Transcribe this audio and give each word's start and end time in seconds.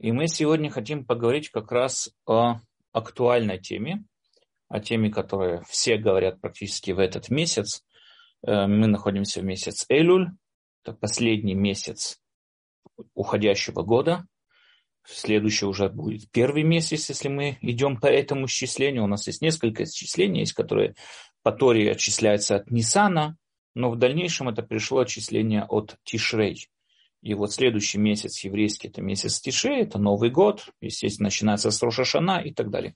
И 0.00 0.12
мы 0.12 0.28
сегодня 0.28 0.70
хотим 0.70 1.04
поговорить 1.04 1.50
как 1.50 1.70
раз 1.70 2.10
о 2.26 2.60
актуальной 2.90 3.58
теме, 3.58 4.04
о 4.66 4.80
теме, 4.80 5.10
которой 5.10 5.62
все 5.68 5.98
говорят 5.98 6.40
практически 6.40 6.92
в 6.92 6.98
этот 6.98 7.28
месяц. 7.28 7.84
Э, 8.42 8.66
мы 8.66 8.86
находимся 8.86 9.40
в 9.40 9.44
месяц 9.44 9.84
Элюль, 9.90 10.30
это 10.82 10.94
последний 10.94 11.54
месяц 11.54 12.18
уходящего 13.12 13.82
года. 13.82 14.26
Следующий 15.04 15.66
уже 15.66 15.90
будет 15.90 16.30
первый 16.30 16.62
месяц, 16.62 17.10
если 17.10 17.28
мы 17.28 17.58
идем 17.60 18.00
по 18.00 18.06
этому 18.06 18.46
исчислению. 18.46 19.04
У 19.04 19.06
нас 19.06 19.26
есть 19.26 19.42
несколько 19.42 19.84
исчислений, 19.84 20.40
есть, 20.40 20.54
которые 20.54 20.94
по 21.42 21.52
Торе 21.52 21.90
отчисляются 21.90 22.56
от 22.56 22.70
Нисана, 22.70 23.36
но 23.74 23.90
в 23.90 23.98
дальнейшем 23.98 24.48
это 24.48 24.62
пришло 24.62 25.00
отчисление 25.00 25.64
от 25.64 25.96
Тишрей. 26.04 26.70
И 27.22 27.34
вот 27.34 27.52
следующий 27.52 27.98
месяц 27.98 28.42
еврейский, 28.44 28.88
это 28.88 29.02
месяц 29.02 29.40
Тише, 29.40 29.70
это 29.70 29.98
Новый 29.98 30.30
год, 30.30 30.70
естественно, 30.80 31.26
начинается 31.26 31.70
с 31.70 31.82
Рошашана 31.82 32.40
и 32.40 32.52
так 32.52 32.70
далее. 32.70 32.94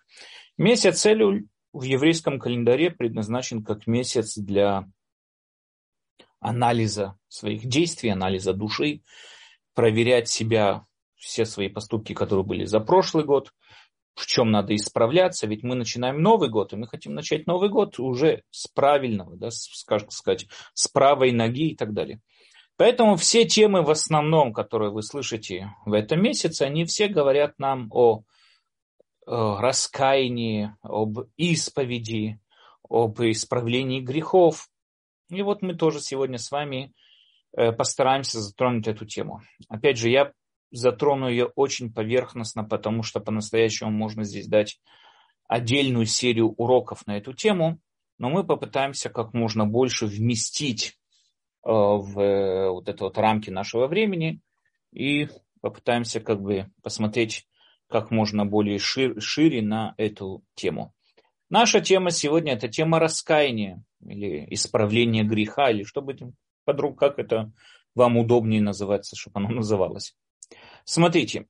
Месяц 0.57 1.05
Элюль 1.07 1.47
в 1.73 1.83
еврейском 1.83 2.39
календаре 2.39 2.91
предназначен 2.91 3.62
как 3.62 3.87
месяц 3.87 4.39
для 4.39 4.89
анализа 6.41 7.19
своих 7.29 7.67
действий, 7.67 8.11
анализа 8.11 8.55
души, 8.55 9.03
проверять 9.75 10.29
себя, 10.29 10.87
все 11.17 11.45
свои 11.45 11.69
поступки, 11.69 12.12
которые 12.12 12.45
были 12.45 12.65
за 12.65 12.81
прошлый 12.81 13.25
год, 13.25 13.53
в 14.15 14.27
чем 14.27 14.51
надо 14.51 14.75
исправляться, 14.75 15.47
ведь 15.47 15.62
мы 15.62 15.75
начинаем 15.75 16.23
Новый 16.23 16.48
год, 16.48 16.73
и 16.73 16.77
мы 16.77 16.87
хотим 16.87 17.15
начать 17.15 17.47
Новый 17.47 17.69
год 17.69 17.98
уже 17.98 18.43
с 18.51 18.69
правильного, 18.69 19.37
да, 19.37 19.51
с, 19.51 19.84
как 19.84 20.12
сказать, 20.12 20.47
с 20.73 20.87
правой 20.89 21.33
ноги 21.33 21.70
и 21.70 21.77
так 21.77 21.93
далее. 21.93 22.20
Поэтому 22.77 23.16
все 23.16 23.45
темы 23.45 23.83
в 23.83 23.91
основном, 23.91 24.52
которые 24.52 24.91
вы 24.91 25.02
слышите 25.02 25.73
в 25.84 25.92
этом 25.92 26.20
месяце, 26.23 26.62
они 26.62 26.84
все 26.84 27.06
говорят 27.06 27.59
нам 27.59 27.88
о, 27.92 28.24
о 29.27 29.60
раскаянии, 29.60 30.74
об 30.83 31.20
исповеди, 31.36 32.41
об 32.89 33.20
исправлении 33.20 34.00
грехов. 34.00 34.69
И 35.31 35.41
вот 35.42 35.62
мы 35.62 35.75
тоже 35.75 36.00
сегодня 36.00 36.39
с 36.39 36.50
вами 36.50 36.92
э, 37.56 37.70
постараемся 37.70 38.41
затронуть 38.41 38.88
эту 38.88 39.06
тему. 39.06 39.42
Опять 39.69 39.98
же, 39.98 40.11
я 40.11 40.33
затрону 40.72 41.28
ее 41.28 41.47
очень 41.55 41.92
поверхностно, 41.92 42.64
потому 42.64 43.05
что 43.05 43.20
по-настоящему 43.20 43.92
можно 43.92 44.25
здесь 44.25 44.48
дать 44.48 44.81
отдельную 45.47 46.06
серию 46.06 46.53
уроков 46.53 47.06
на 47.06 47.19
эту 47.19 47.33
тему, 47.34 47.78
но 48.19 48.31
мы 48.31 48.44
попытаемся 48.44 49.11
как 49.11 49.33
можно 49.33 49.64
больше 49.64 50.06
вместить 50.06 50.98
в 51.65 52.20
э, 52.20 52.69
вот 52.70 52.89
это 52.89 53.05
вот 53.05 53.19
рамки 53.19 53.51
нашего 53.51 53.87
времени 53.87 54.41
и 54.93 55.29
попытаемся 55.61 56.21
как 56.21 56.41
бы 56.41 56.71
посмотреть 56.83 57.47
как 57.89 58.11
можно 58.11 58.45
более 58.45 58.79
шир, 58.79 59.21
шире 59.21 59.62
на 59.62 59.95
эту 59.97 60.45
тему. 60.55 60.95
Наша 61.51 61.81
тема 61.81 62.11
сегодня 62.11 62.55
это 62.55 62.69
тема 62.69 62.98
раскаяния 62.98 63.83
или 64.01 64.47
исправления 64.51 65.25
греха, 65.25 65.71
или 65.71 65.84
что 65.84 66.03
бы 66.03 66.17
подруг, 66.65 66.98
как 66.98 67.19
это 67.19 67.53
вам 67.95 68.17
удобнее 68.17 68.61
называться, 68.61 69.17
чтобы 69.17 69.41
оно 69.41 69.51
называлось. 69.51 70.17
Смотрите, 70.84 71.47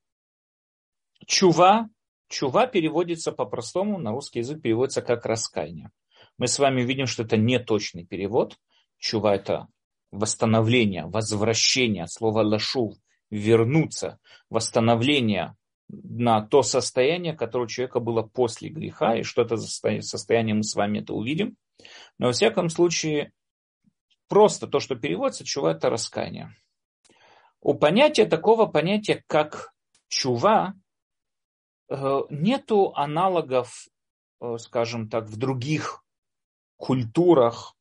чува, 1.27 1.89
чува 2.29 2.67
переводится 2.67 3.33
по-простому, 3.33 3.99
на 3.99 4.13
русский 4.13 4.41
язык 4.41 4.63
переводится 4.63 5.03
как 5.03 5.27
раскаяние. 5.27 5.91
Мы 6.39 6.49
с 6.49 6.59
вами 6.59 6.83
видим, 6.83 7.07
что 7.07 7.23
это 7.23 7.37
не 7.37 7.59
точный 7.59 8.05
перевод. 8.05 8.59
Чува 8.99 9.35
это 9.35 9.69
восстановление, 10.15 11.07
возвращение, 11.07 12.07
слово 12.07 12.43
лашув, 12.43 12.97
вернуться, 13.31 14.19
восстановление 14.49 15.57
на 15.89 16.41
то 16.41 16.63
состояние, 16.63 17.35
которое 17.35 17.65
у 17.65 17.69
человека 17.69 18.01
было 18.01 18.23
после 18.23 18.69
греха, 18.69 19.17
и 19.17 19.23
что 19.23 19.43
это 19.43 19.57
за 19.57 19.69
состояние, 19.69 20.55
мы 20.55 20.63
с 20.63 20.75
вами 20.75 21.01
это 21.01 21.13
увидим. 21.15 21.57
Но 22.19 22.29
во 22.29 22.33
всяком 22.33 22.71
случае, 22.71 23.33
просто 24.29 24.67
то, 24.67 24.81
что 24.81 24.95
переводится, 24.95 25.45
чува, 25.45 25.73
это 25.73 25.91
раскаяние. 25.91 26.55
У 27.61 27.75
понятия 27.75 28.27
такого 28.27 28.67
понятия, 28.67 29.23
как 29.27 29.73
чува, 30.09 30.75
э, 31.89 32.21
нету 32.31 32.93
аналогов, 32.95 33.89
э, 34.41 34.57
скажем 34.59 35.09
так, 35.09 35.27
в 35.27 35.37
других 35.37 36.05
культурах, 36.77 37.75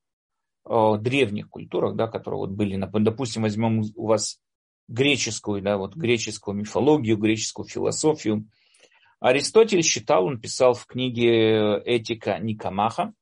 древних 0.66 1.50
культурах, 1.50 1.96
да, 1.96 2.08
которые 2.08 2.40
вот 2.40 2.52
были, 2.52 2.78
допустим, 2.78 3.44
возьмем 3.44 3.84
у 3.96 4.08
вас 4.08 4.40
греческую, 4.88 5.62
да, 5.62 5.78
вот 5.78 5.96
греческую 5.96 6.56
мифологию, 6.56 7.18
греческую 7.18 7.68
философию. 7.68 8.48
Аристотель 9.20 9.84
считал, 9.84 10.26
он 10.26 10.40
писал 10.40 10.74
в 10.74 10.86
книге 10.86 11.82
«Этика 11.86 12.40
Никомаха», 12.40 13.14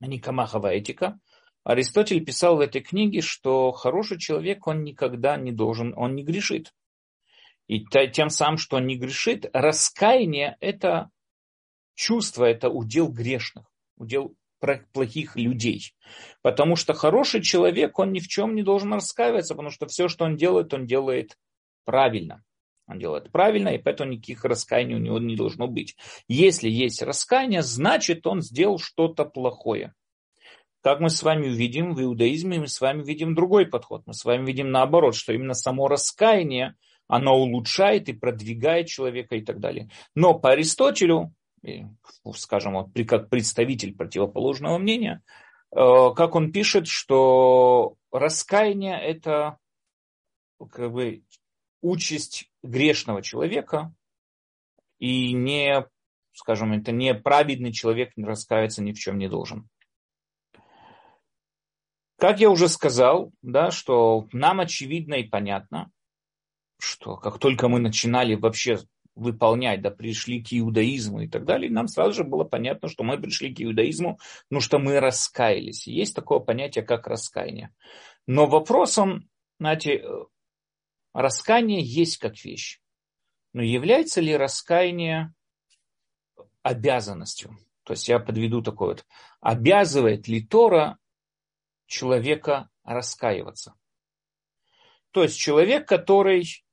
Никомахова 0.00 0.68
этика. 0.68 1.18
Аристотель 1.64 2.24
писал 2.24 2.56
в 2.56 2.60
этой 2.60 2.80
книге, 2.80 3.20
что 3.20 3.72
хороший 3.72 4.18
человек, 4.18 4.66
он 4.66 4.84
никогда 4.84 5.36
не 5.36 5.52
должен, 5.52 5.92
он 5.96 6.14
не 6.14 6.22
грешит. 6.22 6.72
И 7.66 7.84
тем 7.84 8.30
самым, 8.30 8.58
что 8.58 8.76
он 8.76 8.86
не 8.86 8.96
грешит, 8.96 9.50
раскаяние– 9.52 10.56
это 10.60 11.10
чувство, 11.94 12.44
это 12.44 12.70
удел 12.70 13.08
грешных, 13.08 13.66
удел 13.96 14.34
плохих 14.92 15.36
людей. 15.36 15.92
Потому 16.42 16.76
что 16.76 16.94
хороший 16.94 17.42
человек, 17.42 17.98
он 17.98 18.12
ни 18.12 18.20
в 18.20 18.28
чем 18.28 18.54
не 18.54 18.62
должен 18.62 18.92
раскаиваться, 18.92 19.54
потому 19.54 19.70
что 19.70 19.86
все, 19.86 20.08
что 20.08 20.24
он 20.24 20.36
делает, 20.36 20.72
он 20.74 20.86
делает 20.86 21.36
правильно. 21.84 22.42
Он 22.86 22.98
делает 22.98 23.30
правильно, 23.30 23.68
и 23.68 23.78
поэтому 23.78 24.12
никаких 24.12 24.44
раскаяний 24.44 24.94
у 24.94 24.98
него 24.98 25.18
не 25.18 25.36
должно 25.36 25.68
быть. 25.68 25.96
Если 26.26 26.70
есть 26.70 27.02
раскаяние, 27.02 27.62
значит, 27.62 28.26
он 28.26 28.40
сделал 28.40 28.78
что-то 28.78 29.26
плохое. 29.26 29.92
Как 30.80 31.00
мы 31.00 31.10
с 31.10 31.22
вами 31.22 31.48
увидим 31.48 31.94
в 31.94 32.02
иудаизме, 32.02 32.60
мы 32.60 32.68
с 32.68 32.80
вами 32.80 33.02
видим 33.02 33.34
другой 33.34 33.66
подход. 33.66 34.02
Мы 34.06 34.14
с 34.14 34.24
вами 34.24 34.46
видим 34.46 34.70
наоборот, 34.70 35.16
что 35.16 35.32
именно 35.34 35.54
само 35.54 35.88
раскаяние, 35.88 36.76
оно 37.08 37.36
улучшает 37.36 38.08
и 38.08 38.12
продвигает 38.14 38.86
человека 38.86 39.36
и 39.36 39.42
так 39.42 39.60
далее. 39.60 39.90
Но 40.14 40.38
по 40.38 40.52
Аристотелю 40.52 41.34
скажем, 42.34 42.74
вот, 42.74 42.88
как 43.06 43.28
представитель 43.28 43.94
противоположного 43.94 44.78
мнения, 44.78 45.22
э, 45.70 45.76
как 46.16 46.34
он 46.34 46.52
пишет, 46.52 46.86
что 46.86 47.96
раскаяние– 48.12 49.00
это 49.02 49.58
как 50.70 50.92
бы 50.92 51.22
участь 51.80 52.50
грешного 52.62 53.22
человека, 53.22 53.94
и 54.98 55.32
не, 55.32 55.86
скажем, 56.32 56.72
это 56.72 56.92
не 56.92 57.14
праведный 57.14 57.72
человек 57.72 58.16
не 58.16 58.24
раскаяться 58.24 58.82
ни 58.82 58.92
в 58.92 58.98
чем 58.98 59.18
не 59.18 59.28
должен. 59.28 59.68
Как 62.18 62.40
я 62.40 62.50
уже 62.50 62.68
сказал, 62.68 63.32
да, 63.42 63.70
что 63.70 64.26
нам 64.32 64.58
очевидно 64.58 65.14
и 65.14 65.28
понятно, 65.28 65.92
что 66.80 67.16
как 67.16 67.38
только 67.38 67.68
мы 67.68 67.78
начинали 67.78 68.34
вообще 68.34 68.78
выполнять, 69.18 69.82
да, 69.82 69.90
пришли 69.90 70.42
к 70.42 70.48
иудаизму 70.52 71.22
и 71.22 71.28
так 71.28 71.44
далее, 71.44 71.70
нам 71.70 71.88
сразу 71.88 72.12
же 72.12 72.24
было 72.24 72.44
понятно, 72.44 72.88
что 72.88 73.02
мы 73.04 73.18
пришли 73.18 73.52
к 73.54 73.60
иудаизму, 73.60 74.18
ну 74.50 74.60
что 74.60 74.78
мы 74.78 75.00
раскаялись. 75.00 75.86
Есть 75.86 76.14
такое 76.14 76.38
понятие, 76.38 76.84
как 76.84 77.06
раскаяние. 77.06 77.74
Но 78.26 78.46
вопросом, 78.46 79.28
знаете, 79.58 79.96
э, 79.96 80.08
раскаяние 81.12 81.82
есть 81.82 82.18
как 82.18 82.44
вещь. 82.44 82.80
Но 83.52 83.62
является 83.62 84.20
ли 84.20 84.36
раскаяние 84.36 85.34
обязанностью? 86.62 87.58
То 87.82 87.94
есть 87.94 88.08
я 88.08 88.18
подведу 88.20 88.62
такое 88.62 88.88
вот. 88.88 89.06
Обязывает 89.40 90.28
ли 90.28 90.46
Тора 90.46 90.98
человека 91.86 92.68
раскаиваться? 92.84 93.74
То 95.10 95.22
есть 95.22 95.38
человек, 95.38 95.88
который 95.88 96.64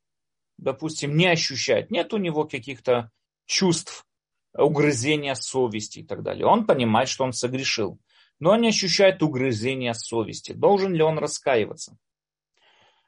допустим, 0.58 1.16
не 1.16 1.28
ощущает, 1.28 1.92
нет 1.92 2.14
у 2.14 2.18
него 2.18 2.46
каких-то 2.46 3.12
чувств, 3.46 4.06
угрызения 4.54 5.36
совести 5.36 6.00
и 6.00 6.04
так 6.04 6.24
далее. 6.24 6.46
Он 6.46 6.66
понимает, 6.66 7.10
что 7.10 7.24
он 7.24 7.34
согрешил, 7.34 8.00
но 8.40 8.52
он 8.52 8.62
не 8.62 8.70
ощущает 8.70 9.22
угрызения 9.22 9.94
совести. 9.94 10.54
Должен 10.54 10.94
ли 10.94 11.02
он 11.02 11.20
раскаиваться? 11.20 11.98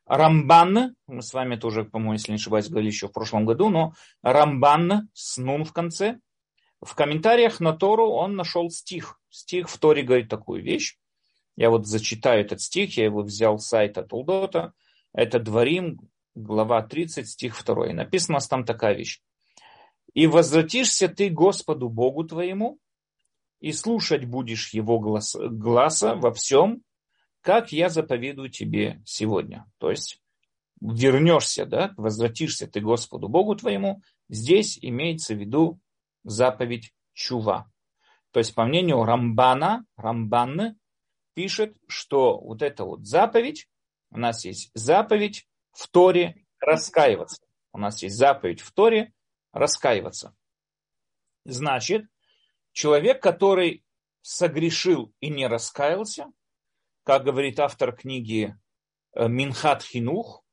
Рамбан, 0.06 0.96
мы 1.08 1.22
с 1.22 1.34
вами 1.34 1.58
тоже, 1.58 1.84
по-моему, 1.84 2.14
если 2.14 2.32
не 2.32 2.38
ошибаюсь, 2.38 2.70
говорили 2.70 2.92
еще 2.92 3.08
в 3.08 3.12
прошлом 3.12 3.46
году, 3.46 3.70
но 3.70 3.94
Рамбан 4.22 5.10
с 5.14 5.38
нун 5.38 5.66
в 5.66 5.74
конце, 5.74 6.20
в 6.82 6.96
комментариях 6.96 7.60
на 7.60 7.74
Тору 7.74 8.10
он 8.10 8.36
нашел 8.36 8.70
стих. 8.70 9.20
Стих 9.30 9.70
в 9.70 9.78
Торе 9.78 10.04
говорит 10.04 10.30
такую 10.30 10.64
вещь. 10.64 10.98
Я 11.56 11.72
вот 11.72 11.88
зачитаю 11.88 12.42
этот 12.42 12.62
стих, 12.62 12.98
я 12.98 13.06
его 13.06 13.24
взял 13.24 13.58
с 13.60 13.68
сайта 13.68 14.04
Тулдота. 14.04 14.74
Это 15.12 15.40
Дворим, 15.40 16.00
глава 16.38 16.82
30, 16.84 17.28
стих 17.28 17.64
2. 17.64 17.94
Написано 17.94 18.40
там 18.40 18.64
такая 18.64 18.96
вещь. 18.96 19.22
«И 20.14 20.28
возвратишься 20.28 21.08
ты 21.10 21.30
Господу 21.30 21.90
Богу 21.90 22.24
твоему, 22.24 22.80
и 23.60 23.72
слушать 23.72 24.26
будешь 24.26 24.74
Его 24.74 25.00
глаз, 25.00 25.36
гласа 25.36 26.16
во 26.16 26.32
всем, 26.32 26.84
как 27.42 27.72
я 27.72 27.90
заповедую 27.90 28.50
тебе 28.50 29.02
сегодня». 29.06 29.66
То 29.80 29.90
есть 29.90 30.22
вернешься, 30.80 31.66
да, 31.66 31.94
возвратишься 31.98 32.68
ты 32.68 32.82
Господу 32.82 33.28
Богу 33.28 33.56
твоему, 33.56 34.02
здесь 34.30 34.78
имеется 34.82 35.34
в 35.34 35.40
виду 35.40 35.80
заповедь 36.24 36.94
чува. 37.14 37.70
То 38.32 38.40
есть, 38.40 38.54
по 38.54 38.66
мнению 38.66 39.04
Рамбана, 39.04 39.86
Рамбанны 39.96 40.76
пишет, 41.34 41.76
что 41.88 42.40
вот 42.40 42.62
эта 42.62 42.84
вот 42.84 43.06
заповедь, 43.06 43.68
у 44.12 44.20
нас 44.20 44.46
есть 44.46 44.70
заповедь 44.76 45.48
в 45.78 45.88
Торе 45.90 46.44
раскаиваться. 46.60 47.38
У 47.72 47.78
нас 47.78 48.02
есть 48.02 48.16
заповедь 48.16 48.62
в 48.62 48.72
Торе 48.72 49.14
раскаиваться. 49.54 50.36
Значит, 51.46 52.08
человек, 52.72 53.22
который 53.22 53.84
согрешил 54.22 55.14
и 55.20 55.30
не 55.30 55.46
раскаялся, 55.46 56.32
как 57.04 57.24
говорит 57.24 57.60
автор 57.60 57.96
книги 57.96 58.58
э, 59.14 59.28
Минхат 59.28 59.84
Хинух, 59.84 60.44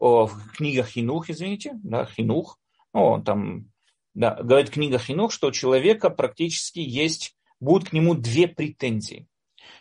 о, 0.00 0.30
книга 0.56 0.82
Хинух, 0.82 1.28
извините, 1.28 1.72
да, 1.82 2.06
Хинух, 2.06 2.58
ну, 2.94 3.22
там, 3.22 3.70
да, 4.14 4.42
говорит 4.42 4.70
книга 4.70 4.98
Хинух, 4.98 5.30
что 5.30 5.48
у 5.48 5.52
человека 5.52 6.08
практически 6.08 6.78
есть, 6.78 7.36
будут 7.60 7.90
к 7.90 7.92
нему 7.92 8.14
две 8.14 8.48
претензии. 8.48 9.28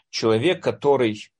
Человек, 0.09 0.61
который 0.61 1.31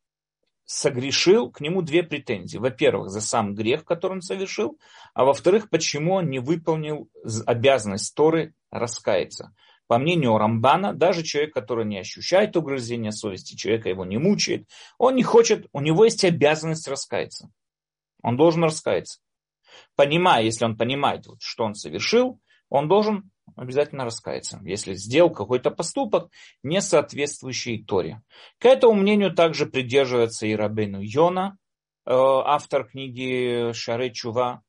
согрешил, 0.65 1.51
к 1.51 1.61
нему 1.61 1.81
две 1.81 2.03
претензии. 2.03 2.57
Во-первых, 2.57 3.09
за 3.09 3.21
сам 3.21 3.53
грех, 3.53 3.85
который 3.85 4.13
он 4.13 4.21
совершил, 4.21 4.79
а 5.13 5.25
во-вторых, 5.25 5.69
почему 5.69 6.15
он 6.15 6.29
не 6.29 6.39
выполнил 6.39 7.09
обязанность 7.45 8.15
Торы 8.15 8.53
раскаяться. 8.71 9.53
По 9.87 9.97
мнению 9.97 10.37
Рамбана, 10.37 10.93
даже 10.93 11.23
человек, 11.23 11.53
который 11.53 11.85
не 11.85 11.99
ощущает 11.99 12.55
угрызения 12.55 13.11
совести, 13.11 13.55
человека 13.55 13.89
его 13.89 14.05
не 14.05 14.17
мучает, 14.17 14.67
он 14.97 15.15
не 15.15 15.23
хочет, 15.23 15.67
у 15.73 15.81
него 15.81 16.05
есть 16.05 16.23
обязанность 16.23 16.87
раскаяться. 16.87 17.51
Он 18.21 18.37
должен 18.37 18.63
раскаяться. 18.63 19.19
Понимая, 19.95 20.43
если 20.43 20.65
он 20.65 20.77
понимает, 20.77 21.27
вот, 21.27 21.41
что 21.41 21.65
он 21.65 21.75
совершил, 21.75 22.39
он 22.69 22.87
должен 22.87 23.29
обязательно 23.55 24.05
раскаяться, 24.05 24.59
если 24.63 24.93
сделал 24.93 25.29
какой-то 25.29 25.71
поступок, 25.71 26.29
не 26.63 26.81
соответствующий 26.81 27.83
Торе. 27.83 28.21
К 28.59 28.65
этому 28.65 28.93
мнению 28.93 29.33
также 29.33 29.65
придерживается 29.65 30.47
и 30.47 30.55
Рабену 30.55 30.99
Йона, 31.01 31.57
э, 32.05 32.11
автор 32.13 32.85
книги 32.85 33.71
Шаре 33.73 34.11
Чува, 34.11 34.61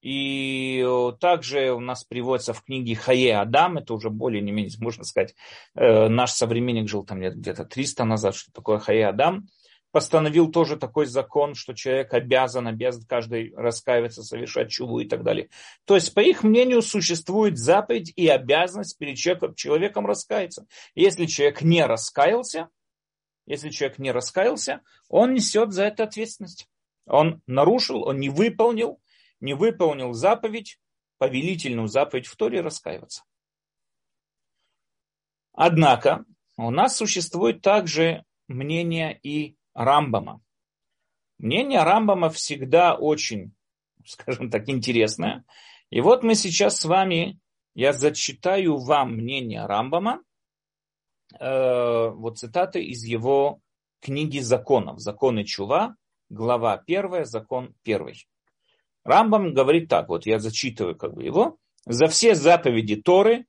и 0.00 0.84
э, 0.86 1.12
также 1.18 1.72
у 1.72 1.80
нас 1.80 2.04
приводится 2.04 2.52
в 2.52 2.62
книге 2.62 2.94
Хае 2.94 3.36
Адам, 3.38 3.78
это 3.78 3.94
уже 3.94 4.10
более 4.10 4.42
не 4.42 4.52
менее, 4.52 4.72
можно 4.78 5.04
сказать, 5.04 5.34
э, 5.74 6.08
наш 6.08 6.32
современник 6.32 6.88
жил 6.88 7.04
там 7.04 7.20
где-то 7.20 7.64
300 7.64 8.04
назад, 8.04 8.34
что 8.36 8.52
такое 8.52 8.78
Хае 8.78 9.08
Адам 9.08 9.48
постановил 9.90 10.50
тоже 10.50 10.76
такой 10.76 11.06
закон, 11.06 11.54
что 11.54 11.74
человек 11.74 12.12
обязан, 12.12 12.66
обязан 12.66 13.04
каждый 13.06 13.54
раскаиваться, 13.54 14.22
совершать 14.22 14.70
чуву 14.70 15.00
и 15.00 15.08
так 15.08 15.22
далее. 15.22 15.48
То 15.84 15.94
есть, 15.94 16.12
по 16.14 16.20
их 16.20 16.42
мнению, 16.42 16.82
существует 16.82 17.58
заповедь 17.58 18.12
и 18.14 18.28
обязанность 18.28 18.98
перед 18.98 19.16
человеком, 19.16 19.54
человеком 19.54 20.06
раскаяться. 20.06 20.66
Если 20.94 21.26
человек 21.26 21.62
не 21.62 21.84
раскаялся, 21.84 22.68
если 23.46 23.70
человек 23.70 23.98
не 23.98 24.12
раскаялся, 24.12 24.82
он 25.08 25.32
несет 25.32 25.72
за 25.72 25.84
это 25.84 26.04
ответственность. 26.04 26.68
Он 27.06 27.40
нарушил, 27.46 28.02
он 28.02 28.20
не 28.20 28.28
выполнил, 28.28 29.00
не 29.40 29.54
выполнил 29.54 30.12
заповедь, 30.12 30.78
повелительную 31.16 31.88
заповедь 31.88 32.26
в 32.26 32.36
Торе 32.36 32.60
раскаиваться. 32.60 33.24
Однако 35.52 36.24
у 36.56 36.70
нас 36.70 36.96
существует 36.96 37.62
также 37.62 38.24
мнение 38.46 39.18
и 39.22 39.57
Рамбама. 39.78 40.40
Мнение 41.38 41.84
Рамбама 41.84 42.30
всегда 42.30 42.96
очень, 42.96 43.52
скажем 44.04 44.50
так, 44.50 44.68
интересное. 44.68 45.44
И 45.90 46.00
вот 46.00 46.24
мы 46.24 46.34
сейчас 46.34 46.80
с 46.80 46.84
вами, 46.84 47.38
я 47.74 47.92
зачитаю 47.92 48.76
вам 48.78 49.14
мнение 49.14 49.64
Рамбама, 49.66 50.20
э, 51.38 52.08
вот 52.08 52.38
цитаты 52.38 52.82
из 52.82 53.04
его 53.04 53.60
книги 54.00 54.40
законов. 54.40 54.98
Законы 54.98 55.44
Чува, 55.44 55.94
глава 56.28 56.76
первая, 56.78 57.24
закон 57.24 57.72
первый. 57.84 58.26
Рамбам 59.04 59.54
говорит 59.54 59.88
так, 59.88 60.08
вот 60.08 60.26
я 60.26 60.40
зачитываю 60.40 60.96
как 60.96 61.14
бы 61.14 61.22
его. 61.22 61.56
За 61.86 62.08
все 62.08 62.34
заповеди 62.34 62.96
Торы, 62.96 63.46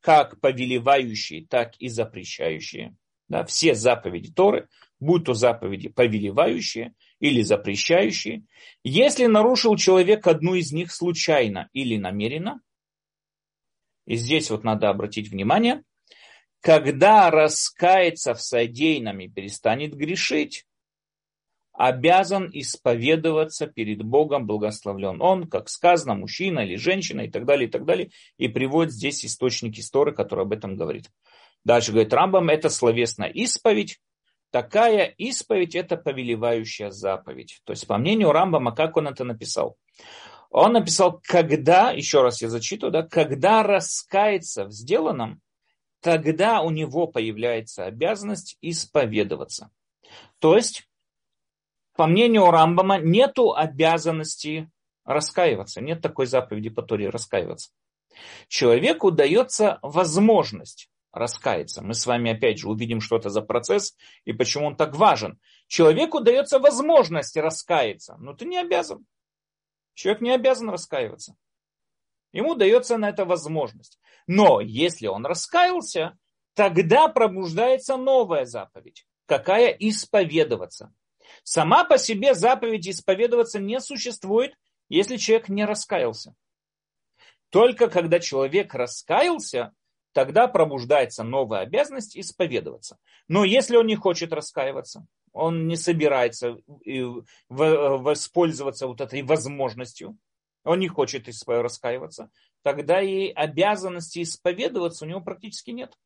как 0.00 0.40
повелевающие, 0.40 1.44
так 1.48 1.74
и 1.78 1.88
запрещающие, 1.88 2.94
да, 3.28 3.44
все 3.44 3.74
заповеди 3.74 4.32
Торы, 4.32 4.68
будь 5.02 5.24
то 5.24 5.34
заповеди 5.34 5.88
повелевающие 5.88 6.94
или 7.18 7.42
запрещающие, 7.42 8.44
если 8.84 9.26
нарушил 9.26 9.76
человек 9.76 10.26
одну 10.26 10.54
из 10.54 10.72
них 10.72 10.92
случайно 10.92 11.68
или 11.72 11.96
намеренно, 11.96 12.60
и 14.06 14.16
здесь 14.16 14.50
вот 14.50 14.64
надо 14.64 14.88
обратить 14.88 15.28
внимание, 15.28 15.82
когда 16.60 17.30
раскается 17.30 18.34
в 18.34 18.40
содеянном 18.40 19.20
и 19.20 19.28
перестанет 19.28 19.94
грешить, 19.94 20.64
обязан 21.72 22.48
исповедоваться 22.52 23.66
перед 23.66 24.02
Богом, 24.02 24.46
благословлен 24.46 25.20
он, 25.20 25.48
как 25.48 25.68
сказано, 25.68 26.14
мужчина 26.14 26.60
или 26.60 26.76
женщина 26.76 27.22
и 27.22 27.30
так 27.30 27.44
далее, 27.44 27.68
и 27.68 27.70
так 27.70 27.84
далее, 27.84 28.10
и 28.36 28.46
приводит 28.46 28.92
здесь 28.92 29.24
источник 29.24 29.78
истории, 29.78 30.12
который 30.12 30.44
об 30.44 30.52
этом 30.52 30.76
говорит. 30.76 31.10
Дальше 31.64 31.92
говорит 31.92 32.12
Рамбам, 32.12 32.50
это 32.50 32.68
словесная 32.68 33.28
исповедь, 33.28 33.98
Такая 34.52 35.06
исповедь– 35.16 35.74
это 35.76 35.96
повелевающая 35.96 36.90
заповедь. 36.90 37.62
То 37.64 37.72
есть, 37.72 37.86
по 37.86 37.96
мнению 37.96 38.32
Рамбама, 38.32 38.72
как 38.72 38.98
он 38.98 39.08
это 39.08 39.24
написал? 39.24 39.78
Он 40.50 40.74
написал, 40.74 41.22
когда, 41.24 41.90
еще 41.90 42.20
раз 42.20 42.42
я 42.42 42.50
зачитываю, 42.50 42.92
да, 42.92 43.02
когда 43.02 43.62
раскается 43.62 44.66
в 44.66 44.70
сделанном, 44.70 45.40
тогда 46.02 46.60
у 46.60 46.68
него 46.68 47.06
появляется 47.06 47.86
обязанность 47.86 48.58
исповедоваться. 48.60 49.70
То 50.38 50.54
есть, 50.54 50.86
по 51.96 52.06
мнению 52.06 52.50
Рамбама, 52.50 52.98
нету 52.98 53.54
обязанности 53.54 54.70
раскаиваться, 55.06 55.80
нет 55.80 56.02
такой 56.02 56.26
заповеди 56.26 56.68
по 56.68 56.82
Торе 56.82 57.08
раскаиваться. 57.08 57.70
Человеку 58.48 59.10
дается 59.10 59.78
возможность 59.80 60.90
раскаяться. 61.12 61.82
Мы 61.82 61.94
с 61.94 62.06
вами 62.06 62.32
опять 62.32 62.58
же 62.58 62.68
увидим, 62.68 63.00
что 63.00 63.16
это 63.16 63.30
за 63.30 63.42
процесс 63.42 63.96
и 64.24 64.32
почему 64.32 64.66
он 64.66 64.76
так 64.76 64.96
важен. 64.96 65.38
Человеку 65.66 66.20
дается 66.20 66.58
возможность 66.58 67.36
раскаяться, 67.36 68.16
но 68.18 68.34
ты 68.34 68.46
не 68.46 68.58
обязан. 68.58 69.06
Человек 69.94 70.22
не 70.22 70.30
обязан 70.30 70.70
раскаиваться. 70.70 71.36
Ему 72.32 72.54
дается 72.54 72.96
на 72.96 73.10
это 73.10 73.24
возможность. 73.24 74.00
Но 74.26 74.60
если 74.60 75.06
он 75.06 75.26
раскаялся, 75.26 76.18
тогда 76.54 77.08
пробуждается 77.08 77.96
новая 77.96 78.46
заповедь. 78.46 79.06
Какая? 79.26 79.68
Исповедоваться. 79.68 80.92
Сама 81.44 81.84
по 81.84 81.98
себе 81.98 82.34
заповедь 82.34 82.88
исповедоваться 82.88 83.58
не 83.58 83.80
существует, 83.80 84.54
если 84.88 85.16
человек 85.16 85.48
не 85.48 85.64
раскаялся. 85.64 86.34
Только 87.50 87.88
когда 87.88 88.18
человек 88.18 88.74
раскаялся, 88.74 89.72
тогда 90.12 90.48
пробуждается 90.48 91.24
новая 91.24 91.60
обязанность 91.60 92.16
исповедоваться. 92.16 92.98
Но 93.28 93.44
если 93.44 93.76
он 93.76 93.86
не 93.86 93.96
хочет 93.96 94.32
раскаиваться, 94.32 95.06
он 95.32 95.66
не 95.66 95.76
собирается 95.76 96.56
воспользоваться 97.48 98.86
вот 98.86 99.00
этой 99.00 99.22
возможностью, 99.22 100.18
он 100.64 100.78
не 100.78 100.88
хочет 100.88 101.28
раскаиваться, 101.46 102.30
тогда 102.62 103.00
и 103.00 103.28
обязанности 103.30 104.22
исповедоваться 104.22 105.04
у 105.04 105.08
него 105.08 105.20
практически 105.20 105.70
нет. 105.70 105.96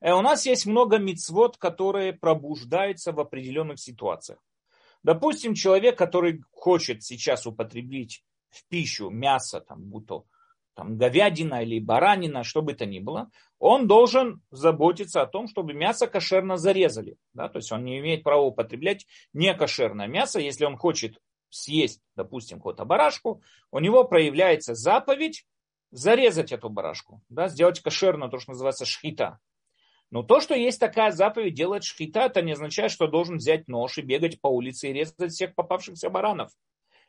Э, 0.00 0.12
у 0.12 0.20
нас 0.20 0.46
есть 0.46 0.66
много 0.66 0.98
мицвод, 0.98 1.56
которые 1.58 2.12
пробуждаются 2.12 3.12
в 3.12 3.20
определенных 3.20 3.78
ситуациях. 3.78 4.40
Допустим, 5.04 5.54
человек, 5.54 5.96
который 5.96 6.42
хочет 6.50 7.04
сейчас 7.04 7.46
употребить 7.46 8.24
в 8.50 8.66
пищу 8.68 9.10
мясо, 9.10 9.60
там, 9.60 9.84
будто 9.84 10.24
там, 10.78 10.96
говядина 10.96 11.64
или 11.64 11.80
баранина, 11.80 12.44
что 12.44 12.62
бы 12.62 12.72
то 12.72 12.86
ни 12.86 13.00
было, 13.00 13.32
он 13.58 13.88
должен 13.88 14.42
заботиться 14.52 15.20
о 15.20 15.26
том, 15.26 15.48
чтобы 15.48 15.72
мясо 15.72 16.06
кошерно 16.06 16.56
зарезали. 16.56 17.16
Да? 17.34 17.48
То 17.48 17.56
есть 17.56 17.72
он 17.72 17.84
не 17.84 17.98
имеет 17.98 18.22
права 18.22 18.42
употреблять 18.42 19.04
некошерное 19.32 20.06
мясо. 20.06 20.38
Если 20.38 20.64
он 20.64 20.76
хочет 20.76 21.18
съесть, 21.50 22.00
допустим, 22.14 22.58
какую-то 22.58 22.84
барашку, 22.84 23.42
у 23.72 23.80
него 23.80 24.04
проявляется 24.04 24.76
заповедь 24.76 25.46
зарезать 25.90 26.52
эту 26.52 26.68
барашку, 26.68 27.22
да, 27.28 27.48
сделать 27.48 27.80
кошерно, 27.80 28.28
то, 28.28 28.38
что 28.38 28.52
называется 28.52 28.84
шхита. 28.84 29.40
Но 30.12 30.22
то, 30.22 30.38
что 30.38 30.54
есть 30.54 30.78
такая 30.78 31.10
заповедь 31.10 31.54
делать 31.54 31.82
шхита, 31.82 32.20
это 32.20 32.40
не 32.40 32.52
означает, 32.52 32.92
что 32.92 33.08
должен 33.08 33.38
взять 33.38 33.66
нож 33.66 33.98
и 33.98 34.02
бегать 34.02 34.40
по 34.40 34.46
улице 34.46 34.90
и 34.90 34.92
резать 34.92 35.32
всех 35.32 35.56
попавшихся 35.56 36.08
баранов. 36.08 36.52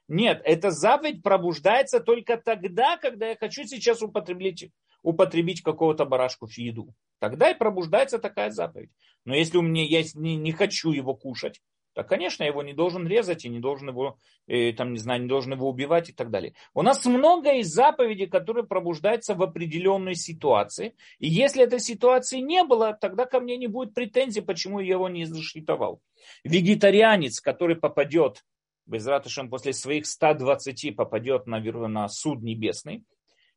Нет, 0.10 0.42
эта 0.44 0.72
заповедь 0.72 1.22
пробуждается 1.22 2.00
только 2.00 2.36
тогда, 2.38 2.98
когда 2.98 3.28
я 3.28 3.38
хочу 3.38 3.64
сейчас 3.66 4.02
употребить, 4.02 4.72
употребить 5.04 5.62
какого-то 5.62 6.06
барашку 6.06 6.48
в 6.48 6.58
еду. 6.58 6.96
Тогда 7.20 7.52
и 7.52 7.58
пробуждается 7.58 8.18
такая 8.18 8.50
заповедь. 8.50 8.90
Но 9.24 9.36
если 9.36 9.58
у 9.58 9.62
меня 9.62 9.84
есть, 9.84 10.16
не, 10.16 10.36
не 10.36 10.52
хочу 10.52 10.92
его 10.92 11.14
кушать, 11.14 11.62
так, 11.94 12.10
конечно, 12.10 12.44
его 12.44 12.64
не 12.64 12.74
должен 12.74 13.08
резать 13.08 13.46
и 13.46 13.50
не 13.50 13.60
должен 13.60 13.90
его, 13.90 14.18
и, 14.48 14.72
там, 14.72 14.94
не 14.94 15.00
знаю, 15.00 15.22
не 15.22 15.28
должен 15.28 15.54
его 15.54 15.70
убивать 15.70 16.10
и 16.10 16.14
так 16.14 16.32
далее. 16.32 16.56
У 16.74 16.82
нас 16.82 17.06
много 17.06 17.54
из 17.54 17.68
заповедей, 17.68 18.26
которые 18.26 18.66
пробуждаются 18.66 19.36
в 19.36 19.44
определенной 19.44 20.16
ситуации. 20.16 20.96
И 21.20 21.28
если 21.28 21.64
этой 21.64 21.80
ситуации 21.80 22.40
не 22.40 22.64
было, 22.64 22.94
тогда 22.94 23.26
ко 23.26 23.40
мне 23.40 23.58
не 23.58 23.68
будет 23.68 23.94
претензий, 23.94 24.42
почему 24.42 24.80
я 24.80 24.94
его 24.94 25.08
не 25.08 25.26
зашлитовал. 25.26 26.02
Вегетарианец, 26.44 27.42
который 27.42 27.76
попадет, 27.76 28.44
без 28.90 29.06
ратышем, 29.08 29.50
после 29.50 29.74
своих 29.74 30.06
120 30.06 30.96
попадет 30.96 31.48
на, 31.48 31.60
на 31.60 32.10
суд 32.10 32.42
небесный, 32.42 33.04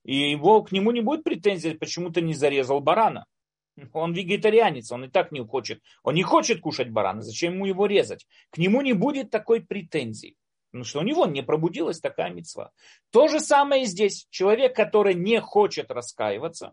и 0.05 0.31
его, 0.31 0.63
к 0.63 0.73
нему 0.73 0.91
не 0.91 1.01
будет 1.01 1.25
претензий, 1.25 1.75
почему 1.75 2.11
ты 2.11 2.21
не 2.23 2.35
зарезал 2.35 2.81
барана. 2.81 3.25
Он 3.93 4.13
вегетарианец, 4.13 4.93
он 4.93 5.05
и 5.05 5.09
так 5.09 5.33
не 5.33 5.45
хочет. 5.45 5.81
Он 6.03 6.15
не 6.15 6.23
хочет 6.23 6.61
кушать 6.61 6.91
барана, 6.91 7.23
зачем 7.23 7.55
ему 7.55 7.67
его 7.67 7.87
резать? 7.87 8.27
К 8.51 8.59
нему 8.59 8.83
не 8.83 8.93
будет 8.93 9.31
такой 9.31 9.63
претензии. 9.63 10.37
Потому 10.71 10.85
что 10.85 11.01
у 11.01 11.03
него 11.03 11.27
не 11.27 11.43
пробудилась 11.43 12.01
такая 12.01 12.31
мецва. 12.31 12.71
То 13.11 13.29
же 13.29 13.41
самое 13.41 13.83
и 13.83 13.87
здесь. 13.87 14.27
Человек, 14.31 14.75
который 14.75 15.15
не 15.15 15.41
хочет 15.41 15.91
раскаиваться, 15.91 16.73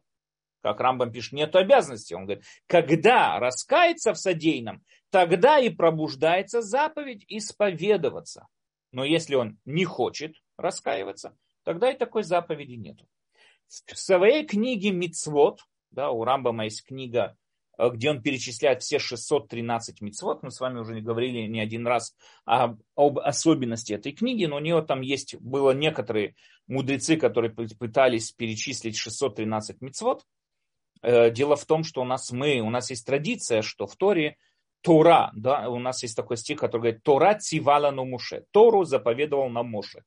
как 0.62 0.80
Рамбам 0.80 1.12
пишет, 1.12 1.34
нет 1.34 1.56
обязанности. 1.56 2.13
Он 2.13 2.25
говорит, 2.25 2.44
когда 2.68 3.39
раскается 3.39 4.13
в 4.13 4.18
содеянном, 4.18 4.84
тогда 5.10 5.60
и 5.60 5.70
пробуждается 5.70 6.62
заповедь 6.62 7.25
исповедоваться. 7.28 8.48
Но 8.92 9.04
если 9.04 9.36
он 9.36 9.60
не 9.66 9.86
хочет 9.86 10.36
раскаиваться, 10.58 11.36
тогда 11.63 11.92
и 11.92 11.98
такой 11.98 12.24
заповеди 12.24 12.74
нету. 12.74 13.08
В 13.68 13.98
своей 13.98 14.46
книге 14.46 14.92
Мицвод, 14.92 15.62
да, 15.92 16.10
у 16.10 16.24
Рамбама 16.24 16.63
есть 16.66 16.84
книга, 16.84 17.38
э, 17.78 17.89
где 17.92 18.10
он 18.10 18.22
перечисляет 18.22 18.82
все 18.82 18.98
613 18.98 20.01
мицвод. 20.01 20.42
Мы 20.42 20.50
с 20.50 20.60
вами 20.60 20.80
уже 20.80 21.00
говорили 21.01 21.46
не 21.48 21.60
один 21.60 21.86
раз 21.86 22.16
об, 22.46 22.80
об 22.96 23.20
особенности 23.20 23.94
этой 23.94 24.12
книги, 24.12 24.46
но 24.46 24.56
у 24.56 24.60
нее 24.60 24.82
там 24.82 25.01
есть, 25.01 25.36
было 25.39 25.72
некоторые 25.72 26.36
мудрецы, 26.68 27.16
которые 27.16 27.51
пытались 27.51 28.32
перечислить 28.32 28.98
613 28.98 29.82
мицвод. 29.82 30.25
Э, 31.01 31.32
дело 31.32 31.56
в 31.56 31.65
том, 31.65 31.84
что 31.84 32.01
у 32.01 32.06
нас 32.06 32.32
мы, 32.32 32.60
у 32.60 32.70
нас 32.70 32.89
есть 32.89 33.06
традиция, 33.06 33.62
что 33.62 33.88
в 33.88 33.96
Торе 33.96 34.38
Тора, 34.82 35.32
да, 35.36 35.70
у 35.70 35.79
нас 35.79 36.03
есть 36.03 36.15
такой 36.15 36.38
стих, 36.38 36.60
который 36.60 36.82
говорит, 36.82 37.03
Тора 37.03 37.36
цивала 37.36 37.91
на 37.91 38.03
Муше. 38.03 38.46
Тору 38.51 38.86
заповедовал 38.86 39.50
нам 39.50 39.70
Моше. 39.70 40.03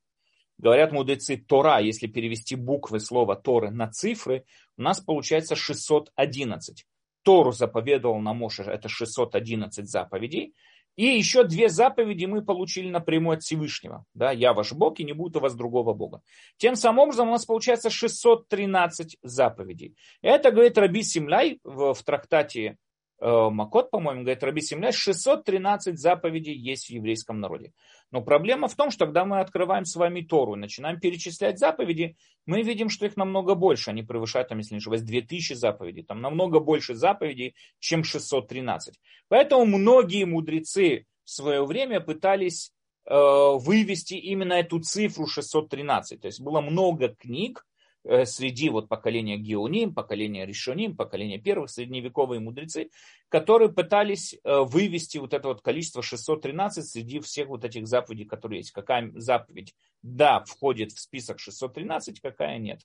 Говорят 0.58 0.92
мудрецы 0.92 1.36
Тора, 1.36 1.80
если 1.80 2.06
перевести 2.06 2.56
буквы 2.56 3.00
слова 3.00 3.36
Торы 3.36 3.70
на 3.70 3.90
цифры, 3.90 4.44
у 4.76 4.82
нас 4.82 5.00
получается 5.00 5.56
611. 5.56 6.86
Тору 7.22 7.52
заповедовал 7.52 8.20
на 8.20 8.32
Моше, 8.32 8.62
это 8.62 8.88
611 8.88 9.88
заповедей. 9.88 10.54
И 10.96 11.06
еще 11.06 11.44
две 11.44 11.68
заповеди 11.68 12.26
мы 12.26 12.42
получили 12.42 12.90
напрямую 12.90 13.36
от 13.36 13.42
Всевышнего. 13.42 14.04
Да, 14.14 14.30
я 14.30 14.52
ваш 14.52 14.72
Бог, 14.72 15.00
и 15.00 15.04
не 15.04 15.12
будет 15.12 15.36
у 15.36 15.40
вас 15.40 15.54
другого 15.54 15.94
Бога. 15.94 16.22
Тем 16.58 16.76
самым 16.76 17.00
образом 17.00 17.28
у 17.28 17.32
нас 17.32 17.46
получается 17.46 17.88
613 17.88 19.18
заповедей. 19.22 19.96
Это 20.20 20.50
говорит 20.50 20.76
Раби 20.76 21.02
Симляй 21.02 21.60
в, 21.64 21.94
в 21.94 22.02
трактате 22.02 22.76
Э, 23.22 23.50
Макот, 23.50 23.90
по-моему, 23.92 24.22
говорит 24.22 24.42
Раби 24.42 24.60
Симляш, 24.60 24.96
613 24.96 25.96
заповедей 25.96 26.54
есть 26.54 26.86
в 26.86 26.90
еврейском 26.90 27.38
народе. 27.38 27.72
Но 28.12 28.20
проблема 28.20 28.68
в 28.68 28.76
том, 28.76 28.90
что 28.90 29.06
когда 29.06 29.24
мы 29.24 29.40
открываем 29.40 29.86
с 29.86 29.96
вами 29.96 30.20
Тору 30.20 30.54
и 30.54 30.58
начинаем 30.58 31.00
перечислять 31.00 31.58
заповеди, 31.58 32.16
мы 32.44 32.62
видим, 32.62 32.90
что 32.90 33.06
их 33.06 33.16
намного 33.16 33.54
больше. 33.54 33.90
Они 33.90 34.02
превышают, 34.02 34.50
там, 34.50 34.58
если 34.58 34.74
не 34.74 34.78
ошибаюсь, 34.78 35.02
2000 35.02 35.54
заповедей. 35.54 36.04
Там 36.04 36.20
намного 36.20 36.60
больше 36.60 36.94
заповедей, 36.94 37.56
чем 37.80 38.04
613. 38.04 39.00
Поэтому 39.28 39.64
многие 39.64 40.24
мудрецы 40.24 41.06
в 41.24 41.30
свое 41.30 41.64
время 41.64 42.00
пытались 42.00 42.72
э, 43.06 43.14
вывести 43.14 44.14
именно 44.14 44.52
эту 44.52 44.80
цифру 44.80 45.26
613. 45.26 46.20
То 46.20 46.26
есть 46.26 46.40
было 46.40 46.60
много 46.60 47.08
книг, 47.08 47.64
среди 48.04 48.68
вот 48.68 48.88
поколения 48.88 49.36
Геоним, 49.36 49.94
поколения 49.94 50.44
Решоним, 50.44 50.96
поколения 50.96 51.38
первых, 51.38 51.70
средневековые 51.70 52.40
мудрецы, 52.40 52.90
которые 53.28 53.72
пытались 53.72 54.34
э, 54.34 54.60
вывести 54.60 55.18
вот 55.18 55.34
это 55.34 55.48
вот 55.48 55.62
количество 55.62 56.02
613 56.02 56.86
среди 56.86 57.20
всех 57.20 57.48
вот 57.48 57.64
этих 57.64 57.86
заповедей, 57.86 58.24
которые 58.24 58.58
есть. 58.58 58.72
Какая 58.72 59.10
заповедь, 59.14 59.74
да, 60.02 60.42
входит 60.44 60.92
в 60.92 61.00
список 61.00 61.38
613, 61.38 62.20
какая 62.20 62.58
нет. 62.58 62.80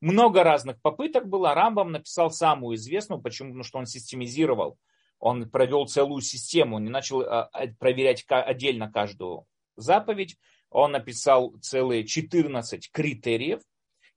Много 0.00 0.44
разных 0.44 0.80
попыток 0.80 1.28
было. 1.28 1.54
Рамбам 1.54 1.92
написал 1.92 2.30
самую 2.30 2.76
известную, 2.76 3.20
почему? 3.20 3.50
Потому 3.50 3.64
что 3.64 3.78
он 3.78 3.86
системизировал, 3.86 4.78
он 5.18 5.48
провел 5.48 5.86
целую 5.86 6.20
систему, 6.22 6.78
не 6.78 6.90
начал 6.90 7.22
э, 7.22 7.48
проверять 7.78 8.24
отдельно 8.28 8.90
каждую 8.90 9.46
заповедь. 9.76 10.36
Он 10.70 10.92
написал 10.92 11.54
целые 11.60 12.04
14 12.04 12.90
критериев, 12.90 13.60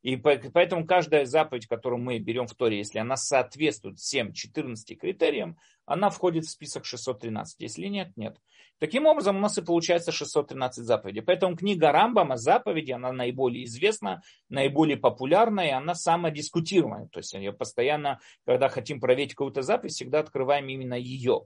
и 0.03 0.15
поэтому 0.15 0.85
каждая 0.85 1.25
заповедь, 1.25 1.67
которую 1.67 2.01
мы 2.01 2.19
берем 2.19 2.47
в 2.47 2.55
Торе, 2.55 2.77
если 2.77 2.99
она 2.99 3.17
соответствует 3.17 3.99
всем 3.99 4.31
14 4.31 4.97
критериям, 4.99 5.57
она 5.85 6.09
входит 6.09 6.45
в 6.45 6.49
список 6.49 6.85
613. 6.85 7.59
Если 7.59 7.87
нет, 7.87 8.11
нет. 8.15 8.37
Таким 8.79 9.07
образом, 9.07 9.37
у 9.37 9.39
нас 9.39 9.57
и 9.57 9.63
получается 9.63 10.11
613 10.11 10.85
заповедей. 10.85 11.23
Поэтому 11.23 11.55
книга 11.55 11.91
Рамбама 11.91 12.37
заповеди, 12.37 12.91
она 12.91 13.11
наиболее 13.11 13.65
известна, 13.65 14.21
наиболее 14.49 14.97
популярная, 14.97 15.67
и 15.67 15.71
она 15.71 15.95
самодискутируемая. 15.95 17.07
То 17.07 17.19
есть 17.19 17.33
ее 17.33 17.53
постоянно, 17.53 18.19
когда 18.45 18.69
хотим 18.69 18.99
проверить 18.99 19.33
какую-то 19.33 19.63
заповедь, 19.63 19.93
всегда 19.93 20.19
открываем 20.19 20.67
именно 20.69 20.93
ее. 20.93 21.45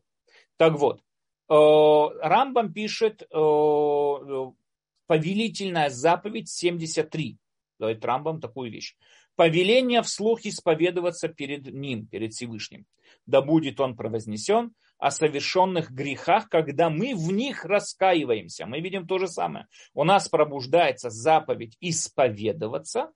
Так 0.58 0.74
вот, 0.74 1.02
э, 1.50 1.54
Рамбам 1.54 2.74
пишет 2.74 3.22
э, 3.22 3.26
повелительная 5.08 5.90
заповедь 5.90 6.50
73 6.50 7.38
Рамбам 8.04 8.40
такую 8.40 8.72
вещь. 8.72 8.96
Повеление 9.36 10.02
вслух 10.02 10.46
исповедоваться 10.46 11.28
перед 11.28 11.74
ним, 11.74 12.06
перед 12.08 12.34
Всевышним. 12.34 12.86
Да 13.26 13.42
будет 13.42 13.80
он 13.80 13.96
провознесен 13.96 14.74
о 14.98 15.10
совершенных 15.10 15.92
грехах, 15.92 16.50
когда 16.50 16.90
мы 16.90 17.16
в 17.16 17.32
них 17.32 17.66
раскаиваемся. 17.66 18.66
Мы 18.66 18.82
видим 18.82 19.08
то 19.08 19.18
же 19.18 19.28
самое. 19.28 19.68
У 19.94 20.04
нас 20.04 20.30
пробуждается 20.30 21.10
заповедь 21.10 21.76
исповедоваться, 21.80 23.12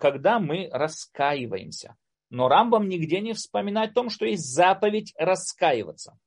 когда 0.00 0.38
мы 0.38 0.68
раскаиваемся. 0.70 1.96
Но 2.30 2.48
Рамбам 2.48 2.88
нигде 2.88 3.20
не 3.20 3.32
вспоминает 3.32 3.92
о 3.92 3.94
том, 3.94 4.10
что 4.10 4.26
есть 4.26 4.44
заповедь 4.44 5.14
раскаиваться. 5.16 6.18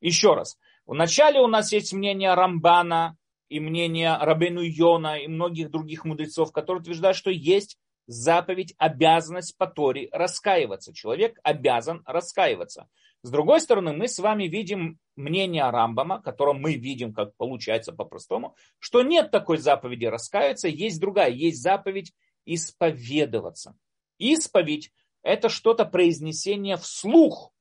Еще 0.00 0.34
раз. 0.34 0.58
Вначале 0.86 1.40
у 1.40 1.46
нас 1.46 1.72
есть 1.72 1.92
мнение 1.92 2.34
Рамбана, 2.34 3.16
и 3.50 3.60
мнение 3.60 4.16
Рабену 4.16 4.62
Йона 4.62 5.18
и 5.18 5.26
многих 5.26 5.70
других 5.70 6.04
мудрецов, 6.04 6.52
которые 6.52 6.80
утверждают, 6.80 7.16
что 7.16 7.30
есть 7.30 7.76
заповедь, 8.06 8.74
обязанность 8.78 9.56
по 9.58 9.66
Торе 9.66 10.08
раскаиваться. 10.12 10.94
Человек 10.94 11.38
обязан 11.42 12.02
раскаиваться. 12.06 12.88
С 13.22 13.30
другой 13.30 13.60
стороны, 13.60 13.92
мы 13.92 14.08
с 14.08 14.18
вами 14.18 14.44
видим 14.44 14.98
мнение 15.16 15.68
Рамбама, 15.68 16.22
которым 16.22 16.60
мы 16.60 16.74
видим, 16.74 17.12
как 17.12 17.36
получается 17.36 17.92
по-простому, 17.92 18.56
что 18.78 19.02
нет 19.02 19.30
такой 19.30 19.58
заповеди 19.58 20.06
раскаиваться, 20.06 20.68
есть 20.68 21.00
другая, 21.00 21.30
есть 21.30 21.60
заповедь 21.60 22.12
исповедоваться. 22.46 23.76
Исповедь– 24.18 24.92
это 25.22 25.48
что-то 25.48 25.84
произнесение 25.84 26.76
вслух 26.76 27.52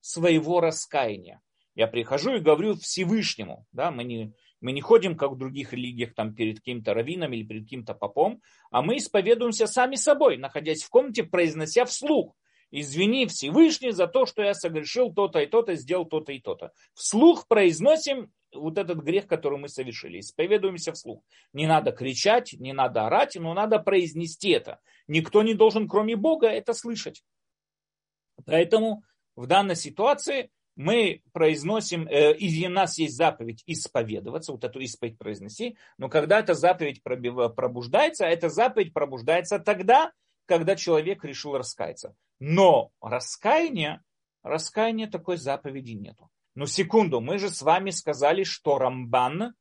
своего 0.00 0.60
раскаяния. 0.60 1.42
Я 1.74 1.86
прихожу 1.86 2.36
и 2.36 2.40
говорю 2.40 2.76
Всевышнему, 2.76 3.66
да, 3.72 3.90
мы 3.90 4.04
не, 4.04 4.34
мы 4.62 4.72
не 4.72 4.80
ходим, 4.80 5.16
как 5.16 5.32
в 5.32 5.36
других 5.36 5.72
религиях, 5.72 6.14
там, 6.14 6.34
перед 6.34 6.58
каким-то 6.58 6.94
раввином 6.94 7.32
или 7.32 7.42
перед 7.42 7.64
каким-то 7.64 7.94
попом, 7.94 8.40
а 8.70 8.80
мы 8.80 8.96
исповедуемся 8.96 9.66
сами 9.66 9.96
собой, 9.96 10.38
находясь 10.38 10.84
в 10.84 10.88
комнате, 10.88 11.24
произнося 11.24 11.84
вслух. 11.84 12.34
Извини 12.70 13.26
Всевышний 13.26 13.90
за 13.90 14.06
то, 14.06 14.24
что 14.24 14.42
я 14.42 14.54
согрешил 14.54 15.12
то-то 15.12 15.40
и 15.40 15.46
то-то, 15.46 15.74
сделал 15.74 16.06
то-то 16.06 16.32
и 16.32 16.40
то-то. 16.40 16.72
Вслух 16.94 17.46
произносим 17.46 18.32
вот 18.54 18.78
этот 18.78 18.98
грех, 18.98 19.26
который 19.26 19.58
мы 19.58 19.68
совершили. 19.68 20.20
Исповедуемся 20.20 20.92
вслух. 20.92 21.22
Не 21.52 21.66
надо 21.66 21.92
кричать, 21.92 22.54
не 22.54 22.72
надо 22.72 23.06
орать, 23.06 23.34
но 23.34 23.52
надо 23.52 23.78
произнести 23.78 24.50
это. 24.50 24.78
Никто 25.06 25.42
не 25.42 25.54
должен, 25.54 25.86
кроме 25.88 26.16
Бога, 26.16 26.46
это 26.46 26.72
слышать. 26.72 27.22
Поэтому 28.46 29.02
в 29.36 29.46
данной 29.46 29.76
ситуации 29.76 30.50
мы 30.76 31.22
произносим, 31.32 32.06
э, 32.08 32.34
и 32.34 32.66
у 32.66 32.70
нас 32.70 32.98
есть 32.98 33.16
заповедь 33.16 33.62
исповедоваться, 33.66 34.52
вот 34.52 34.64
эту 34.64 34.80
исповедь 34.80 35.18
произнести, 35.18 35.76
но 35.98 36.08
когда 36.08 36.40
эта 36.40 36.54
заповедь 36.54 37.02
пробуждается, 37.02 38.24
эта 38.24 38.48
заповедь 38.48 38.92
пробуждается 38.92 39.58
тогда, 39.58 40.12
когда 40.46 40.76
человек 40.76 41.24
решил 41.24 41.56
раскаяться. 41.56 42.14
Но 42.40 42.90
раскаяние, 43.00 44.02
раскаяния 44.42 45.08
такой 45.08 45.36
заповеди 45.36 45.92
нету. 45.92 46.28
Но 46.54 46.66
секунду, 46.66 47.20
мы 47.20 47.38
же 47.38 47.48
с 47.48 47.62
вами 47.62 47.90
сказали, 47.90 48.44
что 48.44 48.78
Рамбан, 48.78 49.54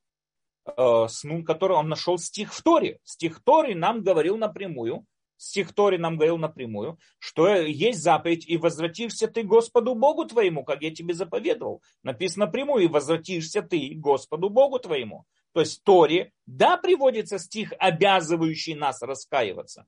э, 0.66 1.06
который 1.46 1.78
он 1.78 1.90
нашел 1.90 2.18
стих 2.18 2.54
в 2.54 2.62
Торе. 2.62 3.00
Стих 3.04 3.44
Торы 3.44 3.76
нам 3.76 4.04
говорил 4.04 4.38
напрямую, 4.38 5.06
стих 5.42 5.74
Тори 5.74 5.98
нам 5.98 6.18
говорил 6.18 6.38
напрямую, 6.38 7.00
что 7.18 7.48
есть 7.56 8.02
заповедь, 8.02 8.48
и 8.48 8.58
возвратишься 8.58 9.28
ты 9.28 9.44
Господу 9.44 9.96
Богу 9.96 10.26
твоему, 10.26 10.64
как 10.64 10.84
я 10.84 10.92
тебе 10.94 11.14
заповедовал. 11.14 11.82
Написано 12.04 12.46
напрямую, 12.46 12.84
и 12.84 12.88
возвратишься 12.88 13.62
ты 13.62 13.94
Господу 13.96 14.50
Богу 14.50 14.78
твоему. 14.80 15.26
То 15.54 15.62
есть 15.62 15.82
в 15.82 15.84
Торе, 15.84 16.32
да, 16.46 16.78
приводится 16.78 17.40
стих, 17.40 17.74
обязывающий 17.80 18.76
нас 18.76 19.02
раскаиваться. 19.02 19.86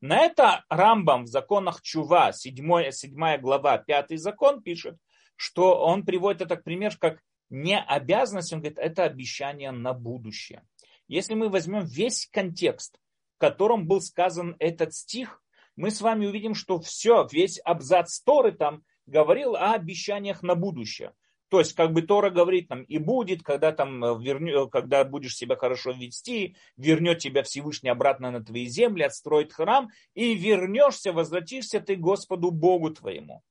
На 0.00 0.18
это 0.20 0.64
Рамбам 0.68 1.24
в 1.24 1.28
законах 1.28 1.82
Чува, 1.82 2.32
7, 2.32 2.90
7 2.90 3.38
глава, 3.38 3.78
5 3.78 4.18
закон 4.20 4.62
пишет, 4.62 4.96
что 5.34 5.84
он 5.84 6.04
приводит 6.04 6.42
это 6.42 6.56
к 6.56 6.64
примеру, 6.64 6.94
как 6.98 7.20
не 7.50 7.78
обязанность, 7.78 8.52
он 8.52 8.60
говорит, 8.60 8.78
это 8.78 9.04
обещание 9.04 9.72
на 9.72 9.92
будущее. 9.92 10.62
Если 11.08 11.34
мы 11.34 11.48
возьмем 11.48 11.84
весь 11.84 12.28
контекст, 12.30 12.98
котором 13.38 13.86
был 13.86 14.00
сказан 14.00 14.56
этот 14.58 14.94
стих, 14.94 15.42
мы 15.76 15.90
с 15.90 16.00
вами 16.00 16.26
увидим, 16.26 16.54
что 16.54 16.80
все, 16.80 17.26
весь 17.30 17.58
абзац 17.58 18.20
Торы 18.20 18.52
там 18.52 18.82
говорил 19.06 19.56
о 19.56 19.74
обещаниях 19.74 20.42
на 20.42 20.54
будущее. 20.54 21.12
То 21.48 21.60
есть, 21.60 21.74
как 21.74 21.92
бы 21.92 22.02
Тора 22.02 22.30
говорит 22.30 22.70
нам, 22.70 22.82
и 22.82 22.98
будет, 22.98 23.42
когда, 23.44 23.70
там, 23.70 24.04
э, 24.04 24.18
вернё, 24.18 24.66
когда 24.66 25.04
будешь 25.04 25.36
себя 25.36 25.54
хорошо 25.54 25.92
вести, 25.92 26.56
вернет 26.76 27.18
тебя 27.18 27.44
Всевышний 27.44 27.88
обратно 27.88 28.32
на 28.32 28.44
твои 28.44 28.66
земли, 28.66 29.02
отстроит 29.02 29.52
храм, 29.52 29.88
и 30.14 30.34
вернешься, 30.34 31.12
возвратишься 31.12 31.80
ты 31.80 31.94
Господу 31.94 32.50
Богу 32.50 32.90
твоему. 32.90 33.42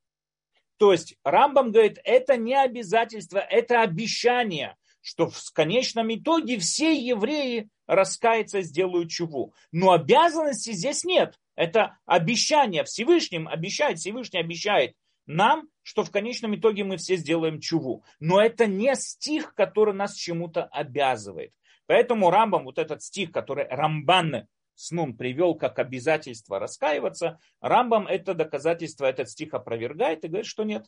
То 0.78 0.92
есть, 0.92 1.16
Рамбам 1.24 1.72
говорит, 1.72 2.00
это 2.04 2.36
не 2.36 2.54
обязательство, 2.54 3.38
это 3.38 3.82
обещание, 3.82 4.76
что 5.06 5.30
в 5.30 5.52
конечном 5.54 6.12
итоге 6.16 6.58
все 6.58 6.96
евреи 7.00 7.70
раскаются, 7.86 8.64
сделают 8.64 9.12
чуву. 9.12 9.54
Но 9.72 9.92
обязанности 9.92 10.72
здесь 10.72 11.04
нет. 11.04 11.40
Это 11.56 12.00
обещание 12.08 12.84
Всевышним, 12.84 13.48
обещает, 13.48 14.00
Всевышний 14.00 14.40
обещает 14.40 14.96
нам, 15.28 15.70
что 15.84 16.04
в 16.04 16.10
конечном 16.10 16.56
итоге 16.56 16.84
мы 16.84 16.98
все 16.98 17.18
сделаем 17.18 17.60
чуву. 17.60 18.04
Но 18.20 18.42
это 18.42 18.66
не 18.66 18.96
стих, 18.96 19.54
который 19.54 19.94
нас 19.94 20.16
чему-то 20.16 20.64
обязывает. 20.64 21.54
Поэтому 21.86 22.32
Рамбам, 22.32 22.64
вот 22.64 22.80
этот 22.80 23.04
стих, 23.04 23.32
который 23.32 23.68
Рамбан 23.68 24.48
Снун 24.74 25.16
привел 25.16 25.54
как 25.54 25.78
обязательство 25.78 26.58
раскаиваться, 26.58 27.40
Рамбам 27.62 28.08
это 28.08 28.34
доказательство, 28.34 29.06
этот 29.06 29.30
стих 29.30 29.54
опровергает 29.54 30.26
и 30.26 30.30
говорит, 30.30 30.48
что 30.48 30.64
нет. 30.64 30.88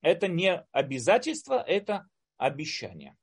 Это 0.00 0.26
не 0.26 0.64
обязательство, 0.72 1.62
это 1.64 2.08
обещание. 2.38 3.14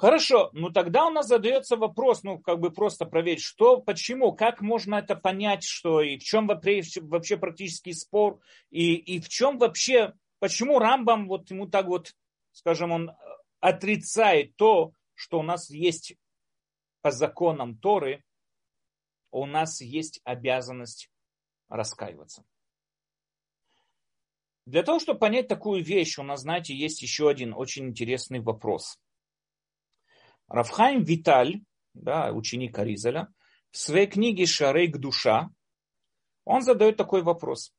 Хорошо, 0.00 0.48
ну 0.54 0.70
тогда 0.70 1.06
у 1.06 1.10
нас 1.10 1.26
задается 1.26 1.76
вопрос, 1.76 2.22
ну 2.22 2.38
как 2.38 2.58
бы 2.58 2.70
просто 2.70 3.04
проверить, 3.04 3.42
что, 3.42 3.82
почему, 3.82 4.32
как 4.32 4.62
можно 4.62 4.94
это 4.94 5.14
понять, 5.14 5.62
что 5.62 6.00
и 6.00 6.16
в 6.16 6.22
чем 6.22 6.46
вообще, 6.46 7.36
практический 7.36 7.92
спор, 7.92 8.40
и, 8.70 8.94
и 8.94 9.20
в 9.20 9.28
чем 9.28 9.58
вообще, 9.58 10.14
почему 10.38 10.78
Рамбам 10.78 11.28
вот 11.28 11.50
ему 11.50 11.66
так 11.66 11.84
вот, 11.84 12.14
скажем, 12.52 12.92
он 12.92 13.10
отрицает 13.60 14.56
то, 14.56 14.94
что 15.12 15.40
у 15.40 15.42
нас 15.42 15.68
есть 15.68 16.14
по 17.02 17.10
законам 17.10 17.76
Торы, 17.76 18.24
у 19.30 19.44
нас 19.44 19.82
есть 19.82 20.22
обязанность 20.24 21.10
раскаиваться. 21.68 22.42
Для 24.64 24.82
того, 24.82 24.98
чтобы 24.98 25.18
понять 25.18 25.48
такую 25.48 25.84
вещь, 25.84 26.18
у 26.18 26.22
нас, 26.22 26.40
знаете, 26.40 26.74
есть 26.74 27.02
еще 27.02 27.28
один 27.28 27.52
очень 27.52 27.88
интересный 27.88 28.40
вопрос– 28.40 28.98
Рафхайм 30.50 31.04
Виталь, 31.04 31.62
да, 31.94 32.32
ученик 32.32 32.76
Аризаля, 32.76 33.32
в 33.70 33.78
своей 33.78 34.08
книге 34.08 34.46
«Шарейк 34.46 34.98
душа» 34.98 35.48
он 36.44 36.62
задает 36.62 36.96
такой 36.96 37.22
вопрос. 37.22 37.72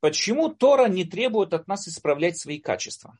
Почему 0.00 0.48
Тора 0.48 0.88
не 0.88 1.04
требует 1.04 1.52
от 1.52 1.68
нас 1.68 1.86
исправлять 1.86 2.38
свои 2.38 2.58
качества? 2.58 3.18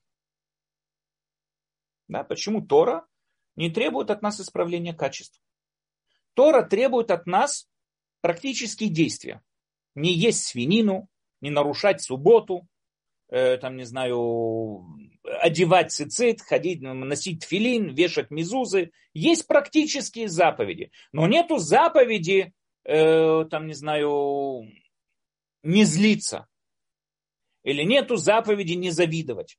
Да, 2.09 2.25
почему 2.25 2.67
Тора 2.67 3.07
не 3.55 3.71
требует 3.71 4.11
от 4.11 4.23
нас 4.23 4.41
исправления 4.41 4.95
качеств? 4.95 5.43
Тора 6.33 6.63
требует 6.63 7.11
от 7.11 7.27
нас 7.27 7.69
практические 8.23 8.89
действия. 8.89 9.43
Не 9.95 10.15
есть 10.15 10.43
свинину, 10.45 11.11
не 11.43 11.51
нарушать 11.51 12.01
субботу, 12.01 12.67
э, 13.29 13.59
там, 13.59 13.77
не 13.77 13.85
знаю, 13.85 14.87
одевать 15.45 15.93
цицит, 15.93 16.41
ходить, 16.41 16.81
носить 16.81 17.45
филин, 17.45 17.95
вешать 17.95 18.31
мизузы. 18.31 18.93
Есть 19.13 19.47
практические 19.47 20.29
заповеди. 20.29 20.91
Но 21.13 21.27
нету 21.27 21.59
заповеди, 21.59 22.55
э, 22.85 23.45
там, 23.51 23.67
не 23.67 23.75
знаю, 23.75 24.73
не 25.63 25.85
злиться. 25.85 26.47
Или 27.63 27.83
нету 27.83 28.17
заповеди 28.17 28.73
не 28.73 28.91
завидовать. 28.91 29.59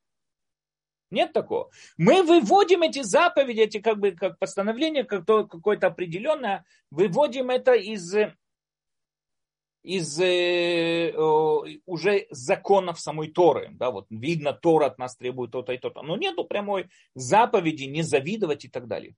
Нет 1.12 1.34
такого. 1.34 1.70
Мы 1.98 2.24
выводим 2.24 2.82
эти 2.82 3.04
заповеди, 3.04 3.60
эти 3.60 3.80
как 3.80 4.00
бы 4.00 4.12
как 4.14 4.40
постановления, 4.40 5.04
как 5.04 5.28
какое-то 5.28 5.86
определенное, 5.86 6.66
выводим 6.90 7.52
это 7.52 7.74
из 7.74 8.12
из 9.86 10.20
э, 10.20 11.14
уже 11.86 12.26
законов 12.32 13.00
самой 13.00 13.32
Торы. 13.32 13.70
Да, 13.74 13.92
вот 13.92 14.08
видно, 14.10 14.52
Тора 14.52 14.88
от 14.88 14.98
нас 14.98 15.16
требует 15.16 15.52
то-то 15.52 15.74
и 15.74 15.78
то-то. 15.78 16.02
Но 16.02 16.18
нету 16.18 16.44
прямой 16.44 16.90
заповеди 17.14 17.84
не 17.84 18.02
завидовать 18.02 18.66
и 18.66 18.68
так 18.68 18.88
далее. 18.88 19.16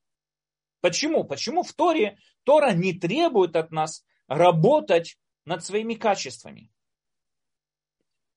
Почему? 0.82 1.24
Почему 1.24 1.64
в 1.64 1.74
Торе 1.74 2.18
Тора 2.44 2.74
не 2.74 2.94
требует 2.94 3.56
от 3.56 3.72
нас 3.72 4.06
работать 4.28 5.18
над 5.46 5.64
своими 5.64 5.94
качествами? 5.94 6.70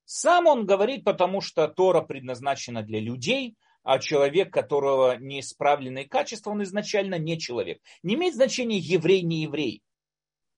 Сам 0.05 0.47
он 0.47 0.67
говорит, 0.67 1.05
потому 1.05 1.41
что 1.41 1.67
Тора 1.69 2.01
предназначена 2.01 2.83
для 2.83 3.01
людей, 3.01 3.57
а 3.83 3.99
человек, 3.99 4.53
которого 4.53 5.17
неисправленные 5.19 6.05
качества, 6.05 6.51
он 6.51 6.63
изначально 6.63 7.19
не 7.19 7.39
человек. 7.39 7.81
Не 8.03 8.15
имеет 8.15 8.35
значения 8.35 8.79
еврей, 8.79 9.23
не 9.23 9.43
еврей. 9.43 9.83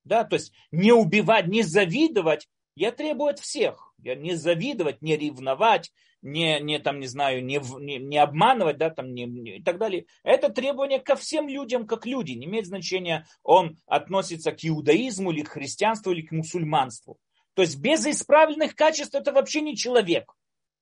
Да, 0.04 0.24
то 0.24 0.34
есть 0.34 0.52
не 0.70 0.92
убивать, 0.92 1.46
не 1.46 1.62
завидовать, 1.62 2.48
я 2.74 2.90
требую 2.90 3.30
от 3.30 3.38
всех. 3.38 3.92
Я 3.98 4.14
не 4.16 4.34
завидовать, 4.34 5.00
не 5.00 5.16
ревновать, 5.16 5.92
не, 6.22 6.58
не 6.60 6.78
там, 6.78 6.98
не 6.98 7.06
знаю, 7.06 7.44
не, 7.44 7.60
не, 7.80 7.98
не 7.98 8.18
обманывать, 8.18 8.78
да, 8.78 8.90
там, 8.90 9.12
не, 9.14 9.26
не, 9.26 9.58
и 9.58 9.62
так 9.62 9.78
далее. 9.78 10.06
Это 10.24 10.48
требование 10.48 10.98
ко 10.98 11.14
всем 11.14 11.48
людям, 11.48 11.86
как 11.86 12.06
люди. 12.06 12.32
Не 12.32 12.46
имеет 12.46 12.66
значения, 12.66 13.26
он 13.42 13.78
относится 13.86 14.52
к 14.52 14.64
иудаизму 14.64 15.30
или 15.30 15.42
к 15.42 15.50
христианству 15.50 16.12
или 16.12 16.22
к 16.22 16.32
мусульманству. 16.32 17.18
То 17.54 17.62
есть 17.62 17.78
без 17.78 18.06
исправленных 18.06 18.74
качеств 18.74 19.14
это 19.14 19.32
вообще 19.32 19.60
не 19.60 19.76
человек. 19.76 20.32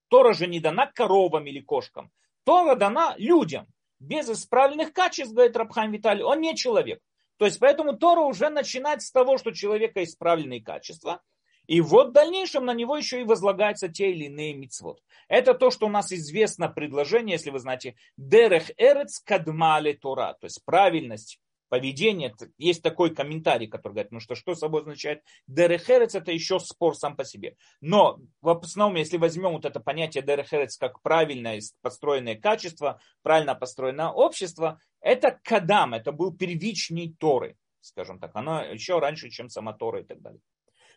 Тора 0.09 0.33
же 0.33 0.47
не 0.47 0.61
дана 0.61 0.87
коровам 0.87 1.47
или 1.47 1.61
кошкам. 1.61 2.11
Тора 2.45 2.75
дана 2.75 3.15
людям. 3.19 3.67
Без 3.99 4.31
исправленных 4.31 4.93
качеств, 4.93 5.35
говорит 5.35 5.57
Рабхайм 5.57 5.93
Виталий, 5.93 6.23
он 6.23 6.41
не 6.41 6.57
человек. 6.57 7.01
То 7.40 7.46
есть 7.46 7.59
поэтому 7.59 7.96
Тора 7.96 8.20
уже 8.20 8.50
начинает 8.50 9.00
с 9.00 9.11
того, 9.11 9.38
что 9.38 9.50
человека 9.53 10.05
исправленные 10.05 10.62
качества, 10.62 11.22
и 11.66 11.81
вот 11.81 12.11
в 12.11 12.12
дальнейшем 12.12 12.66
на 12.66 12.74
него 12.74 12.98
еще 12.98 13.22
и 13.22 13.24
возлагаются 13.24 13.88
те 13.88 14.11
или 14.11 14.24
иные 14.24 14.53
мицвод. 14.53 15.03
Это 15.26 15.55
то, 15.55 15.70
что 15.70 15.87
у 15.87 15.88
нас 15.88 16.12
известно 16.12 16.68
предложение, 16.68 17.37
если 17.37 17.48
вы 17.48 17.59
знаете, 17.59 17.96
дерех 18.18 18.70
эрец 18.76 19.20
кадмале 19.20 19.94
Тора, 19.94 20.37
то 20.38 20.44
есть 20.44 20.62
правильность 20.66 21.40
поведения. 21.71 22.35
Есть 22.59 22.83
такой 22.83 23.15
комментарий, 23.15 23.69
который 23.69 23.93
говорит, 23.95 24.13
ну 24.13 24.21
что, 24.21 24.35
что 24.35 24.55
собой 24.55 24.83
означает 24.83 25.23
дерехерец, 25.47 26.15
это 26.15 26.33
еще 26.33 26.61
спор 26.61 26.95
сам 26.95 27.17
по 27.17 27.25
себе. 27.25 27.57
Но 27.81 28.19
в 28.43 28.51
основном, 28.51 28.97
если 28.97 29.17
возьмем 29.17 29.53
вот 29.53 29.65
это 29.65 29.81
понятие 29.81 30.23
дерехерец 30.23 30.77
как 30.77 31.01
правильное 31.01 31.61
построенное 31.81 32.35
качество, 32.35 33.01
правильно 33.23 33.55
построенное 33.55 34.09
общество, 34.09 34.79
это 35.01 35.39
кадам, 35.43 35.95
это 35.95 36.13
был 36.13 36.37
первичный 36.37 37.17
Торы, 37.19 37.57
скажем 37.81 38.19
так. 38.19 38.33
Оно 38.35 38.63
еще 38.65 38.99
раньше, 38.99 39.31
чем 39.31 39.49
сама 39.49 39.73
Тора 39.73 40.01
и 40.01 40.05
так 40.05 40.21
далее. 40.21 40.41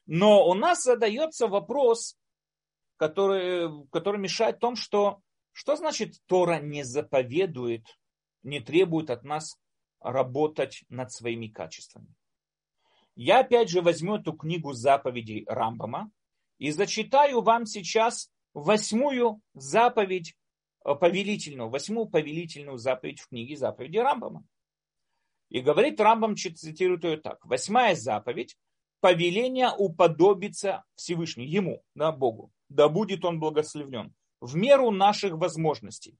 Но 0.07 0.45
у 0.45 0.53
нас 0.55 0.83
задается 0.83 1.47
вопрос, 1.47 2.17
который, 2.97 3.69
который 3.91 4.19
мешает 4.19 4.57
в 4.57 4.59
том, 4.59 4.75
что 4.75 5.21
что 5.53 5.75
значит 5.75 6.15
Тора 6.25 6.59
не 6.59 6.83
заповедует, 6.83 7.85
не 8.41 8.59
требует 8.59 9.11
от 9.11 9.23
нас 9.23 9.55
работать 10.03 10.83
над 10.89 11.11
своими 11.11 11.47
качествами. 11.47 12.13
Я 13.15 13.39
опять 13.39 13.69
же 13.69 13.81
возьму 13.81 14.17
эту 14.17 14.33
книгу 14.33 14.73
заповедей 14.73 15.45
Рамбама 15.47 16.11
и 16.57 16.71
зачитаю 16.71 17.41
вам 17.41 17.65
сейчас 17.65 18.31
восьмую 18.53 19.41
заповедь 19.53 20.35
э, 20.85 20.95
повелительную, 20.95 21.69
восьмую 21.69 22.07
повелительную 22.07 22.77
заповедь 22.77 23.19
в 23.19 23.29
книге 23.29 23.55
заповеди 23.55 23.97
Рамбама. 23.97 24.43
И 25.49 25.61
говорит 25.61 25.99
Рамбам, 25.99 26.35
цитирует 26.35 27.03
ее 27.03 27.17
так. 27.17 27.43
Восьмая 27.45 27.95
заповедь– 27.95 28.57
повеление 29.01 29.69
уподобиться 29.77 30.83
Всевышнему, 30.95 31.47
Ему, 31.47 31.83
да, 31.93 32.11
Богу. 32.11 32.51
Да 32.69 32.89
будет 32.89 33.23
Он 33.25 33.39
благословлен 33.39 34.15
в 34.41 34.55
меру 34.55 34.91
наших 34.91 35.33
возможностей. 35.33 36.17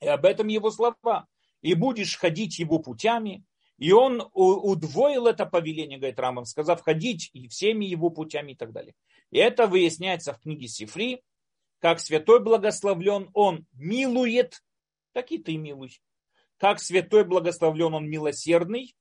И 0.00 0.06
об 0.06 0.24
этом 0.24 0.46
его 0.46 0.70
слова 0.70 1.26
и 1.62 1.74
будешь 1.74 2.16
ходить 2.16 2.58
его 2.58 2.78
путями, 2.78 3.44
И 3.78 3.92
он 3.92 4.28
удвоил 4.32 5.28
это 5.28 5.46
повеление, 5.46 5.98
говорит 5.98 6.18
Рамбам, 6.18 6.44
сказав 6.44 6.82
ходить 6.82 7.30
и 7.32 7.46
всеми 7.46 7.84
его 7.84 8.10
путями 8.10 8.52
и 8.52 8.56
так 8.56 8.72
далее. 8.72 8.94
И 9.30 9.38
это 9.38 9.68
выясняется 9.68 10.32
в 10.32 10.40
книге 10.40 10.66
Сифри, 10.66 11.22
как 11.78 12.00
святой 12.00 12.40
благословлен 12.42 13.30
он 13.34 13.66
милует, 13.72 14.62
так 15.12 15.30
и 15.30 15.38
ты 15.38 15.56
милуй. 15.56 16.00
Как 16.56 16.80
святой 16.80 17.24
благословлен 17.24 17.94
он 17.94 18.08
милосердный, 18.08 18.96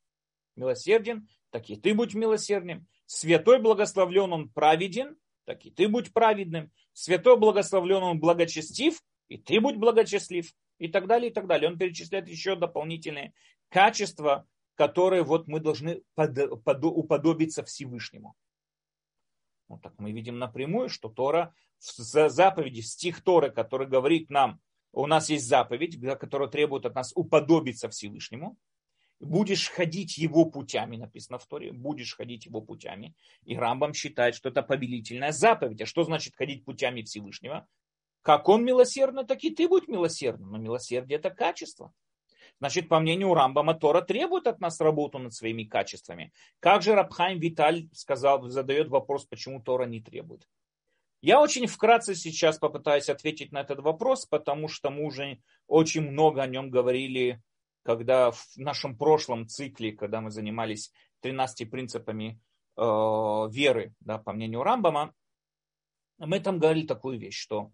милосерден, 0.56 1.28
так 1.50 1.70
и 1.72 1.76
ты 1.76 1.96
будь 1.96 2.14
милосердным. 2.14 2.88
Святой 3.08 3.60
благословлен 3.60 4.32
он 4.32 4.50
праведен, 4.50 5.18
так 5.46 5.66
и 5.66 5.72
ты 5.72 5.88
будь 5.88 6.14
праведным. 6.14 6.72
Святой 6.94 7.38
благословлен 7.38 8.04
он 8.04 8.20
благочестив, 8.20 9.02
и 9.28 9.38
ты 9.38 9.60
будь 9.60 9.78
благочестлив. 9.78 10.54
И 10.78 10.88
так 10.88 11.08
далее, 11.08 11.32
и 11.32 11.34
так 11.34 11.48
далее. 11.48 11.70
Он 11.70 11.78
перечисляет 11.78 12.28
еще 12.28 12.56
дополнительные 12.56 13.34
качества, 13.70 14.48
которые 14.76 15.24
вот 15.24 15.48
мы 15.48 15.60
должны 15.60 16.04
под, 16.16 16.64
под, 16.64 16.84
уподобиться 16.84 17.64
Всевышнему. 17.64 18.36
Вот 19.68 19.82
так 19.82 19.94
мы 19.98 20.12
видим 20.12 20.38
напрямую, 20.40 20.90
что 20.90 21.10
Тора 21.10 21.54
в 21.80 22.30
заповеди, 22.30 22.82
стих 22.82 23.22
Торы, 23.22 23.52
который 23.52 23.88
говорит 23.88 24.30
нам, 24.30 24.62
у 24.94 25.06
нас 25.08 25.30
есть 25.30 25.48
заповедь, 25.48 26.00
которая 26.20 26.48
требует 26.48 26.86
от 26.86 26.96
нас 26.96 27.12
уподобиться 27.16 27.90
Всевышнему 27.90 28.58
будешь 29.20 29.70
ходить 29.70 30.18
его 30.18 30.46
путями, 30.46 30.98
написано 30.98 31.40
в 31.40 31.46
Торе, 31.48 31.72
будешь 31.72 32.16
ходить 32.16 32.46
его 32.46 32.62
путями. 32.62 33.16
И 33.44 33.58
Рамбам 33.58 33.94
считает, 33.94 34.36
что 34.36 34.50
это 34.50 34.62
повелительная 34.62 35.32
заповедь. 35.32 35.82
А 35.82 35.86
что 35.86 36.04
значит 36.04 36.36
ходить 36.36 36.66
путями 36.66 37.02
Всевышнего? 37.02 37.68
Как 38.28 38.50
он 38.50 38.66
милосердный, 38.66 39.26
так 39.26 39.42
и 39.46 39.52
ты 39.52 39.70
будь 39.70 39.88
милосердным. 39.88 40.52
Но 40.52 40.58
милосердие 40.58 41.18
это 41.18 41.30
качество. 41.30 41.94
Значит, 42.60 42.90
по 42.90 43.00
мнению 43.00 43.34
Рамбама, 43.34 43.74
Тора 43.74 44.02
требует 44.02 44.48
от 44.48 44.60
нас 44.60 44.82
работу 44.82 45.18
над 45.18 45.34
своими 45.34 45.64
качествами. 45.64 46.34
Как 46.60 46.82
же 46.82 46.94
Рабхайм 46.94 47.40
Виталь 47.40 47.88
сказал, 47.94 48.50
задает 48.50 48.90
вопрос, 48.90 49.24
почему 49.24 49.62
Тора 49.62 49.86
не 49.86 50.02
требует. 50.02 50.46
Я 51.22 51.40
очень 51.40 51.68
вкратце 51.68 52.16
сейчас 52.16 52.58
попытаюсь 52.58 53.08
ответить 53.08 53.54
на 53.54 53.62
этот 53.62 53.80
вопрос, 53.80 54.26
потому 54.26 54.68
что 54.68 54.90
мы 54.90 55.06
уже 55.06 55.40
очень 55.66 56.02
много 56.02 56.42
о 56.42 56.48
нем 56.48 56.70
говорили 56.70 57.42
когда 57.84 58.32
в 58.32 58.46
нашем 58.58 58.98
прошлом 58.98 59.48
цикле, 59.48 59.94
когда 59.94 60.20
мы 60.20 60.30
занимались 60.30 60.92
13 61.22 61.72
принципами 61.72 62.42
э, 62.76 62.82
веры, 62.82 63.94
да, 64.02 64.18
по 64.18 64.34
мнению 64.34 64.64
Рамбама, 64.64 65.14
мы 66.18 66.42
там 66.42 66.60
говорили 66.60 66.86
такую 66.86 67.18
вещь, 67.18 67.40
что 67.40 67.72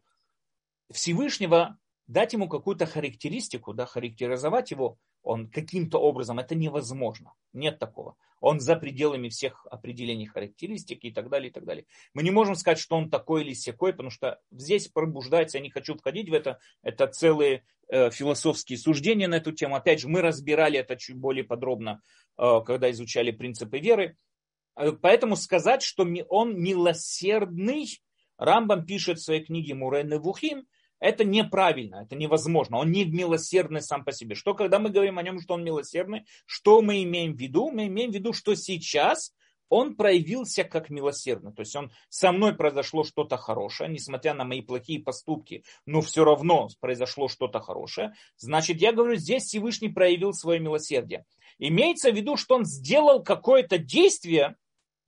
Всевышнего 0.92 1.78
дать 2.08 2.34
ему 2.34 2.48
какую-то 2.48 2.86
характеристику, 2.86 3.74
да, 3.74 3.86
характеризовать 3.86 4.72
его 4.72 4.98
он 5.24 5.50
каким-то 5.50 6.00
образом, 6.00 6.40
это 6.40 6.54
невозможно. 6.54 7.34
Нет 7.54 7.80
такого. 7.80 8.16
Он 8.42 8.60
за 8.60 8.76
пределами 8.76 9.30
всех 9.30 9.66
определений 9.72 10.26
характеристик 10.26 11.06
и 11.06 11.12
так 11.12 11.30
далее, 11.30 11.50
и 11.50 11.54
так 11.54 11.64
далее. 11.64 11.86
Мы 12.14 12.24
не 12.24 12.32
можем 12.32 12.56
сказать, 12.56 12.78
что 12.78 12.98
он 12.98 13.10
такой 13.10 13.44
или 13.44 13.54
секой, 13.54 13.94
потому 13.94 14.10
что 14.10 14.42
здесь 14.52 14.90
пробуждается, 14.90 15.58
я 15.58 15.64
не 15.64 15.70
хочу 15.70 15.96
входить 15.96 16.30
в 16.30 16.34
это, 16.34 16.60
это 16.82 17.08
целые 17.08 17.64
э, 17.88 18.12
философские 18.12 18.78
суждения 18.78 19.30
на 19.30 19.36
эту 19.36 19.54
тему. 19.54 19.76
Опять 19.76 20.02
же, 20.02 20.10
мы 20.10 20.22
разбирали 20.22 20.78
это 20.78 20.98
чуть 20.98 21.16
более 21.16 21.46
подробно, 21.46 22.02
э, 22.38 22.60
когда 22.66 22.92
изучали 22.92 23.32
принципы 23.32 23.80
веры. 23.80 24.18
Э, 24.76 24.92
поэтому 24.92 25.38
сказать, 25.38 25.82
что 25.82 26.06
он 26.28 26.60
милосердный, 26.60 27.88
Рамбам 28.38 28.86
пишет 28.86 29.20
в 29.20 29.24
своей 29.24 29.44
книге 29.44 29.74
Мурен 29.74 30.20
Вухим, 30.20 30.68
это 31.00 31.26
неправильно, 31.26 32.04
это 32.06 32.16
невозможно. 32.16 32.78
Он 32.78 32.90
не 32.90 33.04
милосердный 33.04 33.82
сам 33.82 34.06
по 34.06 34.14
себе. 34.14 34.36
Что, 34.36 34.54
когда 34.54 34.80
мы 34.80 34.90
говорим 34.90 35.18
о 35.18 35.24
нем, 35.24 35.42
что 35.42 35.56
он 35.56 35.64
милосердный, 35.64 36.26
что 36.46 36.82
мы 36.82 37.04
имеем 37.04 37.36
в 37.36 37.40
виду? 37.40 37.72
Мы 37.72 37.88
имеем 37.88 38.12
в 38.12 38.14
виду, 38.14 38.32
что 38.32 38.56
сейчас 38.56 39.34
он 39.68 39.96
проявился 39.96 40.64
как 40.64 40.90
милосердный. 40.90 41.52
То 41.52 41.62
есть 41.62 41.76
он 41.76 41.92
со 42.08 42.32
мной 42.32 42.56
произошло 42.56 43.04
что-то 43.04 43.38
хорошее, 43.38 43.90
несмотря 43.90 44.34
на 44.34 44.46
мои 44.46 44.62
плохие 44.62 45.02
поступки, 45.02 45.66
но 45.86 46.02
все 46.02 46.24
равно 46.24 46.70
произошло 46.80 47.28
что-то 47.28 47.60
хорошее. 47.60 48.14
Значит, 48.38 48.80
я 48.80 48.94
говорю, 48.94 49.16
здесь 49.16 49.44
Всевышний 49.44 49.90
проявил 49.90 50.32
свое 50.32 50.60
милосердие. 50.60 51.26
Имеется 51.58 52.12
в 52.12 52.16
виду, 52.16 52.38
что 52.38 52.56
он 52.56 52.66
сделал 52.66 53.24
какое-то 53.24 53.78
действие, 53.78 54.56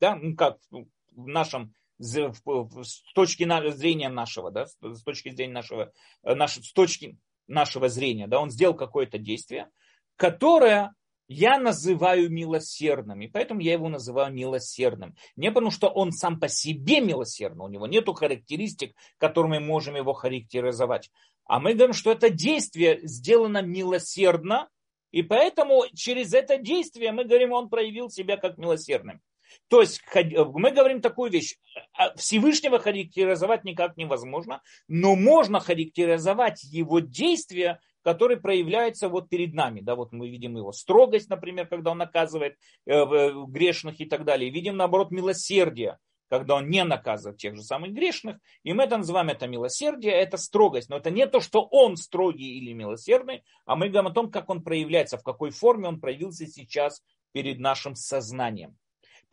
да, 0.02 0.16
ну 0.16 0.36
как 0.36 0.58
в 0.72 1.28
нашем 1.28 1.74
с 2.00 3.02
точки 3.14 3.44
зрения 3.72 4.10
нашего, 4.10 4.52
да, 4.52 4.66
с 4.66 5.04
точки 5.04 5.30
зрения 5.30 5.54
нашего, 5.54 5.92
наш, 6.24 6.56
с 6.56 6.74
точки 6.74 7.18
нашего 7.48 7.90
зрения, 7.90 8.28
да, 8.28 8.40
он 8.40 8.50
сделал 8.50 8.76
какое-то 8.76 9.18
действие, 9.18 9.70
которое 10.16 10.94
я 11.28 11.58
называю 11.58 12.30
милосердным, 12.30 13.22
и 13.22 13.28
поэтому 13.28 13.60
я 13.60 13.74
его 13.74 13.90
называю 13.90 14.32
милосердным. 14.32 15.16
Не 15.36 15.52
потому, 15.52 15.72
что 15.72 15.88
он 15.88 16.12
сам 16.12 16.40
по 16.40 16.48
себе 16.48 17.02
милосердный, 17.02 17.66
у 17.66 17.70
него 17.70 17.88
нет 17.88 18.08
характеристик, 18.08 18.96
которыми 19.18 19.60
мы 19.60 19.66
можем 19.66 19.96
его 19.96 20.14
характеризовать. 20.14 21.10
А 21.46 21.60
мы 21.60 21.74
говорим, 21.74 21.94
что 21.94 22.12
это 22.12 22.30
действие 22.30 23.00
сделано 23.04 23.62
милосердно, 23.62 24.70
и 25.12 25.24
поэтому 25.24 25.86
через 25.94 26.34
это 26.34 26.58
действие 26.58 27.12
мы 27.12 27.24
говорим, 27.24 27.54
он 27.54 27.70
проявил 27.70 28.10
себя 28.10 28.38
как 28.38 28.58
милосердным. 28.58 29.22
То 29.68 29.82
есть 29.82 30.02
мы 30.14 30.72
говорим 30.72 31.02
такую 31.02 31.32
вещь. 31.32 31.58
А 31.94 32.16
Всевышнего 32.16 32.80
характеризовать 32.80 33.64
никак 33.64 33.98
невозможно, 33.98 34.62
но 34.88 35.16
можно 35.16 35.60
характеризовать 35.60 36.64
его 36.64 37.00
действия, 37.00 37.80
которые 38.06 38.38
проявляются 38.38 39.10
вот 39.10 39.30
перед 39.30 39.54
нами. 39.56 39.82
Да, 39.82 39.96
вот 39.96 40.12
мы 40.12 40.30
видим 40.30 40.56
его 40.56 40.72
строгость, 40.72 41.30
например, 41.30 41.68
когда 41.68 41.92
он 41.92 41.98
наказывает 41.98 42.56
э, 42.86 42.94
э, 42.94 43.32
грешных 43.48 44.00
и 44.00 44.06
так 44.06 44.26
далее. 44.26 44.52
Видим, 44.52 44.78
наоборот, 44.78 45.10
милосердие, 45.10 45.98
когда 46.30 46.56
он 46.56 46.70
не 46.70 46.84
наказывает 46.84 47.40
тех 47.40 47.56
же 47.56 47.64
самых 47.64 47.94
грешных. 47.94 48.38
И 48.62 48.74
мы 48.74 48.84
это 48.84 48.98
называем 48.98 49.30
это 49.30 49.48
милосердие, 49.48 50.14
это 50.14 50.38
строгость. 50.38 50.88
Но 50.90 50.98
это 50.98 51.10
не 51.10 51.26
то, 51.26 51.40
что 51.40 51.64
он 51.64 51.98
строгий 51.98 52.60
или 52.60 52.74
милосердный, 52.74 53.44
а 53.66 53.76
мы 53.76 53.90
говорим 53.90 54.12
о 54.12 54.14
том, 54.14 54.30
как 54.30 54.50
он 54.52 54.64
проявляется, 54.64 55.18
в 55.18 55.24
какой 55.24 55.50
форме 55.50 55.88
он 55.88 56.00
проявился 56.00 56.46
сейчас 56.46 57.02
перед 57.32 57.60
нашим 57.60 57.96
сознанием. 57.96 58.78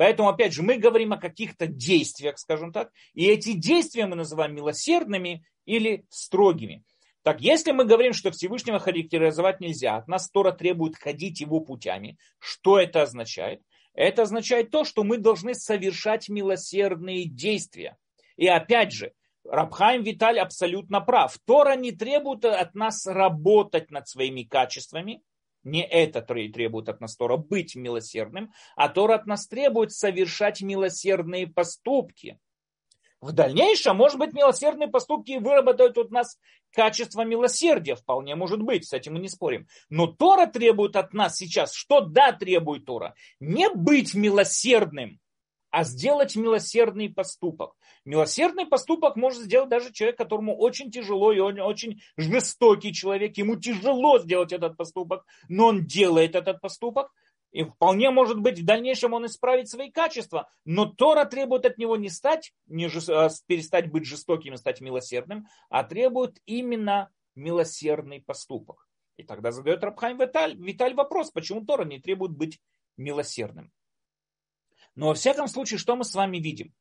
Поэтому, 0.03 0.31
опять 0.31 0.53
же, 0.53 0.65
мы 0.65 0.79
говорим 0.79 1.12
о 1.12 1.17
каких-то 1.17 1.69
действиях, 1.69 2.37
скажем 2.37 2.73
так, 2.73 2.91
и 3.15 3.25
эти 3.27 3.53
действия 3.53 4.05
мы 4.07 4.17
называем 4.17 4.53
милосердными 4.53 5.45
или 5.65 6.07
строгими. 6.09 6.83
Так, 7.23 7.41
если 7.41 7.71
мы 7.71 7.85
говорим, 7.85 8.12
что 8.12 8.33
Всевышнего 8.33 8.81
характеризовать 8.81 9.61
нельзя, 9.61 9.95
от 9.95 10.09
нас 10.09 10.29
Тора 10.29 10.51
требует 10.51 10.97
ходить 10.97 11.41
его 11.41 11.61
путями, 11.61 12.19
что 12.41 12.81
это 12.81 13.03
означает? 13.03 13.62
Это 13.95 14.23
означает 14.23 14.73
то, 14.73 14.83
что 14.83 15.05
мы 15.05 15.19
должны 15.19 15.55
совершать 15.55 16.29
милосердные 16.29 17.27
действия. 17.27 17.97
И 18.37 18.49
опять 18.49 18.91
же, 18.91 19.12
Рабхайм 19.45 20.03
Виталь 20.03 20.41
абсолютно 20.41 21.01
прав. 21.01 21.38
Тора 21.47 21.77
не 21.77 21.93
требует 21.93 22.45
от 22.45 22.75
нас 22.75 23.07
работать 23.07 23.93
над 23.93 24.09
своими 24.09 24.43
качествами, 24.43 25.23
не 25.64 25.85
это 25.85 26.22
требует 26.22 26.88
от 26.88 27.01
нас 27.01 27.16
Тора 27.16 27.37
быть 27.37 27.75
милосердным, 27.75 28.53
а 28.77 28.88
Тора 28.88 29.14
от 29.14 29.27
нас 29.27 29.46
требует 29.46 29.92
совершать 29.92 30.62
милосердные 30.62 31.46
поступки. 31.46 32.38
В 33.20 33.31
дальнейшем, 33.31 33.96
может 33.96 34.18
быть, 34.18 34.33
милосердные 34.33 34.88
поступки 34.88 35.38
выработают 35.38 35.96
от 35.96 36.11
нас 36.11 36.38
качество 36.72 37.22
милосердия, 37.22 37.94
вполне 37.94 38.35
может 38.35 38.61
быть, 38.61 38.85
с 38.85 38.92
этим 38.92 39.14
мы 39.14 39.20
не 39.20 39.29
спорим. 39.29 39.68
Но 39.90 40.09
Тора 40.09 40.46
требует 40.46 40.96
от 40.96 41.12
нас 41.14 41.37
сейчас, 41.37 41.72
что 41.72 42.01
да, 42.01 42.33
требует 42.33 42.85
Тора, 42.85 43.14
не 43.38 43.70
быть 43.70 44.14
милосердным, 44.14 45.20
а 45.72 45.85
сделать 45.85 46.37
милосердный 46.37 47.08
поступок. 47.08 47.74
Милосердный 48.04 48.66
поступок 48.66 49.16
может 49.16 49.42
сделать 49.42 49.70
даже 49.70 49.90
человек, 49.92 50.18
которому 50.18 50.54
очень 50.56 50.90
тяжело, 50.90 51.32
и 51.32 51.38
он 51.38 51.58
очень 51.58 52.02
жестокий 52.18 52.92
человек, 52.92 53.38
ему 53.38 53.56
тяжело 53.56 54.18
сделать 54.18 54.52
этот 54.52 54.76
поступок, 54.76 55.24
но 55.48 55.68
он 55.68 55.87
делает 55.87 56.35
этот 56.35 56.61
поступок, 56.61 57.11
и 57.52 57.64
вполне 57.64 58.11
может 58.11 58.38
быть 58.38 58.58
в 58.58 58.64
дальнейшем 58.64 59.14
он 59.14 59.26
исправит 59.26 59.68
свои 59.68 59.90
качества. 59.90 60.48
Но 60.64 60.87
Тора 60.87 61.24
требует 61.24 61.64
от 61.64 61.78
него 61.78 61.96
не 61.96 62.11
стать, 62.11 62.52
не 62.66 62.88
жест... 62.88 63.08
А 63.08 63.30
перестать 63.46 63.90
быть 63.90 64.06
жестоким 64.06 64.54
и 64.54 64.58
стать 64.58 64.80
милосердным, 64.80 65.46
а 65.70 65.85
требует 65.85 66.38
именно 66.44 67.11
милосердный 67.35 68.20
поступок. 68.20 68.87
И 69.16 69.22
тогда 69.22 69.52
задает 69.52 69.82
Рабхайм 69.85 70.18
Виталь, 70.18 70.54
Виталь 70.56 70.94
вопрос, 70.94 71.30
почему 71.30 71.64
Тора 71.64 71.85
не 71.85 71.98
требует 71.98 72.32
быть 72.32 72.61
милосердным. 72.98 73.70
Но 74.94 75.09
во 75.09 75.14
всяком 75.14 75.48
случае, 75.48 75.78
что 75.78 75.96
мы 75.96 76.05
с 76.05 76.14
вами 76.14 76.38
видим? 76.38 76.72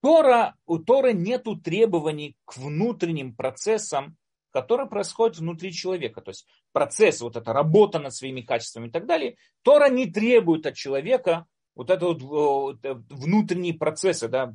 Тора, 0.00 0.54
у 0.66 0.78
Торы 0.78 1.12
нет 1.12 1.46
требований 1.64 2.36
к 2.44 2.56
внутренним 2.56 3.34
процессам, 3.34 4.16
которые 4.50 4.88
происходят 4.88 5.38
внутри 5.38 5.72
человека. 5.72 6.20
То 6.20 6.30
есть 6.30 6.46
процесс, 6.72 7.20
вот 7.20 7.36
эта 7.36 7.52
работа 7.52 7.98
над 7.98 8.14
своими 8.14 8.40
качествами 8.40 8.88
и 8.88 8.90
так 8.90 9.06
далее. 9.06 9.36
Тора 9.62 9.88
не 9.88 10.06
требует 10.06 10.66
от 10.66 10.74
человека 10.74 11.46
вот 11.74 11.90
это 11.90 12.06
вот 12.06 12.84
э, 12.84 12.94
внутренние 13.08 13.74
процессы, 13.74 14.26
да, 14.26 14.54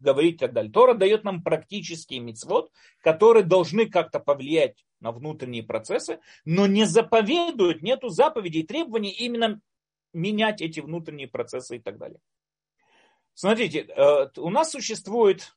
говорить 0.00 0.36
и 0.36 0.38
так 0.38 0.52
далее. 0.52 0.72
Тора 0.72 0.94
дает 0.94 1.22
нам 1.24 1.42
практические 1.42 2.20
мецвод, 2.20 2.70
которые 3.02 3.44
должны 3.44 3.90
как-то 3.90 4.20
повлиять 4.20 4.84
на 5.00 5.12
внутренние 5.12 5.62
процессы, 5.62 6.18
но 6.44 6.66
не 6.66 6.84
заповедует, 6.84 7.82
нету 7.82 8.08
заповедей 8.08 8.62
и 8.62 8.66
требований 8.66 9.10
именно 9.10 9.60
менять 10.16 10.60
эти 10.60 10.80
внутренние 10.80 11.28
процессы 11.28 11.76
и 11.76 11.78
так 11.78 11.98
далее. 11.98 12.20
Смотрите, 13.34 13.80
э, 13.82 14.28
у 14.38 14.50
нас 14.50 14.70
существует 14.70 15.54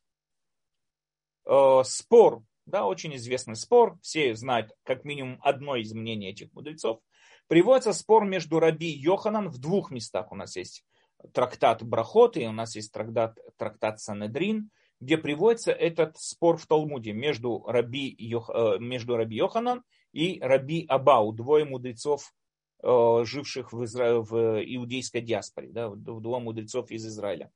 э, 1.45 1.82
спор, 1.86 2.43
да, 2.65 2.86
очень 2.86 3.15
известный 3.15 3.56
спор, 3.56 3.98
все 4.02 4.36
знают 4.36 4.72
как 4.84 5.06
минимум 5.06 5.39
одно 5.41 5.76
из 5.76 5.93
мнений 5.93 6.30
этих 6.30 6.52
мудрецов. 6.54 7.00
Приводится 7.48 7.93
спор 7.93 8.26
между 8.26 8.60
Раби 8.60 8.89
Йоханан 8.89 9.50
в 9.50 9.58
двух 9.60 9.91
местах. 9.91 10.32
У 10.32 10.36
нас 10.36 10.56
есть 10.56 10.86
трактат 11.34 11.84
Брахот 11.84 12.38
и 12.38 12.45
у 12.45 12.52
нас 12.52 12.76
есть 12.76 12.91
трактат, 12.91 13.39
трактат 13.58 14.00
Санедрин, 14.00 14.69
где 15.00 15.17
приводится 15.17 15.72
этот 15.72 16.17
спор 16.17 16.58
в 16.58 16.67
Талмуде 16.67 17.13
между 17.13 17.63
Раби, 17.65 18.13
Йох, 18.17 18.50
э, 18.54 18.78
между 18.80 19.15
Раби 19.15 19.38
Йоханан 19.38 19.84
и 20.12 20.39
Раби 20.41 20.86
Абау, 20.88 21.32
двое 21.32 21.65
мудрецов, 21.65 22.34
живших 22.82 23.74
в, 23.74 23.84
Изра... 23.84 24.22
в 24.22 24.63
иудейской 24.63 25.22
диаспоре, 25.22 25.70
да, 25.70 25.89
двое 25.89 26.42
мудрецов 26.42 26.92
из 26.92 27.06
Израиля. 27.06 27.52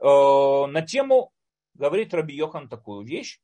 На 0.00 0.82
тему 0.82 1.32
говорит 1.74 2.14
Раби 2.14 2.34
Йохан 2.34 2.68
такую 2.68 3.06
вещь, 3.06 3.40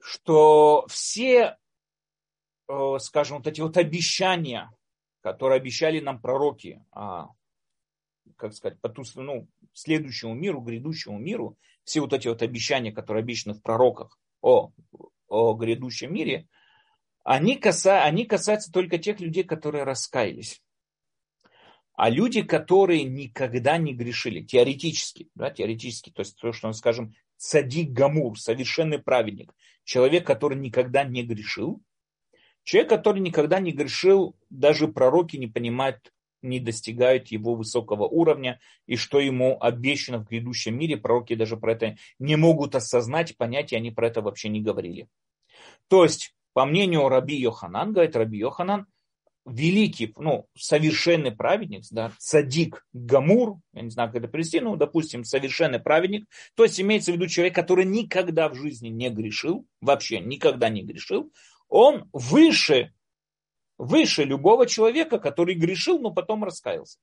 что 0.00 0.84
все, 0.88 1.56
э, 2.68 2.98
скажем, 2.98 3.38
вот 3.38 3.46
эти 3.46 3.60
вот 3.62 3.76
обещания, 3.78 4.70
которые 5.22 5.56
обещали 5.56 6.00
нам 6.00 6.20
пророки, 6.20 6.84
а, 6.92 7.28
как 8.36 8.52
сказать, 8.52 8.78
по 8.80 8.90
ту, 8.90 9.02
ну, 9.14 9.48
следующему 9.72 10.34
миру, 10.34 10.60
грядущему 10.60 11.18
миру, 11.18 11.56
все 11.84 12.00
вот 12.00 12.12
эти 12.12 12.28
вот 12.28 12.42
обещания, 12.42 12.92
которые 12.92 13.22
обещаны 13.22 13.54
в 13.54 13.62
пророках 13.62 14.18
о, 14.42 14.72
о 15.28 15.54
грядущем 15.54 16.12
мире, 16.12 16.48
они, 17.24 17.56
каса, 17.56 18.04
они 18.04 18.26
касаются 18.26 18.70
только 18.70 18.98
тех 18.98 19.18
людей, 19.18 19.44
которые 19.44 19.84
раскаялись. 19.84 20.62
А 21.94 22.10
люди, 22.10 22.42
которые 22.42 23.04
никогда 23.04 23.78
не 23.78 23.94
грешили, 23.94 24.42
теоретически, 24.42 25.28
да, 25.34 25.50
теоретически, 25.50 26.10
то 26.10 26.20
есть 26.20 26.36
то, 26.36 26.52
что 26.52 26.68
мы 26.68 26.74
скажем, 26.74 27.14
цадик 27.36 27.90
гамур, 27.90 28.38
совершенный 28.38 28.98
праведник, 28.98 29.54
человек, 29.84 30.26
который 30.26 30.58
никогда 30.58 31.04
не 31.04 31.22
грешил, 31.22 31.80
человек, 32.62 32.90
который 32.90 33.20
никогда 33.20 33.58
не 33.60 33.72
грешил, 33.72 34.36
даже 34.50 34.88
пророки 34.88 35.36
не 35.36 35.46
понимают, 35.46 36.12
не 36.42 36.60
достигают 36.60 37.28
его 37.28 37.54
высокого 37.54 38.04
уровня, 38.06 38.60
и 38.86 38.96
что 38.96 39.18
ему 39.18 39.56
обещано 39.60 40.18
в 40.18 40.28
грядущем 40.28 40.76
мире, 40.76 40.96
пророки 40.96 41.34
даже 41.34 41.56
про 41.56 41.72
это 41.72 41.96
не 42.18 42.36
могут 42.36 42.74
осознать, 42.74 43.36
понять, 43.36 43.72
и 43.72 43.76
они 43.76 43.90
про 43.92 44.08
это 44.08 44.20
вообще 44.20 44.48
не 44.48 44.60
говорили. 44.60 45.08
То 45.88 46.02
есть, 46.02 46.34
по 46.54 46.64
мнению 46.64 47.08
Раби 47.08 47.36
Йоханан, 47.36 47.92
говорит 47.92 48.16
Раби 48.16 48.38
Йоханан, 48.38 48.86
великий, 49.44 50.14
ну, 50.16 50.48
совершенный 50.56 51.32
праведник, 51.32 51.82
да, 51.90 52.12
цадик 52.18 52.86
гамур, 52.92 53.58
я 53.74 53.82
не 53.82 53.90
знаю, 53.90 54.10
как 54.10 54.22
это 54.22 54.28
привести, 54.28 54.60
ну, 54.60 54.76
допустим, 54.76 55.24
совершенный 55.24 55.80
праведник, 55.80 56.26
то 56.54 56.62
есть 56.62 56.80
имеется 56.80 57.12
в 57.12 57.16
виду 57.16 57.26
человек, 57.26 57.54
который 57.54 57.84
никогда 57.84 58.48
в 58.48 58.54
жизни 58.54 58.88
не 58.88 59.10
грешил, 59.10 59.66
вообще 59.82 60.20
никогда 60.20 60.70
не 60.70 60.82
грешил, 60.82 61.30
он 61.68 62.08
выше, 62.12 62.94
выше 63.76 64.24
любого 64.24 64.66
человека, 64.66 65.18
который 65.18 65.54
грешил, 65.54 65.98
но 65.98 66.10
потом 66.10 66.44
раскаялся. 66.44 66.98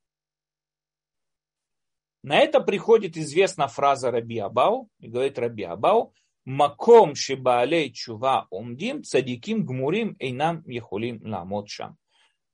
На 2.24 2.40
это 2.40 2.60
приходит 2.60 3.18
известная 3.18 3.68
фраза 3.68 4.12
Раби 4.12 4.40
Абау, 4.40 4.90
и 5.00 5.08
говорит 5.08 5.38
Раби 5.38 5.64
Абау, 5.64 6.14
Маком 6.45 7.15
шибаалей 7.15 7.91
чува 7.91 8.47
умдим 8.49 9.04
цадиким 9.04 9.65
гмурим 9.65 10.15
эйнам 10.19 10.63
ехулим 10.67 11.21
ламот 11.23 11.69
шам 11.69 11.97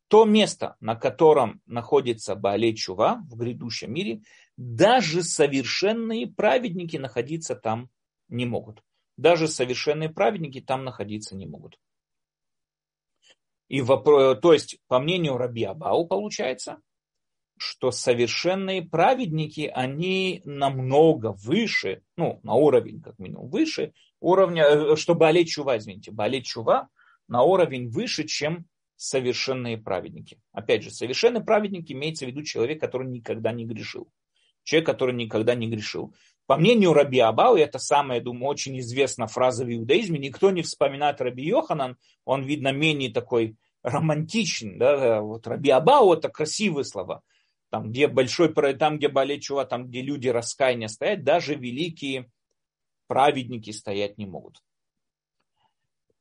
то 0.08 0.23
место, 0.26 0.76
на 0.80 0.95
котором 0.95 1.62
находится 1.65 2.36
Баалей 2.36 2.73
Чува 2.76 3.21
в 3.30 3.36
грядущем 3.36 3.93
мире, 3.93 4.21
даже 4.56 5.23
совершенные 5.23 6.28
праведники 6.28 6.97
находиться 6.97 7.56
там 7.56 7.89
не 8.30 8.45
могут. 8.45 8.84
Даже 9.17 9.47
совершенные 9.47 10.10
праведники 10.10 10.62
там 10.62 10.84
находиться 10.84 11.36
не 11.36 11.45
могут. 11.45 11.78
И 13.67 13.82
вопрос, 13.82 14.39
то 14.39 14.54
есть, 14.54 14.80
по 14.88 15.00
мнению 15.00 15.38
Раби 15.38 15.63
Абау, 15.63 16.08
получается, 16.08 16.80
что 17.60 17.91
совершенные 17.91 18.82
праведники, 18.82 19.72
они 19.74 20.41
намного 20.46 21.34
выше, 21.34 22.02
ну, 22.15 22.39
на 22.43 22.54
уровень, 22.54 23.02
как 23.02 23.20
минимум, 23.20 23.50
выше 23.50 23.93
уровня, 24.20 24.63
э, 24.65 24.96
что 24.96 25.15
Балей 25.15 25.46
Чува, 25.46 25.78
извините, 25.78 26.12
Балей 26.12 26.41
Чува 26.41 26.89
на 27.28 27.43
уровень 27.43 27.89
выше, 27.89 28.26
чем 28.26 28.65
совершенные 28.96 29.78
праведники. 29.78 30.39
Опять 30.52 30.84
же, 30.84 30.91
совершенный 30.91 31.43
праведник 31.43 31.91
имеется 31.91 32.26
в 32.26 32.30
виду 32.30 32.43
человек, 32.43 32.80
который 32.80 33.08
никогда 33.08 33.52
не 33.52 33.65
грешил. 33.65 34.10
Человек, 34.63 34.88
который 34.88 35.15
никогда 35.15 35.56
не 35.56 35.67
грешил. 35.67 36.13
По 36.48 36.58
мнению 36.58 36.93
Раби 36.93 37.20
Абау, 37.20 37.56
это 37.56 37.78
самая, 37.78 38.22
думаю, 38.22 38.48
очень 38.48 38.80
известная 38.80 39.28
фраза 39.28 39.65
в 39.65 39.74
иудаизме, 39.74 40.17
никто 40.17 40.50
не 40.50 40.62
вспоминает 40.62 41.22
Раби 41.22 41.46
Йоханан, 41.46 41.98
он, 42.26 42.43
видно, 42.43 42.72
менее 42.72 43.12
такой 43.12 43.56
романтичный. 43.84 44.78
Да? 44.78 45.22
Вот 45.22 45.46
Раби 45.48 45.70
Абау 45.70 46.13
это 46.13 46.30
красивые 46.30 46.86
слова. 46.86 47.22
Там, 47.69 47.89
где 47.91 48.08
большой, 48.08 48.53
там, 48.75 48.97
где 48.97 49.10
болечува, 49.10 49.65
там, 49.65 49.88
где 49.88 50.01
люди 50.01 50.30
раскаяния 50.30 50.88
стоят, 50.88 51.23
даже 51.23 51.56
великие 51.56 52.32
праведники 53.08 53.71
стоять 53.71 54.17
не 54.17 54.25
могут. 54.25 54.62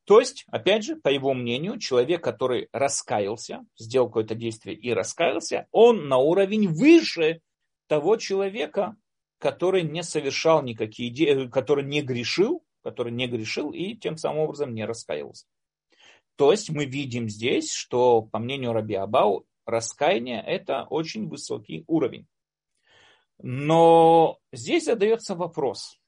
То 0.05 0.19
есть, 0.21 0.45
опять 0.47 0.85
же, 0.85 0.95
по 0.95 1.09
его 1.09 1.33
мнению, 1.33 1.79
человек, 1.79 2.23
который 2.23 2.69
раскаялся, 2.71 3.65
сделал 3.77 4.07
какое-то 4.07 4.35
действие 4.35 4.77
и 4.77 4.93
раскаялся, 4.93 5.67
он 5.71 6.07
на 6.07 6.17
уровень 6.17 6.69
выше 6.69 7.41
того 7.87 8.15
человека, 8.15 8.95
который 9.37 9.83
не 9.83 10.03
совершал 10.03 10.63
никакие 10.63 11.09
действия, 11.09 11.49
который 11.49 11.83
не 11.83 12.01
грешил, 12.01 12.63
который 12.83 13.11
не 13.11 13.27
грешил 13.27 13.71
и 13.71 13.95
тем 13.95 14.15
самым 14.15 14.43
образом 14.43 14.73
не 14.73 14.85
раскаялся. 14.85 15.45
То 16.37 16.51
есть 16.51 16.69
мы 16.69 16.85
видим 16.85 17.27
здесь, 17.27 17.71
что, 17.73 18.21
по 18.21 18.39
мнению 18.39 18.71
Раби 18.71 18.95
Абау, 18.95 19.45
раскаяние– 19.67 20.41
это 20.45 20.83
очень 20.89 21.27
высокий 21.27 21.83
уровень. 21.87 22.27
Но 23.39 24.39
здесь 24.51 24.85
задается 24.85 25.35
вопрос– 25.35 25.99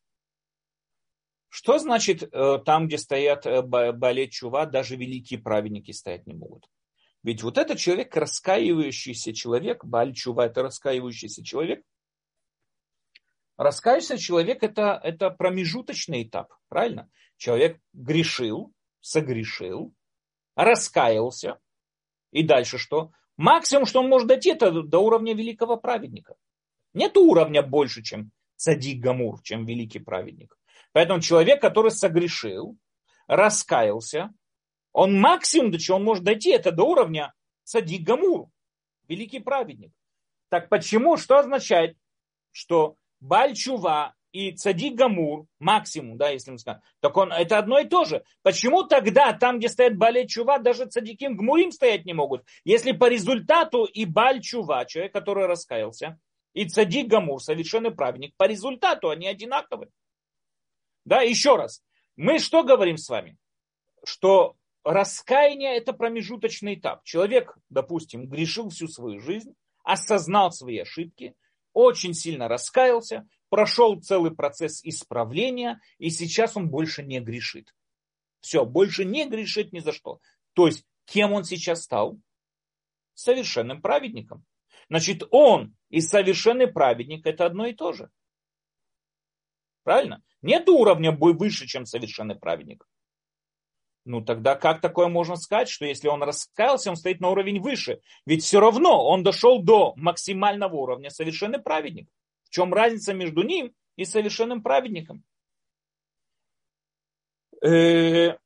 что 1.49 1.79
значит 1.79 2.23
э, 2.23 2.59
там, 2.63 2.87
где 2.87 2.99
стоят 2.99 3.45
э, 3.47 3.63
болеть 3.63 4.33
чува, 4.33 4.67
даже 4.67 4.95
великие 4.95 5.39
праведники 5.39 5.91
стоять 5.91 6.27
не 6.27 6.35
могут? 6.35 6.69
Ведь 7.23 7.41
вот 7.41 7.57
этот 7.57 7.79
человек, 7.79 8.15
раскаивающийся 8.15 9.33
человек, 9.33 9.83
Баль 9.83 10.13
Чува 10.13 10.45
это 10.45 10.61
раскаивающийся 10.61 11.43
человек, 11.43 11.83
раскаивающийся 13.57 14.19
человек 14.19 14.63
это, 14.63 14.99
это 15.03 15.31
промежуточный 15.31 16.23
этап, 16.23 16.53
правильно? 16.69 17.09
Человек 17.35 17.81
грешил, 17.93 18.71
согрешил, 19.01 19.93
раскаялся, 20.55 21.59
и 22.31 22.43
дальше 22.43 22.77
что? 22.77 23.11
Максимум, 23.39 23.85
что 23.85 24.01
он 24.01 24.09
может 24.09 24.27
дойти, 24.27 24.49
это 24.49 24.69
до 24.69 24.99
уровня 24.99 25.33
великого 25.33 25.77
праведника. 25.77 26.35
Нет 26.93 27.15
уровня 27.15 27.61
больше, 27.61 28.03
чем 28.03 28.31
Садик 28.57 28.99
Гамур, 28.99 29.41
чем 29.43 29.65
великий 29.65 29.99
праведник. 29.99 30.57
Поэтому 30.91 31.21
человек, 31.21 31.61
который 31.61 31.91
согрешил, 31.91 32.77
раскаялся, 33.27 34.33
он 34.91 35.17
максимум, 35.17 35.71
до 35.71 35.79
чего 35.79 35.95
он 35.95 36.03
может 36.03 36.25
дойти, 36.25 36.51
это 36.51 36.73
до 36.73 36.83
уровня 36.83 37.33
садик 37.63 38.01
гамур, 38.01 38.49
великий 39.07 39.39
праведник. 39.39 39.93
Так 40.49 40.67
почему, 40.67 41.15
что 41.15 41.37
означает, 41.37 41.95
что 42.51 42.97
Бальчува 43.21 44.15
и 44.31 44.51
Цадик 44.51 44.95
Гамур, 44.95 45.45
максимум, 45.59 46.17
да, 46.17 46.29
если 46.29 46.51
мы 46.51 46.59
скажем, 46.59 46.81
так 46.99 47.15
он, 47.17 47.31
это 47.31 47.57
одно 47.57 47.79
и 47.79 47.87
то 47.87 48.05
же. 48.05 48.23
Почему 48.41 48.83
тогда 48.83 49.33
там, 49.33 49.59
где 49.59 49.69
стоит 49.69 49.97
Балей 49.97 50.27
Чува, 50.27 50.59
даже 50.59 50.85
Цадиким 50.85 51.35
Гмурим 51.35 51.71
стоять 51.71 52.05
не 52.05 52.13
могут? 52.13 52.45
Если 52.63 52.91
по 52.91 53.09
результату 53.09 53.85
и 53.85 54.05
Баль 54.05 54.41
Чува, 54.41 54.85
человек, 54.85 55.13
который 55.13 55.45
раскаялся, 55.45 56.19
и 56.53 56.67
Цадик 56.67 57.07
Гамур, 57.07 57.41
совершенный 57.41 57.91
праведник, 57.91 58.33
по 58.37 58.45
результату 58.45 59.09
они 59.09 59.27
одинаковы. 59.27 59.89
Да, 61.05 61.21
еще 61.21 61.55
раз. 61.55 61.83
Мы 62.15 62.39
что 62.39 62.63
говорим 62.63 62.97
с 62.97 63.09
вами? 63.09 63.37
Что 64.03 64.55
раскаяние 64.83 65.77
это 65.77 65.93
промежуточный 65.93 66.75
этап. 66.75 67.03
Человек, 67.03 67.57
допустим, 67.69 68.27
грешил 68.27 68.69
всю 68.69 68.87
свою 68.87 69.19
жизнь, 69.19 69.53
осознал 69.83 70.51
свои 70.51 70.79
ошибки, 70.79 71.35
очень 71.73 72.13
сильно 72.13 72.47
раскаялся, 72.47 73.27
прошел 73.49 73.99
целый 74.01 74.31
процесс 74.31 74.83
исправления, 74.83 75.81
и 75.97 76.09
сейчас 76.09 76.55
он 76.55 76.69
больше 76.69 77.03
не 77.03 77.19
грешит. 77.19 77.73
Все, 78.39 78.65
больше 78.65 79.05
не 79.05 79.27
грешит 79.27 79.73
ни 79.73 79.79
за 79.79 79.91
что. 79.91 80.19
То 80.53 80.67
есть, 80.67 80.85
кем 81.05 81.33
он 81.33 81.43
сейчас 81.43 81.83
стал? 81.83 82.19
Совершенным 83.13 83.81
праведником. 83.81 84.45
Значит, 84.89 85.23
он 85.31 85.75
и 85.89 86.01
совершенный 86.01 86.67
праведник 86.67 87.25
это 87.25 87.45
одно 87.45 87.65
и 87.65 87.73
то 87.73 87.93
же. 87.93 88.09
Правильно? 89.83 90.23
Нет 90.41 90.69
уровня 90.69 91.11
выше, 91.11 91.67
чем 91.67 91.85
совершенный 91.85 92.35
праведник. 92.35 92.85
Ну 94.05 94.21
тогда 94.21 94.55
как 94.55 94.81
такое 94.81 95.07
можно 95.07 95.35
сказать, 95.35 95.69
что 95.69 95.85
если 95.85 96.07
он 96.07 96.23
раскаялся, 96.23 96.89
он 96.89 96.95
стоит 96.95 97.19
на 97.19 97.29
уровень 97.29 97.59
выше? 97.59 98.01
Ведь 98.25 98.43
все 98.43 98.59
равно 98.59 99.05
он 99.05 99.23
дошел 99.23 99.61
до 99.61 99.93
максимального 99.95 100.75
уровня 100.75 101.09
совершенный 101.09 101.59
праведник. 101.59 102.09
В 102.49 102.53
чем 102.53 102.73
разница 102.73 103.13
между 103.13 103.43
ним 103.43 103.73
и 103.95 104.05
совершенным 104.05 104.63
праведником? 104.63 105.23
Э, 107.63 108.37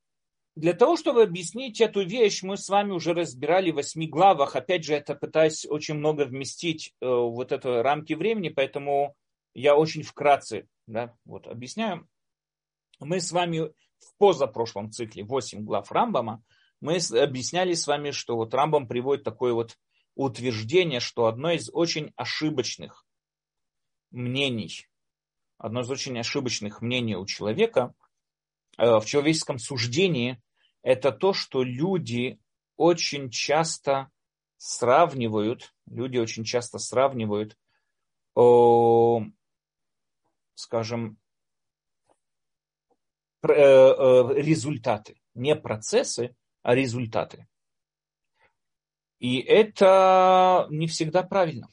для 0.55 0.73
того, 0.73 0.97
чтобы 0.97 1.23
объяснить 1.23 1.81
эту 1.81 2.05
вещь, 2.05 2.43
мы 2.43 2.57
с 2.57 2.69
вами 2.69 2.91
уже 2.91 3.13
разбирали 3.13 3.71
в 3.71 3.75
восьми 3.75 4.07
главах. 4.07 4.55
Опять 4.55 4.83
же, 4.83 4.93
это 4.93 5.15
пытаюсь 5.15 5.65
очень 5.65 5.95
много 5.95 6.25
вместить 6.25 6.93
э, 7.01 7.07
вот 7.07 7.51
это 7.51 7.81
рамки 7.81 8.13
времени, 8.13 8.49
поэтому 8.49 9.15
я 9.53 9.75
очень 9.75 10.03
вкратце 10.03 10.67
да, 10.87 11.15
вот, 11.25 11.47
объясняю. 11.47 12.07
Мы 12.99 13.19
с 13.19 13.31
вами 13.31 13.71
в 13.99 14.17
позапрошлом 14.17 14.91
цикле 14.91 15.23
8 15.23 15.63
глав 15.63 15.91
Рамбама, 15.91 16.43
мы 16.81 16.97
объясняли 17.17 17.73
с 17.73 17.87
вами, 17.87 18.11
что 18.11 18.35
вот 18.35 18.53
Рамбам 18.53 18.87
приводит 18.87 19.23
такое 19.23 19.53
вот 19.53 19.77
утверждение, 20.15 20.99
что 20.99 21.27
одно 21.27 21.51
из 21.51 21.69
очень 21.71 22.11
ошибочных 22.17 23.05
мнений, 24.13 24.87
одно 25.57 25.81
из 25.81 25.89
очень 25.89 26.17
ошибочных 26.17 26.81
мнений 26.81 27.15
у 27.15 27.25
человека 27.25 27.93
э, 28.77 28.99
в 28.99 29.05
человеческом 29.05 29.59
суждении, 29.59 30.41
это 30.81 31.11
то, 31.11 31.33
что 31.33 31.63
люди 31.63 32.39
очень 32.77 33.29
часто 33.29 34.09
сравнивают, 34.57 35.73
люди 35.85 36.17
очень 36.17 36.45
часто 36.45 36.79
сравнивают, 36.79 37.57
скажем, 40.55 41.17
Э, 43.45 43.51
э, 43.51 44.33
результаты. 44.41 45.17
Не 45.35 45.55
процессы, 45.55 46.33
а 46.61 46.75
результаты. 46.75 47.45
И 49.19 49.39
это 49.39 50.67
не 50.69 50.87
всегда 50.87 51.23
правильно. 51.23 51.67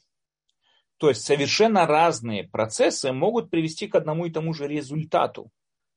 То 1.00 1.08
есть 1.08 1.24
совершенно 1.24 1.86
разные 1.86 2.44
процессы 2.44 3.10
могут 3.10 3.50
привести 3.50 3.88
к 3.88 3.94
одному 3.94 4.26
и 4.26 4.30
тому 4.30 4.52
же 4.52 4.68
результату. 4.68 5.50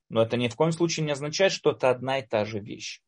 Но 0.08 0.22
это 0.22 0.38
ни 0.38 0.48
в 0.48 0.56
коем 0.56 0.72
случае 0.72 1.04
не 1.04 1.12
означает, 1.12 1.52
что 1.52 1.72
это 1.72 1.90
одна 1.90 2.20
и 2.20 2.26
та 2.26 2.46
же 2.46 2.58
вещь. 2.58 3.02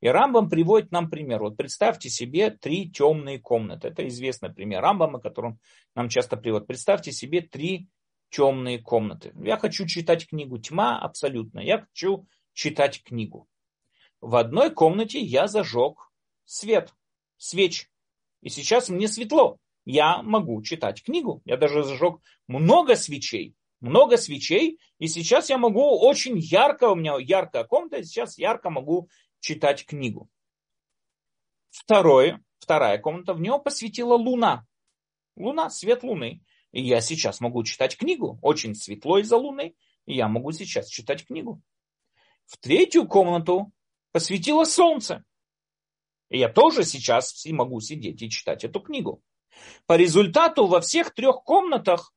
И 0.00 0.06
Рамбам 0.06 0.48
приводит 0.48 0.92
нам 0.92 1.10
пример. 1.10 1.40
Вот 1.40 1.56
представьте 1.56 2.08
себе 2.08 2.50
три 2.50 2.88
темные 2.88 3.40
комнаты. 3.40 3.88
Это 3.88 4.06
известный 4.06 4.52
пример 4.52 4.80
Рамбама, 4.80 5.18
который 5.18 5.56
нам 5.96 6.08
часто 6.08 6.36
приводит. 6.36 6.68
Представьте 6.68 7.10
себе 7.10 7.40
три 7.40 7.88
темные 8.30 8.78
комнаты. 8.78 9.32
Я 9.42 9.56
хочу 9.56 9.86
читать 9.86 10.28
книгу 10.28 10.58
«Тьма» 10.58 11.00
абсолютно. 11.00 11.58
Я 11.58 11.80
хочу 11.80 12.28
читать 12.52 13.02
книгу. 13.02 13.48
В 14.20 14.36
одной 14.36 14.70
комнате 14.70 15.18
я 15.18 15.48
зажег 15.48 16.12
свет, 16.44 16.94
свеч. 17.38 17.90
И 18.40 18.50
сейчас 18.50 18.88
мне 18.88 19.08
светло. 19.08 19.58
Я 19.84 20.22
могу 20.22 20.62
читать 20.62 21.02
книгу. 21.02 21.42
Я 21.44 21.56
даже 21.56 21.82
зажег 21.82 22.20
много 22.46 22.96
свечей. 22.96 23.54
Много 23.80 24.16
свечей. 24.16 24.78
И 24.98 25.08
сейчас 25.08 25.50
я 25.50 25.58
могу 25.58 25.98
очень 25.98 26.38
ярко, 26.38 26.90
у 26.90 26.94
меня 26.94 27.16
яркая 27.18 27.64
комната, 27.64 28.02
сейчас 28.04 28.38
ярко 28.38 28.70
могу 28.70 29.08
читать 29.40 29.84
книгу. 29.84 30.28
Второе, 31.70 32.42
вторая 32.58 32.98
комната, 32.98 33.34
в 33.34 33.40
нее 33.40 33.58
посветила 33.58 34.14
луна. 34.14 34.66
Луна, 35.36 35.68
свет 35.70 36.02
луны. 36.04 36.42
И 36.70 36.82
я 36.82 37.00
сейчас 37.00 37.40
могу 37.40 37.64
читать 37.64 37.96
книгу. 37.96 38.38
Очень 38.40 38.74
светло 38.74 39.18
из-за 39.18 39.36
луны. 39.36 39.74
И 40.06 40.14
я 40.14 40.28
могу 40.28 40.52
сейчас 40.52 40.88
читать 40.88 41.26
книгу. 41.26 41.60
В 42.46 42.58
третью 42.58 43.08
комнату 43.08 43.72
посветило 44.12 44.64
солнце. 44.64 45.24
И 46.28 46.38
я 46.38 46.48
тоже 46.48 46.84
сейчас 46.84 47.44
могу 47.46 47.80
сидеть 47.80 48.22
и 48.22 48.30
читать 48.30 48.64
эту 48.64 48.80
книгу. 48.80 49.22
По 49.86 49.96
результату 49.96 50.66
во 50.66 50.80
всех 50.80 51.14
трех 51.14 51.42
комнатах 51.44 52.12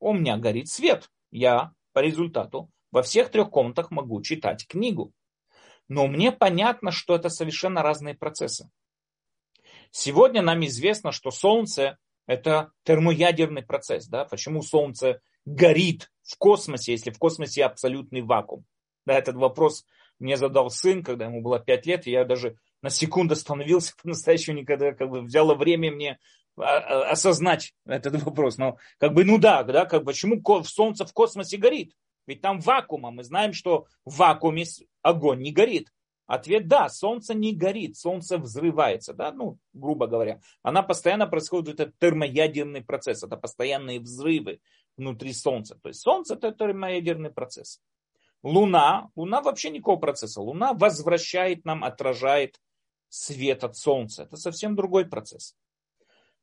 у 0.00 0.12
меня 0.12 0.36
горит 0.36 0.68
свет. 0.68 1.10
Я 1.30 1.72
по 1.92 2.00
результату 2.00 2.70
во 2.90 3.02
всех 3.02 3.30
трех 3.30 3.50
комнатах 3.50 3.90
могу 3.90 4.22
читать 4.22 4.66
книгу. 4.66 5.12
Но 5.88 6.06
мне 6.06 6.32
понятно, 6.32 6.90
что 6.90 7.14
это 7.14 7.28
совершенно 7.28 7.82
разные 7.82 8.14
процессы. 8.14 8.70
Сегодня 9.90 10.42
нам 10.42 10.64
известно, 10.66 11.12
что 11.12 11.30
Солнце 11.30 11.98
это 12.26 12.72
термоядерный 12.84 13.62
процесс. 13.62 14.06
Да? 14.06 14.24
Почему 14.26 14.62
Солнце 14.62 15.20
горит 15.46 16.12
в 16.22 16.36
космосе, 16.36 16.92
если 16.92 17.10
в 17.10 17.18
космосе 17.18 17.64
абсолютный 17.64 18.20
вакуум? 18.20 18.64
Да, 19.06 19.18
этот 19.18 19.36
вопрос 19.36 19.86
мне 20.18 20.36
задал 20.36 20.70
сын, 20.70 21.02
когда 21.02 21.24
ему 21.24 21.40
было 21.40 21.58
5 21.58 21.86
лет, 21.86 22.06
и 22.06 22.10
я 22.10 22.24
даже 22.24 22.58
на 22.82 22.90
секунду 22.90 23.32
остановился 23.32 23.94
по-настоящему, 24.02 24.58
никогда 24.58 24.92
как 24.92 25.08
бы 25.08 25.22
взяло 25.22 25.54
время 25.54 25.90
мне 25.90 26.18
осознать 26.60 27.74
этот 27.86 28.22
вопрос. 28.24 28.58
Но 28.58 28.78
как 28.98 29.14
бы, 29.14 29.24
ну 29.24 29.38
да, 29.38 29.62
да 29.62 29.84
как, 29.84 30.04
почему 30.04 30.42
Солнце 30.64 31.04
в 31.04 31.12
космосе 31.12 31.56
горит? 31.56 31.94
Ведь 32.26 32.42
там 32.42 32.60
вакуум, 32.60 33.06
а 33.06 33.10
мы 33.10 33.24
знаем, 33.24 33.52
что 33.52 33.86
в 34.04 34.16
вакууме 34.18 34.64
огонь 35.02 35.40
не 35.40 35.50
горит. 35.50 35.90
Ответ 36.26 36.68
да, 36.68 36.90
солнце 36.90 37.32
не 37.32 37.54
горит, 37.54 37.96
солнце 37.96 38.36
взрывается, 38.36 39.14
да, 39.14 39.32
ну, 39.32 39.58
грубо 39.72 40.06
говоря. 40.06 40.40
Она 40.62 40.82
постоянно 40.82 41.26
происходит, 41.26 41.80
это 41.80 41.90
термоядерный 41.98 42.84
процесс, 42.84 43.22
это 43.22 43.38
постоянные 43.38 43.98
взрывы 43.98 44.60
внутри 44.98 45.32
солнца. 45.32 45.76
То 45.76 45.88
есть 45.88 46.02
солнце 46.02 46.34
это 46.34 46.52
термоядерный 46.52 47.30
процесс. 47.30 47.80
Луна, 48.42 49.08
луна 49.16 49.40
вообще 49.40 49.70
никакого 49.70 49.98
процесса. 49.98 50.42
Луна 50.42 50.74
возвращает 50.74 51.64
нам, 51.64 51.82
отражает 51.82 52.60
свет 53.08 53.64
от 53.64 53.76
солнца. 53.76 54.24
Это 54.24 54.36
совсем 54.36 54.76
другой 54.76 55.06
процесс. 55.06 55.56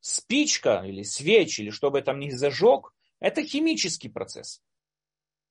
Спичка 0.08 0.84
или 0.86 1.02
свеч, 1.02 1.60
или 1.60 1.72
что 1.72 1.90
бы 1.90 2.00
там 2.04 2.20
ни 2.20 2.30
зажег, 2.30 2.94
это 3.20 3.42
химический 3.42 4.08
процесс. 4.08 4.62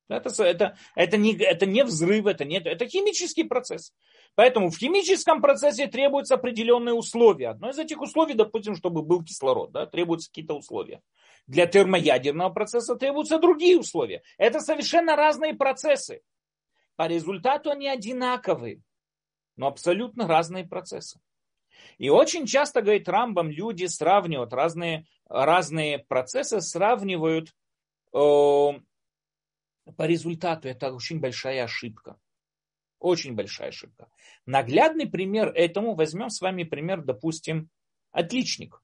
Это, 0.07 0.29
это, 0.41 0.77
это, 0.95 1.17
не, 1.17 1.35
это 1.35 1.65
не 1.65 1.83
взрыв, 1.83 2.25
это, 2.25 2.45
не, 2.45 2.59
это 2.59 2.87
химический 2.87 3.43
процесс. 3.43 3.93
Поэтому 4.33 4.69
в 4.69 4.77
химическом 4.77 5.41
процессе 5.41 5.87
требуются 5.87 6.35
определенные 6.35 6.93
условия. 6.93 7.49
Одно 7.49 7.71
из 7.71 7.79
этих 7.79 7.99
условий, 7.99 8.33
допустим, 8.33 8.77
чтобы 8.77 9.01
был 9.01 9.25
кислород, 9.25 9.73
да, 9.73 9.87
требуются 9.87 10.29
какие-то 10.29 10.53
условия. 10.53 11.01
Для 11.47 11.67
термоядерного 11.67 12.49
процесса 12.49 12.95
требуются 12.95 13.39
другие 13.39 13.77
условия. 13.77 14.23
Это 14.37 14.61
совершенно 14.61 15.17
разные 15.17 15.53
процессы. 15.53 16.21
По 16.95 17.07
результату 17.07 17.71
они 17.71 17.89
одинаковые, 17.89 18.79
но 19.57 19.67
абсолютно 19.67 20.29
разные 20.29 20.65
процессы. 20.65 21.19
И 21.97 22.09
очень 22.09 22.45
часто, 22.45 22.81
говорит 22.81 23.07
Рамбам, 23.07 23.49
люди 23.49 23.85
сравнивают 23.85 24.53
разные, 24.53 25.05
разные 25.27 25.99
процессы, 25.99 26.61
сравнивают 26.61 27.49
э, 28.13 28.17
по 28.17 28.81
результату. 29.99 30.67
Это 30.67 30.93
очень 30.93 31.19
большая 31.19 31.63
ошибка. 31.63 32.19
Очень 32.99 33.35
большая 33.35 33.69
ошибка. 33.69 34.09
Наглядный 34.45 35.07
пример 35.07 35.49
этому 35.49 35.95
возьмем 35.95 36.29
с 36.29 36.41
вами 36.41 36.63
пример, 36.63 37.01
допустим, 37.01 37.69
отличник. 38.11 38.81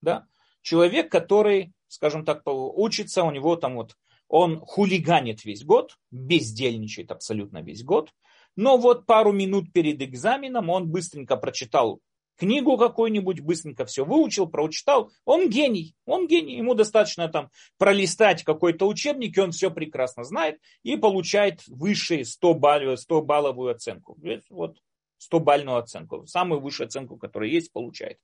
Да? 0.00 0.26
Человек, 0.62 1.10
который, 1.10 1.72
скажем 1.88 2.24
так, 2.24 2.42
учится, 2.46 3.24
у 3.24 3.30
него 3.30 3.56
там 3.56 3.76
вот, 3.76 3.96
он 4.28 4.60
хулиганит 4.60 5.44
весь 5.44 5.64
год, 5.64 5.98
бездельничает 6.10 7.12
абсолютно 7.12 7.62
весь 7.62 7.84
год, 7.84 8.12
но 8.56 8.78
вот 8.78 9.06
пару 9.06 9.32
минут 9.32 9.72
перед 9.72 10.02
экзаменом 10.02 10.70
он 10.70 10.88
быстренько 10.88 11.36
прочитал 11.36 12.00
книгу 12.36 12.76
какую-нибудь, 12.76 13.40
быстренько 13.40 13.84
все 13.84 14.04
выучил, 14.04 14.46
прочитал. 14.46 15.10
Он 15.24 15.48
гений, 15.48 15.94
он 16.04 16.26
гений. 16.26 16.56
Ему 16.56 16.74
достаточно 16.74 17.28
там 17.28 17.50
пролистать 17.78 18.44
какой-то 18.44 18.86
учебник, 18.86 19.36
и 19.36 19.40
он 19.40 19.50
все 19.52 19.70
прекрасно 19.70 20.24
знает 20.24 20.60
и 20.82 20.96
получает 20.96 21.66
высшую 21.66 22.24
100, 22.24 22.54
балл, 22.54 22.96
100 22.96 23.22
балловую 23.22 23.72
оценку. 23.72 24.16
Вот 24.50 24.78
100 25.18 25.40
бальную 25.40 25.78
оценку. 25.78 26.26
Самую 26.26 26.60
высшую 26.60 26.86
оценку, 26.86 27.16
которая 27.16 27.48
есть, 27.48 27.72
получает. 27.72 28.18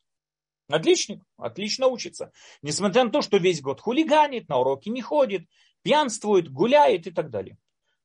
Отличник, 0.69 1.23
отлично 1.37 1.89
учится. 1.89 2.33
Несмотря 2.63 3.05
на 3.05 3.11
то, 3.11 3.21
что 3.21 3.37
весь 3.39 3.61
год 3.61 3.81
хулиганит, 3.81 4.49
на 4.49 4.59
уроки 4.59 4.89
не 4.89 5.03
ходит, 5.03 5.47
пьянствует, 5.83 6.51
гуляет 6.51 7.07
и 7.07 7.11
так 7.11 7.31
далее. 7.31 7.59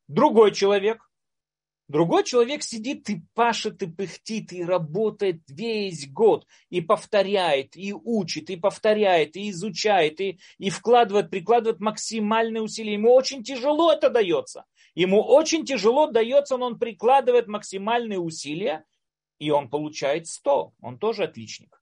Другой 0.08 0.54
человек, 0.54 1.07
Другой 1.88 2.26
человек 2.26 2.64
сидит 2.64 3.10
и 3.10 3.22
пашет, 3.34 3.82
и 3.82 3.88
пыхтит, 3.88 4.52
и 4.52 4.64
работает 4.64 5.42
весь 5.48 6.10
год, 6.10 6.46
и 6.70 6.82
повторяет, 6.82 7.78
и 7.78 7.94
учит, 7.94 8.50
и 8.50 8.58
повторяет, 8.58 9.38
и 9.38 9.50
изучает, 9.52 10.20
и, 10.20 10.38
и 10.58 10.70
вкладывает, 10.70 11.30
прикладывает 11.30 11.80
максимальные 11.80 12.62
усилия. 12.62 12.94
Ему 12.94 13.14
очень 13.14 13.42
тяжело 13.42 13.94
это 13.94 14.10
дается. 14.10 14.66
Ему 14.96 15.22
очень 15.22 15.64
тяжело 15.64 16.08
дается, 16.08 16.58
но 16.58 16.66
он 16.66 16.78
прикладывает 16.78 17.48
максимальные 17.48 18.20
усилия, 18.20 18.84
и 19.40 19.50
он 19.50 19.70
получает 19.70 20.28
100. 20.28 20.74
Он 20.82 21.00
тоже 21.00 21.24
отличник. 21.24 21.82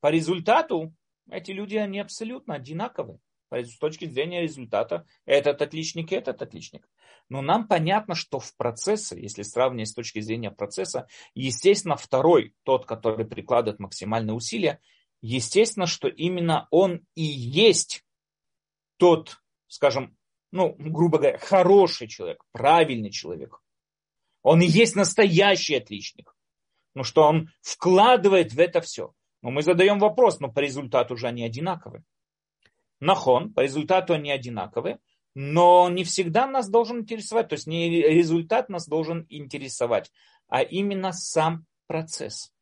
По 0.00 0.10
результату 0.10 0.92
эти 1.30 1.52
люди, 1.52 1.76
они 1.76 2.00
абсолютно 2.00 2.54
одинаковые. 2.54 3.18
С 3.50 3.78
точки 3.78 4.04
зрения 4.04 4.42
результата, 4.42 5.06
этот 5.24 5.62
отличник 5.62 6.12
и 6.12 6.16
этот 6.16 6.42
отличник. 6.42 6.86
Но 7.28 7.42
нам 7.42 7.68
понятно, 7.68 8.14
что 8.14 8.38
в 8.38 8.56
процессе, 8.56 9.20
если 9.20 9.42
сравнивать 9.42 9.88
с 9.88 9.94
точки 9.94 10.20
зрения 10.20 10.50
процесса, 10.50 11.08
естественно, 11.34 11.96
второй, 11.96 12.54
тот, 12.62 12.86
который 12.86 13.26
прикладывает 13.26 13.80
максимальные 13.80 14.34
усилия, 14.34 14.80
естественно, 15.20 15.86
что 15.86 16.08
именно 16.08 16.68
он 16.70 17.06
и 17.14 17.22
есть 17.22 18.04
тот, 18.96 19.40
скажем, 19.66 20.16
ну, 20.52 20.74
грубо 20.78 21.18
говоря, 21.18 21.38
хороший 21.38 22.08
человек, 22.08 22.42
правильный 22.52 23.10
человек. 23.10 23.60
Он 24.42 24.62
и 24.62 24.66
есть 24.66 24.96
настоящий 24.96 25.74
отличник. 25.74 26.34
Ну, 26.94 27.04
что 27.04 27.24
он 27.24 27.50
вкладывает 27.60 28.52
в 28.52 28.58
это 28.58 28.80
все. 28.80 29.12
Но 29.42 29.50
мы 29.50 29.62
задаем 29.62 29.98
вопрос, 29.98 30.40
но 30.40 30.50
по 30.50 30.60
результату 30.60 31.14
уже 31.14 31.28
они 31.28 31.44
одинаковые. 31.44 32.02
Нахон, 33.00 33.52
по 33.52 33.60
результату 33.60 34.14
они 34.14 34.30
одинаковые, 34.30 34.98
но 35.34 35.88
не 35.88 36.04
всегда 36.04 36.46
нас 36.46 36.68
должен 36.68 37.00
интересовать, 37.00 37.48
то 37.48 37.54
есть 37.54 37.66
не 37.66 37.90
результат 37.90 38.68
нас 38.68 38.86
должен 38.86 39.26
интересовать, 39.28 40.10
а 40.48 40.62
именно 40.62 41.12
сам 41.12 41.66
процесс. 41.86 42.52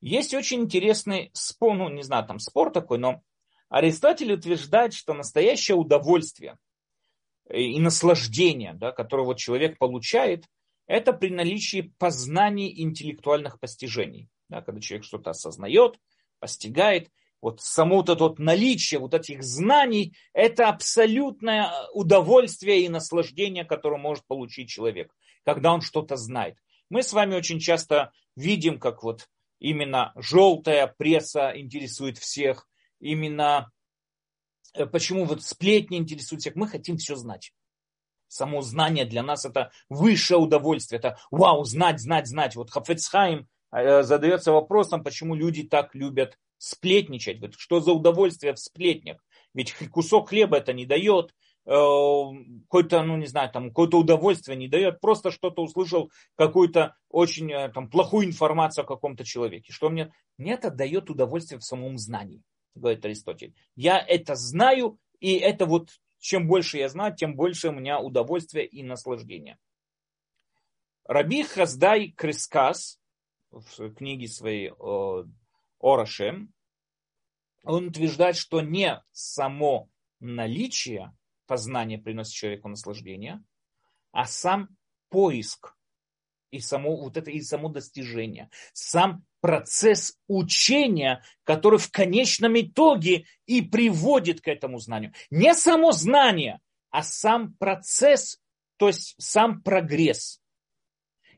Есть 0.00 0.34
очень 0.34 0.62
интересный 0.62 1.30
спор, 1.32 1.76
ну 1.76 1.88
не 1.88 2.02
знаю, 2.02 2.26
там 2.26 2.38
спор 2.38 2.72
такой, 2.72 2.98
но 2.98 3.22
Аристотель 3.68 4.32
утверждает, 4.32 4.94
что 4.94 5.14
настоящее 5.14 5.76
удовольствие 5.76 6.58
и 7.48 7.78
наслаждение, 7.78 8.74
да, 8.74 8.92
которое 8.92 9.24
вот 9.24 9.38
человек 9.38 9.78
получает, 9.78 10.46
это 10.86 11.12
при 11.12 11.30
наличии 11.30 11.94
познаний 11.98 12.82
интеллектуальных 12.82 13.60
постижений. 13.60 14.28
Да, 14.48 14.60
когда 14.60 14.80
человек 14.80 15.06
что-то 15.06 15.30
осознает, 15.30 15.98
постигает, 16.38 17.08
вот 17.42 17.60
само 17.60 17.96
вот 17.96 18.08
это 18.08 18.22
вот 18.22 18.38
наличие 18.38 19.00
вот 19.00 19.12
этих 19.14 19.42
знаний, 19.42 20.14
это 20.32 20.68
абсолютное 20.68 21.72
удовольствие 21.92 22.82
и 22.84 22.88
наслаждение, 22.88 23.64
которое 23.64 23.98
может 23.98 24.24
получить 24.26 24.70
человек, 24.70 25.12
когда 25.44 25.72
он 25.72 25.80
что-то 25.82 26.16
знает. 26.16 26.56
Мы 26.88 27.02
с 27.02 27.12
вами 27.12 27.34
очень 27.34 27.58
часто 27.58 28.12
видим, 28.36 28.78
как 28.78 29.02
вот 29.02 29.28
именно 29.58 30.12
желтая 30.14 30.86
пресса 30.86 31.52
интересует 31.56 32.16
всех, 32.16 32.68
именно 33.00 33.72
э, 34.74 34.86
почему 34.86 35.24
вот 35.24 35.42
сплетни 35.42 35.98
интересуют 35.98 36.42
всех. 36.42 36.54
Мы 36.54 36.68
хотим 36.68 36.96
все 36.96 37.16
знать. 37.16 37.52
Само 38.28 38.62
знание 38.62 39.04
для 39.04 39.22
нас 39.24 39.44
это 39.44 39.72
высшее 39.88 40.38
удовольствие. 40.38 41.00
Это 41.00 41.18
вау, 41.32 41.64
знать, 41.64 42.00
знать, 42.00 42.28
знать. 42.28 42.54
Вот 42.54 42.70
Хафецхайм 42.70 43.48
э, 43.72 44.04
задается 44.04 44.52
вопросом, 44.52 45.02
почему 45.02 45.34
люди 45.34 45.64
так 45.64 45.94
любят 45.96 46.38
сплетничать. 46.62 47.40
Вот 47.40 47.54
что 47.58 47.80
за 47.80 47.92
удовольствие 47.92 48.54
в 48.54 48.58
сплетнях? 48.58 49.18
Ведь 49.52 49.74
кусок 49.90 50.28
хлеба 50.28 50.58
это 50.58 50.72
не 50.72 50.86
дает, 50.86 51.34
э, 51.66 51.72
какое-то, 52.62 53.02
ну 53.02 53.16
не 53.16 53.26
знаю, 53.26 53.50
там 53.50 53.70
какое-то 53.70 53.98
удовольствие 53.98 54.56
не 54.56 54.68
дает, 54.68 55.00
просто 55.00 55.32
что-то 55.32 55.62
услышал, 55.62 56.12
какую-то 56.36 56.94
очень 57.08 57.50
э, 57.52 57.68
там, 57.70 57.90
плохую 57.90 58.26
информацию 58.26 58.84
о 58.84 58.86
каком-то 58.86 59.24
человеке. 59.24 59.72
Что 59.72 59.90
мне? 59.90 60.12
Мне 60.38 60.52
это 60.52 60.70
дает 60.70 61.10
удовольствие 61.10 61.58
в 61.58 61.64
самом 61.64 61.98
знании, 61.98 62.42
говорит 62.76 63.04
Аристотель. 63.04 63.54
Я 63.74 63.98
это 63.98 64.36
знаю, 64.36 64.98
и 65.18 65.32
это 65.32 65.66
вот 65.66 65.90
чем 66.20 66.46
больше 66.46 66.78
я 66.78 66.88
знаю, 66.88 67.16
тем 67.16 67.34
больше 67.34 67.70
у 67.70 67.72
меня 67.72 67.98
удовольствия 67.98 68.64
и 68.64 68.84
наслаждения. 68.84 69.58
Раби 71.04 71.42
Хаздай 71.42 72.12
Крискас 72.12 73.00
в 73.50 73.90
книге 73.94 74.28
своей 74.28 74.72
Орашем, 75.80 76.51
он 77.62 77.88
утверждает, 77.88 78.36
что 78.36 78.60
не 78.60 79.02
само 79.12 79.88
наличие 80.20 81.16
познания 81.46 81.98
приносит 81.98 82.34
человеку 82.34 82.68
наслаждение, 82.68 83.42
а 84.10 84.26
сам 84.26 84.68
поиск 85.08 85.74
и 86.50 86.60
само, 86.60 86.96
вот 86.96 87.16
это, 87.16 87.30
и 87.30 87.40
само 87.40 87.68
достижение, 87.68 88.50
сам 88.72 89.24
процесс 89.40 90.16
учения, 90.28 91.24
который 91.44 91.78
в 91.78 91.90
конечном 91.90 92.60
итоге 92.60 93.26
и 93.46 93.62
приводит 93.62 94.40
к 94.40 94.48
этому 94.48 94.78
знанию. 94.78 95.12
Не 95.30 95.54
само 95.54 95.92
знание, 95.92 96.60
а 96.90 97.02
сам 97.02 97.54
процесс, 97.54 98.38
то 98.76 98.88
есть 98.88 99.14
сам 99.18 99.62
прогресс. 99.62 100.41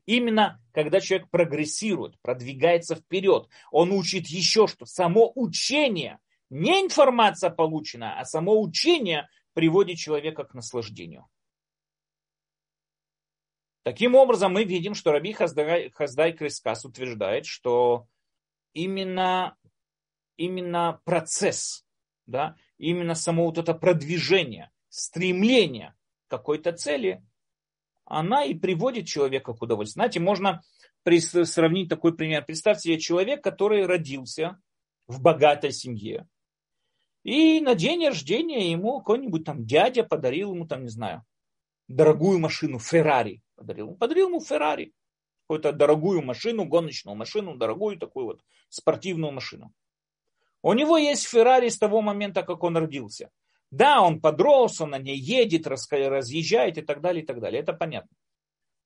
Именно 0.07 0.61
когда 0.73 1.01
человек 1.01 1.31
прогрессирует, 1.31 2.21
продвигается 2.21 2.95
вперед, 2.97 3.49
он 3.71 3.93
учит 3.93 4.27
еще 4.27 4.67
что. 4.67 4.87
Само 4.87 5.33
учение, 5.35 6.19
не 6.51 6.83
информация 6.83 7.51
полученная, 7.51 8.19
а 8.19 8.25
само 8.25 8.61
учение 8.61 9.29
приводит 9.55 9.99
человека 9.99 10.45
к 10.45 10.55
наслаждению. 10.55 11.27
Таким 13.83 14.15
образом, 14.15 14.53
мы 14.53 14.65
видим, 14.65 14.95
что 14.95 15.13
Раби 15.13 15.33
Хаздай, 15.33 15.91
Хаздай 15.91 16.33
Крискас 16.33 16.85
утверждает, 16.85 17.47
что 17.47 18.07
именно, 18.73 19.57
именно 20.37 21.01
процесс, 21.05 21.85
да, 22.27 22.57
именно 22.79 23.15
само 23.15 23.45
вот 23.45 23.59
это 23.59 23.75
продвижение, 23.75 24.71
стремление 24.89 25.95
к 26.27 26.31
какой-то 26.31 26.73
цели– 26.73 27.25
она 28.05 28.45
и 28.45 28.55
приводит 28.55 29.07
человека 29.07 29.55
к 29.55 29.63
удовольствию. 29.63 30.05
Знаете, 30.05 30.21
можно 30.21 30.63
сравнить 31.45 31.89
такой 31.89 32.15
пример. 32.15 32.45
Представьте 32.45 32.83
себе 32.83 32.99
человек, 32.99 33.43
который 33.43 33.87
родился 33.87 34.59
в 35.07 35.21
богатой 35.21 35.73
семье. 35.73 36.27
И 37.23 37.61
на 37.61 37.75
день 37.75 38.07
рождения 38.07 38.71
ему 38.71 38.99
какой-нибудь 38.99 39.45
там 39.45 39.65
дядя 39.65 40.05
подарил 40.05 40.55
ему, 40.55 40.67
там, 40.67 40.83
не 40.83 40.91
знаю, 40.91 41.25
дорогую 41.89 42.39
машину, 42.39 42.79
Феррари. 42.79 43.43
Подарил, 43.57 43.95
подарил 43.95 44.29
ему 44.29 44.41
Феррари. 44.41 44.93
Какую-то 45.47 45.73
дорогую 45.73 46.23
машину, 46.23 46.65
гоночную 46.65 47.17
машину, 47.17 47.57
дорогую 47.57 47.99
такую 47.99 48.27
вот 48.27 48.43
спортивную 48.69 49.33
машину. 49.33 49.73
У 50.63 50.73
него 50.73 50.97
есть 50.97 51.27
Феррари 51.27 51.69
с 51.69 51.79
того 51.79 52.01
момента, 52.01 52.43
как 52.43 52.63
он 52.63 52.77
родился. 52.77 53.31
Да, 53.71 54.03
он 54.03 54.21
подрос, 54.21 54.81
он 54.81 54.91
на 54.91 54.99
ней 54.99 55.17
едет, 55.17 55.67
разъезжает 55.67 56.79
и 56.79 56.83
так 56.83 57.01
далее, 57.01 57.23
и 57.23 57.27
так 57.27 57.41
далее. 57.41 57.61
Это 57.61 57.73
понятно. 57.73 58.17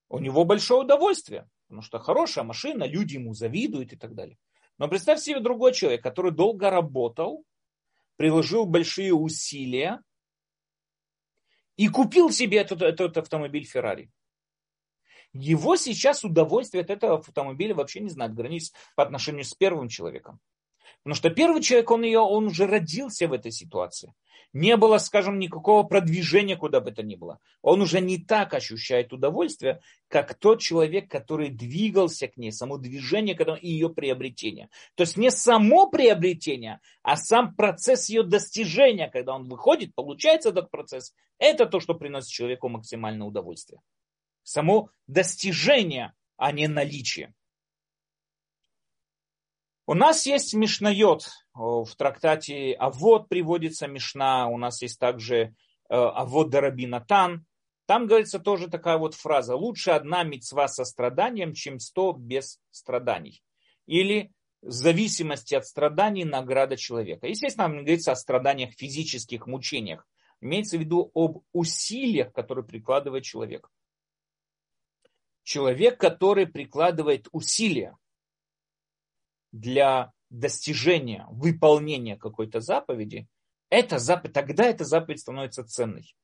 У 0.08 0.18
него 0.18 0.44
большое 0.44 0.82
удовольствие, 0.82 1.48
потому 1.66 1.82
что 1.82 1.98
хорошая 1.98 2.44
машина, 2.44 2.84
люди 2.84 3.14
ему 3.14 3.34
завидуют 3.34 3.92
и 3.92 3.96
так 3.96 4.14
далее. 4.14 4.38
Но 4.78 4.88
представь 4.88 5.20
себе 5.20 5.40
другой 5.40 5.74
человек, 5.74 6.02
который 6.02 6.32
долго 6.32 6.70
работал, 6.70 7.44
приложил 8.16 8.64
большие 8.64 9.12
усилия 9.12 10.00
и 11.76 11.88
купил 11.88 12.30
себе 12.30 12.58
этот, 12.58 12.82
этот 12.82 13.18
автомобиль 13.18 13.64
Феррари. 13.64 14.10
Его 15.32 15.76
сейчас 15.76 16.24
удовольствие 16.24 16.82
от 16.82 16.90
этого 16.90 17.18
автомобиля 17.18 17.74
вообще 17.74 18.00
не 18.00 18.08
знает 18.08 18.34
границ 18.34 18.72
по 18.96 19.02
отношению 19.02 19.44
с 19.44 19.52
первым 19.52 19.88
человеком. 19.88 20.40
Потому 21.02 21.14
что 21.14 21.30
первый 21.30 21.62
человек, 21.62 21.90
он, 21.90 22.02
ее, 22.02 22.20
он 22.20 22.46
уже 22.46 22.66
родился 22.66 23.28
в 23.28 23.32
этой 23.32 23.52
ситуации 23.52 24.14
не 24.52 24.76
было, 24.76 24.98
скажем, 24.98 25.38
никакого 25.38 25.82
продвижения 25.82 26.56
куда 26.56 26.80
бы 26.80 26.90
то 26.90 27.02
ни 27.02 27.16
было. 27.16 27.38
Он 27.62 27.82
уже 27.82 28.00
не 28.00 28.18
так 28.18 28.54
ощущает 28.54 29.12
удовольствие, 29.12 29.80
как 30.08 30.34
тот 30.34 30.60
человек, 30.60 31.10
который 31.10 31.50
двигался 31.50 32.28
к 32.28 32.36
ней, 32.36 32.50
само 32.50 32.78
движение 32.78 33.34
к 33.34 33.40
этому 33.40 33.58
и 33.58 33.68
ее 33.68 33.90
приобретение. 33.90 34.70
То 34.94 35.02
есть 35.02 35.16
не 35.16 35.30
само 35.30 35.88
приобретение, 35.88 36.80
а 37.02 37.16
сам 37.16 37.54
процесс 37.54 38.08
ее 38.08 38.22
достижения, 38.22 39.08
когда 39.08 39.34
он 39.34 39.48
выходит, 39.48 39.94
получается 39.94 40.48
этот 40.48 40.70
процесс, 40.70 41.14
это 41.38 41.66
то, 41.66 41.80
что 41.80 41.94
приносит 41.94 42.30
человеку 42.30 42.68
максимальное 42.68 43.26
удовольствие. 43.26 43.80
Само 44.42 44.90
достижение, 45.06 46.14
а 46.36 46.52
не 46.52 46.68
наличие. 46.68 47.34
У 49.90 49.94
нас 49.94 50.26
есть 50.26 50.52
Мишнайот, 50.52 51.30
в 51.54 51.88
трактате 51.96 52.74
Авод 52.74 53.30
приводится 53.30 53.86
Мишна, 53.86 54.46
у 54.46 54.58
нас 54.58 54.82
есть 54.82 55.00
также 55.00 55.34
э, 55.38 55.48
Авод 55.88 56.50
Дарабинатан. 56.50 57.46
Там 57.86 58.06
говорится 58.06 58.38
тоже 58.38 58.68
такая 58.68 58.98
вот 58.98 59.14
фраза. 59.14 59.56
Лучше 59.56 59.92
одна 59.92 60.24
мецва 60.24 60.68
со 60.68 60.84
страданием, 60.84 61.54
чем 61.54 61.78
сто 61.78 62.12
без 62.12 62.60
страданий. 62.70 63.42
Или 63.86 64.30
в 64.60 64.72
зависимости 64.72 65.54
от 65.54 65.64
страданий 65.64 66.24
награда 66.24 66.76
человека. 66.76 67.26
Естественно, 67.26 67.68
там 67.68 67.78
говорится 67.78 68.12
о 68.12 68.16
страданиях 68.16 68.74
физических, 68.74 69.46
мучениях. 69.46 70.06
Имеется 70.42 70.76
в 70.76 70.80
виду 70.80 71.10
об 71.14 71.44
усилиях, 71.54 72.34
которые 72.34 72.66
прикладывает 72.66 73.24
человек. 73.24 73.70
Человек, 75.44 75.98
который 75.98 76.46
прикладывает 76.46 77.28
усилия, 77.32 77.96
для 79.52 80.12
достижения, 80.30 81.26
выполнения 81.30 82.16
какой-то 82.16 82.60
заповеди, 82.60 83.28
эта 83.70 83.98
заповедь, 83.98 84.34
тогда 84.34 84.64
эта 84.64 84.84
заповедь 84.84 85.20
становится 85.20 85.64
ценной. 85.64 86.14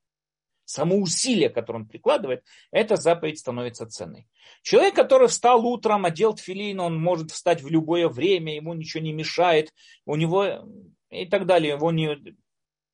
Само 0.66 0.97
усилие, 0.97 1.51
которое 1.51 1.81
он 1.81 1.89
прикладывает, 1.89 2.43
эта 2.70 2.97
заповедь 2.97 3.39
становится 3.39 3.87
ценной. 3.87 4.27
Человек, 4.62 4.95
который 4.95 5.29
встал 5.29 5.64
утром, 5.66 6.07
одел 6.07 6.35
тфилин, 6.35 6.81
он 6.81 6.99
может 6.99 7.31
встать 7.33 7.62
в 7.62 7.68
любое 7.68 8.09
время, 8.09 8.55
ему 8.55 8.72
ничего 8.72 9.03
не 9.03 9.12
мешает, 9.12 9.75
у 10.07 10.16
него 10.16 10.66
и 11.11 11.27
так 11.27 11.45
далее, 11.47 11.75
его 11.75 11.93
не, 11.93 12.18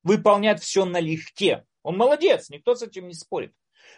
выполнять 0.03 0.61
все 0.61 0.83
налегке. 0.83 1.65
Он 1.81 1.97
молодец, 1.97 2.49
никто 2.49 2.75
с 2.75 2.83
этим 2.83 3.07
не 3.07 3.13
спорит. 3.13 3.53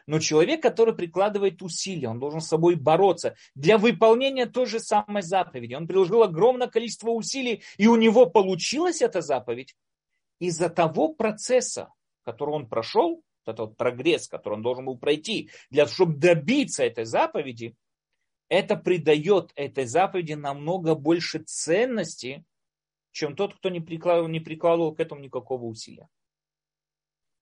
Но 0.08 0.20
человек, 0.20 0.62
который 0.62 0.96
прикладывает 0.96 1.62
усилия, 1.62 2.10
он 2.10 2.20
должен 2.20 2.42
с 2.42 2.48
собой 2.48 2.76
бороться 2.76 3.36
для 3.56 3.78
выполнения 3.78 4.46
той 4.46 4.66
же 4.66 4.80
самой 4.80 5.22
заповеди. 5.22 5.74
Он 5.74 5.88
приложил 5.88 6.24
огромное 6.24 6.68
количество 6.68 7.10
усилий, 7.10 7.64
и 7.78 7.88
у 7.88 7.96
него 7.96 8.26
получилась 8.26 9.02
эта 9.02 9.22
заповедь. 9.22 9.76
Из-за 10.40 10.70
того 10.70 11.14
процесса, 11.14 11.90
который 12.24 12.56
он 12.56 12.68
прошел, 12.68 13.24
этот 13.46 13.60
вот 13.60 13.78
прогресс, 13.78 14.28
который 14.28 14.56
он 14.56 14.62
должен 14.62 14.86
был 14.86 14.98
пройти, 14.98 15.50
для 15.70 15.84
того, 15.86 15.94
чтобы 15.94 16.16
добиться 16.16 16.84
этой 16.84 17.06
заповеди, 17.06 17.76
это 18.50 18.76
придает 18.76 19.52
этой 19.56 19.86
заповеди 19.86 20.34
намного 20.34 20.96
больше 20.96 21.40
ценности, 21.40 22.44
чем 23.12 23.36
тот, 23.36 23.56
кто 23.56 23.70
не 23.70 23.80
прикладывал, 23.80 24.28
не 24.28 24.40
прикладывал 24.40 24.94
к 24.94 25.00
этому 25.00 25.22
никакого 25.22 25.66
усилия. 25.66 26.08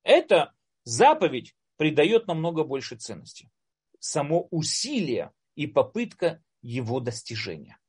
Эта 0.04 0.54
заповедь 0.84 1.56
придает 1.82 2.28
намного 2.28 2.64
больше 2.64 2.96
ценности. 2.96 3.50
Само 3.98 4.48
усилие 4.52 5.32
и 5.56 5.66
попытка 5.66 6.40
его 6.62 7.00
достижения. 7.00 7.80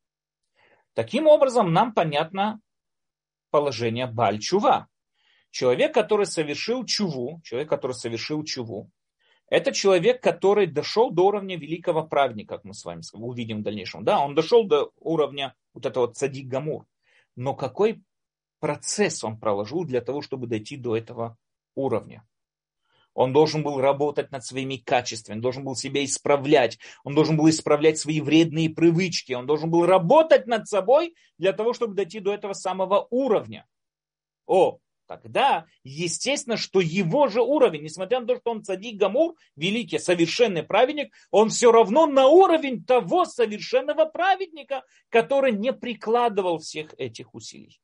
Таким 0.95 1.27
образом, 1.27 1.73
нам 1.73 1.93
понятно 1.93 2.59
положение 3.51 4.07
Бальчува. 4.07 4.87
Человек, 5.51 5.93
который 5.93 6.25
совершил 6.25 6.83
чуву, 6.87 7.39
человек, 7.43 7.69
который 7.69 7.91
совершил 7.91 8.43
чуву, 8.43 8.89
это 9.47 9.71
человек, 9.71 10.23
который 10.23 10.65
дошел 10.65 11.11
до 11.11 11.27
уровня 11.27 11.55
великого 11.55 12.03
праведника, 12.03 12.55
как 12.55 12.63
мы 12.63 12.73
с 12.73 12.83
вами 12.85 13.03
увидим 13.13 13.59
в 13.59 13.63
дальнейшем. 13.63 14.03
Да, 14.03 14.21
он 14.25 14.33
дошел 14.33 14.65
до 14.65 14.89
уровня 15.01 15.53
вот 15.75 15.85
этого 15.85 16.11
цадик 16.11 16.47
Гамур. 16.47 16.87
Но 17.35 17.53
какой 17.53 18.01
процесс 18.59 19.23
он 19.23 19.39
проложил 19.39 19.83
для 19.83 20.01
того, 20.01 20.23
чтобы 20.23 20.47
дойти 20.47 20.77
до 20.77 20.97
этого 20.97 21.37
уровня? 21.75 22.25
Он 23.13 23.31
должен 23.31 23.63
был 23.63 23.79
работать 23.79 24.31
над 24.31 24.43
своими 24.43 24.77
качествами, 24.77 25.35
он 25.35 25.41
должен 25.41 25.63
был 25.63 25.75
себя 25.75 26.03
исправлять, 26.03 26.79
он 27.03 27.13
должен 27.13 27.37
был 27.37 27.49
исправлять 27.49 27.99
свои 27.99 28.21
вредные 28.21 28.69
привычки, 28.69 29.33
он 29.33 29.45
должен 29.45 29.69
был 29.69 29.85
работать 29.85 30.47
над 30.47 30.67
собой 30.67 31.15
для 31.37 31.53
того, 31.53 31.73
чтобы 31.73 31.93
дойти 31.93 32.19
до 32.19 32.33
этого 32.33 32.53
самого 32.53 33.07
уровня. 33.11 33.67
О, 34.47 34.79
тогда 35.05 35.67
естественно, 35.83 36.57
что 36.57 36.81
его 36.81 37.27
же 37.27 37.41
уровень, 37.41 37.83
несмотря 37.83 38.19
на 38.19 38.27
то, 38.27 38.35
что 38.37 38.51
он 38.51 38.63
цадик 38.63 38.97
Гамур, 38.97 39.35
великий, 39.55 39.99
совершенный 39.99 40.63
праведник, 40.63 41.13
он 41.29 41.49
все 41.49 41.71
равно 41.71 42.07
на 42.07 42.27
уровень 42.27 42.83
того 42.83 43.25
совершенного 43.25 44.05
праведника, 44.05 44.83
который 45.09 45.51
не 45.51 45.71
прикладывал 45.71 46.57
всех 46.57 46.95
этих 46.97 47.35
усилий. 47.35 47.79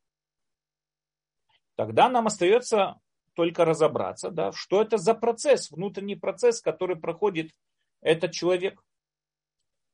Тогда 1.76 2.10
нам 2.10 2.28
остается 2.28 3.00
только 3.40 3.64
разобраться, 3.64 4.32
да, 4.32 4.52
что 4.52 4.82
это 4.82 4.98
за 4.98 5.14
процесс, 5.14 5.72
внутренний 5.72 6.18
процесс, 6.18 6.60
который 6.60 6.98
проходит 6.98 7.54
этот 8.02 8.34
человек. 8.34 8.84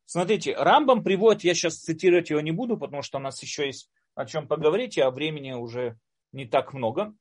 Смотрите, 0.05 0.55
Рамбам 0.55 1.03
приводит, 1.03 1.43
я 1.43 1.53
сейчас 1.53 1.75
цитировать 1.75 2.31
его 2.31 2.41
не 2.41 2.49
буду, 2.49 2.75
потому 2.75 3.03
что 3.03 3.19
у 3.19 3.21
нас 3.21 3.39
еще 3.43 3.67
есть 3.67 3.91
о 4.15 4.25
чем 4.25 4.47
поговорить, 4.47 4.97
а 4.97 5.11
времени 5.11 5.51
уже 5.51 5.99
не 6.31 6.45
так 6.47 6.73
много. 6.73 7.13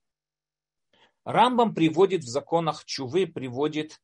Рамбам 1.26 1.74
приводит 1.74 2.22
в 2.22 2.28
законах 2.28 2.86
Чувы, 2.86 3.26
приводит 3.26 4.00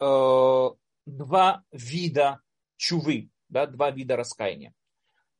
э, 0.00 0.68
два 1.06 1.62
вида 1.70 2.40
Чувы, 2.76 3.30
да, 3.48 3.68
два 3.68 3.92
вида 3.92 4.16
раскаяния. 4.16 4.74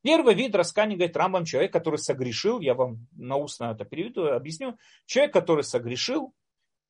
Первый 0.02 0.34
вид 0.34 0.54
раскаяния, 0.54 0.96
говорит 0.96 1.16
Рамбам, 1.16 1.44
человек, 1.44 1.72
который 1.72 1.98
согрешил, 1.98 2.60
я 2.60 2.74
вам 2.74 3.06
на 3.12 3.36
устно 3.36 3.72
это 3.72 3.84
переведу, 3.84 4.26
объясню. 4.28 4.78
Человек, 5.04 5.32
который 5.32 5.62
согрешил 5.62 6.34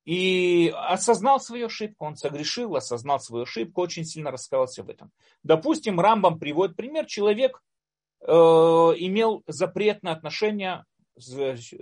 и 0.05 0.73
осознал 0.75 1.39
свою 1.39 1.65
ошибку, 1.67 2.05
он 2.05 2.15
согрешил, 2.15 2.75
осознал 2.75 3.19
свою 3.19 3.43
ошибку, 3.43 3.81
очень 3.81 4.05
сильно 4.05 4.31
раскаялся 4.31 4.83
в 4.83 4.89
этом. 4.89 5.11
Допустим, 5.43 5.99
Рамбам 5.99 6.39
приводит 6.39 6.77
пример, 6.77 7.05
человек 7.05 7.61
э, 8.21 8.31
имел 8.31 9.43
запретное 9.45 10.13
отношение 10.13 10.85
с 11.17 11.35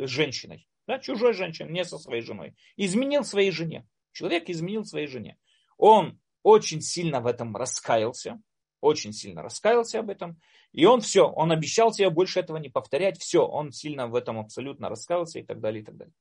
женщиной, 0.07 0.67
да, 0.87 0.97
чужой 0.97 1.33
женщиной, 1.33 1.71
не 1.71 1.85
со 1.85 1.99
своей 1.99 2.23
женой, 2.23 2.55
изменил 2.75 3.23
своей 3.23 3.51
жене. 3.51 3.85
Человек 4.11 4.49
изменил 4.49 4.83
своей 4.83 5.07
жене. 5.07 5.37
Он 5.77 6.19
очень 6.41 6.81
сильно 6.81 7.21
в 7.21 7.27
этом 7.27 7.55
раскаялся, 7.55 8.41
очень 8.81 9.13
сильно 9.13 9.41
раскаялся 9.41 9.99
об 9.99 10.09
этом. 10.09 10.39
И 10.71 10.85
он 10.85 11.01
все, 11.01 11.27
он 11.27 11.51
обещал 11.51 11.93
себе 11.93 12.09
больше 12.09 12.39
этого 12.39 12.57
не 12.57 12.69
повторять. 12.69 13.19
Все, 13.19 13.45
он 13.45 13.71
сильно 13.71 14.07
в 14.07 14.15
этом 14.15 14.39
абсолютно 14.39 14.89
раскаялся 14.89 15.39
и 15.39 15.43
так 15.43 15.59
далее, 15.59 15.81
и 15.81 15.85
так 15.85 15.97
далее. 15.97 16.13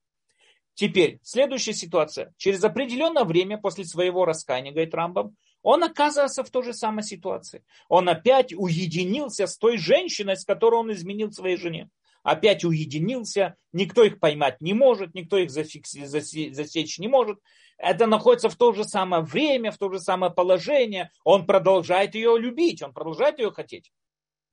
Теперь, 0.74 1.18
следующая 1.22 1.72
ситуация. 1.74 2.32
Через 2.36 2.62
определенное 2.62 3.24
время 3.24 3.58
после 3.58 3.84
своего 3.84 4.24
раскаяния, 4.24 4.70
говорит 4.70 4.94
Рамбам, 4.94 5.36
он 5.62 5.82
оказывается 5.82 6.44
в 6.44 6.50
той 6.50 6.62
же 6.62 6.72
самой 6.72 7.02
ситуации. 7.02 7.64
Он 7.88 8.08
опять 8.08 8.54
уединился 8.54 9.46
с 9.46 9.58
той 9.58 9.76
женщиной, 9.76 10.36
с 10.36 10.44
которой 10.44 10.76
он 10.76 10.92
изменил 10.92 11.32
своей 11.32 11.56
жене. 11.56 11.90
Опять 12.30 12.64
уединился, 12.64 13.56
никто 13.72 14.04
их 14.04 14.20
поймать 14.20 14.60
не 14.60 14.74
может, 14.74 15.14
никто 15.14 15.38
их 15.38 15.50
зафикси, 15.50 16.04
засечь 16.04 16.98
не 16.98 17.08
может 17.08 17.38
это 17.78 18.06
находится 18.06 18.48
в 18.48 18.56
то 18.56 18.72
же 18.72 18.84
самое 18.84 19.22
время, 19.22 19.70
в 19.70 19.78
то 19.78 19.90
же 19.90 20.00
самое 20.00 20.32
положение. 20.32 21.10
Он 21.24 21.46
продолжает 21.46 22.14
ее 22.16 22.36
любить, 22.36 22.82
он 22.82 22.92
продолжает 22.92 23.38
ее 23.38 23.52
хотеть. 23.52 23.92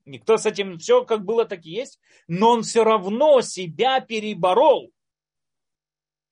Никто 0.04 0.36
с 0.36 0.46
этим 0.46 0.78
все 0.78 1.04
как 1.04 1.24
было, 1.24 1.44
так 1.44 1.66
и 1.66 1.70
есть. 1.70 1.98
Но 2.28 2.50
он 2.50 2.62
все 2.62 2.84
равно 2.84 3.40
себя 3.40 4.00
переборол. 4.00 4.92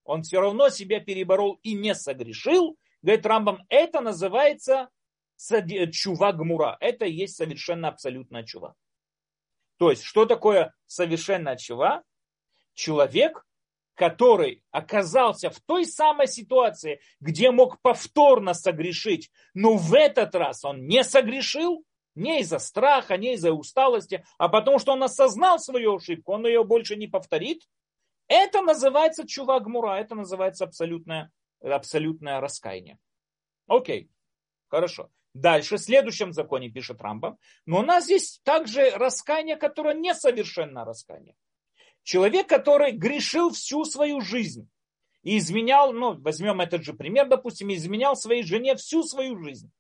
Он 0.04 0.22
все 0.22 0.40
равно 0.40 0.68
себя 0.68 1.00
переборол 1.00 1.58
и 1.64 1.74
не 1.74 1.94
согрешил. 1.96 2.78
Говорит 3.02 3.26
Рамбам, 3.26 3.64
это 3.68 4.00
называется 4.00 4.88
чува 5.92 6.32
гмура. 6.32 6.76
Это 6.80 7.06
и 7.06 7.12
есть 7.12 7.34
совершенно 7.34 7.88
абсолютная 7.88 8.44
чува. 8.44 8.76
То 9.78 9.90
есть, 9.90 10.04
что 10.04 10.26
такое 10.26 10.74
совершенная 10.86 11.56
чува? 11.56 12.02
Человек, 12.74 13.44
который 13.94 14.62
оказался 14.70 15.50
в 15.50 15.60
той 15.60 15.86
самой 15.86 16.26
ситуации, 16.26 17.00
где 17.20 17.50
мог 17.50 17.80
повторно 17.80 18.54
согрешить, 18.54 19.30
но 19.54 19.76
в 19.76 19.94
этот 19.94 20.34
раз 20.34 20.64
он 20.64 20.86
не 20.86 21.04
согрешил, 21.04 21.84
не 22.14 22.40
из-за 22.40 22.58
страха, 22.58 23.16
не 23.16 23.34
из-за 23.34 23.52
усталости, 23.52 24.24
а 24.38 24.48
потому 24.48 24.78
что 24.78 24.92
он 24.92 25.02
осознал 25.02 25.58
свою 25.58 25.96
ошибку, 25.96 26.32
он 26.32 26.46
ее 26.46 26.64
больше 26.64 26.96
не 26.96 27.06
повторит. 27.06 27.62
Это 28.28 28.62
называется 28.62 29.26
чувак 29.26 29.66
мура, 29.66 29.98
это 29.98 30.14
называется 30.14 30.64
абсолютное, 30.64 31.30
абсолютное 31.60 32.40
раскаяние. 32.40 32.98
Окей, 33.66 34.10
хорошо. 34.68 35.10
Дальше, 35.34 35.76
в 35.76 35.80
следующем 35.80 36.32
законе 36.32 36.70
пишет 36.70 37.02
Рамбам, 37.02 37.38
но 37.66 37.80
у 37.80 37.82
нас 37.82 38.04
здесь 38.04 38.40
также 38.44 38.90
раскаяние, 38.90 39.56
которое 39.56 39.94
несовершенное 39.94 40.84
раскаяние. 40.84 41.34
Человек, 42.04 42.48
который 42.48 42.92
грешил 42.92 43.50
всю 43.50 43.84
свою 43.84 44.20
жизнь 44.20 44.68
и 45.22 45.38
изменял, 45.38 45.92
ну, 45.92 46.14
возьмем 46.20 46.60
этот 46.60 46.84
же 46.84 46.92
пример, 46.92 47.28
допустим, 47.28 47.72
изменял 47.72 48.14
своей 48.14 48.44
жене 48.44 48.76
всю 48.76 49.02
свою 49.02 49.42
жизнь. 49.42 49.72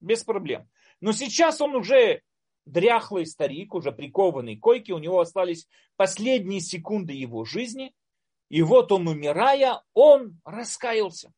Без 0.00 0.22
проблем. 0.22 0.68
Но 1.00 1.12
сейчас 1.12 1.62
он 1.62 1.74
уже 1.74 2.20
дряхлый 2.66 3.24
старик, 3.24 3.72
уже 3.72 3.90
прикованный 3.90 4.56
к 4.56 4.60
койке, 4.60 4.92
у 4.92 4.98
него 4.98 5.20
остались 5.20 5.66
последние 5.96 6.60
секунды 6.60 7.14
его 7.14 7.44
жизни, 7.44 7.94
и 8.50 8.60
вот 8.60 8.92
он, 8.92 9.08
умирая, 9.08 9.82
он 9.94 10.40
раскаялся. 10.44 11.32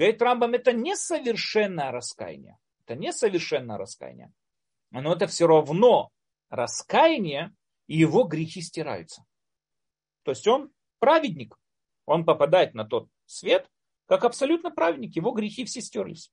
Говорит 0.00 0.22
Рамбам, 0.22 0.54
это 0.54 0.72
несовершенное 0.72 1.90
раскаяние. 1.90 2.56
Это 2.86 2.98
несовершенное 2.98 3.76
раскаяние. 3.76 4.32
Но 4.90 5.12
это 5.12 5.26
все 5.26 5.46
равно 5.46 6.08
раскаяние, 6.48 7.54
и 7.86 7.98
его 7.98 8.22
грехи 8.22 8.62
стираются. 8.62 9.26
То 10.22 10.30
есть 10.30 10.48
он 10.48 10.72
праведник, 11.00 11.54
он 12.06 12.24
попадает 12.24 12.72
на 12.72 12.86
тот 12.86 13.10
свет, 13.26 13.68
как 14.06 14.24
абсолютно 14.24 14.70
праведник, 14.70 15.16
его 15.16 15.32
грехи 15.32 15.66
все 15.66 15.82
стерлись. 15.82 16.32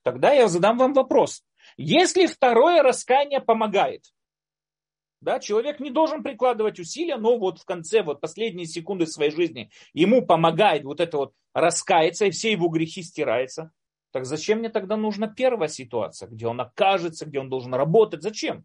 Тогда 0.00 0.32
я 0.32 0.48
задам 0.48 0.78
вам 0.78 0.94
вопрос. 0.94 1.44
Если 1.76 2.26
второе 2.26 2.82
раскаяние 2.82 3.40
помогает, 3.40 4.06
да, 5.24 5.40
человек 5.40 5.80
не 5.80 5.90
должен 5.90 6.22
прикладывать 6.22 6.78
усилия, 6.78 7.16
но 7.16 7.38
вот 7.38 7.58
в 7.58 7.64
конце, 7.64 8.02
вот 8.02 8.20
последние 8.20 8.66
секунды 8.66 9.06
своей 9.06 9.30
жизни 9.30 9.70
ему 9.94 10.24
помогает 10.24 10.84
вот 10.84 11.00
это 11.00 11.16
вот 11.16 11.32
раскаяться, 11.54 12.26
и 12.26 12.30
все 12.30 12.52
его 12.52 12.68
грехи 12.68 13.02
стираются. 13.02 13.72
Так 14.12 14.26
зачем 14.26 14.58
мне 14.58 14.68
тогда 14.68 14.96
нужна 14.96 15.26
первая 15.26 15.68
ситуация, 15.68 16.28
где 16.28 16.46
он 16.46 16.60
окажется, 16.60 17.26
где 17.26 17.40
он 17.40 17.48
должен 17.48 17.74
работать? 17.74 18.22
Зачем? 18.22 18.64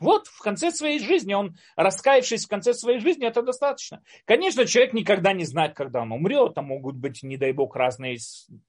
Вот 0.00 0.26
в 0.26 0.40
конце 0.40 0.70
своей 0.72 0.98
жизни, 0.98 1.34
он 1.34 1.56
раскаявшись 1.76 2.46
в 2.46 2.48
конце 2.48 2.74
своей 2.74 2.98
жизни, 2.98 3.26
это 3.26 3.42
достаточно. 3.42 4.02
Конечно, 4.24 4.66
человек 4.66 4.92
никогда 4.92 5.32
не 5.32 5.44
знает, 5.44 5.74
когда 5.74 6.02
он 6.02 6.12
умрет, 6.12 6.54
там 6.54 6.66
могут 6.66 6.96
быть, 6.96 7.22
не 7.22 7.36
дай 7.36 7.52
бог, 7.52 7.76
разные 7.76 8.18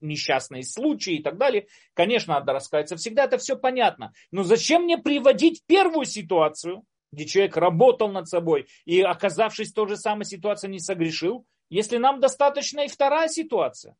несчастные 0.00 0.62
случаи 0.62 1.14
и 1.14 1.22
так 1.22 1.36
далее. 1.36 1.66
Конечно, 1.94 2.34
надо 2.34 2.52
раскаяться 2.52 2.96
всегда, 2.96 3.24
это 3.24 3.38
все 3.38 3.56
понятно. 3.56 4.12
Но 4.30 4.44
зачем 4.44 4.82
мне 4.82 4.98
приводить 4.98 5.64
первую 5.66 6.06
ситуацию, 6.06 6.84
где 7.10 7.26
человек 7.26 7.56
работал 7.56 8.08
над 8.08 8.28
собой 8.28 8.66
и, 8.84 9.00
оказавшись 9.00 9.72
в 9.72 9.74
той 9.74 9.88
же 9.88 9.96
самой 9.96 10.24
ситуации, 10.24 10.68
не 10.68 10.80
согрешил, 10.80 11.44
если 11.70 11.96
нам 11.96 12.20
достаточно 12.20 12.80
и 12.80 12.88
вторая 12.88 13.28
ситуация. 13.28 13.96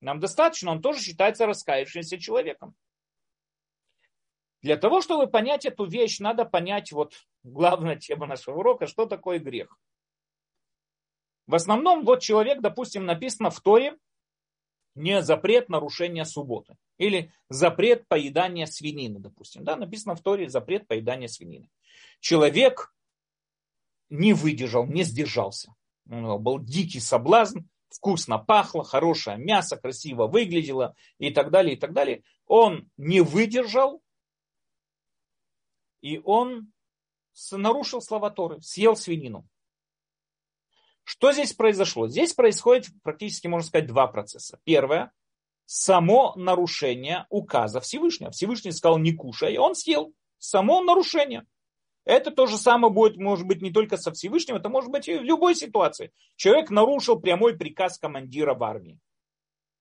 Нам 0.00 0.20
достаточно, 0.20 0.72
он 0.72 0.82
тоже 0.82 1.00
считается 1.00 1.46
раскаявшимся 1.46 2.18
человеком. 2.18 2.74
Для 4.66 4.76
того, 4.76 5.00
чтобы 5.00 5.28
понять 5.28 5.64
эту 5.64 5.84
вещь, 5.84 6.18
надо 6.18 6.44
понять 6.44 6.90
вот 6.90 7.14
главная 7.44 7.94
тема 7.94 8.26
нашего 8.26 8.58
урока, 8.58 8.88
что 8.88 9.06
такое 9.06 9.38
грех. 9.38 9.78
В 11.46 11.54
основном 11.54 12.04
вот 12.04 12.20
человек, 12.20 12.60
допустим, 12.60 13.06
написано 13.06 13.50
в 13.50 13.60
Торе, 13.60 13.96
не 14.96 15.22
запрет 15.22 15.68
нарушения 15.68 16.24
субботы. 16.24 16.76
Или 16.98 17.30
запрет 17.48 18.08
поедания 18.08 18.66
свинины, 18.66 19.20
допустим. 19.20 19.62
Да, 19.62 19.76
написано 19.76 20.16
в 20.16 20.20
Торе 20.20 20.48
запрет 20.48 20.88
поедания 20.88 21.28
свинины. 21.28 21.70
Человек 22.18 22.92
не 24.10 24.32
выдержал, 24.32 24.84
не 24.84 25.04
сдержался. 25.04 25.76
У 26.06 26.14
него 26.16 26.40
был 26.40 26.58
дикий 26.58 26.98
соблазн, 26.98 27.60
вкусно 27.88 28.38
пахло, 28.38 28.82
хорошее 28.82 29.38
мясо, 29.38 29.76
красиво 29.76 30.26
выглядело 30.26 30.96
и 31.18 31.30
так 31.30 31.52
далее, 31.52 31.76
и 31.76 31.78
так 31.78 31.92
далее. 31.92 32.24
Он 32.48 32.90
не 32.96 33.20
выдержал, 33.20 34.02
и 36.06 36.20
он 36.24 36.72
нарушил 37.50 38.00
слова 38.00 38.30
Торы, 38.30 38.60
съел 38.62 38.94
свинину. 38.94 39.44
Что 41.02 41.32
здесь 41.32 41.52
произошло? 41.52 42.06
Здесь 42.06 42.32
происходит 42.32 42.86
практически, 43.02 43.48
можно 43.48 43.66
сказать, 43.66 43.88
два 43.88 44.06
процесса. 44.06 44.60
Первое, 44.62 45.12
само 45.64 46.32
нарушение 46.36 47.26
указа 47.28 47.80
Всевышнего. 47.80 48.30
Всевышний 48.30 48.70
сказал 48.70 48.98
не 48.98 49.12
кушай, 49.14 49.54
и 49.54 49.58
он 49.58 49.74
съел. 49.74 50.12
Само 50.38 50.80
нарушение. 50.82 51.44
Это 52.04 52.30
то 52.30 52.46
же 52.46 52.56
самое 52.56 52.92
будет, 52.92 53.16
может 53.16 53.46
быть, 53.46 53.60
не 53.60 53.72
только 53.72 53.96
со 53.96 54.12
Всевышним, 54.12 54.54
это 54.54 54.68
может 54.68 54.92
быть 54.92 55.08
и 55.08 55.18
в 55.18 55.22
любой 55.22 55.56
ситуации. 55.56 56.12
Человек 56.36 56.70
нарушил 56.70 57.18
прямой 57.18 57.56
приказ 57.56 57.98
командира 57.98 58.54
в 58.54 58.62
армии. 58.62 59.00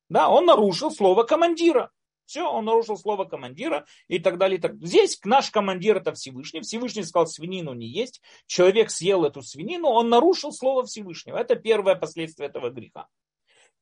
Да, 0.10 0.30
он 0.30 0.46
нарушил 0.46 0.90
слово 0.90 1.24
командира. 1.24 1.92
Все, 2.26 2.50
он 2.50 2.66
нарушил 2.66 2.98
слово 2.98 3.26
командира 3.26 3.86
и 4.08 4.20
так 4.20 4.38
далее. 4.38 4.58
И 4.58 4.62
так. 4.62 4.76
Здесь 4.82 5.20
наш 5.24 5.52
командир 5.52 5.98
это 5.98 6.14
Всевышний. 6.14 6.62
Всевышний 6.62 7.04
сказал 7.04 7.28
свинину 7.28 7.74
не 7.74 7.88
есть. 7.88 8.22
Человек 8.48 8.90
съел 8.90 9.26
эту 9.26 9.42
свинину, 9.42 9.88
он 9.90 10.10
нарушил 10.10 10.52
слово 10.52 10.86
Всевышнего. 10.86 11.38
Это 11.38 11.56
первое 11.56 11.96
последствие 11.96 12.50
этого 12.50 12.70
греха. 12.70 13.08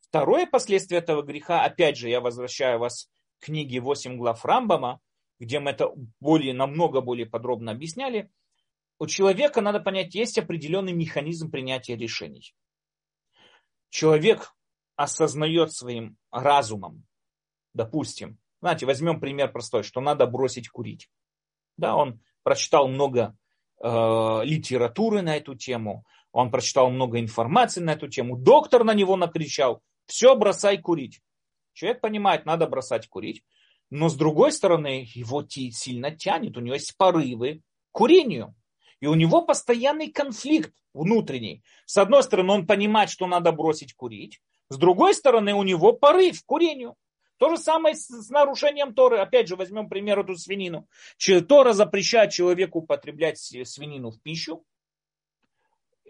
Второе 0.02 0.46
последствие 0.46 1.00
этого 1.00 1.24
греха, 1.24 1.64
опять 1.64 1.98
же, 1.98 2.10
я 2.10 2.22
возвращаю 2.22 2.80
вас 2.80 3.10
к 3.40 3.46
книге 3.46 3.80
8 3.80 4.18
глав 4.18 4.44
Рамбама, 4.46 5.00
где 5.40 5.60
мы 5.60 5.72
это 5.72 5.92
более, 6.20 6.54
намного 6.54 7.02
более 7.02 7.26
подробно 7.26 7.72
объясняли. 7.72 8.30
У 9.00 9.08
человека, 9.08 9.62
надо 9.62 9.80
понять, 9.80 10.14
есть 10.14 10.38
определенный 10.38 10.94
механизм 10.94 11.50
принятия 11.50 11.96
решений. 11.96 12.54
Человек 13.90 14.54
осознает 14.96 15.74
своим 15.74 16.18
разумом, 16.32 17.06
допустим, 17.74 18.38
знаете, 18.62 18.86
возьмем 18.86 19.20
пример 19.20 19.52
простой, 19.52 19.84
что 19.84 20.02
надо 20.02 20.26
бросить 20.26 20.70
курить. 20.70 21.10
Да, 21.78 21.96
он 21.96 22.22
прочитал 22.44 22.88
много 22.88 23.36
э, 23.82 23.88
литературы 24.44 25.22
на 25.22 25.36
эту 25.36 25.56
тему, 25.56 26.06
он 26.32 26.50
прочитал 26.50 26.90
много 26.90 27.20
информации 27.20 27.82
на 27.82 27.92
эту 27.92 28.08
тему, 28.08 28.38
доктор 28.38 28.84
на 28.84 28.94
него 28.94 29.16
накричал, 29.16 29.82
все, 30.06 30.36
бросай 30.36 30.78
курить. 30.78 31.22
Человек 31.74 32.02
понимает, 32.02 32.46
надо 32.46 32.68
бросать 32.68 33.08
курить, 33.08 33.44
но 33.90 34.10
с 34.10 34.16
другой 34.16 34.52
стороны, 34.52 35.08
его 35.14 35.46
сильно 35.48 36.12
тянет, 36.12 36.58
у 36.58 36.62
него 36.62 36.76
есть 36.76 36.96
порывы 36.98 37.62
к 37.92 37.98
курению. 37.98 38.56
И 39.00 39.06
у 39.06 39.16
него 39.16 39.42
постоянный 39.42 40.12
конфликт 40.12 40.74
внутренний. 40.94 41.62
С 41.86 41.98
одной 41.98 42.24
стороны, 42.24 42.54
он 42.54 42.66
понимает, 42.66 43.10
что 43.10 43.28
надо 43.28 43.52
бросить 43.52 43.94
курить. 43.94 44.40
С 44.70 44.78
другой 44.78 45.14
стороны, 45.14 45.54
у 45.54 45.64
него 45.64 45.94
порыв 45.94 46.42
к 46.42 46.46
курению. 46.46 46.96
То 47.38 47.50
же 47.50 47.58
самое 47.58 47.96
с, 47.96 48.30
нарушением 48.30 48.94
Торы. 48.94 49.18
Опять 49.18 49.48
же, 49.48 49.56
возьмем 49.56 49.90
пример 49.90 50.20
эту 50.20 50.36
свинину. 50.36 50.88
Тора 51.48 51.74
запрещает 51.74 52.32
человеку 52.32 52.80
употреблять 52.80 53.38
свинину 53.38 54.12
в 54.12 54.22
пищу. 54.22 54.64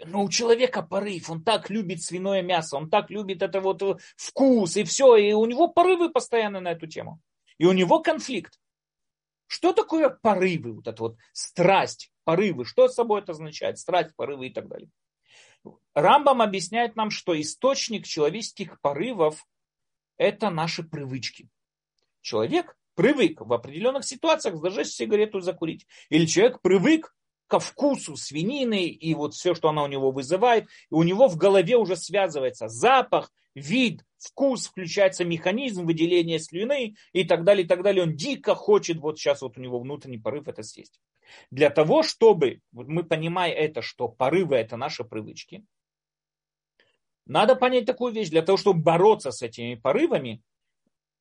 Но 0.06 0.24
у 0.24 0.30
человека 0.30 0.82
порыв, 0.82 1.30
он 1.30 1.44
так 1.44 1.70
любит 1.70 2.02
свиное 2.02 2.42
мясо, 2.42 2.78
он 2.78 2.90
так 2.90 3.10
любит 3.10 3.42
это 3.42 3.62
вот 3.62 4.02
вкус 4.16 4.76
и 4.76 4.84
все, 4.84 5.16
и 5.16 5.34
у 5.34 5.46
него 5.46 5.68
порывы 5.68 6.10
постоянно 6.10 6.60
на 6.60 6.72
эту 6.72 6.88
тему. 6.88 7.22
И 7.60 7.66
у 7.66 7.74
него 7.74 8.00
конфликт. 8.00 8.60
Что 9.48 9.72
такое 9.72 10.10
порывы, 10.10 10.74
вот 10.74 10.88
это 10.88 11.02
вот 11.04 11.18
страсть, 11.32 12.12
порывы, 12.24 12.66
что 12.66 12.88
с 12.88 12.96
собой 12.96 13.22
это 13.22 13.34
означает, 13.34 13.78
страсть, 13.78 14.16
порывы 14.16 14.48
и 14.48 14.50
так 14.50 14.68
далее. 14.68 14.90
Рамбам 15.94 16.42
объясняет 16.42 16.96
нам, 16.96 17.12
что 17.12 17.40
источник 17.40 18.06
человеческих 18.06 18.82
порывов 18.82 19.46
это 20.18 20.50
наши 20.50 20.84
привычки. 20.84 21.50
Человек 22.22 22.76
привык 22.96 23.42
в 23.42 23.52
определенных 23.52 24.06
ситуациях 24.06 24.58
зажечь 24.58 24.90
сигарету 24.90 25.40
и 25.40 25.42
закурить. 25.42 25.86
Или 26.10 26.26
человек 26.26 26.62
привык 26.62 27.14
ко 27.48 27.60
вкусу 27.60 28.16
свинины 28.16 28.88
и 28.88 29.14
вот 29.14 29.34
все, 29.34 29.54
что 29.54 29.70
она 29.70 29.84
у 29.84 29.88
него 29.88 30.12
вызывает. 30.12 30.66
И 30.90 30.94
у 30.94 31.04
него 31.04 31.28
в 31.28 31.38
голове 31.38 31.76
уже 31.78 31.96
связывается 31.96 32.68
запах, 32.68 33.32
вид, 33.56 34.04
вкус, 34.18 34.68
включается 34.68 35.26
механизм 35.26 35.86
выделения 35.86 36.40
слюны 36.40 36.96
и 37.12 37.24
так 37.24 37.44
далее, 37.44 37.66
и 37.66 37.68
так 37.68 37.84
далее. 37.84 38.04
Он 38.04 38.16
дико 38.16 38.56
хочет, 38.56 38.98
вот 38.98 39.20
сейчас 39.20 39.42
вот 39.42 39.58
у 39.58 39.62
него 39.62 39.80
внутренний 39.80 40.18
порыв 40.18 40.48
это 40.48 40.64
съесть. 40.64 41.00
Для 41.52 41.70
того, 41.70 42.04
чтобы, 42.04 42.62
вот 42.72 42.88
мы 42.88 43.04
понимаем 43.04 43.56
это, 43.58 43.82
что 43.82 44.08
порывы 44.08 44.56
это 44.56 44.78
наши 44.78 45.04
привычки, 45.04 45.64
надо 47.26 47.56
понять 47.56 47.86
такую 47.86 48.14
вещь, 48.14 48.30
для 48.30 48.42
того, 48.42 48.58
чтобы 48.58 48.82
бороться 48.82 49.32
с 49.32 49.42
этими 49.42 49.76
порывами, 49.76 50.42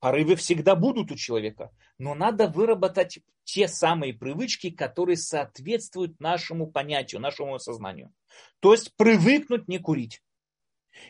порывы 0.01 0.35
всегда 0.35 0.75
будут 0.75 1.13
у 1.13 1.15
человека, 1.15 1.71
но 1.99 2.15
надо 2.15 2.49
выработать 2.49 3.21
те 3.45 3.69
самые 3.69 4.13
привычки, 4.13 4.71
которые 4.71 5.17
соответствуют 5.17 6.19
нашему 6.21 6.67
понятию, 6.67 7.21
нашему 7.21 7.59
сознанию. 7.59 8.13
То 8.61 8.73
есть 8.73 8.95
привыкнуть 8.97 9.69
не 9.69 9.79
курить. 9.79 10.21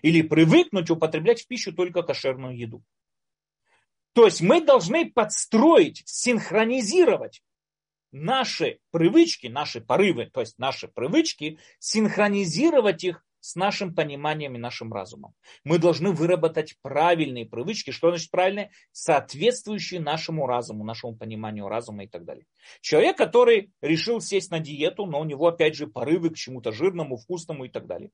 Или 0.02 0.22
привыкнуть 0.22 0.90
употреблять 0.90 1.42
в 1.42 1.48
пищу 1.48 1.72
только 1.72 2.02
кошерную 2.02 2.56
еду. 2.56 2.84
То 4.12 4.26
есть 4.26 4.42
мы 4.42 4.60
должны 4.60 5.10
подстроить, 5.10 6.02
синхронизировать 6.04 7.42
наши 8.12 8.78
привычки, 8.90 9.46
наши 9.46 9.80
порывы, 9.80 10.26
то 10.26 10.40
есть 10.40 10.58
наши 10.58 10.86
привычки, 10.86 11.58
синхронизировать 11.78 13.04
их 13.04 13.24
с 13.42 13.56
нашим 13.56 13.92
пониманием 13.94 14.54
и 14.54 14.58
нашим 14.58 14.92
разумом. 14.92 15.34
Мы 15.64 15.78
должны 15.78 16.12
выработать 16.12 16.76
правильные 16.80 17.44
привычки. 17.44 17.90
Что 17.90 18.10
значит 18.10 18.30
правильные? 18.30 18.70
Соответствующие 18.92 20.00
нашему 20.00 20.46
разуму, 20.46 20.84
нашему 20.84 21.16
пониманию 21.16 21.68
разума 21.68 22.04
и 22.04 22.06
так 22.06 22.24
далее. 22.24 22.46
Человек, 22.80 23.18
который 23.18 23.72
решил 23.82 24.20
сесть 24.20 24.52
на 24.52 24.60
диету, 24.60 25.06
но 25.06 25.20
у 25.20 25.24
него 25.24 25.48
опять 25.48 25.74
же 25.74 25.88
порывы 25.88 26.30
к 26.30 26.36
чему-то 26.36 26.70
жирному, 26.70 27.16
вкусному 27.16 27.64
и 27.64 27.68
так 27.68 27.86
далее. 27.86 28.10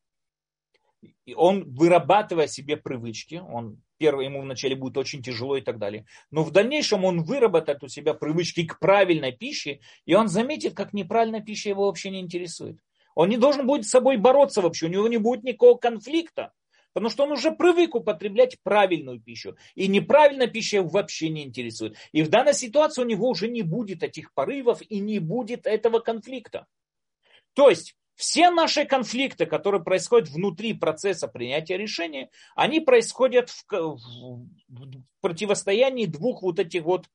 И 1.26 1.34
он, 1.34 1.70
вырабатывая 1.74 2.46
себе 2.46 2.78
привычки, 2.78 3.36
он 3.36 3.82
первый 3.98 4.24
ему 4.24 4.40
вначале 4.40 4.74
будет 4.74 4.96
очень 4.96 5.22
тяжело 5.22 5.58
и 5.58 5.60
так 5.60 5.78
далее. 5.78 6.06
Но 6.30 6.42
в 6.42 6.50
дальнейшем 6.52 7.04
он 7.04 7.22
выработает 7.22 7.84
у 7.84 7.88
себя 7.88 8.14
привычки 8.14 8.66
к 8.66 8.78
правильной 8.78 9.32
пище, 9.32 9.80
и 10.06 10.14
он 10.14 10.28
заметит, 10.28 10.74
как 10.74 10.94
неправильная 10.94 11.42
пища 11.42 11.68
его 11.68 11.86
вообще 11.86 12.10
не 12.10 12.20
интересует. 12.20 12.78
Он 13.18 13.28
не 13.28 13.36
должен 13.36 13.66
будет 13.66 13.84
с 13.84 13.90
собой 13.90 14.16
бороться 14.16 14.62
вообще, 14.62 14.86
у 14.86 14.90
него 14.90 15.08
не 15.08 15.16
будет 15.16 15.42
никакого 15.42 15.76
конфликта. 15.76 16.52
Потому 16.92 17.10
что 17.10 17.24
он 17.24 17.32
уже 17.32 17.50
привык 17.50 17.96
употреблять 17.96 18.58
правильную 18.62 19.20
пищу. 19.20 19.56
И 19.74 19.88
неправильная 19.88 20.46
пища 20.46 20.76
его 20.76 20.88
вообще 20.88 21.28
не 21.28 21.42
интересует. 21.42 21.96
И 22.12 22.22
в 22.22 22.28
данной 22.28 22.54
ситуации 22.54 23.02
у 23.02 23.04
него 23.04 23.28
уже 23.28 23.48
не 23.48 23.62
будет 23.62 24.04
этих 24.04 24.32
порывов 24.34 24.82
и 24.88 25.00
не 25.00 25.18
будет 25.18 25.66
этого 25.66 25.98
конфликта. 25.98 26.68
То 27.54 27.68
есть 27.68 27.96
все 28.14 28.50
наши 28.50 28.84
конфликты, 28.84 29.46
которые 29.46 29.82
происходят 29.82 30.28
внутри 30.28 30.72
процесса 30.74 31.26
принятия 31.26 31.76
решения, 31.76 32.30
они 32.54 32.78
происходят 32.78 33.50
в, 33.50 33.64
в, 33.68 33.98
в 34.68 35.02
противостоянии 35.20 36.06
двух 36.06 36.42
вот 36.42 36.60
этих 36.60 36.84
вот 36.84 37.06
э, 37.06 37.08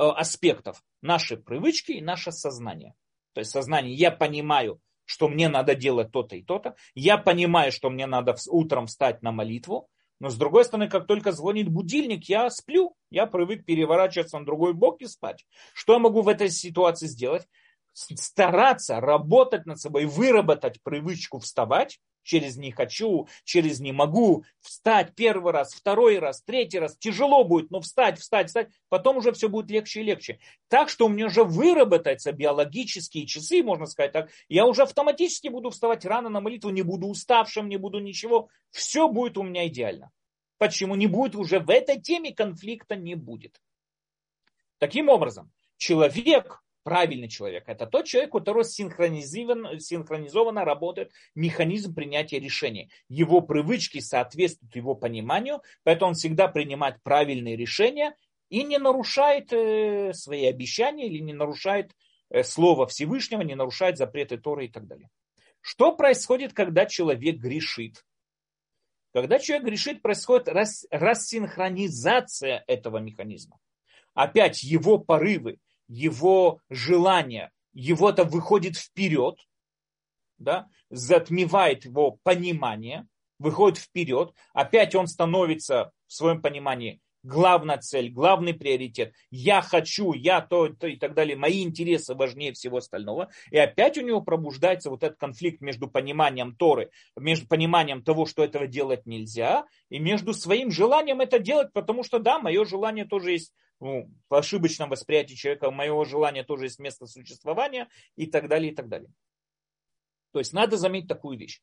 аспектов. 0.00 0.82
Наши 1.02 1.36
привычки 1.36 1.92
и 1.92 2.00
наше 2.00 2.32
сознание. 2.32 2.94
То 3.34 3.40
есть 3.40 3.50
сознание, 3.50 3.92
я 3.92 4.10
понимаю, 4.10 4.80
что 5.10 5.28
мне 5.28 5.48
надо 5.48 5.74
делать 5.74 6.12
то-то 6.12 6.36
и 6.36 6.42
то-то. 6.42 6.76
Я 6.94 7.18
понимаю, 7.18 7.72
что 7.72 7.90
мне 7.90 8.06
надо 8.06 8.36
утром 8.46 8.86
встать 8.86 9.22
на 9.22 9.32
молитву. 9.32 9.88
Но 10.20 10.30
с 10.30 10.36
другой 10.36 10.64
стороны, 10.64 10.88
как 10.88 11.08
только 11.08 11.32
звонит 11.32 11.68
будильник, 11.68 12.28
я 12.28 12.48
сплю. 12.48 12.94
Я 13.10 13.26
привык 13.26 13.64
переворачиваться 13.64 14.38
на 14.38 14.46
другой 14.46 14.72
бок 14.72 15.02
и 15.02 15.06
спать. 15.06 15.44
Что 15.74 15.94
я 15.94 15.98
могу 15.98 16.22
в 16.22 16.28
этой 16.28 16.48
ситуации 16.48 17.06
сделать? 17.06 17.48
стараться 17.92 19.00
работать 19.00 19.66
над 19.66 19.80
собой, 19.80 20.06
выработать 20.06 20.80
привычку 20.84 21.40
вставать, 21.40 21.98
через 22.22 22.56
«не 22.56 22.70
хочу», 22.70 23.28
через 23.44 23.80
«не 23.80 23.92
могу», 23.92 24.44
встать 24.60 25.14
первый 25.14 25.52
раз, 25.52 25.74
второй 25.74 26.18
раз, 26.18 26.42
третий 26.42 26.78
раз, 26.78 26.96
тяжело 26.96 27.44
будет, 27.44 27.70
но 27.70 27.80
встать, 27.80 28.18
встать, 28.18 28.48
встать, 28.48 28.68
потом 28.88 29.18
уже 29.18 29.32
все 29.32 29.48
будет 29.48 29.70
легче 29.70 30.00
и 30.00 30.04
легче. 30.04 30.38
Так 30.68 30.88
что 30.88 31.06
у 31.06 31.08
меня 31.08 31.26
уже 31.26 31.44
выработаются 31.44 32.32
биологические 32.32 33.26
часы, 33.26 33.62
можно 33.62 33.86
сказать 33.86 34.12
так, 34.12 34.30
я 34.48 34.66
уже 34.66 34.82
автоматически 34.82 35.48
буду 35.48 35.70
вставать 35.70 36.04
рано 36.04 36.28
на 36.28 36.40
молитву, 36.40 36.70
не 36.70 36.82
буду 36.82 37.06
уставшим, 37.06 37.68
не 37.68 37.76
буду 37.76 37.98
ничего, 37.98 38.48
все 38.70 39.08
будет 39.08 39.38
у 39.38 39.42
меня 39.42 39.66
идеально. 39.66 40.10
Почему 40.58 40.94
не 40.94 41.06
будет 41.06 41.34
уже 41.36 41.58
в 41.58 41.70
этой 41.70 42.00
теме 42.00 42.34
конфликта 42.34 42.94
не 42.94 43.14
будет. 43.14 43.60
Таким 44.78 45.08
образом, 45.08 45.50
человек, 45.78 46.62
правильный 46.82 47.28
человек, 47.28 47.64
это 47.66 47.86
тот 47.86 48.06
человек, 48.06 48.34
у 48.34 48.38
которого 48.38 48.64
синхронизованно, 48.64 49.78
синхронизованно 49.78 50.64
работает 50.64 51.12
механизм 51.34 51.94
принятия 51.94 52.38
решений. 52.38 52.90
Его 53.08 53.40
привычки 53.40 54.00
соответствуют 54.00 54.74
его 54.76 54.94
пониманию, 54.94 55.60
поэтому 55.82 56.10
он 56.10 56.14
всегда 56.14 56.48
принимает 56.48 57.02
правильные 57.02 57.56
решения 57.56 58.14
и 58.48 58.62
не 58.62 58.78
нарушает 58.78 59.52
э, 59.52 60.12
свои 60.12 60.46
обещания 60.46 61.06
или 61.06 61.18
не 61.18 61.32
нарушает 61.32 61.92
э, 62.30 62.42
слово 62.42 62.86
Всевышнего, 62.86 63.42
не 63.42 63.54
нарушает 63.54 63.96
запреты 63.98 64.38
Торы 64.38 64.66
и 64.66 64.68
так 64.68 64.86
далее. 64.86 65.08
Что 65.60 65.94
происходит, 65.94 66.52
когда 66.52 66.86
человек 66.86 67.36
грешит? 67.36 68.04
Когда 69.12 69.38
человек 69.38 69.66
грешит, 69.66 70.02
происходит 70.02 70.48
рассинхронизация 70.90 72.64
этого 72.66 72.98
механизма. 72.98 73.58
Опять 74.14 74.62
его 74.62 74.98
порывы, 74.98 75.58
его 75.90 76.60
желание, 76.70 77.50
его-то 77.72 78.24
выходит 78.24 78.76
вперед, 78.76 79.38
да, 80.38 80.68
затмевает 80.88 81.84
его 81.84 82.18
понимание, 82.22 83.06
выходит 83.38 83.78
вперед, 83.78 84.32
опять 84.54 84.94
он 84.94 85.08
становится 85.08 85.90
в 86.06 86.12
своем 86.12 86.40
понимании 86.40 87.00
главная 87.22 87.78
цель, 87.78 88.10
главный 88.10 88.54
приоритет. 88.54 89.14
Я 89.30 89.60
хочу, 89.60 90.12
я 90.12 90.40
то, 90.40 90.68
то 90.68 90.86
и 90.86 90.96
так 90.96 91.14
далее. 91.14 91.36
Мои 91.36 91.62
интересы 91.62 92.14
важнее 92.14 92.52
всего 92.52 92.78
остального. 92.78 93.28
И 93.50 93.58
опять 93.58 93.98
у 93.98 94.02
него 94.02 94.20
пробуждается 94.22 94.90
вот 94.90 95.02
этот 95.02 95.18
конфликт 95.18 95.60
между 95.60 95.88
пониманием 95.88 96.54
Торы, 96.56 96.90
между 97.16 97.46
пониманием 97.46 98.02
того, 98.02 98.26
что 98.26 98.42
этого 98.42 98.66
делать 98.66 99.06
нельзя, 99.06 99.66
и 99.88 99.98
между 99.98 100.32
своим 100.32 100.70
желанием 100.70 101.20
это 101.20 101.38
делать, 101.38 101.72
потому 101.72 102.04
что 102.04 102.18
да, 102.18 102.38
мое 102.38 102.64
желание 102.64 103.04
тоже 103.04 103.32
есть 103.32 103.52
ну, 103.80 104.10
в 104.28 104.34
ошибочном 104.34 104.90
восприятии 104.90 105.34
человека 105.34 105.70
моего 105.70 106.04
желания 106.04 106.44
тоже 106.44 106.66
есть 106.66 106.78
место 106.78 107.06
существования 107.06 107.88
и 108.14 108.26
так 108.26 108.48
далее, 108.48 108.72
и 108.72 108.74
так 108.74 108.88
далее. 108.88 109.10
То 110.32 110.38
есть 110.38 110.52
надо 110.52 110.76
заметить 110.76 111.08
такую 111.08 111.38
вещь. 111.38 111.60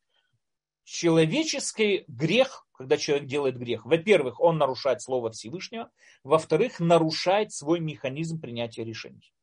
Человеческий 0.83 2.05
грех, 2.07 2.67
когда 2.71 2.97
человек 2.97 3.27
делает 3.27 3.57
грех, 3.57 3.85
во-первых, 3.85 4.39
он 4.39 4.57
нарушает 4.57 5.01
слово 5.01 5.31
Всевышнего, 5.31 5.91
во-вторых, 6.23 6.79
нарушает 6.79 7.51
свой 7.51 7.79
механизм 7.79 8.39
принятия 8.39 8.83
решений. 8.83 9.33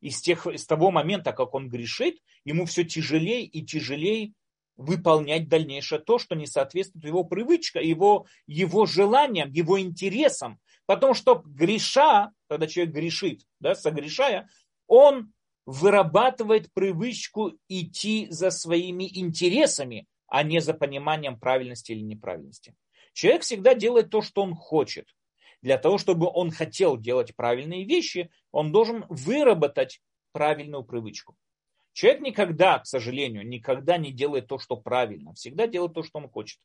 И 0.00 0.10
с, 0.10 0.20
тех, 0.20 0.46
с 0.46 0.66
того 0.66 0.90
момента, 0.90 1.32
как 1.32 1.54
он 1.54 1.68
грешит, 1.68 2.18
ему 2.44 2.66
все 2.66 2.84
тяжелее 2.84 3.44
и 3.44 3.64
тяжелее 3.64 4.34
выполнять 4.76 5.48
дальнейшее 5.48 6.00
то, 6.00 6.18
что 6.18 6.34
не 6.34 6.46
соответствует 6.46 7.04
его 7.06 7.24
привычка, 7.24 7.80
его, 7.80 8.26
его 8.46 8.84
желаниям, 8.84 9.50
его 9.50 9.80
интересам. 9.80 10.60
Потому 10.86 11.14
что 11.14 11.42
греша, 11.44 12.32
когда 12.48 12.66
человек 12.66 12.94
грешит, 12.94 13.42
да, 13.60 13.74
согрешая, 13.74 14.48
он 14.86 15.32
вырабатывает 15.66 16.72
привычку 16.72 17.52
идти 17.68 18.28
за 18.30 18.50
своими 18.50 19.08
интересами, 19.18 20.06
а 20.28 20.42
не 20.44 20.60
за 20.60 20.74
пониманием 20.74 21.38
правильности 21.38 21.92
или 21.92 22.00
неправильности. 22.00 22.74
Человек 23.12 23.42
всегда 23.42 23.74
делает 23.74 24.10
то, 24.10 24.22
что 24.22 24.42
он 24.42 24.54
хочет. 24.54 25.08
Для 25.62 25.78
того, 25.78 25.98
чтобы 25.98 26.30
он 26.32 26.50
хотел 26.50 26.96
делать 26.96 27.34
правильные 27.34 27.84
вещи, 27.84 28.30
он 28.52 28.70
должен 28.70 29.04
выработать 29.08 30.00
правильную 30.32 30.84
привычку. 30.84 31.34
Человек 31.92 32.20
никогда, 32.20 32.78
к 32.78 32.86
сожалению, 32.86 33.48
никогда 33.48 33.96
не 33.96 34.12
делает 34.12 34.46
то, 34.48 34.58
что 34.58 34.76
правильно. 34.76 35.32
Всегда 35.32 35.66
делает 35.66 35.94
то, 35.94 36.02
что 36.02 36.18
он 36.18 36.28
хочет. 36.28 36.60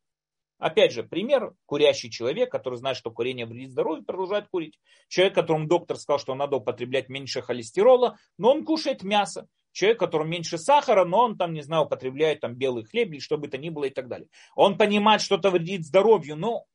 Опять 0.61 0.91
же, 0.93 1.01
пример, 1.01 1.55
курящий 1.65 2.11
человек, 2.11 2.51
который 2.51 2.77
знает, 2.77 2.95
что 2.95 3.09
курение 3.09 3.47
вредит 3.47 3.71
здоровью, 3.71 4.05
продолжает 4.05 4.47
курить. 4.47 4.79
Человек, 5.07 5.33
которому 5.33 5.67
доктор 5.67 5.97
сказал, 5.97 6.19
что 6.19 6.35
надо 6.35 6.57
употреблять 6.57 7.09
меньше 7.09 7.41
холестерола, 7.41 8.19
но 8.37 8.51
он 8.51 8.63
кушает 8.63 9.01
мясо. 9.01 9.47
Человек, 9.71 9.97
которому 9.97 10.29
меньше 10.29 10.59
сахара, 10.59 11.03
но 11.03 11.23
он 11.23 11.35
там, 11.35 11.53
не 11.53 11.63
знаю, 11.63 11.85
употребляет 11.85 12.41
там 12.41 12.53
белый 12.53 12.83
хлеб 12.83 13.09
или 13.09 13.17
что 13.17 13.39
бы 13.39 13.47
то 13.47 13.57
ни 13.57 13.69
было 13.69 13.85
и 13.85 13.89
так 13.89 14.07
далее. 14.07 14.27
Он 14.55 14.77
понимает, 14.77 15.21
что 15.21 15.37
это 15.37 15.49
вредит 15.49 15.83
здоровью, 15.83 16.35
но 16.35 16.65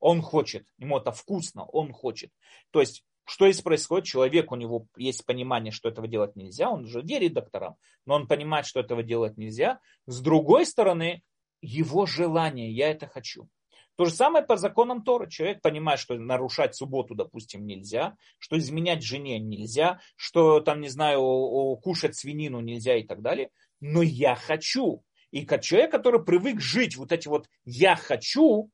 он 0.00 0.20
хочет, 0.20 0.66
ему 0.78 0.98
это 0.98 1.12
вкусно, 1.12 1.64
он 1.64 1.92
хочет. 1.92 2.32
То 2.72 2.80
есть 2.80 3.04
что 3.24 3.48
здесь 3.48 3.62
происходит? 3.62 4.06
Человек, 4.06 4.50
у 4.50 4.56
него 4.56 4.88
есть 4.96 5.24
понимание, 5.24 5.70
что 5.70 5.88
этого 5.88 6.08
делать 6.08 6.34
нельзя, 6.34 6.70
он 6.70 6.86
же 6.86 7.02
верит 7.02 7.34
докторам, 7.34 7.76
но 8.04 8.14
он 8.16 8.26
понимает, 8.26 8.66
что 8.66 8.80
этого 8.80 9.04
делать 9.04 9.36
нельзя. 9.36 9.78
С 10.06 10.20
другой 10.20 10.66
стороны, 10.66 11.22
его 11.62 12.04
желание, 12.04 12.70
я 12.70 12.90
это 12.90 13.06
хочу. 13.06 13.48
То 13.96 14.06
же 14.06 14.12
самое 14.12 14.44
по 14.44 14.56
законам 14.56 15.02
Тора. 15.02 15.28
Человек 15.28 15.60
понимает, 15.60 16.00
что 16.00 16.14
нарушать 16.14 16.74
субботу, 16.74 17.14
допустим, 17.14 17.66
нельзя, 17.66 18.16
что 18.38 18.58
изменять 18.58 19.02
жене 19.02 19.38
нельзя, 19.38 20.00
что 20.16 20.60
там, 20.60 20.80
не 20.80 20.88
знаю, 20.88 21.76
кушать 21.82 22.16
свинину 22.16 22.60
нельзя 22.60 22.96
и 22.96 23.02
так 23.02 23.20
далее. 23.22 23.50
Но 23.80 24.02
я 24.02 24.34
хочу. 24.34 25.04
И 25.30 25.44
как 25.44 25.62
человек, 25.62 25.90
который 25.90 26.24
привык 26.24 26.60
жить 26.60 26.96
вот 26.96 27.12
эти 27.12 27.28
вот 27.28 27.48
«я 27.64 27.96
хочу», 27.96 28.70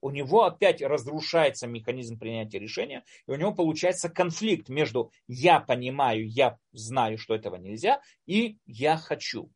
у 0.00 0.10
него 0.10 0.44
опять 0.44 0.82
разрушается 0.82 1.66
механизм 1.66 2.18
принятия 2.18 2.58
решения, 2.58 3.04
и 3.26 3.30
у 3.30 3.36
него 3.36 3.54
получается 3.54 4.10
конфликт 4.10 4.68
между 4.68 5.10
«я 5.26 5.60
понимаю, 5.60 6.28
я 6.28 6.58
знаю, 6.72 7.16
что 7.16 7.34
этого 7.34 7.56
нельзя» 7.56 8.02
и 8.26 8.58
«я 8.66 8.98
хочу». 8.98 9.50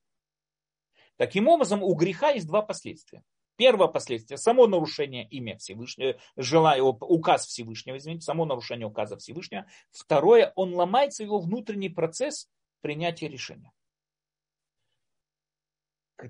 Таким 1.19 1.49
образом, 1.49 1.83
у 1.83 1.93
греха 1.95 2.31
есть 2.31 2.47
два 2.47 2.63
последствия. 2.63 3.23
Первое 3.57 3.89
последствие– 3.89 4.39
само 4.39 4.69
нарушение 4.69 5.29
имя 5.29 5.59
Всевышнего, 5.59 6.17
желаю, 6.37 6.87
указ 6.87 7.47
Всевышнего, 7.47 7.97
извините, 7.97 8.25
само 8.25 8.45
нарушение 8.45 8.87
указа 8.87 9.17
Всевышнего. 9.19 9.67
Второе– 9.91 10.53
он 10.55 10.75
ломается 10.75 11.25
его 11.25 11.41
внутренний 11.41 11.89
процесс 11.89 12.49
принятия 12.83 13.27
решения. 13.27 13.73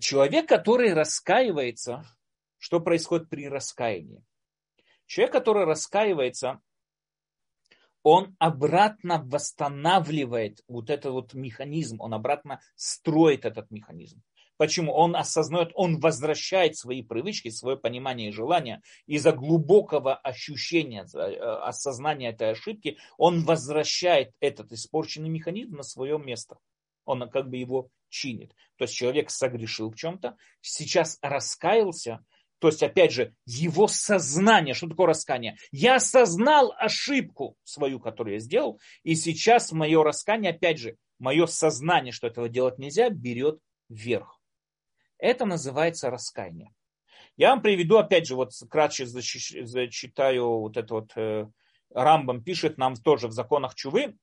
Человек, 0.00 0.48
который 0.48 0.94
раскаивается, 0.94 2.04
что 2.56 2.80
происходит 2.80 3.28
при 3.28 3.46
раскаянии? 3.46 4.24
Человек, 5.04 5.32
который 5.32 5.64
раскаивается, 5.64 6.62
он 8.02 8.36
обратно 8.38 9.22
восстанавливает 9.22 10.62
вот 10.66 10.88
этот 10.88 11.12
вот 11.12 11.34
механизм, 11.34 12.00
он 12.00 12.14
обратно 12.14 12.62
строит 12.74 13.44
этот 13.44 13.70
механизм. 13.70 14.22
Почему? 14.58 14.92
Он 14.92 15.14
осознает, 15.14 15.70
он 15.74 16.00
возвращает 16.00 16.76
свои 16.76 17.02
привычки, 17.02 17.48
свое 17.48 17.76
понимание 17.76 18.28
и 18.28 18.32
желание 18.32 18.82
из-за 19.06 19.30
глубокого 19.30 20.16
ощущения, 20.16 21.06
э, 21.14 21.18
осознания 21.18 22.30
этой 22.30 22.50
ошибки, 22.50 22.98
он 23.16 23.44
возвращает 23.44 24.32
этот 24.40 24.72
испорченный 24.72 25.28
механизм 25.28 25.76
на 25.76 25.84
свое 25.84 26.18
место. 26.18 26.58
Он 27.04 27.30
как 27.30 27.48
бы 27.48 27.56
его 27.56 27.88
чинит. 28.08 28.52
То 28.76 28.84
есть 28.84 28.94
человек 28.94 29.30
согрешил 29.30 29.90
в 29.92 29.94
чем-то, 29.94 30.36
сейчас 30.60 31.18
раскаялся, 31.22 32.24
то 32.58 32.66
есть, 32.66 32.82
опять 32.82 33.12
же, 33.12 33.34
его 33.46 33.86
сознание, 33.86 34.74
что 34.74 34.88
такое 34.88 35.06
раскаяние? 35.06 35.56
Я 35.70 35.96
осознал 35.96 36.74
ошибку 36.76 37.56
свою, 37.62 38.00
которую 38.00 38.34
я 38.34 38.40
сделал, 38.40 38.80
и 39.04 39.14
сейчас 39.14 39.70
мое 39.70 40.02
раскаяние, 40.02 40.50
опять 40.50 40.80
же, 40.80 40.96
мое 41.20 41.46
сознание, 41.46 42.12
что 42.12 42.26
этого 42.26 42.48
делать 42.48 42.78
нельзя, 42.78 43.10
берет 43.10 43.60
вверх. 43.88 44.37
Это 45.18 45.44
называется 45.44 46.10
раскаяние. 46.10 46.72
Я 47.36 47.50
вам 47.50 47.62
приведу, 47.62 47.98
опять 47.98 48.26
же, 48.26 48.34
вот 48.34 48.52
кратче 48.68 49.06
зачитаю 49.06 50.60
вот 50.60 50.76
это 50.76 50.94
вот, 50.94 51.12
э, 51.16 51.46
Рамбам 51.90 52.42
пишет 52.42 52.78
нам 52.78 52.96
тоже 52.96 53.28
в 53.28 53.32
законах 53.32 53.74
Чувы, 53.74 54.16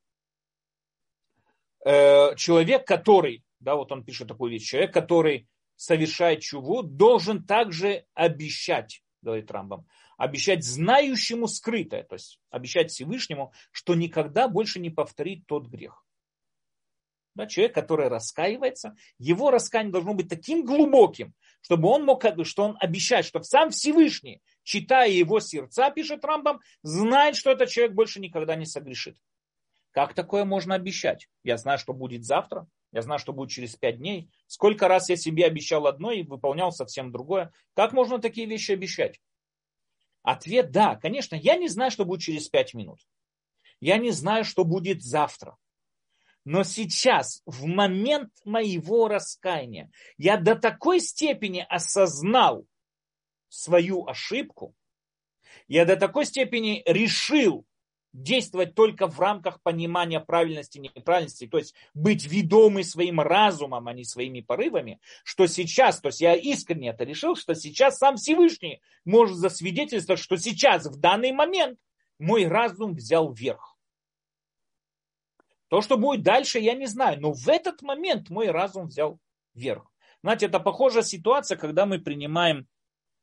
э, 1.86 2.36
человек, 2.36 2.86
который, 2.86 3.44
да, 3.60 3.76
вот 3.76 3.92
он 3.92 4.04
пишет 4.04 4.28
такую 4.28 4.52
вещь, 4.52 4.68
человек, 4.70 4.94
который 4.94 5.48
совершает 5.76 6.42
чуву, 6.42 6.84
должен 6.84 7.46
также 7.46 8.06
обещать, 8.14 9.04
говорит 9.22 9.52
Рамбам, 9.52 9.86
обещать 10.18 10.64
знающему 10.64 11.48
скрытое, 11.48 12.04
то 12.04 12.16
есть 12.16 12.40
обещать 12.50 12.92
Всевышнему, 12.92 13.52
что 13.72 13.96
никогда 13.96 14.48
больше 14.48 14.80
не 14.80 14.90
повторит 14.90 15.46
тот 15.48 15.68
грех. 15.68 16.05
Да, 17.36 17.48
человек, 17.48 17.76
который 17.76 18.08
раскаивается, 18.08 18.96
его 19.20 19.52
раскаяние 19.52 19.92
должно 19.92 20.14
быть 20.14 20.30
таким 20.30 20.66
глубоким, 20.66 21.34
чтобы 21.62 21.90
он 21.90 22.06
мог, 22.06 22.24
что 22.44 22.64
он 22.64 22.78
обещает, 22.80 23.26
что 23.26 23.44
сам 23.44 23.72
Всевышний, 23.72 24.42
читая 24.64 25.10
его 25.10 25.42
сердца, 25.42 25.92
пишет 25.92 26.24
Рамбам, 26.24 26.62
знает, 26.82 27.36
что 27.36 27.52
этот 27.52 27.70
человек 27.70 27.94
больше 27.94 28.22
никогда 28.22 28.56
не 28.56 28.66
согрешит. 28.66 29.18
Как 29.92 30.14
такое 30.14 30.46
можно 30.46 30.76
обещать? 30.76 31.28
Я 31.44 31.58
знаю, 31.58 31.78
что 31.78 31.94
будет 31.94 32.24
завтра, 32.24 32.68
я 32.94 33.02
знаю, 33.02 33.20
что 33.20 33.34
будет 33.34 33.50
через 33.50 33.76
пять 33.76 33.98
дней. 33.98 34.30
Сколько 34.48 34.88
раз 34.88 35.10
я 35.10 35.18
себе 35.18 35.46
обещал 35.46 35.88
одно 35.88 36.12
и 36.12 36.24
выполнял 36.24 36.72
совсем 36.72 37.12
другое. 37.12 37.52
Как 37.74 37.92
можно 37.92 38.20
такие 38.20 38.48
вещи 38.48 38.72
обещать? 38.72 39.20
Ответ– 40.24 40.72
да, 40.72 40.96
конечно, 40.96 41.36
я 41.36 41.58
не 41.58 41.68
знаю, 41.68 41.92
что 41.92 42.06
будет 42.06 42.22
через 42.22 42.48
пять 42.48 42.74
минут. 42.74 43.00
Я 43.82 43.98
не 43.98 44.12
знаю, 44.12 44.46
что 44.46 44.64
будет 44.64 45.04
завтра. 45.04 45.58
Но 46.46 46.64
сейчас, 46.64 47.42
в 47.48 47.66
момент 47.66 48.32
моего 48.46 49.08
раскаяния, 49.08 49.92
я 50.18 50.38
до 50.38 50.56
такой 50.56 51.00
степени 51.00 51.66
осознал 51.68 52.68
свою 53.50 54.08
ошибку, 54.08 54.76
я 55.68 55.86
до 55.86 55.96
такой 55.96 56.26
степени 56.26 56.84
решил 56.86 57.66
действовать 58.14 58.76
только 58.76 59.08
в 59.08 59.20
рамках 59.20 59.62
понимания 59.62 60.20
правильности 60.20 60.78
и 60.78 60.82
неправильности, 60.82 61.48
то 61.48 61.58
есть 61.58 61.74
быть 61.94 62.26
ведомый 62.26 62.84
своим 62.84 63.20
разумом, 63.20 63.88
а 63.88 63.94
не 63.94 64.06
своими 64.06 64.42
порывами, 64.42 65.00
что 65.24 65.48
сейчас, 65.48 66.00
то 66.00 66.08
есть 66.08 66.22
я 66.22 66.36
искренне 66.36 66.90
это 66.90 67.04
решил, 67.04 67.36
что 67.36 67.56
сейчас 67.56 67.98
сам 67.98 68.16
Всевышний 68.16 68.82
может 69.04 69.38
засвидетельствовать, 69.38 70.22
что 70.22 70.38
сейчас, 70.38 70.86
в 70.86 70.98
данный 70.98 71.34
момент, 71.34 71.80
мой 72.20 72.48
разум 72.48 72.94
взял 72.94 73.34
верх. 73.34 73.75
То, 75.76 75.82
что 75.82 75.98
будет 75.98 76.24
дальше, 76.24 76.60
я 76.60 76.74
не 76.74 76.86
знаю. 76.86 77.20
Но 77.20 77.34
в 77.34 77.50
этот 77.50 77.82
момент 77.82 78.30
мой 78.30 78.50
разум 78.50 78.88
взял 78.88 79.20
верх. 79.54 79.92
Знаете, 80.24 80.46
это 80.46 80.62
похожая 80.62 81.04
ситуация, 81.04 81.58
когда 81.58 81.86
мы 81.86 82.00
принимаем 82.00 82.66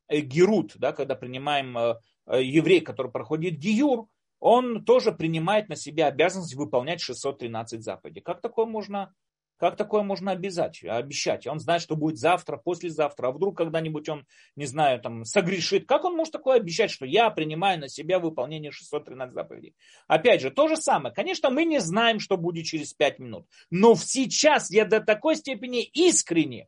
э, 0.08 0.20
герут, 0.20 0.74
да, 0.76 0.92
когда 0.92 1.14
принимаем 1.14 1.78
э, 1.78 1.94
э, 2.26 2.42
еврей, 2.42 2.82
который 2.82 3.10
проходит 3.10 3.54
гиюр, 3.54 4.06
он 4.38 4.84
тоже 4.84 5.12
принимает 5.12 5.70
на 5.70 5.76
себя 5.76 6.08
обязанность 6.08 6.54
выполнять 6.54 7.00
613 7.00 7.82
заповедей. 7.82 8.20
Как 8.20 8.42
такое 8.42 8.66
можно 8.66 9.14
как 9.62 9.76
такое 9.76 10.02
можно 10.02 10.32
обязать, 10.32 10.82
обещать? 10.82 11.46
Он 11.46 11.60
знает, 11.60 11.82
что 11.82 11.94
будет 11.94 12.18
завтра, 12.18 12.56
послезавтра, 12.56 13.28
а 13.28 13.30
вдруг 13.30 13.56
когда-нибудь 13.56 14.08
он, 14.08 14.26
не 14.56 14.66
знаю, 14.66 15.00
там, 15.00 15.24
согрешит. 15.24 15.86
Как 15.86 16.04
он 16.04 16.16
может 16.16 16.32
такое 16.32 16.56
обещать, 16.56 16.90
что 16.90 17.06
я 17.06 17.30
принимаю 17.30 17.78
на 17.78 17.86
себя 17.86 18.18
выполнение 18.18 18.72
613 18.72 19.32
заповедей? 19.32 19.76
Опять 20.08 20.40
же, 20.40 20.50
то 20.50 20.66
же 20.66 20.76
самое. 20.76 21.14
Конечно, 21.14 21.48
мы 21.48 21.64
не 21.64 21.78
знаем, 21.78 22.18
что 22.18 22.36
будет 22.36 22.66
через 22.66 22.92
5 22.92 23.20
минут. 23.20 23.46
Но 23.70 23.94
сейчас 23.94 24.68
я 24.68 24.84
до 24.84 24.98
такой 24.98 25.36
степени 25.36 25.84
искренне 25.84 26.66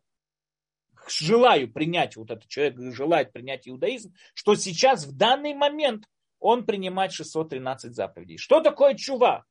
желаю 1.09 1.73
принять, 1.73 2.15
вот 2.15 2.31
этот 2.31 2.47
человек 2.47 2.79
желает 2.95 3.33
принять 3.33 3.67
иудаизм, 3.67 4.15
что 4.35 4.55
сейчас 4.55 5.05
в 5.05 5.17
данный 5.17 5.55
момент 5.55 6.05
он 6.39 6.65
принимает 6.65 7.11
613 7.11 7.93
заповедей. 7.93 8.39
Что 8.39 8.61
такое 8.61 8.95
чува? 8.95 9.45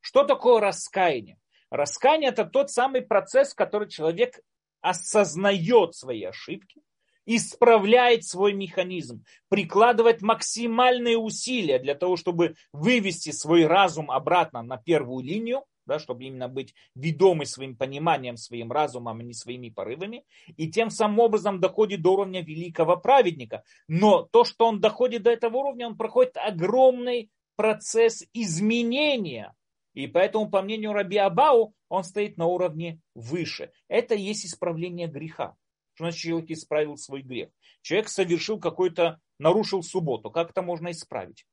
Что 0.00 0.24
такое 0.24 0.60
раскаяние? 0.60 1.38
Раскаяние– 1.70 2.30
это 2.30 2.44
тот 2.44 2.70
самый 2.70 3.02
процесс, 3.02 3.52
в 3.52 3.56
который 3.56 3.88
человек 3.88 4.40
осознает 4.80 5.94
свои 5.94 6.24
ошибки, 6.24 6.80
исправляет 7.26 8.24
свой 8.24 8.54
механизм, 8.54 9.24
прикладывает 9.48 10.22
максимальные 10.22 11.18
усилия 11.18 11.78
для 11.78 11.94
того, 11.94 12.16
чтобы 12.16 12.54
вывести 12.72 13.32
свой 13.32 13.66
разум 13.66 14.10
обратно 14.10 14.62
на 14.62 14.78
первую 14.78 15.22
линию, 15.22 15.64
да, 15.84 15.98
чтобы 15.98 16.24
именно 16.24 16.48
быть 16.48 16.74
ведомый 16.94 17.46
своим 17.46 17.76
пониманием, 17.76 18.36
своим 18.36 18.72
разумом, 18.72 19.20
а 19.20 19.22
не 19.22 19.34
своими 19.34 19.68
порывами, 19.68 20.24
и 20.56 20.70
тем 20.70 20.90
самым 20.90 21.18
образом 21.18 21.60
доходит 21.60 22.00
до 22.02 22.12
уровня 22.12 22.42
великого 22.42 22.96
праведника. 22.96 23.62
Но 23.88 24.22
то, 24.22 24.44
что 24.44 24.66
он 24.66 24.80
доходит 24.80 25.22
до 25.22 25.30
этого 25.30 25.58
уровня, 25.58 25.86
он 25.88 25.96
проходит 25.96 26.36
огромный 26.36 27.30
процесс 27.56 28.24
изменения 28.32 29.54
и 29.98 30.06
поэтому, 30.06 30.48
по 30.48 30.62
мнению 30.62 30.92
Раби 30.92 31.16
Абау, 31.16 31.74
он 31.88 32.04
стоит 32.04 32.36
на 32.36 32.46
уровне 32.46 33.00
выше. 33.16 33.72
Это 33.88 34.14
и 34.14 34.22
есть 34.22 34.46
исправление 34.46 35.08
греха. 35.08 35.56
Что 35.94 36.04
значит 36.04 36.20
человек 36.20 36.50
исправил 36.52 36.96
свой 36.96 37.22
грех? 37.22 37.48
Человек 37.82 38.08
совершил 38.08 38.60
какой-то, 38.60 39.20
нарушил 39.40 39.82
субботу. 39.82 40.30
Как 40.30 40.50
это 40.50 40.62
можно 40.62 40.92
исправить? 40.92 41.48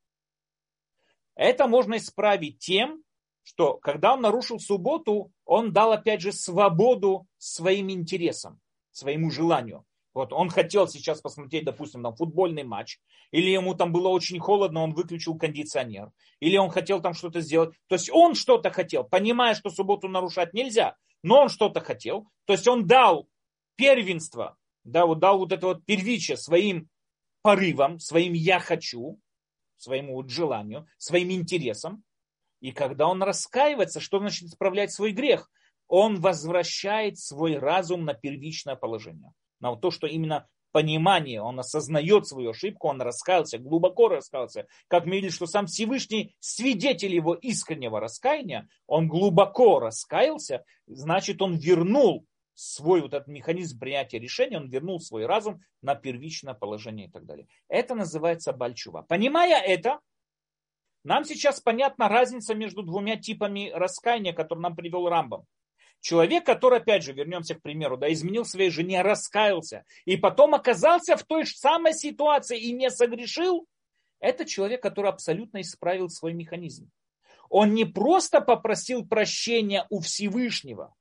Это 1.34 1.66
можно 1.66 1.96
исправить 1.96 2.60
тем, 2.60 3.02
что 3.42 3.78
когда 3.78 4.14
он 4.14 4.20
нарушил 4.20 4.60
субботу, 4.60 5.32
он 5.44 5.72
дал 5.72 5.90
опять 5.90 6.20
же 6.20 6.30
свободу 6.30 7.26
своим 7.38 7.90
интересам, 7.90 8.60
своему 8.92 9.32
желанию. 9.32 9.84
Вот 10.16 10.32
он 10.32 10.48
хотел 10.48 10.88
сейчас 10.88 11.20
посмотреть, 11.20 11.66
допустим, 11.66 12.02
там 12.02 12.16
футбольный 12.16 12.62
матч, 12.62 12.98
или 13.32 13.50
ему 13.50 13.74
там 13.74 13.92
было 13.92 14.08
очень 14.08 14.38
холодно, 14.38 14.82
он 14.82 14.94
выключил 14.94 15.36
кондиционер, 15.36 16.10
или 16.40 16.56
он 16.56 16.70
хотел 16.70 17.02
там 17.02 17.12
что-то 17.12 17.42
сделать. 17.42 17.76
То 17.86 17.96
есть 17.96 18.08
он 18.10 18.34
что-то 18.34 18.70
хотел, 18.70 19.04
понимая, 19.04 19.54
что 19.54 19.68
субботу 19.68 20.08
нарушать 20.08 20.54
нельзя, 20.54 20.96
но 21.22 21.42
он 21.42 21.48
что-то 21.50 21.80
хотел. 21.80 22.30
То 22.46 22.54
есть 22.54 22.66
он 22.66 22.86
дал 22.86 23.28
первенство, 23.76 24.56
да, 24.84 25.04
вот 25.04 25.18
дал 25.18 25.38
вот 25.38 25.52
это 25.52 25.66
вот 25.66 25.84
первичие 25.84 26.38
своим 26.38 26.88
порывам, 27.42 27.98
своим 28.00 28.32
я 28.32 28.58
хочу, 28.58 29.20
своему 29.76 30.14
вот 30.14 30.30
желанию, 30.30 30.86
своим 30.96 31.30
интересам. 31.30 32.02
И 32.62 32.72
когда 32.72 33.06
он 33.06 33.22
раскаивается, 33.22 34.00
что 34.00 34.18
значит 34.18 34.44
исправлять 34.44 34.90
свой 34.92 35.12
грех? 35.12 35.50
Он 35.88 36.22
возвращает 36.22 37.18
свой 37.18 37.58
разум 37.58 38.06
на 38.06 38.14
первичное 38.14 38.76
положение 38.76 39.34
на 39.60 39.74
то, 39.76 39.90
что 39.90 40.06
именно 40.06 40.46
понимание, 40.72 41.40
он 41.40 41.58
осознает 41.58 42.26
свою 42.26 42.50
ошибку, 42.50 42.88
он 42.88 43.00
раскаялся, 43.00 43.58
глубоко 43.58 44.08
раскаялся. 44.08 44.66
Как 44.88 45.06
мы 45.06 45.16
видели, 45.16 45.30
что 45.30 45.46
сам 45.46 45.66
Всевышний 45.66 46.36
свидетель 46.38 47.14
его 47.14 47.34
искреннего 47.34 47.98
раскаяния, 47.98 48.68
он 48.86 49.08
глубоко 49.08 49.80
раскаялся, 49.80 50.64
значит, 50.86 51.40
он 51.40 51.56
вернул 51.56 52.26
свой 52.52 53.00
вот 53.00 53.14
этот 53.14 53.28
механизм 53.28 53.78
принятия 53.78 54.18
решения, 54.18 54.58
он 54.58 54.68
вернул 54.68 55.00
свой 55.00 55.24
разум 55.24 55.62
на 55.80 55.94
первичное 55.94 56.54
положение 56.54 57.06
и 57.06 57.10
так 57.10 57.24
далее. 57.24 57.46
Это 57.68 57.94
называется 57.94 58.52
бальчува. 58.52 59.02
Понимая 59.02 59.62
это, 59.62 60.00
нам 61.04 61.24
сейчас 61.24 61.60
понятна 61.60 62.08
разница 62.08 62.54
между 62.54 62.82
двумя 62.82 63.16
типами 63.16 63.70
раскаяния, 63.74 64.32
который 64.32 64.60
нам 64.60 64.74
привел 64.74 65.08
Рамбам. 65.08 65.44
Человек, 66.00 66.46
который, 66.46 66.78
опять 66.78 67.02
же, 67.02 67.12
вернемся 67.12 67.54
к 67.54 67.62
примеру, 67.62 67.96
да, 67.96 68.12
изменил 68.12 68.44
своей 68.44 68.70
жене, 68.70 69.02
раскаялся, 69.02 69.84
и 70.04 70.16
потом 70.16 70.54
оказался 70.54 71.16
в 71.16 71.24
той 71.24 71.44
же 71.44 71.56
самой 71.56 71.94
ситуации 71.94 72.60
и 72.60 72.72
не 72.72 72.90
согрешил, 72.90 73.66
это 74.20 74.44
человек, 74.44 74.82
который 74.82 75.10
абсолютно 75.10 75.60
исправил 75.60 76.08
свой 76.08 76.32
механизм. 76.32 76.90
Он 77.48 77.74
не 77.74 77.84
просто 77.84 78.40
попросил 78.40 79.06
прощения 79.06 79.86
у 79.90 80.00
Всевышнего, 80.00 80.94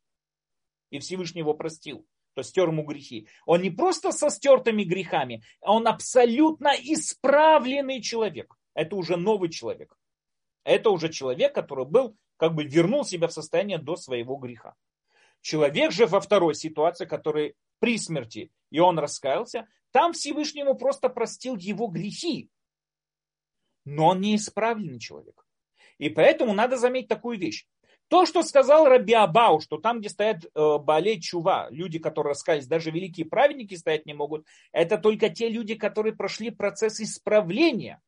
и 0.89 0.99
Всевышний 0.99 1.39
его 1.39 1.53
простил, 1.53 2.05
то 2.33 2.43
стер 2.43 2.69
ему 2.69 2.83
грехи. 2.83 3.27
Он 3.45 3.61
не 3.61 3.71
просто 3.71 4.11
со 4.11 4.29
стертыми 4.29 4.83
грехами, 4.83 5.43
а 5.61 5.73
он 5.73 5.87
абсолютно 5.87 6.73
исправленный 6.79 8.01
человек. 8.01 8.55
Это 8.73 8.95
уже 8.95 9.17
новый 9.17 9.49
человек. 9.49 9.95
Это 10.63 10.89
уже 10.89 11.09
человек, 11.09 11.53
который 11.53 11.85
был 11.85 12.17
как 12.37 12.53
бы 12.53 12.63
вернул 12.63 13.05
себя 13.05 13.27
в 13.27 13.33
состояние 13.33 13.77
до 13.77 13.95
своего 13.95 14.35
греха. 14.37 14.75
Человек 15.41 15.91
же 15.91 16.05
во 16.05 16.19
второй 16.19 16.55
ситуации, 16.55 17.05
который 17.05 17.55
при 17.79 17.97
смерти, 17.97 18.51
и 18.71 18.79
он 18.79 18.97
раскаялся, 18.97 19.67
там 19.91 20.13
Всевышнему 20.13 20.75
просто 20.75 21.07
простил 21.09 21.55
его 21.55 21.87
грехи. 21.87 22.49
Но 23.85 24.07
он 24.07 24.21
не 24.21 24.35
исправленный 24.35 24.99
человек. 24.99 25.45
И 25.97 26.09
поэтому 26.09 26.53
надо 26.53 26.77
заметить 26.77 27.07
такую 27.07 27.37
вещь. 27.37 27.65
То, 28.07 28.25
что 28.25 28.43
сказал 28.43 28.85
Раби 28.85 29.13
Абау, 29.13 29.59
что 29.61 29.77
там, 29.77 29.99
где 29.99 30.09
стоят 30.09 30.45
э, 30.45 30.77
Балей 30.77 31.19
Чува, 31.19 31.69
люди, 31.71 31.97
которые 31.97 32.31
раскаялись, 32.31 32.67
даже 32.67 32.91
великие 32.91 33.25
праведники 33.25 33.75
стоять 33.75 34.05
не 34.05 34.13
могут, 34.13 34.45
это 34.71 34.97
только 34.97 35.29
те 35.29 35.49
люди, 35.49 35.75
которые 35.75 36.15
прошли 36.15 36.51
процесс 36.51 36.99
исправления. 36.99 37.99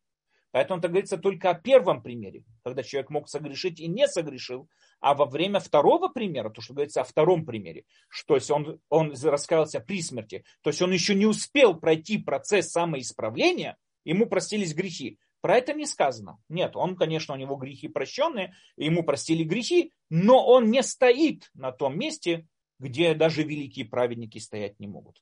Поэтому 0.52 0.80
это 0.80 0.88
говорится 0.88 1.18
только 1.18 1.50
о 1.50 1.54
первом 1.54 2.02
примере, 2.02 2.44
когда 2.64 2.82
человек 2.82 3.10
мог 3.10 3.30
согрешить 3.30 3.80
и 3.80 3.88
не 3.88 4.08
согрешил, 4.08 4.70
а 5.00 5.14
во 5.14 5.26
время 5.26 5.60
второго 5.60 6.08
примера, 6.08 6.50
то, 6.50 6.62
что 6.62 6.74
говорится 6.74 7.02
о 7.02 7.04
втором 7.04 7.46
примере, 7.46 7.84
что 8.08 8.36
есть 8.36 8.50
он, 8.50 8.80
он 8.90 9.14
раскаялся 9.22 9.80
при 9.80 10.02
смерти, 10.02 10.44
то 10.62 10.70
есть 10.70 10.82
он 10.82 10.92
еще 10.92 11.16
не 11.16 11.26
успел 11.26 11.76
пройти 11.76 12.18
процесс 12.18 12.72
самоисправления, 12.72 13.78
ему 14.06 14.26
простились 14.26 14.74
грехи. 14.74 15.20
Про 15.42 15.58
это 15.58 15.74
не 15.74 15.86
сказано. 15.86 16.40
Нет, 16.50 16.76
он, 16.76 16.96
конечно, 16.96 17.36
у 17.36 17.38
него 17.38 17.56
грехи 17.56 17.88
прощенные, 17.88 18.56
ему 18.76 19.04
простили 19.04 19.44
грехи, 19.44 19.94
но 20.10 20.46
он 20.46 20.72
не 20.72 20.82
стоит 20.82 21.50
на 21.54 21.72
том 21.72 21.98
месте, 21.98 22.48
где 22.80 23.14
даже 23.14 23.44
великие 23.44 23.86
праведники 23.86 24.40
стоять 24.40 24.80
не 24.80 24.88
могут. 24.88 25.22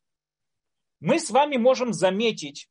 Мы 1.02 1.20
с 1.20 1.30
вами 1.30 1.58
можем 1.58 1.94
заметить 1.94 2.70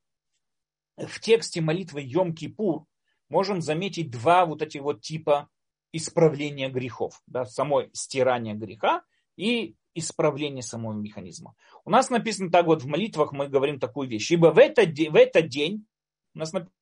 в 0.96 1.20
тексте 1.20 1.60
молитвы 1.60 2.02
Йом-Кипур 2.04 2.84
можем 3.28 3.60
заметить 3.60 4.10
два 4.10 4.46
вот 4.46 4.62
эти 4.62 4.78
вот 4.78 5.00
типа 5.00 5.48
исправления 5.92 6.68
грехов. 6.68 7.20
Да, 7.26 7.44
самой 7.44 7.90
стирание 7.92 8.54
греха 8.54 9.02
и 9.36 9.74
исправление 9.94 10.62
самого 10.62 10.92
механизма. 10.92 11.54
У 11.84 11.90
нас 11.90 12.10
написано 12.10 12.50
так 12.50 12.66
вот 12.66 12.82
в 12.82 12.86
молитвах 12.86 13.32
мы 13.32 13.48
говорим 13.48 13.78
такую 13.78 14.08
вещь. 14.08 14.30
Ибо 14.30 14.48
в 14.48 14.58
этот, 14.58 14.90
в 14.90 15.16
этот 15.16 15.48
день 15.48 15.86
у 16.34 16.38
нас 16.38 16.52
написано 16.52 16.72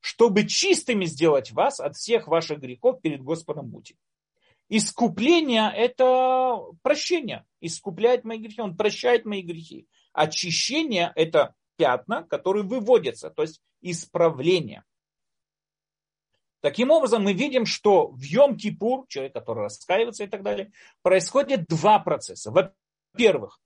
чтобы 0.00 0.46
чистыми 0.46 1.04
сделать 1.04 1.52
вас 1.52 1.78
от 1.78 1.96
всех 1.96 2.26
ваших 2.26 2.60
грехов 2.60 3.00
перед 3.02 3.22
Господом 3.22 3.68
будете. 3.68 3.96
Искупление– 4.68 5.70
это 5.76 6.58
прощение. 6.82 7.44
Искупляет 7.60 8.24
мои 8.24 8.38
грехи, 8.38 8.60
он 8.60 8.76
прощает 8.76 9.26
мои 9.26 9.42
грехи. 9.42 9.86
Очищение– 10.12 11.12
это 11.16 11.54
пятна, 11.76 12.24
которые 12.24 12.64
выводятся, 12.64 13.30
то 13.30 13.42
есть 13.42 13.60
исправление. 13.80 14.84
Таким 16.60 16.90
образом, 16.90 17.24
мы 17.24 17.32
видим, 17.32 17.64
что 17.64 18.08
в 18.08 18.20
Йом-Кипур, 18.20 19.06
человек, 19.08 19.32
который 19.32 19.64
раскаивается 19.64 20.24
и 20.24 20.26
так 20.26 20.42
далее, 20.42 20.72
происходит 21.02 21.64
два 21.66 21.98
процесса. 21.98 22.50
Во-первых, 22.50 23.60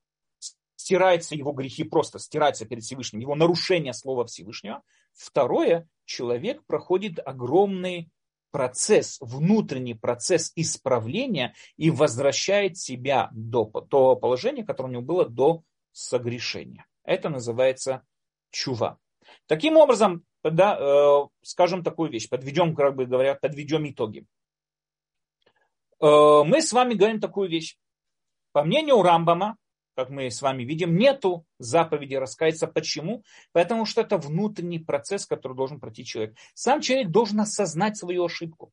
стираются 0.76 1.34
его 1.34 1.52
грехи, 1.52 1.82
просто 1.82 2.18
стираются 2.18 2.66
перед 2.66 2.84
Всевышним, 2.84 3.20
его 3.20 3.34
нарушение 3.34 3.94
слова 3.94 4.26
Всевышнего. 4.26 4.82
Второе, 5.12 5.88
человек 6.04 6.64
проходит 6.66 7.18
огромный 7.24 8.10
процесс, 8.52 9.18
внутренний 9.20 9.94
процесс 9.94 10.52
исправления 10.54 11.54
и 11.76 11.90
возвращает 11.90 12.76
себя 12.76 13.28
до 13.32 13.64
того 13.64 14.14
положения, 14.14 14.62
которое 14.62 14.90
у 14.90 14.92
него 14.92 15.02
было 15.02 15.28
до 15.28 15.64
согрешения. 15.94 16.86
Это 17.04 17.30
называется 17.30 18.02
чува. 18.50 18.98
Таким 19.46 19.78
образом, 19.78 20.24
да, 20.42 20.76
э, 20.78 21.28
скажем 21.42 21.82
такую 21.82 22.10
вещь, 22.10 22.28
подведем, 22.28 22.74
как 22.74 22.94
бы 22.94 23.06
говоря, 23.06 23.34
подведем 23.34 23.88
итоги. 23.88 24.26
Э, 26.00 26.42
мы 26.44 26.60
с 26.60 26.72
вами 26.72 26.94
говорим 26.94 27.20
такую 27.20 27.48
вещь. 27.48 27.78
По 28.52 28.62
мнению 28.62 29.02
Рамбама, 29.02 29.56
как 29.94 30.10
мы 30.10 30.30
с 30.30 30.42
вами 30.42 30.64
видим, 30.64 30.96
нету 30.96 31.46
заповеди 31.58 32.14
раскаяться. 32.16 32.66
Почему? 32.66 33.22
Потому 33.52 33.86
что 33.86 34.00
это 34.00 34.18
внутренний 34.18 34.80
процесс, 34.80 35.26
который 35.26 35.56
должен 35.56 35.80
пройти 35.80 36.04
человек. 36.04 36.36
Сам 36.54 36.80
человек 36.80 37.08
должен 37.10 37.40
осознать 37.40 37.96
свою 37.96 38.24
ошибку. 38.24 38.72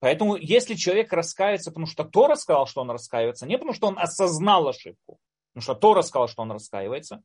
Поэтому, 0.00 0.36
если 0.36 0.74
человек 0.74 1.12
раскается, 1.12 1.70
потому 1.70 1.86
что 1.86 2.04
Тора 2.04 2.34
сказал, 2.34 2.66
что 2.66 2.82
он 2.82 2.90
раскаивается, 2.90 3.46
не 3.46 3.56
потому 3.56 3.72
что 3.72 3.86
он 3.86 3.98
осознал 3.98 4.68
ошибку, 4.68 5.18
потому 5.56 5.74
что 5.74 5.74
Тора 5.74 6.02
сказал, 6.02 6.28
что 6.28 6.42
он 6.42 6.52
раскаивается, 6.52 7.22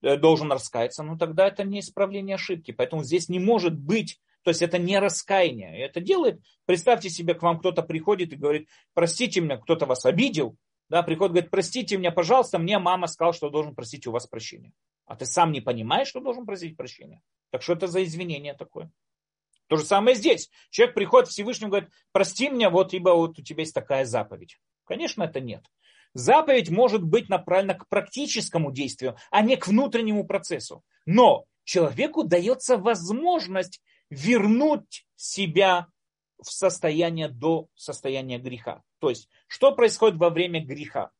э, 0.00 0.16
должен 0.16 0.50
раскаяться, 0.50 1.02
ну 1.02 1.18
тогда 1.18 1.46
это 1.46 1.64
не 1.64 1.80
исправление 1.80 2.36
ошибки. 2.36 2.70
Поэтому 2.72 3.04
здесь 3.04 3.28
не 3.28 3.38
может 3.38 3.78
быть, 3.78 4.18
то 4.42 4.48
есть 4.48 4.62
это 4.62 4.78
не 4.78 4.98
раскаяние. 4.98 5.78
Это 5.84 6.00
делает, 6.00 6.40
представьте 6.64 7.10
себе, 7.10 7.34
к 7.34 7.42
вам 7.42 7.58
кто-то 7.58 7.82
приходит 7.82 8.32
и 8.32 8.36
говорит, 8.36 8.70
простите 8.94 9.42
меня, 9.42 9.58
кто-то 9.58 9.84
вас 9.84 10.06
обидел, 10.06 10.56
да, 10.88 11.02
приходит, 11.02 11.32
говорит, 11.32 11.50
простите 11.50 11.98
меня, 11.98 12.10
пожалуйста, 12.10 12.58
мне 12.58 12.78
мама 12.78 13.06
сказала, 13.06 13.34
что 13.34 13.50
должен 13.50 13.74
просить 13.74 14.06
у 14.06 14.12
вас 14.12 14.26
прощения. 14.26 14.72
А 15.04 15.14
ты 15.14 15.26
сам 15.26 15.52
не 15.52 15.60
понимаешь, 15.60 16.08
что 16.08 16.20
должен 16.20 16.46
просить 16.46 16.74
прощения. 16.74 17.20
Так 17.50 17.60
что 17.60 17.74
это 17.74 17.86
за 17.86 18.02
извинение 18.02 18.54
такое? 18.54 18.90
То 19.66 19.76
же 19.76 19.84
самое 19.84 20.16
здесь. 20.16 20.48
Человек 20.70 20.94
приходит 20.94 21.28
к 21.28 21.32
Всевышнему 21.32 21.68
и 21.68 21.72
говорит, 21.72 21.90
прости 22.12 22.48
меня, 22.48 22.70
вот 22.70 22.94
ибо 22.94 23.10
вот 23.10 23.38
у 23.38 23.42
тебя 23.42 23.60
есть 23.60 23.74
такая 23.74 24.06
заповедь. 24.06 24.58
Конечно, 24.86 25.24
это 25.24 25.40
нет. 25.40 25.66
Заповедь 26.14 26.70
может 26.70 27.02
быть 27.02 27.28
направлена 27.28 27.74
к 27.74 27.88
практическому 27.88 28.72
действию, 28.72 29.16
а 29.30 29.42
не 29.42 29.56
к 29.56 29.68
внутреннему 29.68 30.26
процессу. 30.26 30.82
Но 31.06 31.44
человеку 31.64 32.24
дается 32.24 32.76
возможность 32.76 33.80
вернуть 34.10 35.06
себя 35.16 35.86
в 36.40 36.50
состояние 36.50 37.28
до 37.28 37.68
состояния 37.74 38.38
греха. 38.38 38.82
То 39.00 39.10
есть, 39.10 39.28
что 39.46 39.72
происходит 39.72 40.18
во 40.18 40.30
время 40.30 40.64
греха? 40.64 41.10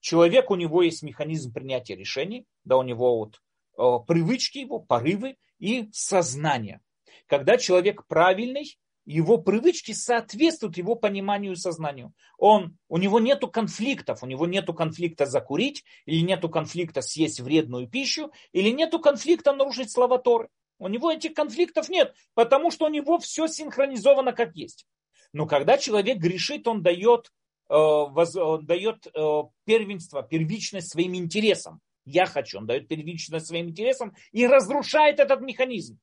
Человек, 0.00 0.50
у 0.50 0.56
него 0.56 0.82
есть 0.82 1.02
механизм 1.02 1.52
принятия 1.52 1.96
решений, 1.96 2.44
да, 2.64 2.76
у 2.76 2.82
него 2.82 3.18
вот 3.18 3.40
э, 3.78 4.04
привычки 4.06 4.58
его, 4.58 4.78
порывы 4.78 5.36
и 5.58 5.88
сознание. 5.92 6.80
Когда 7.26 7.56
человек 7.56 8.06
правильный, 8.06 8.78
его 9.06 9.38
привычки 9.38 9.92
соответствуют 9.92 10.76
его 10.76 10.94
пониманию 10.94 11.52
и 11.52 11.56
сознанию. 11.56 12.12
Он, 12.38 12.76
у 12.88 12.96
него 12.96 13.20
нет 13.20 13.42
конфликтов, 13.52 14.22
у 14.22 14.26
него 14.26 14.46
нет 14.46 14.66
конфликта 14.66 15.26
закурить, 15.26 15.84
или 16.06 16.20
нет 16.20 16.42
конфликта 16.50 17.02
съесть 17.02 17.40
вредную 17.40 17.88
пищу, 17.88 18.32
или 18.52 18.70
нет 18.70 18.94
конфликта 19.02 19.52
нарушить 19.52 19.92
слова 19.92 20.18
Торы. 20.18 20.48
У 20.78 20.88
него 20.88 21.10
этих 21.10 21.34
конфликтов 21.34 21.88
нет, 21.88 22.14
потому 22.34 22.70
что 22.70 22.86
у 22.86 22.88
него 22.88 23.18
все 23.18 23.46
синхронизовано 23.46 24.32
как 24.32 24.56
есть. 24.56 24.86
Но 25.32 25.46
когда 25.46 25.78
человек 25.78 26.18
грешит, 26.18 26.66
он 26.66 26.82
дает, 26.82 27.32
э, 27.68 27.74
он 27.74 28.66
дает 28.66 29.06
э, 29.06 29.42
первенство, 29.64 30.22
первичность 30.22 30.90
своим 30.90 31.14
интересам. 31.14 31.80
Я 32.04 32.26
хочу, 32.26 32.58
он 32.58 32.66
дает 32.66 32.88
первичность 32.88 33.46
своим 33.46 33.68
интересам 33.68 34.14
и 34.32 34.46
разрушает 34.46 35.20
этот 35.20 35.40
механизм. 35.40 35.98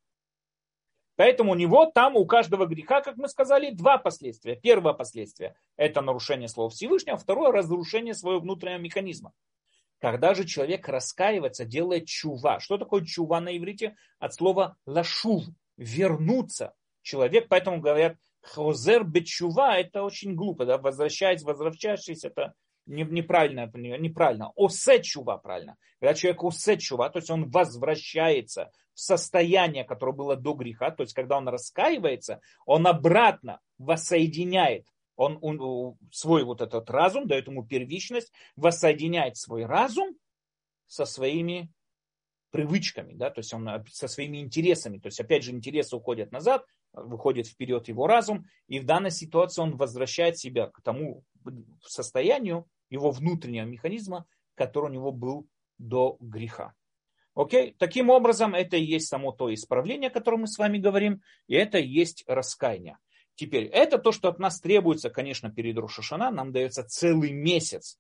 Поэтому 1.22 1.51
у 1.51 1.55
него 1.55 1.86
там, 1.86 2.15
у 2.15 2.26
каждого 2.26 2.65
греха, 2.65 3.01
как 3.01 3.15
мы 3.15 3.28
сказали, 3.28 3.69
два 3.69 3.99
последствия. 3.99 4.55
Первое 4.55 4.93
последствие– 4.93 5.53
это 5.78 6.01
нарушение 6.01 6.47
слова 6.47 6.72
Всевышнего, 6.72 7.15
второе– 7.15 7.51
разрушение 7.53 8.15
своего 8.15 8.39
внутреннего 8.39 8.80
механизма. 8.80 9.32
Когда 9.99 10.34
же 10.34 10.45
человек 10.45 10.89
раскаивается, 10.89 11.63
делает 11.63 12.07
чува. 12.07 12.59
Что 12.59 12.80
такое 12.80 13.05
чува 13.05 13.39
на 13.39 13.55
иврите? 13.55 13.95
От 14.17 14.34
слова 14.34 14.78
лашув– 14.88 15.43
вернуться. 15.78 16.74
Человек, 17.03 17.49
поэтому 17.49 17.82
говорят, 17.82 18.17
хозер 18.41 19.03
бечува– 19.03 19.78
это 19.78 20.01
очень 20.01 20.34
глупо. 20.34 20.65
Да? 20.65 20.80
Возвращаясь, 20.80 21.43
возвращаешься, 21.43 22.30
это 22.30 22.55
неправильно, 22.86 23.70
неправильно. 23.74 24.52
Осе 24.56 25.02
чува 25.02 25.38
правильно. 25.38 25.78
Когда 26.00 26.14
человек 26.14 26.44
осе 26.44 26.78
чува, 26.78 27.10
то 27.10 27.20
есть 27.20 27.30
он 27.30 27.50
возвращается 27.50 28.72
в 28.94 29.00
состояние, 29.00 29.84
которое 29.84 30.14
было 30.14 30.36
до 30.36 30.54
греха, 30.54 30.92
то 30.92 31.04
есть 31.04 31.14
когда 31.14 31.38
он 31.38 31.48
раскаивается, 31.48 32.42
он 32.66 32.88
обратно 32.88 33.60
воссоединяет 33.78 34.86
он, 35.16 35.38
он 35.42 35.98
свой 36.12 36.44
вот 36.44 36.62
этот 36.62 36.90
разум, 36.90 37.28
дает 37.28 37.48
ему 37.48 37.64
первичность, 37.64 38.32
воссоединяет 38.56 39.38
свой 39.38 39.66
разум 39.66 40.16
со 40.88 41.06
своими 41.06 41.70
привычками, 42.50 43.14
да, 43.14 43.30
то 43.30 43.40
есть 43.40 43.54
он 43.54 43.70
со 43.90 44.08
своими 44.08 44.40
интересами, 44.40 44.98
то 44.98 45.08
есть 45.08 45.20
опять 45.20 45.44
же 45.44 45.52
интересы 45.52 45.96
уходят 45.96 46.32
назад, 46.32 46.66
выходит 46.94 47.48
вперед 47.48 47.88
его 47.88 48.08
разум, 48.08 48.46
и 48.68 48.80
в 48.80 48.86
данной 48.86 49.12
ситуации 49.12 49.62
он 49.62 49.78
возвращает 49.78 50.38
себя 50.38 50.68
к 50.68 50.82
тому 50.82 51.24
состоянию 51.82 52.68
его 52.89 53.12
внутреннего 53.12 53.66
механизма, 53.66 54.26
который 54.56 54.89
у 54.89 54.94
него 54.94 55.12
был 55.12 55.48
до 55.78 56.18
греха. 56.20 56.74
Окей? 57.34 57.76
Таким 57.80 58.10
образом, 58.10 58.54
это 58.54 58.76
и 58.76 58.84
есть 58.84 59.08
само 59.08 59.32
то 59.32 59.54
исправление, 59.54 60.10
о 60.10 60.14
котором 60.14 60.42
мы 60.42 60.48
с 60.48 60.58
вами 60.58 60.78
говорим, 60.78 61.22
и 61.48 61.56
это 61.56 61.78
и 61.78 61.88
есть 61.88 62.24
раскаяние. 62.28 62.98
Теперь, 63.36 63.66
это 63.66 63.98
то, 63.98 64.12
что 64.12 64.28
от 64.28 64.39
нас 64.39 64.60
требуется, 64.60 65.10
конечно, 65.10 65.50
перед 65.50 65.78
Рошашана. 65.78 66.30
Нам 66.30 66.52
дается 66.52 66.84
целый 66.84 67.32
месяц 67.32 67.98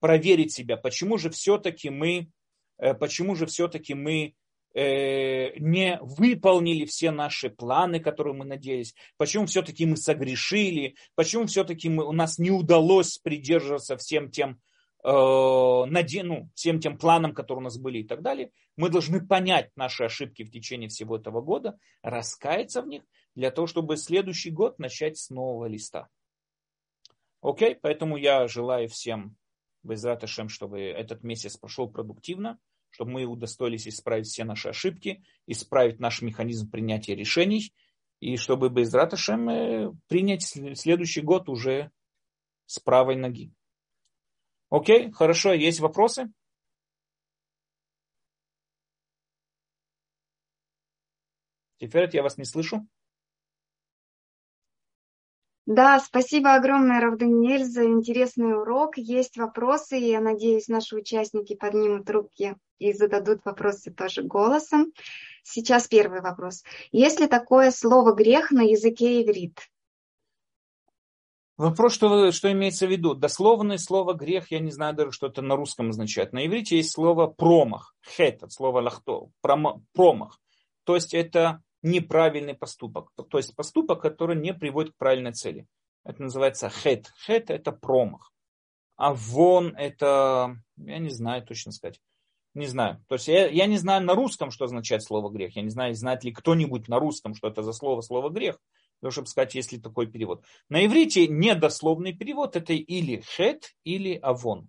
проверить 0.00 0.52
себя, 0.52 0.78
почему 0.78 1.18
же 1.18 1.28
все-таки 1.28 1.90
мы, 1.90 2.30
э, 2.78 2.94
почему 2.94 3.34
же 3.34 3.44
все-таки 3.44 3.92
мы 3.92 4.34
не 4.74 5.98
выполнили 6.00 6.84
все 6.84 7.10
наши 7.10 7.50
планы, 7.50 7.98
которые 7.98 8.34
мы 8.34 8.44
надеялись, 8.44 8.94
почему 9.16 9.46
все-таки 9.46 9.84
мы 9.84 9.96
согрешили, 9.96 10.94
почему 11.14 11.46
все-таки 11.46 11.88
мы, 11.88 12.04
у 12.04 12.12
нас 12.12 12.38
не 12.38 12.50
удалось 12.50 13.18
придерживаться 13.18 13.96
всем 13.96 14.30
тем, 14.30 14.60
э, 15.02 15.08
ну, 15.10 16.50
всем 16.54 16.80
тем 16.80 16.98
планам, 16.98 17.34
которые 17.34 17.62
у 17.62 17.64
нас 17.64 17.78
были 17.78 17.98
и 17.98 18.04
так 18.06 18.22
далее. 18.22 18.52
Мы 18.76 18.90
должны 18.90 19.26
понять 19.26 19.70
наши 19.76 20.04
ошибки 20.04 20.44
в 20.44 20.50
течение 20.50 20.88
всего 20.88 21.16
этого 21.16 21.40
года, 21.40 21.76
раскаяться 22.02 22.82
в 22.82 22.86
них 22.86 23.02
для 23.34 23.50
того, 23.50 23.66
чтобы 23.66 23.96
следующий 23.96 24.50
год 24.50 24.78
начать 24.78 25.18
с 25.18 25.30
нового 25.30 25.66
листа. 25.66 26.08
Окей, 27.42 27.74
поэтому 27.74 28.16
я 28.16 28.46
желаю 28.46 28.88
всем 28.88 29.36
без 29.82 30.04
Раташем, 30.04 30.48
чтобы 30.48 30.80
этот 30.80 31.22
месяц 31.24 31.56
прошел 31.56 31.90
продуктивно, 31.90 32.58
чтобы 32.90 33.12
мы 33.12 33.24
удостоились 33.24 33.88
исправить 33.88 34.26
все 34.26 34.44
наши 34.44 34.68
ошибки, 34.68 35.24
исправить 35.46 36.00
наш 36.00 36.22
механизм 36.22 36.70
принятия 36.70 37.14
решений, 37.14 37.72
и 38.20 38.36
чтобы 38.36 38.68
без 38.68 38.92
Раташем 38.92 39.48
э, 39.48 39.92
принять 40.08 40.42
следующий 40.44 41.22
год 41.22 41.48
уже 41.48 41.90
с 42.66 42.78
правой 42.78 43.16
ноги. 43.16 43.52
Окей, 44.68 45.10
хорошо, 45.10 45.52
есть 45.52 45.80
вопросы? 45.80 46.32
Теперь 51.78 52.10
я 52.12 52.22
вас 52.22 52.36
не 52.36 52.44
слышу. 52.44 52.86
Да, 55.66 56.00
спасибо 56.00 56.54
огромное, 56.54 57.00
Равданиэль, 57.00 57.64
за 57.64 57.84
интересный 57.84 58.58
урок. 58.58 58.96
Есть 58.96 59.36
вопросы, 59.36 59.98
и 59.98 60.10
я 60.10 60.20
надеюсь, 60.20 60.68
наши 60.68 60.96
участники 60.96 61.54
поднимут 61.54 62.08
руки 62.10 62.56
и 62.78 62.92
зададут 62.92 63.44
вопросы 63.44 63.92
тоже 63.92 64.22
голосом. 64.22 64.92
Сейчас 65.42 65.86
первый 65.86 66.22
вопрос. 66.22 66.64
Есть 66.92 67.20
ли 67.20 67.26
такое 67.26 67.70
слово 67.70 68.14
«грех» 68.14 68.50
на 68.50 68.62
языке 68.62 69.22
иврит? 69.22 69.58
Вопрос, 71.56 71.92
что, 71.92 72.32
что 72.32 72.50
имеется 72.50 72.86
в 72.86 72.90
виду? 72.90 73.14
Дословное 73.14 73.76
слово 73.76 74.14
«грех», 74.14 74.50
я 74.50 74.60
не 74.60 74.70
знаю 74.70 74.94
даже, 74.94 75.12
что 75.12 75.26
это 75.26 75.42
на 75.42 75.56
русском 75.56 75.90
означает. 75.90 76.32
На 76.32 76.46
иврите 76.46 76.78
есть 76.78 76.92
слово 76.92 77.26
«промах», 77.26 77.94
«хет», 78.00 78.42
от 78.42 78.50
слова 78.50 78.80
«лахто», 78.80 79.28
«промах». 79.42 80.40
То 80.84 80.94
есть 80.94 81.12
это 81.12 81.62
неправильный 81.82 82.54
поступок. 82.54 83.10
То 83.28 83.38
есть 83.38 83.54
поступок, 83.56 84.00
который 84.00 84.36
не 84.36 84.54
приводит 84.54 84.92
к 84.92 84.96
правильной 84.96 85.32
цели. 85.32 85.66
Это 86.04 86.22
называется 86.22 86.68
хет. 86.68 87.12
Хет– 87.26 87.48
это 87.50 87.72
промах. 87.72 88.32
А 88.96 89.14
вон– 89.14 89.74
это, 89.78 90.56
я 90.76 90.98
не 90.98 91.10
знаю 91.10 91.44
точно 91.44 91.72
сказать. 91.72 92.00
Не 92.54 92.66
знаю. 92.66 93.02
То 93.08 93.14
есть 93.14 93.28
я, 93.28 93.48
я 93.48 93.66
не 93.66 93.76
знаю 93.76 94.04
на 94.04 94.14
русском, 94.14 94.50
что 94.50 94.64
означает 94.64 95.02
слово 95.02 95.30
грех. 95.30 95.54
Я 95.56 95.62
не 95.62 95.70
знаю, 95.70 95.94
знает 95.94 96.24
ли 96.24 96.32
кто-нибудь 96.32 96.88
на 96.88 96.98
русском, 96.98 97.34
что 97.34 97.48
это 97.48 97.62
за 97.62 97.72
слово, 97.72 98.00
слово 98.00 98.28
грех. 98.28 98.58
Для 99.00 99.10
чтобы 99.10 99.28
сказать, 99.28 99.54
если 99.54 99.78
такой 99.78 100.08
перевод. 100.08 100.44
На 100.68 100.84
иврите 100.84 101.28
недословный 101.28 102.12
перевод 102.12 102.56
это 102.56 102.72
или 102.72 103.22
хет, 103.22 103.72
или 103.84 104.14
авон. 104.14 104.68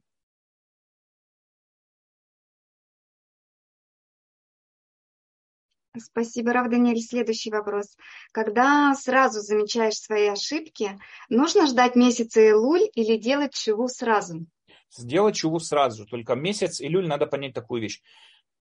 Спасибо, 5.97 6.53
Рав 6.53 6.69
Даниэль. 6.69 7.01
Следующий 7.01 7.51
вопрос. 7.51 7.97
Когда 8.31 8.93
сразу 8.95 9.41
замечаешь 9.41 9.95
свои 9.95 10.27
ошибки, 10.27 10.97
нужно 11.27 11.67
ждать 11.67 11.95
месяца 11.95 12.39
Илуль 12.39 12.89
или 12.93 13.17
делать 13.17 13.53
чего 13.53 13.87
сразу? 13.87 14.45
Сделать 14.89 15.35
чего 15.35 15.59
сразу. 15.59 16.05
Только 16.05 16.35
месяц 16.35 16.79
Илюль 16.79 17.07
надо 17.07 17.25
понять 17.25 17.53
такую 17.53 17.81
вещь. 17.81 18.01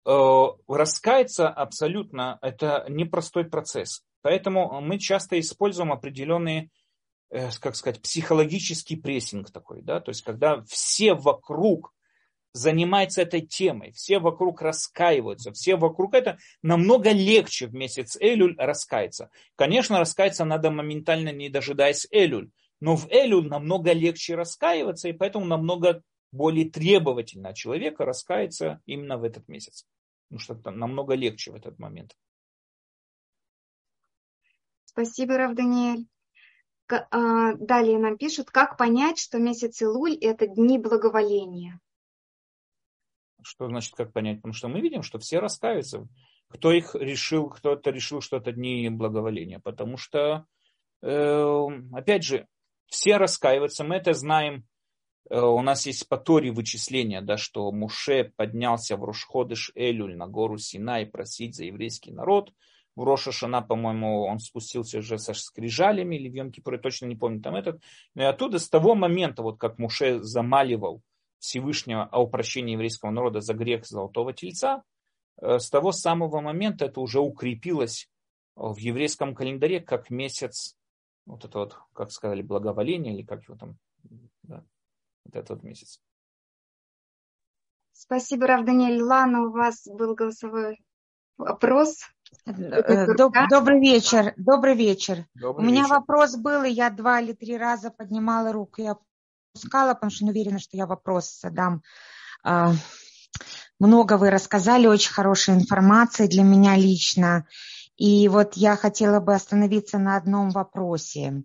Э, 0.04 0.46
раскаяться 0.68 1.48
абсолютно 1.48 2.38
это 2.42 2.86
непростой 2.88 3.44
процесс. 3.44 4.04
Поэтому 4.22 4.80
мы 4.80 4.98
часто 5.00 5.38
используем 5.40 5.90
определенные, 5.92 6.70
э, 7.30 7.50
как 7.60 7.74
сказать, 7.74 8.00
психологический 8.00 8.94
прессинг 8.94 9.50
такой. 9.50 9.82
Да? 9.82 10.00
То 10.00 10.10
есть 10.10 10.22
когда 10.22 10.62
все 10.62 11.14
вокруг 11.14 11.92
занимается 12.56 13.22
этой 13.22 13.42
темой, 13.42 13.92
все 13.92 14.18
вокруг 14.18 14.62
раскаиваются, 14.62 15.52
все 15.52 15.76
вокруг 15.76 16.14
это, 16.14 16.38
намного 16.62 17.12
легче 17.12 17.66
в 17.66 17.74
месяц 17.74 18.16
Элюль 18.18 18.56
раскаяться. 18.58 19.30
Конечно, 19.56 19.98
раскаяться 19.98 20.44
надо 20.44 20.70
моментально, 20.70 21.32
не 21.32 21.48
дожидаясь 21.48 22.06
Элюль, 22.10 22.50
но 22.80 22.96
в 22.96 23.08
Элюль 23.10 23.48
намного 23.48 23.92
легче 23.92 24.34
раскаиваться, 24.34 25.08
и 25.08 25.12
поэтому 25.12 25.44
намного 25.44 26.02
более 26.32 26.68
требовательно 26.70 27.54
человека 27.54 28.04
раскаяться 28.04 28.80
именно 28.86 29.18
в 29.18 29.24
этот 29.24 29.48
месяц. 29.48 29.86
Потому 30.28 30.40
что 30.40 30.54
это 30.54 30.70
намного 30.70 31.14
легче 31.14 31.52
в 31.52 31.54
этот 31.54 31.78
момент. 31.78 32.16
Спасибо, 34.84 35.36
Рав 35.36 35.54
Даниэль. 35.54 36.06
А, 36.88 37.54
далее 37.54 37.98
нам 37.98 38.16
пишут, 38.16 38.50
как 38.50 38.76
понять, 38.76 39.18
что 39.18 39.38
месяц 39.38 39.82
Илуль– 39.82 40.14
это 40.20 40.46
дни 40.46 40.78
благоволения. 40.78 41.80
Что 43.46 43.68
значит, 43.68 43.94
как 43.94 44.12
понять? 44.12 44.38
Потому 44.38 44.54
что 44.54 44.66
мы 44.66 44.80
видим, 44.80 45.02
что 45.02 45.20
все 45.20 45.38
раскаются. 45.38 46.08
Кто 46.48 46.72
их 46.72 46.96
решил, 46.96 47.48
кто-то 47.48 47.90
решил, 47.90 48.20
что 48.20 48.38
это 48.38 48.50
дни 48.50 48.88
благоволения. 48.88 49.60
Потому 49.60 49.96
что, 49.96 50.46
э, 51.02 51.66
опять 51.92 52.24
же, 52.24 52.48
все 52.86 53.18
раскаиваются. 53.18 53.84
Мы 53.84 53.96
это 53.96 54.14
знаем. 54.14 54.66
Э, 55.30 55.40
у 55.40 55.62
нас 55.62 55.86
есть 55.86 56.08
по 56.08 56.16
Торе 56.16 56.50
вычисления, 56.50 57.20
да, 57.20 57.36
что 57.36 57.70
Муше 57.70 58.32
поднялся 58.36 58.96
в 58.96 59.04
Рошходыш 59.04 59.70
Элюль 59.76 60.16
на 60.16 60.26
гору 60.26 60.58
Синай 60.58 61.06
просить 61.06 61.54
за 61.54 61.66
еврейский 61.66 62.10
народ. 62.10 62.52
В 62.96 63.04
Роша 63.04 63.30
Шана, 63.30 63.62
по-моему, 63.62 64.22
он 64.24 64.40
спустился 64.40 64.98
уже 64.98 65.18
со 65.18 65.34
скрижалями 65.34 66.16
или 66.16 66.28
в 66.28 66.34
Йом 66.34 66.50
Кипуре, 66.50 66.78
точно 66.78 67.06
не 67.06 67.14
помню 67.14 67.40
там 67.42 67.54
этот. 67.54 67.80
И 68.16 68.22
оттуда, 68.22 68.58
с 68.58 68.68
того 68.68 68.96
момента, 68.96 69.42
вот 69.42 69.58
как 69.58 69.78
Муше 69.78 70.20
замаливал 70.20 71.02
Всевышнего 71.38 72.08
о 72.10 72.26
прощении 72.26 72.72
еврейского 72.72 73.10
народа 73.10 73.40
за 73.40 73.54
грех 73.54 73.86
Золотого 73.86 74.32
Тельца, 74.32 74.82
э, 75.40 75.58
с 75.58 75.70
того 75.70 75.92
самого 75.92 76.40
момента 76.40 76.86
это 76.86 77.00
уже 77.00 77.20
укрепилось 77.20 78.08
в 78.54 78.76
еврейском 78.78 79.34
календаре 79.34 79.80
как 79.80 80.10
месяц, 80.10 80.76
вот 81.26 81.44
это 81.44 81.58
вот, 81.58 81.78
как 81.92 82.10
сказали, 82.10 82.42
благоволение, 82.42 83.14
или 83.14 83.22
как 83.22 83.44
его 83.44 83.56
там, 83.56 83.76
да, 84.42 84.64
вот 85.24 85.36
этот 85.36 85.50
вот 85.50 85.62
месяц. 85.62 86.00
Спасибо, 87.92 88.46
Рав 88.46 88.64
Даниэль. 88.64 89.02
Лана, 89.02 89.42
у 89.42 89.50
вас 89.50 89.86
был 89.86 90.14
голосовой 90.14 90.78
вопрос. 91.38 91.98
Э, 92.44 93.14
доб, 93.14 93.34
добрый 93.50 93.80
вечер. 93.80 94.34
Добрый 94.36 94.74
вечер. 94.74 95.26
Добрый 95.34 95.64
у 95.64 95.68
меня 95.68 95.82
вечер. 95.82 95.94
вопрос 95.94 96.36
был, 96.36 96.64
и 96.64 96.70
я 96.70 96.90
два 96.90 97.20
или 97.20 97.32
три 97.32 97.56
раза 97.56 97.90
поднимала 97.90 98.52
руку. 98.52 98.82
Я 98.82 98.96
пропускала, 99.56 99.94
потому 99.94 100.10
что 100.10 100.24
не 100.24 100.30
уверена, 100.30 100.58
что 100.58 100.76
я 100.76 100.86
вопрос 100.86 101.40
задам. 101.40 101.82
А, 102.42 102.72
много 103.78 104.16
вы 104.16 104.30
рассказали, 104.30 104.86
очень 104.86 105.12
хорошей 105.12 105.54
информации 105.54 106.26
для 106.26 106.42
меня 106.42 106.76
лично. 106.76 107.46
И 107.96 108.28
вот 108.28 108.54
я 108.54 108.76
хотела 108.76 109.20
бы 109.20 109.34
остановиться 109.34 109.98
на 109.98 110.16
одном 110.16 110.50
вопросе. 110.50 111.44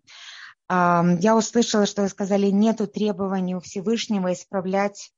А, 0.68 1.04
я 1.20 1.36
услышала, 1.36 1.86
что 1.86 2.04
вы 2.04 2.10
сказали, 2.10 2.48
нет 2.48 2.82
требований 2.94 3.56
у 3.56 3.60
Всевышнего 3.60 4.34
исправлять 4.34 5.12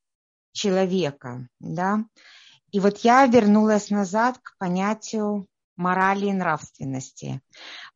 человека. 0.51 1.47
Да? 1.59 2.05
И 2.71 2.79
вот 2.79 2.99
я 2.99 3.25
вернулась 3.25 3.89
назад 3.89 4.37
к 4.41 4.57
понятию 4.57 5.47
морали 5.75 6.27
и 6.27 6.33
нравственности. 6.33 7.41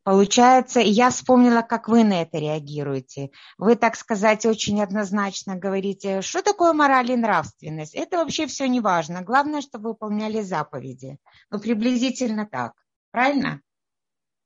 Получается, 0.03 0.79
я 0.79 1.09
вспомнила, 1.09 1.61
как 1.61 1.87
вы 1.87 2.03
на 2.03 2.21
это 2.21 2.37
реагируете. 2.37 3.31
Вы, 3.57 3.75
так 3.75 3.95
сказать, 3.95 4.45
очень 4.45 4.81
однозначно 4.81 5.55
говорите, 5.55 6.21
что 6.21 6.41
такое 6.41 6.73
мораль 6.73 7.11
и 7.11 7.15
нравственность. 7.15 7.95
Это 7.95 8.17
вообще 8.17 8.47
все 8.47 8.67
не 8.67 8.79
важно. 8.79 9.21
Главное, 9.21 9.61
чтобы 9.61 9.89
выполняли 9.89 10.41
заповеди. 10.41 11.17
Ну, 11.51 11.59
приблизительно 11.59 12.45
так. 12.45 12.73
Правильно? 13.11 13.61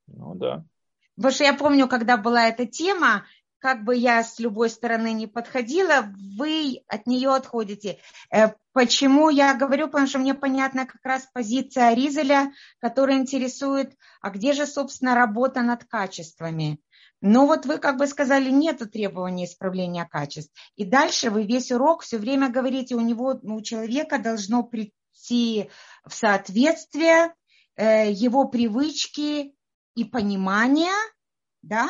Ну 0.07 0.35
да. 0.35 0.65
Потому 1.15 1.33
что 1.33 1.43
я 1.43 1.53
помню, 1.53 1.87
когда 1.87 2.17
была 2.17 2.47
эта 2.47 2.65
тема, 2.65 3.25
как 3.61 3.83
бы 3.83 3.95
я 3.95 4.23
с 4.23 4.39
любой 4.39 4.69
стороны 4.69 5.13
не 5.13 5.27
подходила, 5.27 6.11
вы 6.37 6.81
от 6.87 7.05
нее 7.05 7.33
отходите. 7.33 7.99
Э, 8.33 8.49
почему 8.73 9.29
я 9.29 9.53
говорю? 9.53 9.85
Потому 9.85 10.07
что 10.07 10.19
мне 10.19 10.33
понятна 10.33 10.85
как 10.85 11.01
раз 11.03 11.27
позиция 11.31 11.93
Ризеля, 11.93 12.51
которая 12.79 13.17
интересует, 13.17 13.95
а 14.19 14.31
где 14.31 14.53
же, 14.53 14.65
собственно, 14.65 15.13
работа 15.13 15.61
над 15.61 15.85
качествами? 15.85 16.79
Но 17.21 17.45
вот 17.45 17.67
вы 17.67 17.77
как 17.77 17.97
бы 17.97 18.07
сказали, 18.07 18.49
нет 18.49 18.79
требований 18.91 19.45
исправления 19.45 20.05
качеств. 20.05 20.51
И 20.75 20.83
дальше 20.83 21.29
вы 21.29 21.43
весь 21.43 21.71
урок 21.71 22.01
все 22.01 22.17
время 22.17 22.49
говорите, 22.49 22.95
у 22.95 22.99
него, 22.99 23.39
ну, 23.43 23.57
у 23.57 23.61
человека 23.61 24.17
должно 24.17 24.63
прийти 24.63 25.69
в 26.03 26.13
соответствие 26.13 27.35
э, 27.75 28.11
его 28.11 28.45
привычки 28.45 29.53
и 29.95 30.03
понимания, 30.03 30.95
да, 31.61 31.89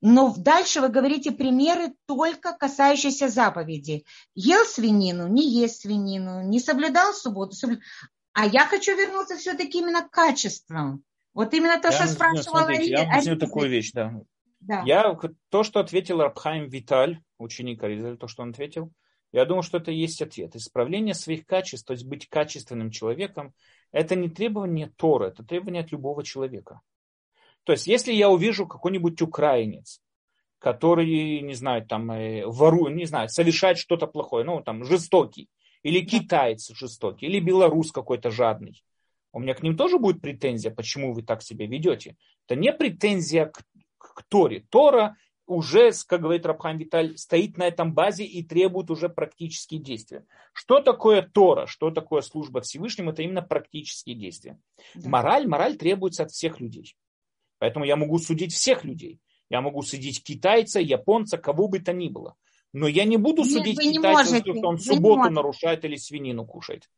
но 0.00 0.34
дальше 0.36 0.80
вы 0.80 0.88
говорите 0.88 1.32
примеры 1.32 1.92
только 2.06 2.52
касающиеся 2.52 3.28
заповеди. 3.28 4.04
Ел 4.34 4.64
свинину, 4.64 5.26
не 5.26 5.48
есть 5.48 5.82
свинину, 5.82 6.42
не 6.42 6.60
соблюдал 6.60 7.12
субботу. 7.14 7.52
Соблюдал. 7.52 7.82
А 8.32 8.46
я 8.46 8.66
хочу 8.66 8.96
вернуться 8.96 9.36
все-таки 9.36 9.78
именно 9.78 10.02
к 10.02 10.10
качествам. 10.10 11.02
Вот 11.34 11.52
именно 11.54 11.80
то, 11.80 11.88
я, 11.88 11.92
что 11.92 12.06
спрашивала 12.06 12.60
смотрите, 12.60 12.90
Я 12.90 13.10
объясню 13.10 13.36
такую 13.36 13.68
вещь, 13.68 13.90
да. 13.92 14.14
да. 14.60 14.82
Я, 14.86 15.18
то, 15.48 15.64
что 15.64 15.80
ответил 15.80 16.20
Рабхайм 16.20 16.68
Виталь, 16.68 17.20
ученик 17.38 17.82
Аризаль, 17.82 18.16
то, 18.16 18.28
что 18.28 18.42
он 18.42 18.50
ответил, 18.50 18.92
я 19.32 19.44
думаю, 19.44 19.62
что 19.62 19.78
это 19.78 19.90
есть 19.90 20.22
ответ. 20.22 20.56
Исправление 20.56 21.14
своих 21.14 21.46
качеств, 21.46 21.86
то 21.86 21.92
есть 21.92 22.04
быть 22.04 22.28
качественным 22.28 22.90
человеком, 22.90 23.54
это 23.92 24.14
не 24.14 24.28
требование 24.28 24.92
Тора, 24.96 25.28
это 25.28 25.42
требование 25.42 25.82
от 25.82 25.92
любого 25.92 26.22
человека. 26.22 26.80
То 27.68 27.72
есть, 27.72 27.86
если 27.86 28.14
я 28.14 28.30
увижу 28.30 28.66
какой-нибудь 28.66 29.20
украинец, 29.20 30.00
который, 30.58 31.42
не 31.42 31.52
знаю, 31.52 31.84
там, 31.86 32.10
э, 32.10 32.46
ворует, 32.46 32.96
не 32.96 33.04
знаю, 33.04 33.28
совершает 33.28 33.76
что-то 33.76 34.06
плохое, 34.06 34.42
ну, 34.42 34.62
там, 34.62 34.84
жестокий, 34.84 35.50
или 35.82 36.00
китаец 36.00 36.70
жестокий, 36.74 37.26
или 37.26 37.40
белорус 37.40 37.92
какой-то 37.92 38.30
жадный, 38.30 38.82
у 39.34 39.38
меня 39.38 39.52
к 39.52 39.62
ним 39.62 39.76
тоже 39.76 39.98
будет 39.98 40.22
претензия, 40.22 40.70
почему 40.70 41.12
вы 41.12 41.20
так 41.20 41.42
себя 41.42 41.66
ведете. 41.66 42.16
Это 42.46 42.58
не 42.58 42.72
претензия 42.72 43.44
к, 43.44 43.60
к 43.98 44.22
Торе. 44.30 44.64
Тора 44.70 45.18
уже, 45.46 45.90
как 46.06 46.22
говорит 46.22 46.46
Рабхам 46.46 46.78
Виталь, 46.78 47.18
стоит 47.18 47.58
на 47.58 47.64
этом 47.64 47.92
базе 47.92 48.24
и 48.24 48.42
требует 48.42 48.90
уже 48.90 49.10
практические 49.10 49.78
действия. 49.78 50.24
Что 50.54 50.80
такое 50.80 51.20
Тора, 51.20 51.66
что 51.66 51.90
такое 51.90 52.22
служба 52.22 52.62
Всевышнему, 52.62 53.10
это 53.10 53.20
именно 53.20 53.42
практические 53.42 54.16
действия. 54.16 54.58
Да. 54.94 55.10
Мораль, 55.10 55.46
мораль 55.46 55.76
требуется 55.76 56.22
от 56.22 56.30
всех 56.30 56.60
людей. 56.60 56.96
Поэтому 57.58 57.84
я 57.84 57.96
могу 57.96 58.18
судить 58.18 58.52
всех 58.52 58.84
людей. 58.84 59.20
Я 59.50 59.60
могу 59.60 59.82
судить 59.82 60.22
китайца, 60.22 60.80
японца, 60.80 61.38
кого 61.38 61.68
бы 61.68 61.78
то 61.80 61.92
ни 61.92 62.08
было. 62.08 62.36
Но 62.72 62.86
я 62.86 63.04
не 63.04 63.16
буду 63.16 63.42
Нет, 63.42 63.52
судить 63.52 63.78
китайца, 63.78 64.38
что 64.40 64.68
он 64.68 64.78
субботу 64.78 65.30
нарушает 65.30 65.84
или 65.84 65.96
свинину 65.96 66.44
кушает. 66.44 66.88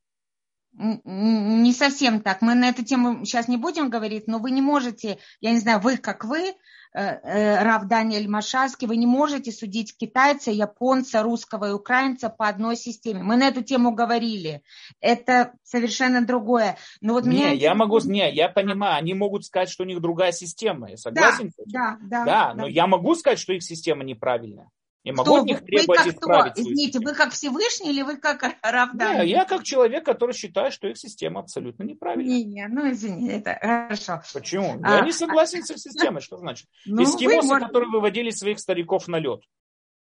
Не 0.72 1.72
совсем 1.72 2.20
так. 2.20 2.42
Мы 2.42 2.54
на 2.54 2.68
эту 2.68 2.84
тему 2.84 3.24
сейчас 3.24 3.48
не 3.48 3.56
будем 3.56 3.90
говорить, 3.90 4.28
но 4.28 4.38
вы 4.38 4.50
не 4.52 4.62
можете, 4.62 5.18
я 5.40 5.50
не 5.50 5.58
знаю, 5.58 5.80
вы 5.80 5.96
как 5.96 6.24
вы, 6.24 6.40
э, 6.40 6.54
э, 6.94 7.62
Рав 7.62 7.86
Даниэль 7.86 8.28
Машарский, 8.28 8.86
вы 8.86 8.96
не 8.96 9.06
можете 9.06 9.50
судить 9.50 9.96
китайца, 9.96 10.52
японца, 10.52 11.22
русского 11.22 11.70
и 11.70 11.72
украинца 11.72 12.28
по 12.30 12.48
одной 12.48 12.76
системе. 12.76 13.22
Мы 13.22 13.36
на 13.36 13.48
эту 13.48 13.62
тему 13.62 13.92
говорили. 13.92 14.62
Это 15.00 15.54
совершенно 15.64 16.24
другое. 16.24 16.76
Но 17.00 17.14
вот 17.14 17.26
не, 17.26 17.36
меня... 17.36 17.50
я 17.50 17.74
могу, 17.74 17.98
не, 18.00 18.32
я 18.32 18.48
понимаю, 18.48 18.96
они 18.96 19.12
могут 19.14 19.44
сказать, 19.44 19.70
что 19.70 19.82
у 19.82 19.86
них 19.86 20.00
другая 20.00 20.32
система. 20.32 20.90
Я 20.90 20.96
согласен? 20.96 21.52
Да, 21.66 21.98
да, 22.00 22.24
да. 22.24 22.24
Да, 22.24 22.54
но 22.54 22.68
я 22.68 22.86
могу 22.86 23.16
сказать, 23.16 23.40
что 23.40 23.52
их 23.52 23.64
система 23.64 24.04
неправильная. 24.04 24.70
Я 25.02 25.14
могу 25.14 25.36
от 25.36 25.44
них 25.44 25.64
требовать 25.64 26.04
вы 26.04 26.10
исправить. 26.10 26.52
Кто? 26.52 26.62
Извините, 26.62 27.00
вы 27.00 27.14
как 27.14 27.32
Всевышний 27.32 27.90
или 27.90 28.02
вы 28.02 28.18
как 28.18 28.42
Равдан? 28.62 29.20
Не, 29.20 29.30
я 29.30 29.44
как 29.46 29.62
человек, 29.62 30.04
который 30.04 30.34
считает, 30.34 30.74
что 30.74 30.88
их 30.88 30.98
система 30.98 31.40
абсолютно 31.40 31.84
неправильная. 31.84 32.36
Не, 32.36 32.44
не, 32.44 32.68
ну 32.68 32.90
извини, 32.90 33.30
это 33.30 33.58
хорошо. 33.60 34.22
Почему? 34.34 34.78
А, 34.82 34.96
я 34.96 35.00
не 35.00 35.12
согласен 35.12 35.62
с 35.64 35.70
их 35.70 35.78
системой, 35.78 36.20
что 36.20 36.36
значит? 36.36 36.66
Ну, 36.84 37.02
Эскимосы, 37.02 37.48
вы, 37.48 37.60
которые 37.60 37.90
выводили 37.90 38.30
своих 38.30 38.58
стариков 38.58 39.08
на 39.08 39.18
лед. 39.18 39.42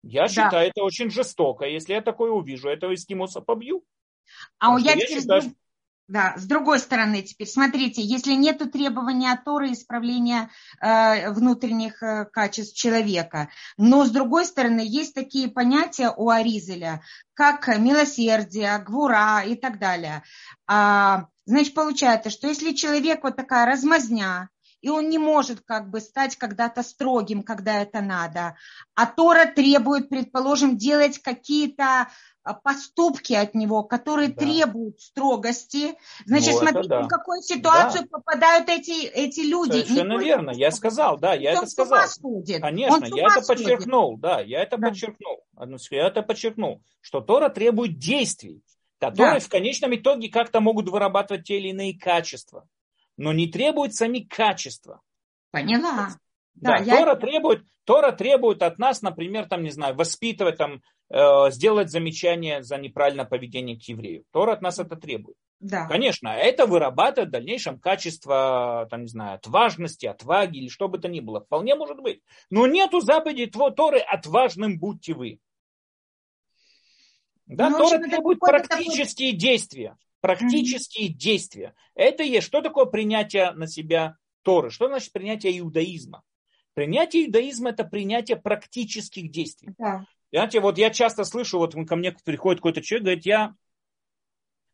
Я 0.02 0.23
да. 0.23 0.28
считаю 0.28 0.69
это 0.69 0.82
очень 0.82 1.10
жестоко. 1.10 1.66
Если 1.66 1.93
я 1.93 2.01
такое 2.01 2.31
увижу, 2.31 2.69
этого 2.69 2.94
эскимоса 2.94 3.43
побью. 3.43 3.85
А 4.59 4.78
я, 4.78 4.93
я 4.93 4.97
теперь 4.97 5.20
считаю, 5.20 5.43
да, 6.09 6.35
с 6.39 6.45
другой 6.45 6.79
стороны 6.79 7.21
теперь, 7.21 7.47
смотрите, 7.47 8.01
если 8.03 8.33
нет 8.33 8.59
требования 8.73 9.41
Торы 9.45 9.73
исправления 9.73 10.49
э, 10.81 11.31
внутренних 11.31 12.03
э, 12.03 12.25
качеств 12.25 12.75
человека, 12.75 13.51
но 13.77 14.07
с 14.07 14.11
другой 14.11 14.47
стороны 14.47 14.81
есть 14.83 15.15
такие 15.15 15.49
понятия 15.49 16.11
у 16.17 16.31
Аризеля, 16.31 17.03
как 17.35 17.69
милосердие, 17.79 18.79
гвура 18.79 19.43
и 19.45 19.55
так 19.55 19.79
далее. 19.79 20.23
А, 20.67 21.27
значит, 21.45 21.75
получается, 21.75 22.31
что 22.31 22.49
если 22.49 22.73
человек 22.73 23.23
вот 23.23 23.37
такая 23.37 23.67
размазня, 23.67 24.49
и 24.81 24.89
он 24.89 25.09
не 25.09 25.19
может 25.19 25.61
как 25.61 25.91
бы 25.91 26.01
стать 26.01 26.37
когда-то 26.37 26.83
строгим, 26.83 27.43
когда 27.43 27.83
это 27.83 28.01
надо. 28.01 28.57
А 28.95 29.07
Тора 29.07 29.47
требует, 29.47 30.09
предположим, 30.09 30.77
делать 30.77 31.21
какие-то 31.21 32.09
поступки 32.55 33.33
от 33.33 33.55
него, 33.55 33.83
которые 33.83 34.29
да. 34.29 34.37
требуют 34.37 35.01
строгости. 35.01 35.95
Значит, 36.27 36.55
ну, 36.55 36.59
смотрите, 36.59 36.89
да. 36.89 37.03
в 37.03 37.09
какую 37.09 37.43
ситуацию 37.43 38.03
да. 38.03 38.19
попадают 38.19 38.69
эти, 38.69 39.07
эти 39.07 39.41
люди. 39.41 39.83
Совершенно 39.83 40.12
Никто 40.15 40.25
верно, 40.25 40.51
я 40.51 40.70
сказал, 40.70 41.19
да, 41.19 41.35
я 41.35 41.53
это 41.53 41.66
сказал. 41.66 42.07
Конечно, 42.61 43.05
я 43.07 43.27
это 43.27 43.47
подчеркнул, 43.47 44.16
да, 44.19 44.41
я 44.41 44.62
это 44.62 44.77
да. 44.77 44.89
подчеркнул. 44.89 45.45
Я 45.91 46.07
это 46.07 46.23
подчеркнул, 46.23 46.83
что 47.01 47.20
Тора 47.20 47.49
требует 47.49 47.99
действий, 47.99 48.62
которые 48.99 49.35
да. 49.35 49.41
в 49.41 49.49
конечном 49.49 49.95
итоге 49.95 50.29
как-то 50.29 50.61
могут 50.61 50.89
вырабатывать 50.89 51.45
те 51.45 51.59
или 51.59 51.69
иные 51.69 51.99
качества 51.99 52.66
но 53.19 53.33
не 53.33 53.49
требует 53.49 53.95
сами 53.95 54.20
качества. 54.20 55.03
Поняла. 55.51 56.11
Да, 56.55 56.79
да 56.79 56.85
я... 56.85 56.97
Тора, 56.97 57.16
требует, 57.16 57.65
Тора 57.85 58.12
требует 58.12 58.62
от 58.62 58.79
нас, 58.79 59.03
например, 59.03 59.47
там, 59.47 59.62
не 59.62 59.70
знаю, 59.70 59.95
воспитывать, 59.95 60.57
там, 60.57 60.83
сделать 61.11 61.91
замечание 61.91 62.63
за 62.63 62.77
неправильное 62.77 63.25
поведение 63.25 63.79
к 63.79 63.83
еврею. 63.83 64.25
Тора 64.31 64.53
от 64.53 64.63
нас 64.63 64.79
это 64.79 64.97
требует. 64.97 65.37
Да. 65.61 65.87
Конечно, 65.89 66.29
это 66.29 66.67
вырабатывает 66.67 67.31
в 67.31 67.33
дальнейшем 67.33 67.81
качество, 67.81 68.87
там, 68.91 69.03
не 69.03 69.09
знаю, 69.09 69.37
отважности, 69.37 70.07
отваги 70.07 70.59
или 70.59 70.69
что 70.69 70.89
бы 70.89 70.99
то 70.99 71.09
ни 71.09 71.21
было. 71.21 71.41
Вполне 71.41 71.75
может 71.75 72.01
быть. 72.01 72.23
Но 72.51 72.67
нету 72.67 73.01
заповеди 73.01 73.47
Торы 73.47 73.99
«отважным 73.99 74.79
будьте 74.79 75.15
вы». 75.15 75.41
Да, 77.47 77.71
ну, 77.71 77.79
Тора 77.79 77.99
требует 77.99 78.39
практические 78.41 79.31
такой... 79.31 79.41
действия 79.41 79.97
практические 80.21 81.09
mm-hmm. 81.09 81.15
действия. 81.15 81.75
Это 81.95 82.23
есть, 82.23 82.47
что 82.47 82.61
такое 82.61 82.87
принятие 82.87 83.53
на 83.53 83.67
себя 83.67 84.17
Торы? 84.43 84.71
Что 84.71 84.89
значит 84.89 85.13
принятие 85.13 85.59
иудаизма? 85.59 86.23
Принятие 86.75 87.27
иудаизма– 87.27 87.71
это 87.71 87.85
принятие 87.85 88.37
практических 88.37 89.31
действий. 89.31 89.75
Да. 89.79 90.05
Понимаете, 90.31 90.61
вот 90.61 90.79
я 90.79 90.91
часто 90.91 91.25
слышу, 91.25 91.59
вот 91.59 91.75
ко 91.87 91.97
мне 91.97 92.13
приходит 92.25 92.61
какой-то 92.61 92.83
человек, 92.83 93.05
говорит, 93.05 93.27
я, 93.27 93.55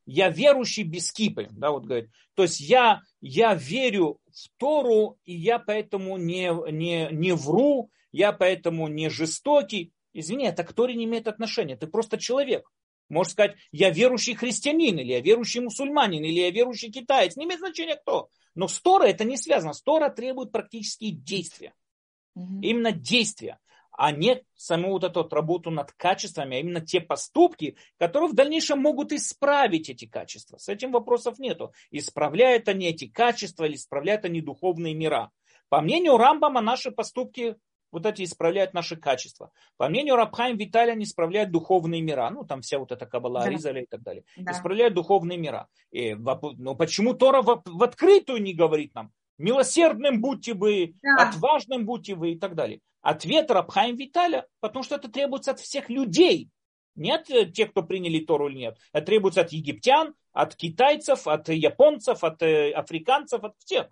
я 0.06 0.28
верующий 0.28 0.82
без 0.82 1.12
кипы, 1.12 1.48
да, 1.51 1.70
вот 1.70 1.85
говорит. 1.85 2.10
То 2.35 2.43
есть 2.43 2.60
я, 2.60 3.02
я 3.20 3.55
верю 3.55 4.18
в 4.26 4.48
Тору, 4.59 5.18
и 5.24 5.35
я 5.35 5.59
поэтому 5.59 6.16
не, 6.16 6.51
не, 6.72 7.09
не 7.12 7.32
вру, 7.35 7.90
я 8.10 8.32
поэтому 8.32 8.89
не 8.89 9.09
жестокий. 9.09 9.93
Извини, 10.12 10.47
это 10.47 10.64
к 10.64 10.72
Торе 10.72 10.94
не 10.94 11.05
имеет 11.05 11.28
отношения, 11.28 11.76
ты 11.76 11.86
просто 11.86 12.18
человек. 12.18 12.68
Можешь 13.09 13.35
сказать, 13.35 13.56
я 13.70 13.90
верующий 13.90 14.35
христианин, 14.35 14.98
или 14.98 15.12
я 15.12 15.20
верующий 15.20 15.60
мусульманин, 15.60 16.24
или 16.24 16.40
я 16.40 16.51
верующий 16.51 16.90
китаец. 16.90 17.36
Не 17.36 17.44
имеет 17.44 17.60
значения 17.60 17.97
кто. 17.97 18.28
Но 18.55 18.66
с 18.66 18.81
Тора 18.81 19.05
это 19.05 19.24
не 19.24 19.36
связано. 19.36 19.74
С 19.74 19.82
Тора 19.82 20.09
требует 20.09 20.52
практические 20.52 21.12
действия. 21.12 21.74
Угу. 22.35 22.62
Именно 22.62 22.93
действия, 22.93 23.59
а 23.96 24.12
не 24.12 24.42
саму 24.54 24.90
вот 24.90 25.04
эту 25.04 25.22
вот 25.22 25.32
работу 25.32 25.70
над 25.70 25.92
качествами, 25.92 26.56
а 26.56 26.60
именно 26.60 26.80
те 26.80 27.00
поступки, 27.00 27.76
которые 27.98 28.30
в 28.30 28.34
дальнейшем 28.34 28.80
могут 28.80 29.12
исправить 29.12 29.88
эти 29.88 30.06
качества. 30.06 30.58
С 30.58 30.68
этим 30.68 30.92
вопросов 30.92 31.38
нету. 31.38 31.72
Исправляют 31.90 32.68
они 32.68 32.86
эти 32.86 33.06
качества 33.06 33.64
или 33.64 33.76
исправляют 33.76 34.24
они 34.24 34.40
духовные 34.40 34.94
мира. 34.94 35.30
По 35.68 35.80
мнению 35.80 36.16
Рамбама, 36.16 36.60
наши 36.60 36.90
поступки 36.90 37.56
вот 37.94 38.06
эти 38.06 38.24
исправляют 38.24 38.74
наши 38.74 38.96
качества. 38.96 39.52
По 39.76 39.88
мнению 39.88 40.16
Рабхайм 40.16 40.56
Виталия, 40.56 40.94
они 40.94 41.04
исправляют 41.04 41.52
духовные 41.52 42.02
мира. 42.02 42.28
Ну, 42.30 42.44
там 42.44 42.60
вся 42.60 42.80
вот 42.80 42.90
эта 42.90 43.06
кабала, 43.06 43.44
да. 43.44 43.50
Ризаля 43.50 43.82
и 43.82 43.86
так 43.86 44.02
далее. 44.02 44.24
Да. 44.36 44.50
Исправляют 44.50 44.94
духовные 44.94 45.38
мира. 45.38 45.68
И, 45.92 46.14
но 46.14 46.74
почему 46.74 47.14
Тора 47.14 47.42
в, 47.42 47.62
в 47.64 47.82
открытую 47.84 48.42
не 48.42 48.52
говорит 48.52 48.94
нам? 48.94 49.12
Милосердным 49.38 50.20
будьте 50.20 50.54
вы, 50.54 50.94
да. 51.02 51.28
отважным 51.28 51.86
будьте 51.86 52.16
вы 52.16 52.32
и 52.32 52.38
так 52.38 52.56
далее. 52.56 52.80
Ответ 53.05 53.51
Рабхайм 53.51 53.97
Виталя, 53.97 54.47
потому 54.60 54.82
что 54.82 54.94
это 54.94 55.10
требуется 55.10 55.51
от 55.51 55.60
всех 55.60 55.90
людей. 55.90 56.48
Нет 56.94 57.28
тех, 57.52 57.70
кто 57.70 57.82
приняли 57.82 58.24
Тору 58.24 58.48
или 58.48 58.56
нет. 58.56 58.78
Это 58.94 59.05
требуется 59.05 59.43
от 59.43 59.52
египтян, 59.52 60.14
от 60.32 60.56
китайцев, 60.56 61.26
от 61.26 61.51
японцев, 61.51 62.24
от 62.24 62.43
э, 62.43 62.72
африканцев, 62.72 63.44
от 63.44 63.55
всех. 63.59 63.89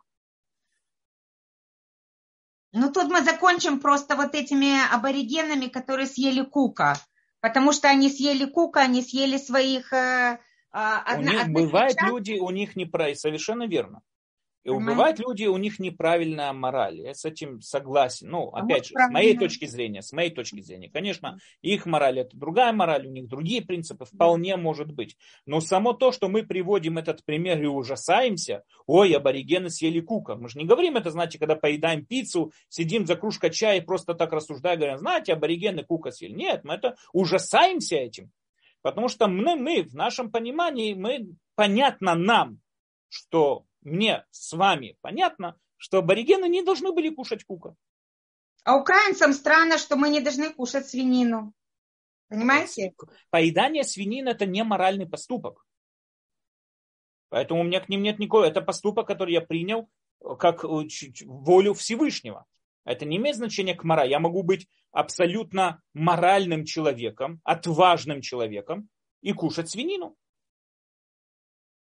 Ну, 2.72 2.90
тут 2.90 3.10
мы 3.10 3.22
закончим 3.22 3.80
просто 3.80 4.16
вот 4.16 4.34
этими 4.34 4.72
аборигенами, 4.94 5.66
которые 5.66 6.06
съели 6.06 6.42
кука. 6.42 6.96
Потому 7.40 7.72
что 7.72 7.90
они 7.90 8.08
съели 8.08 8.46
кука, 8.46 8.80
они 8.80 9.02
съели 9.02 9.36
своих... 9.36 9.92
Э, 9.92 10.38
одна, 10.70 11.32
у 11.32 11.34
них 11.34 11.48
бывают 11.48 12.00
люди, 12.00 12.38
у 12.40 12.48
них 12.48 12.76
не 12.76 12.86
про... 12.86 13.14
Совершенно 13.14 13.66
верно. 13.66 14.00
И 14.64 14.70
убивать 14.70 15.18
люди, 15.18 15.44
у 15.44 15.56
них 15.56 15.80
неправильная 15.80 16.52
мораль. 16.52 17.00
Я 17.00 17.14
с 17.14 17.24
этим 17.24 17.60
согласен. 17.60 18.30
Ну, 18.30 18.50
а 18.52 18.60
опять 18.60 18.86
же, 18.86 18.94
с 18.94 19.10
моей 19.10 19.36
точки 19.36 19.66
зрения, 19.66 20.02
с 20.02 20.12
моей 20.12 20.30
точки 20.30 20.60
зрения, 20.60 20.88
конечно, 20.88 21.38
их 21.62 21.84
мораль 21.84 22.20
это 22.20 22.36
другая 22.36 22.72
мораль, 22.72 23.08
у 23.08 23.10
них 23.10 23.26
другие 23.26 23.62
принципы, 23.62 24.04
вполне 24.04 24.56
может 24.56 24.92
быть. 24.92 25.16
Но 25.46 25.60
само 25.60 25.94
то, 25.94 26.12
что 26.12 26.28
мы 26.28 26.44
приводим 26.44 26.98
этот 26.98 27.24
пример 27.24 27.60
и 27.60 27.66
ужасаемся, 27.66 28.62
ой, 28.86 29.12
аборигены 29.12 29.68
съели 29.68 30.00
кука. 30.00 30.36
Мы 30.36 30.48
же 30.48 30.58
не 30.58 30.64
говорим 30.64 30.96
это, 30.96 31.10
знаете, 31.10 31.40
когда 31.40 31.56
поедаем 31.56 32.06
пиццу, 32.06 32.52
сидим 32.68 33.04
за 33.04 33.16
кружкой 33.16 33.50
чая 33.50 33.78
и 33.78 33.84
просто 33.84 34.14
так 34.14 34.32
рассуждаем, 34.32 34.78
говорим, 34.78 34.98
знаете, 34.98 35.32
аборигены 35.32 35.82
кука 35.82 36.12
съели. 36.12 36.34
Нет, 36.34 36.60
мы 36.62 36.74
это 36.74 36.96
ужасаемся 37.12 37.96
этим. 37.96 38.30
Потому 38.80 39.08
что 39.08 39.26
мы, 39.26 39.56
мы 39.56 39.82
в 39.82 39.94
нашем 39.94 40.30
понимании, 40.30 40.94
мы, 40.94 41.34
понятно 41.56 42.14
нам, 42.14 42.60
что 43.08 43.64
мне 43.82 44.24
с 44.30 44.52
вами 44.52 44.96
понятно, 45.00 45.58
что 45.76 45.98
аборигены 45.98 46.48
не 46.48 46.62
должны 46.62 46.92
были 46.92 47.10
кушать 47.10 47.44
кука. 47.44 47.74
А 48.64 48.76
украинцам 48.76 49.32
странно, 49.32 49.78
что 49.78 49.96
мы 49.96 50.08
не 50.08 50.20
должны 50.20 50.52
кушать 50.52 50.88
свинину. 50.88 51.52
Понимаете? 52.28 52.94
Поедание 53.30 53.84
свинины 53.84 54.30
это 54.30 54.46
не 54.46 54.62
моральный 54.62 55.06
поступок. 55.06 55.66
Поэтому 57.28 57.60
у 57.60 57.64
меня 57.64 57.80
к 57.80 57.88
ним 57.88 58.02
нет 58.02 58.18
никакого. 58.18 58.44
Это 58.44 58.60
поступок, 58.60 59.06
который 59.06 59.32
я 59.34 59.40
принял 59.40 59.88
как 60.38 60.64
э, 60.64 60.68
волю 61.24 61.74
Всевышнего. 61.74 62.46
Это 62.84 63.04
не 63.04 63.16
имеет 63.16 63.36
значения 63.36 63.74
к 63.74 63.84
морали. 63.84 64.10
Я 64.10 64.20
могу 64.20 64.42
быть 64.42 64.68
абсолютно 64.90 65.82
моральным 65.94 66.64
человеком, 66.64 67.40
отважным 67.44 68.20
человеком 68.20 68.88
и 69.20 69.32
кушать 69.32 69.70
свинину. 69.70 70.16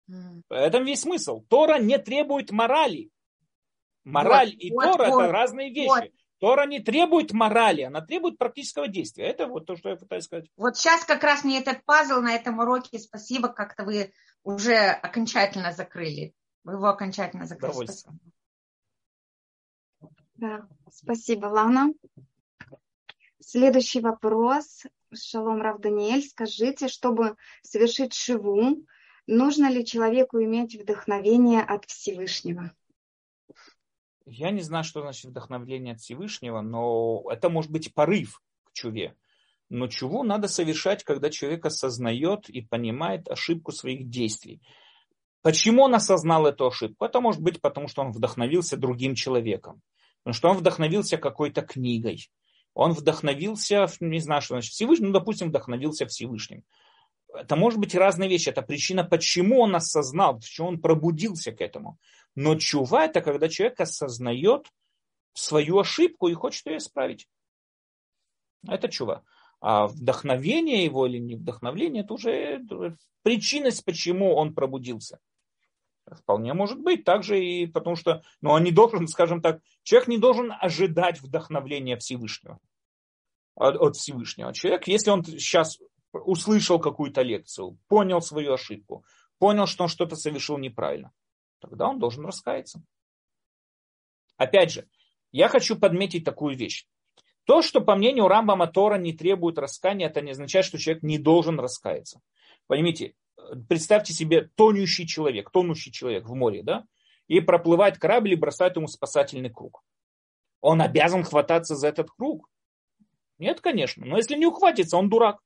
В 0.07 0.53
этом 0.53 0.85
весь 0.85 1.01
смысл. 1.01 1.41
Тора 1.49 1.79
не 1.79 1.97
требует 1.97 2.51
морали. 2.51 3.09
Мораль 4.03 4.51
вот, 4.51 4.63
и 4.63 4.71
вот, 4.71 4.83
Тора 4.83 5.09
вот, 5.09 5.23
это 5.23 5.31
разные 5.31 5.71
вещи. 5.71 5.87
Вот. 5.87 6.11
Тора 6.39 6.67
не 6.67 6.79
требует 6.79 7.31
морали, 7.31 7.83
она 7.83 8.01
требует 8.01 8.37
практического 8.37 8.87
действия. 8.87 9.25
Это 9.25 9.47
вот 9.47 9.65
то, 9.65 9.75
что 9.75 9.89
я 9.89 9.95
пытаюсь 9.95 10.25
сказать. 10.25 10.45
Вот 10.57 10.77
сейчас 10.77 11.05
как 11.05 11.23
раз 11.23 11.43
мне 11.43 11.59
этот 11.59 11.83
пазл 11.85 12.19
на 12.19 12.35
этом 12.35 12.59
уроке, 12.59 12.99
спасибо, 12.99 13.47
как-то 13.47 13.83
вы 13.83 14.13
уже 14.43 14.75
окончательно 14.75 15.71
закрыли. 15.71 16.33
Вы 16.63 16.73
его 16.73 16.87
окончательно 16.87 17.45
закрыли. 17.45 17.73
Спасибо. 17.73 18.13
Да, 20.35 20.67
спасибо, 20.91 21.45
Лана. 21.47 21.93
Следующий 23.39 24.01
вопрос. 24.01 24.83
Шалом, 25.13 25.61
Рав 25.61 25.79
Даниэль, 25.79 26.23
скажите, 26.23 26.89
чтобы 26.89 27.37
совершить 27.61 28.13
шиву, 28.13 28.85
Нужно 29.27 29.71
ли 29.71 29.85
человеку 29.85 30.41
иметь 30.43 30.75
вдохновение 30.75 31.61
от 31.61 31.85
Всевышнего? 31.85 32.71
Я 34.27 34.51
не 34.51 34.61
знаю, 34.61 34.83
что 34.83 35.01
значит 35.01 35.25
вдохновление 35.25 35.93
от 35.93 36.01
Всевышнего, 36.01 36.61
но 36.61 37.23
это 37.29 37.49
может 37.49 37.71
быть 37.71 37.93
порыв 37.93 38.41
к 38.65 38.73
чуве. 38.73 39.15
Но 39.69 39.87
чуву 39.87 40.23
надо 40.23 40.47
совершать, 40.47 41.03
когда 41.03 41.29
человек 41.29 41.65
осознает 41.65 42.49
и 42.49 42.61
понимает 42.61 43.27
ошибку 43.27 43.71
своих 43.71 44.09
действий. 44.09 44.61
Почему 45.41 45.83
он 45.83 45.95
осознал 45.95 46.45
эту 46.45 46.67
ошибку? 46.67 47.05
Это 47.05 47.19
может 47.19 47.41
быть 47.41 47.61
потому, 47.61 47.87
что 47.87 48.01
он 48.01 48.11
вдохновился 48.11 48.77
другим 48.77 49.15
человеком. 49.15 49.81
Потому 50.23 50.33
что 50.33 50.49
он 50.49 50.57
вдохновился 50.57 51.17
какой-то 51.17 51.61
книгой. 51.61 52.29
Он 52.73 52.93
вдохновился, 52.93 53.87
не 53.99 54.19
знаю, 54.19 54.41
что 54.41 54.55
значит 54.55 54.73
Всевышним, 54.73 55.07
ну, 55.07 55.13
допустим, 55.13 55.49
вдохновился 55.49 56.07
Всевышним. 56.07 56.63
Это 57.35 57.55
может 57.55 57.79
быть 57.79 57.95
разные 57.95 58.29
вещи. 58.29 58.49
Это 58.49 58.61
причина, 58.61 59.03
почему 59.03 59.61
он 59.61 59.75
осознал, 59.75 60.37
почему 60.39 60.69
он 60.69 60.81
пробудился 60.81 61.51
к 61.51 61.61
этому. 61.61 61.99
Но 62.35 62.55
чува– 62.55 63.05
это 63.05 63.21
когда 63.21 63.49
человек 63.49 63.79
осознает 63.79 64.67
свою 65.33 65.79
ошибку 65.79 66.27
и 66.27 66.33
хочет 66.33 66.65
ее 66.65 66.77
исправить. 66.77 67.27
Это 68.67 68.89
чува. 68.89 69.23
А 69.61 69.87
вдохновение 69.87 70.83
его 70.83 71.07
или 71.07 71.17
не 71.17 71.35
вдохновление, 71.35 72.03
это 72.03 72.13
уже 72.13 72.63
причинность, 73.23 73.83
почему 73.85 74.35
он 74.35 74.53
пробудился. 74.53 75.19
Вполне 76.11 76.53
может 76.53 76.79
быть. 76.79 77.03
Также 77.03 77.43
и 77.43 77.65
потому 77.65 77.95
что, 77.95 78.23
ну, 78.41 78.51
он 78.51 78.63
не 78.63 78.71
должен, 78.71 79.07
скажем 79.07 79.41
так, 79.41 79.61
человек 79.83 80.07
не 80.07 80.17
должен 80.17 80.53
ожидать 80.59 81.21
вдохновления 81.21 81.97
Всевышнего. 81.97 82.59
От 83.55 83.95
Всевышнего. 83.95 84.53
Человек, 84.53 84.87
если 84.87 85.11
он 85.11 85.23
сейчас 85.23 85.79
услышал 86.23 86.79
какую-то 86.79 87.21
лекцию, 87.21 87.77
понял 87.87 88.21
свою 88.21 88.53
ошибку, 88.53 89.03
понял, 89.37 89.67
что 89.67 89.83
он 89.83 89.89
что-то 89.89 90.15
совершил 90.15 90.57
неправильно, 90.57 91.11
тогда 91.59 91.89
он 91.89 91.99
должен 91.99 92.25
раскаяться. 92.25 92.81
Опять 94.37 94.71
же, 94.71 94.87
я 95.31 95.47
хочу 95.47 95.77
подметить 95.77 96.23
такую 96.23 96.57
вещь. 96.57 96.87
То, 97.45 97.61
что 97.61 97.79
по 97.79 97.95
мнению 97.95 98.27
Рамбама 98.27 98.67
Тора 98.67 98.97
не 98.97 99.13
требует 99.13 99.59
раскаяния, 99.59 100.07
это 100.07 100.21
не 100.21 100.31
означает, 100.31 100.65
что 100.65 100.79
человек 100.79 101.03
не 101.03 101.19
должен 101.19 101.59
раскаяться. 101.59 102.21
Поймите, 102.67 103.13
представьте 103.69 104.13
себе 104.13 104.49
тонущий 104.55 105.07
человек, 105.07 105.51
тонущий 105.51 105.91
человек 105.91 106.25
в 106.25 106.33
море, 106.33 106.63
да, 106.63 106.85
и 107.27 107.39
проплывает 107.39 107.97
корабль 107.97 108.33
и 108.33 108.35
бросает 108.35 108.75
ему 108.75 108.87
спасательный 108.87 109.49
круг. 109.49 109.83
Он 110.61 110.81
обязан 110.81 111.23
хвататься 111.23 111.75
за 111.75 111.87
этот 111.87 112.09
круг? 112.09 112.49
Нет, 113.37 113.61
конечно. 113.61 114.05
Но 114.05 114.17
если 114.17 114.35
не 114.35 114.45
ухватится, 114.45 114.97
он 114.97 115.09
дурак. 115.09 115.39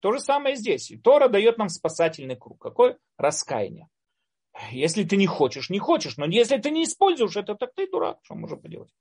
То 0.00 0.12
же 0.12 0.20
самое 0.20 0.56
здесь. 0.56 0.90
И 0.90 0.96
Тора 0.96 1.28
дает 1.28 1.58
нам 1.58 1.68
спасательный 1.68 2.36
круг. 2.36 2.60
Какое? 2.60 2.98
Раскаяние. 3.16 3.88
Если 4.72 5.04
ты 5.04 5.16
не 5.16 5.26
хочешь, 5.26 5.70
не 5.70 5.78
хочешь. 5.78 6.16
Но 6.16 6.26
если 6.26 6.58
ты 6.58 6.70
не 6.70 6.84
используешь 6.84 7.36
это, 7.36 7.54
так 7.54 7.74
ты 7.74 7.88
дурак. 7.88 8.18
Что 8.22 8.34
можно 8.34 8.56
поделать? 8.56 8.92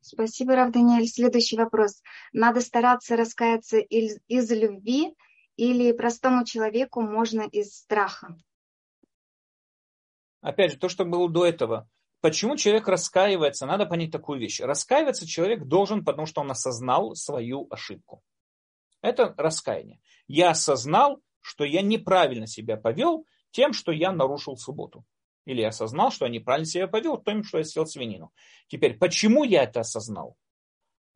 Спасибо, 0.00 0.54
Рав 0.54 0.72
Даниэль. 0.72 1.06
Следующий 1.06 1.56
вопрос. 1.56 2.02
Надо 2.32 2.60
стараться 2.60 3.16
раскаяться 3.16 3.78
из, 3.78 4.18
из 4.26 4.50
любви 4.50 5.14
или 5.56 5.92
простому 5.92 6.44
человеку 6.46 7.02
можно 7.02 7.42
из 7.42 7.76
страха? 7.76 8.38
Опять 10.40 10.72
же, 10.72 10.78
то, 10.78 10.88
что 10.88 11.04
было 11.04 11.28
до 11.28 11.44
этого. 11.44 11.90
Почему 12.20 12.56
человек 12.56 12.88
раскаивается? 12.88 13.66
Надо 13.66 13.86
понять 13.86 14.10
такую 14.10 14.40
вещь. 14.40 14.60
Раскаиваться 14.60 15.26
человек 15.26 15.64
должен, 15.64 16.04
потому 16.04 16.26
что 16.26 16.40
он 16.40 16.50
осознал 16.50 17.14
свою 17.14 17.68
ошибку. 17.70 18.22
Это 19.02 19.34
раскаяние. 19.36 20.00
Я 20.26 20.50
осознал, 20.50 21.20
что 21.40 21.64
я 21.64 21.82
неправильно 21.82 22.46
себя 22.46 22.76
повел 22.76 23.24
тем, 23.52 23.72
что 23.72 23.92
я 23.92 24.10
нарушил 24.10 24.56
субботу. 24.56 25.04
Или 25.44 25.60
я 25.60 25.68
осознал, 25.68 26.10
что 26.10 26.26
я 26.26 26.30
неправильно 26.30 26.66
себя 26.66 26.88
повел 26.88 27.16
тем, 27.18 27.44
что 27.44 27.58
я 27.58 27.64
съел 27.64 27.86
свинину. 27.86 28.32
Теперь, 28.66 28.98
почему 28.98 29.44
я 29.44 29.62
это 29.62 29.80
осознал? 29.80 30.36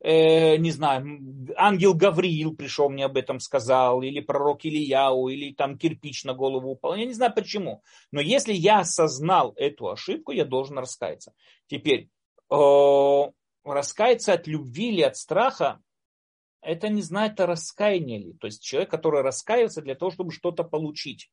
Э, 0.05 0.57
не 0.57 0.71
знаю, 0.71 1.47
ангел 1.55 1.93
Гавриил 1.93 2.53
пришел 2.53 2.89
мне 2.89 3.05
об 3.05 3.15
этом 3.15 3.39
сказал, 3.39 4.01
или 4.01 4.19
пророк 4.19 4.65
Ильяу, 4.65 5.29
или 5.29 5.53
там 5.53 5.77
кирпич 5.77 6.25
на 6.25 6.33
голову 6.33 6.71
упал. 6.71 6.95
Я 6.95 7.05
не 7.05 7.13
знаю 7.13 7.33
почему. 7.33 7.81
Но 8.11 8.19
если 8.19 8.51
я 8.51 8.79
осознал 8.79 9.53
эту 9.55 9.89
ошибку, 9.89 10.33
я 10.33 10.43
должен 10.43 10.77
раскаяться. 10.77 11.33
Теперь, 11.67 12.09
э, 12.51 13.23
раскаяться 13.63 14.33
от 14.33 14.45
любви 14.45 14.89
или 14.89 15.03
от 15.03 15.15
страха, 15.15 15.81
это 16.59 16.89
не 16.89 17.01
знает 17.01 17.39
о 17.39 17.45
раскаянии 17.45 18.17
ли. 18.17 18.33
То 18.33 18.47
есть 18.47 18.61
человек, 18.61 18.91
который 18.91 19.21
раскаивается 19.21 19.81
для 19.81 19.95
того, 19.95 20.11
чтобы 20.11 20.33
что-то 20.33 20.65
получить. 20.65 21.31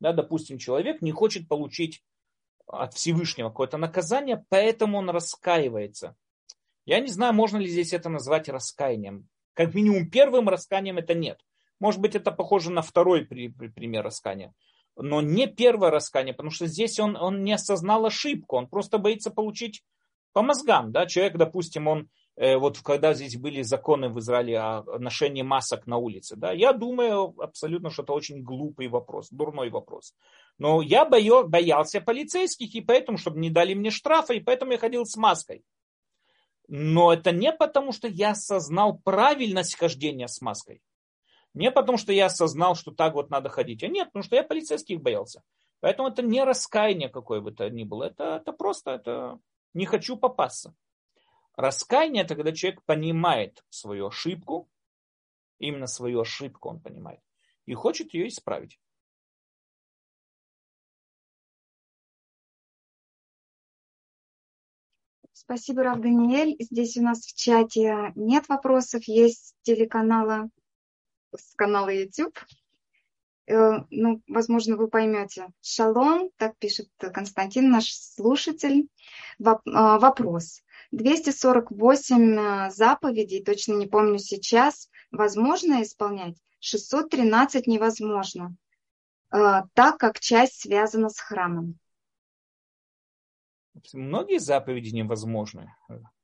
Да, 0.00 0.14
допустим, 0.14 0.56
человек 0.56 1.02
не 1.02 1.12
хочет 1.12 1.46
получить 1.46 2.02
от 2.66 2.94
Всевышнего 2.94 3.50
какое-то 3.50 3.76
наказание, 3.76 4.46
поэтому 4.48 4.96
он 4.96 5.10
раскаивается. 5.10 6.16
Я 6.84 7.00
не 7.00 7.08
знаю, 7.08 7.34
можно 7.34 7.58
ли 7.58 7.66
здесь 7.66 7.92
это 7.92 8.08
назвать 8.08 8.48
раскаянием. 8.48 9.28
Как 9.54 9.74
минимум 9.74 10.10
первым 10.10 10.48
раскаянием 10.48 10.98
это 10.98 11.14
нет. 11.14 11.40
Может 11.78 12.00
быть, 12.00 12.14
это 12.14 12.32
похоже 12.32 12.70
на 12.70 12.82
второй 12.82 13.24
пример 13.24 14.04
раскаяния. 14.04 14.52
Но 14.96 15.20
не 15.20 15.46
первое 15.46 15.90
раскаяние, 15.90 16.34
потому 16.34 16.50
что 16.50 16.66
здесь 16.66 16.98
он, 16.98 17.16
он 17.16 17.44
не 17.44 17.52
осознал 17.52 18.04
ошибку, 18.04 18.56
он 18.56 18.68
просто 18.68 18.98
боится 18.98 19.30
получить 19.30 19.82
по 20.32 20.42
мозгам. 20.42 20.92
Да? 20.92 21.06
Человек, 21.06 21.36
допустим, 21.36 21.88
он 21.88 22.08
Э, 22.36 22.56
вот 22.56 22.78
когда 22.78 23.12
здесь 23.12 23.36
были 23.36 23.62
законы 23.62 24.08
в 24.08 24.18
Израиле 24.18 24.58
о 24.58 24.98
ношении 24.98 25.42
масок 25.42 25.86
на 25.86 25.98
улице, 25.98 26.34
да, 26.36 26.52
я 26.52 26.72
думаю 26.72 27.34
абсолютно, 27.38 27.90
что 27.90 28.02
это 28.02 28.12
очень 28.14 28.42
глупый 28.42 28.88
вопрос, 28.88 29.28
дурной 29.30 29.68
вопрос. 29.70 30.14
Но 30.58 30.80
я 30.80 31.04
бою, 31.04 31.46
боялся 31.46 32.00
полицейских, 32.00 32.74
и 32.74 32.80
поэтому, 32.80 33.18
чтобы 33.18 33.38
не 33.38 33.50
дали 33.50 33.74
мне 33.74 33.90
штрафа, 33.90 34.32
и 34.32 34.40
поэтому 34.40 34.72
я 34.72 34.78
ходил 34.78 35.04
с 35.04 35.16
маской. 35.16 35.62
Но 36.74 37.12
это 37.12 37.32
не 37.32 37.52
потому, 37.52 37.92
что 37.92 38.08
я 38.08 38.30
осознал 38.30 38.98
правильность 38.98 39.76
хождения 39.76 40.26
с 40.26 40.40
маской. 40.40 40.80
Не 41.52 41.70
потому, 41.70 41.98
что 41.98 42.14
я 42.14 42.26
осознал, 42.26 42.76
что 42.76 42.92
так 42.92 43.12
вот 43.12 43.28
надо 43.28 43.50
ходить. 43.50 43.82
А 43.82 43.88
нет, 43.88 44.06
потому 44.06 44.22
что 44.22 44.36
я 44.36 44.42
полицейских 44.42 45.02
боялся. 45.02 45.42
Поэтому 45.80 46.08
это 46.08 46.22
не 46.22 46.42
раскаяние 46.42 47.10
какое 47.10 47.42
бы 47.42 47.52
то 47.52 47.68
ни 47.68 47.84
было. 47.84 48.04
Это, 48.04 48.36
это 48.36 48.52
просто 48.54 48.92
это 48.92 49.38
не 49.74 49.84
хочу 49.84 50.16
попасться. 50.16 50.74
Раскаяние– 51.56 52.22
это 52.24 52.36
когда 52.36 52.52
человек 52.52 52.82
понимает 52.86 53.62
свою 53.68 54.06
ошибку, 54.06 54.70
именно 55.58 55.86
свою 55.86 56.22
ошибку 56.22 56.70
он 56.70 56.80
понимает, 56.80 57.20
и 57.66 57.74
хочет 57.74 58.14
ее 58.14 58.28
исправить. 58.28 58.80
Спасибо, 65.44 65.82
Рав 65.82 66.00
Даниэль. 66.00 66.54
Здесь 66.60 66.96
у 66.96 67.02
нас 67.02 67.18
в 67.22 67.36
чате 67.36 68.12
нет 68.14 68.48
вопросов, 68.48 69.02
есть 69.08 69.56
телеканала 69.62 70.48
с 71.36 71.56
канала 71.56 71.88
YouTube. 71.88 72.38
Э, 73.48 73.80
ну, 73.90 74.22
возможно, 74.28 74.76
вы 74.76 74.86
поймете. 74.86 75.48
Шалом, 75.60 76.30
так 76.36 76.56
пишет 76.58 76.88
Константин, 76.96 77.70
наш 77.70 77.92
слушатель. 77.92 78.88
А, 79.44 79.98
вопрос. 79.98 80.62
248 80.92 82.38
э, 82.38 82.70
заповедей, 82.70 83.42
точно 83.42 83.74
не 83.74 83.88
помню 83.88 84.18
сейчас, 84.18 84.90
возможно 85.10 85.82
исполнять, 85.82 86.36
613 86.60 87.66
невозможно, 87.66 88.54
э, 89.32 89.62
так 89.74 89.98
как 89.98 90.20
часть 90.20 90.60
связана 90.60 91.08
с 91.08 91.18
храмом. 91.18 91.80
Многие 93.92 94.38
заповеди 94.38 94.94
невозможны. 94.94 95.74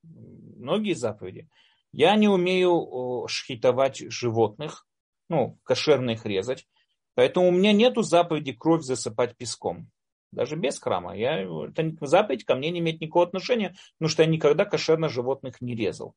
Многие 0.03 0.95
заповеди. 0.95 1.49
Я 1.93 2.15
не 2.17 2.29
умею 2.29 3.27
шхитовать 3.29 3.99
животных, 4.11 4.87
ну, 5.29 5.59
кошерно 5.65 6.11
их 6.11 6.27
резать. 6.27 6.67
Поэтому 7.15 7.49
у 7.49 7.53
меня 7.53 7.73
нету 7.73 8.03
заповеди 8.03 8.53
кровь 8.53 8.83
засыпать 8.83 9.37
песком 9.37 9.91
даже 10.33 10.57
без 10.57 10.79
храма. 10.79 11.17
Я, 11.17 11.43
это 11.43 12.07
заповедь 12.07 12.45
ко 12.45 12.55
мне 12.55 12.71
не 12.71 12.81
имеет 12.81 13.01
никакого 13.01 13.27
отношения, 13.27 13.75
потому 13.99 14.11
что 14.11 14.23
я 14.23 14.29
никогда 14.29 14.65
кошерно 14.65 15.09
животных 15.09 15.61
не 15.61 15.75
резал. 15.75 16.15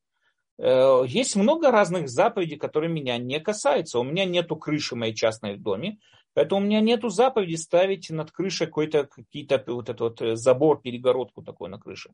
Э, 0.58 1.04
есть 1.08 1.36
много 1.36 1.72
разных 1.72 2.10
заповедей, 2.10 2.58
которые 2.58 2.92
меня 2.92 3.18
не 3.18 3.40
касаются. 3.40 4.00
У 4.00 4.04
меня 4.04 4.26
нету 4.26 4.56
крыши 4.56 4.96
моей 4.96 5.14
частной 5.14 5.58
доме, 5.58 6.00
поэтому 6.34 6.62
у 6.62 6.64
меня 6.64 6.82
нету 6.82 7.10
заповеди 7.10 7.56
ставить 7.56 8.10
над 8.10 8.32
крышей 8.32 8.68
какой-то 8.68 9.06
какие-то 9.06 9.64
вот 9.68 9.90
этот 9.90 10.00
вот 10.00 10.22
э, 10.22 10.36
забор, 10.36 10.82
перегородку 10.82 11.42
такой 11.42 11.70
на 11.70 11.80
крыше. 11.80 12.12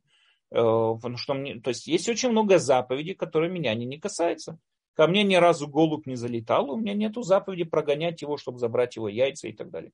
Э, 0.52 0.58
потому 0.62 1.18
что 1.18 1.34
мне, 1.34 1.60
то 1.60 1.70
есть 1.70 1.88
есть 1.88 2.10
очень 2.10 2.30
много 2.30 2.58
заповедей, 2.60 3.16
которые 3.16 3.52
меня 3.52 3.74
не, 3.74 3.86
не 3.86 4.00
касаются. 4.00 4.60
Ко 4.94 5.08
мне 5.08 5.24
ни 5.24 5.36
разу 5.36 5.68
голубь 5.68 6.08
не 6.08 6.16
залетал, 6.16 6.72
у 6.72 6.78
меня 6.78 6.94
нету 6.94 7.22
заповеди 7.22 7.66
прогонять 7.66 8.22
его, 8.22 8.38
чтобы 8.38 8.58
забрать 8.58 8.96
его 8.96 9.08
яйца 9.08 9.48
и 9.48 9.54
так 9.54 9.70
далее. 9.70 9.92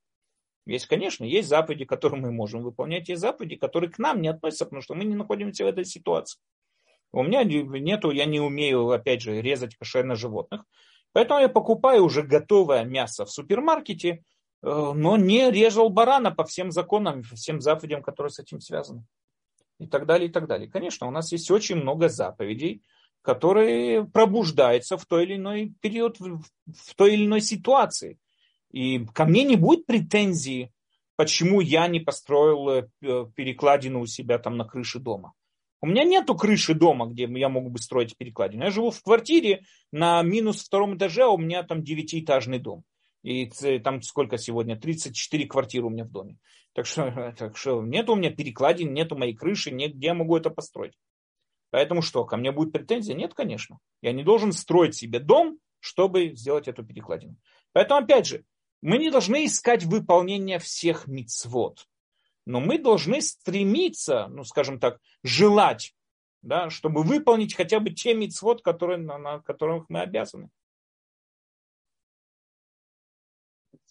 Есть, 0.66 0.86
конечно, 0.86 1.26
есть 1.26 1.50
заповеди, 1.50 1.84
которые 1.84 2.22
мы 2.22 2.32
можем 2.32 2.64
выполнять, 2.64 3.10
есть 3.10 3.22
заповеди, 3.22 3.58
которые 3.58 3.92
к 3.92 4.00
нам 4.00 4.22
не 4.22 4.30
относятся, 4.30 4.66
потому 4.66 4.82
что 4.82 4.96
мы 4.96 5.04
не 5.04 5.16
находимся 5.16 5.66
в 5.66 5.68
этой 5.68 5.84
ситуации. 5.84 6.40
У 7.12 7.22
меня 7.22 7.44
нету, 7.44 8.12
я 8.12 8.26
не 8.26 8.40
умею, 8.40 8.90
опять 8.90 9.22
же, 9.22 9.42
резать 9.42 9.76
кошерных 9.76 10.18
животных. 10.18 10.64
Поэтому 11.14 11.40
я 11.40 11.50
покупаю 11.50 12.04
уже 12.04 12.24
готовое 12.24 12.84
мясо 12.84 13.26
в 13.26 13.32
супермаркете, 13.32 14.10
э, 14.10 14.92
но 14.96 15.16
не 15.16 15.52
резал 15.52 15.90
барана 15.90 16.32
по 16.32 16.44
всем 16.44 16.72
законам, 16.72 17.24
по 17.24 17.36
всем 17.36 17.62
заповедям, 17.62 18.02
которые 18.02 18.32
с 18.32 18.40
этим 18.40 18.60
связаны. 18.60 19.06
И 19.80 19.88
так 19.88 20.06
далее, 20.06 20.30
и 20.30 20.32
так 20.32 20.48
далее. 20.48 20.70
Конечно, 20.70 21.08
у 21.08 21.12
нас 21.12 21.32
есть 21.32 21.50
очень 21.52 21.76
много 21.76 22.10
заповедей, 22.10 22.84
которые 23.22 24.06
пробуждаются 24.06 24.98
в 24.98 25.06
той 25.06 25.24
или 25.24 25.36
иной 25.36 25.74
период, 25.82 26.20
в 26.20 26.96
той 26.96 27.14
или 27.14 27.26
иной 27.26 27.42
ситуации. 27.42 28.18
И 28.72 29.06
ко 29.14 29.26
мне 29.26 29.44
не 29.44 29.56
будет 29.56 29.86
претензии, 29.86 30.74
почему 31.16 31.62
я 31.62 31.88
не 31.88 32.00
построил 32.00 32.70
э, 32.70 32.88
перекладину 33.36 34.02
у 34.02 34.06
себя 34.08 34.40
там 34.40 34.58
на 34.58 34.66
крыше 34.66 35.00
дома. 35.00 35.34
У 35.84 35.86
меня 35.86 36.06
нету 36.06 36.34
крыши 36.34 36.74
дома, 36.74 37.08
где 37.08 37.24
я 37.26 37.50
могу 37.50 37.70
бы 37.70 37.78
строить 37.78 38.16
перекладину. 38.16 38.64
Я 38.64 38.72
живу 38.72 38.90
в 38.90 39.04
квартире 39.04 39.66
на 39.92 40.24
минус 40.24 40.64
втором 40.64 40.96
этаже, 40.96 41.24
а 41.24 41.28
у 41.28 41.38
меня 41.38 41.62
там 41.64 41.84
девятиэтажный 41.84 42.60
дом. 42.60 42.86
И 43.22 43.48
там 43.84 44.02
сколько 44.02 44.38
сегодня? 44.38 44.78
34 44.80 45.46
квартиры 45.46 45.88
у 45.88 45.90
меня 45.90 46.06
в 46.06 46.10
доме. 46.10 46.38
Так 46.72 46.86
что, 46.86 47.34
так 47.38 47.58
что 47.58 47.84
нет 47.84 48.10
у 48.10 48.16
меня 48.16 48.32
перекладин, 48.32 48.94
нету 48.94 49.18
моей 49.18 49.36
крыши, 49.36 49.72
нет, 49.72 49.94
где 49.94 50.08
я 50.08 50.14
могу 50.14 50.38
это 50.38 50.50
построить. 50.50 50.94
Поэтому 51.70 52.02
что, 52.02 52.24
ко 52.24 52.38
мне 52.38 52.54
будет 52.54 52.72
претензия? 52.72 53.14
Нет, 53.14 53.34
конечно. 53.34 53.78
Я 54.02 54.14
не 54.14 54.24
должен 54.24 54.54
строить 54.54 54.96
себе 54.96 55.20
дом, 55.20 55.60
чтобы 55.82 56.34
сделать 56.34 56.70
эту 56.70 56.86
перекладину. 56.86 57.36
Поэтому, 57.74 58.00
опять 58.00 58.26
же, 58.26 58.46
мы 58.82 59.00
не 59.00 59.12
должны 59.12 59.44
искать 59.44 59.84
выполнение 59.84 60.60
всех 60.60 61.08
мицвод 61.08 61.90
но 62.46 62.60
мы 62.60 62.78
должны 62.78 63.22
стремиться, 63.22 64.28
ну, 64.28 64.44
скажем 64.44 64.80
так, 64.80 65.00
желать, 65.24 65.94
да, 66.42 66.70
чтобы 66.70 67.04
выполнить 67.04 67.56
хотя 67.56 67.80
бы 67.80 67.92
те 67.92 68.14
мицвод, 68.14 68.62
которые, 68.62 68.98
на, 68.98 69.18
на 69.18 69.40
которых 69.40 69.86
мы 69.90 70.02
обязаны. 70.02 70.50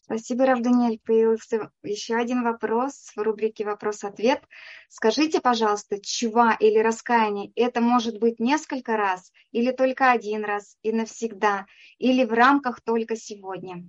Спасибо, 0.05 0.45
Рав 0.45 0.61
Даниэль. 0.61 1.01
Появился 1.05 1.71
еще 1.83 2.17
один 2.17 2.43
вопрос 2.43 3.13
в 3.17 3.19
рубрике 3.23 3.65
«Вопрос-ответ». 3.65 4.43
Скажите, 4.91 5.41
пожалуйста, 5.41 5.99
чува 6.03 6.55
или 6.61 6.79
раскаяние, 6.81 7.51
это 7.55 7.81
может 7.81 8.19
быть 8.19 8.39
несколько 8.39 8.99
раз, 8.99 9.33
или 9.53 9.71
только 9.71 10.11
один 10.11 10.45
раз 10.45 10.77
и 10.83 10.93
навсегда, 10.93 11.67
или 11.97 12.25
в 12.25 12.33
рамках 12.33 12.83
только 12.83 13.17
сегодня? 13.17 13.89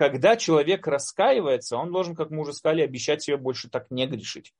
Когда 0.00 0.34
человек 0.34 0.86
раскаивается, 0.86 1.76
он 1.76 1.92
должен, 1.92 2.16
как 2.16 2.30
мы 2.30 2.40
уже 2.40 2.54
сказали, 2.54 2.80
обещать 2.80 3.22
себе 3.22 3.36
больше 3.36 3.68
так 3.68 3.90
не 3.90 4.06
грешить. 4.06 4.54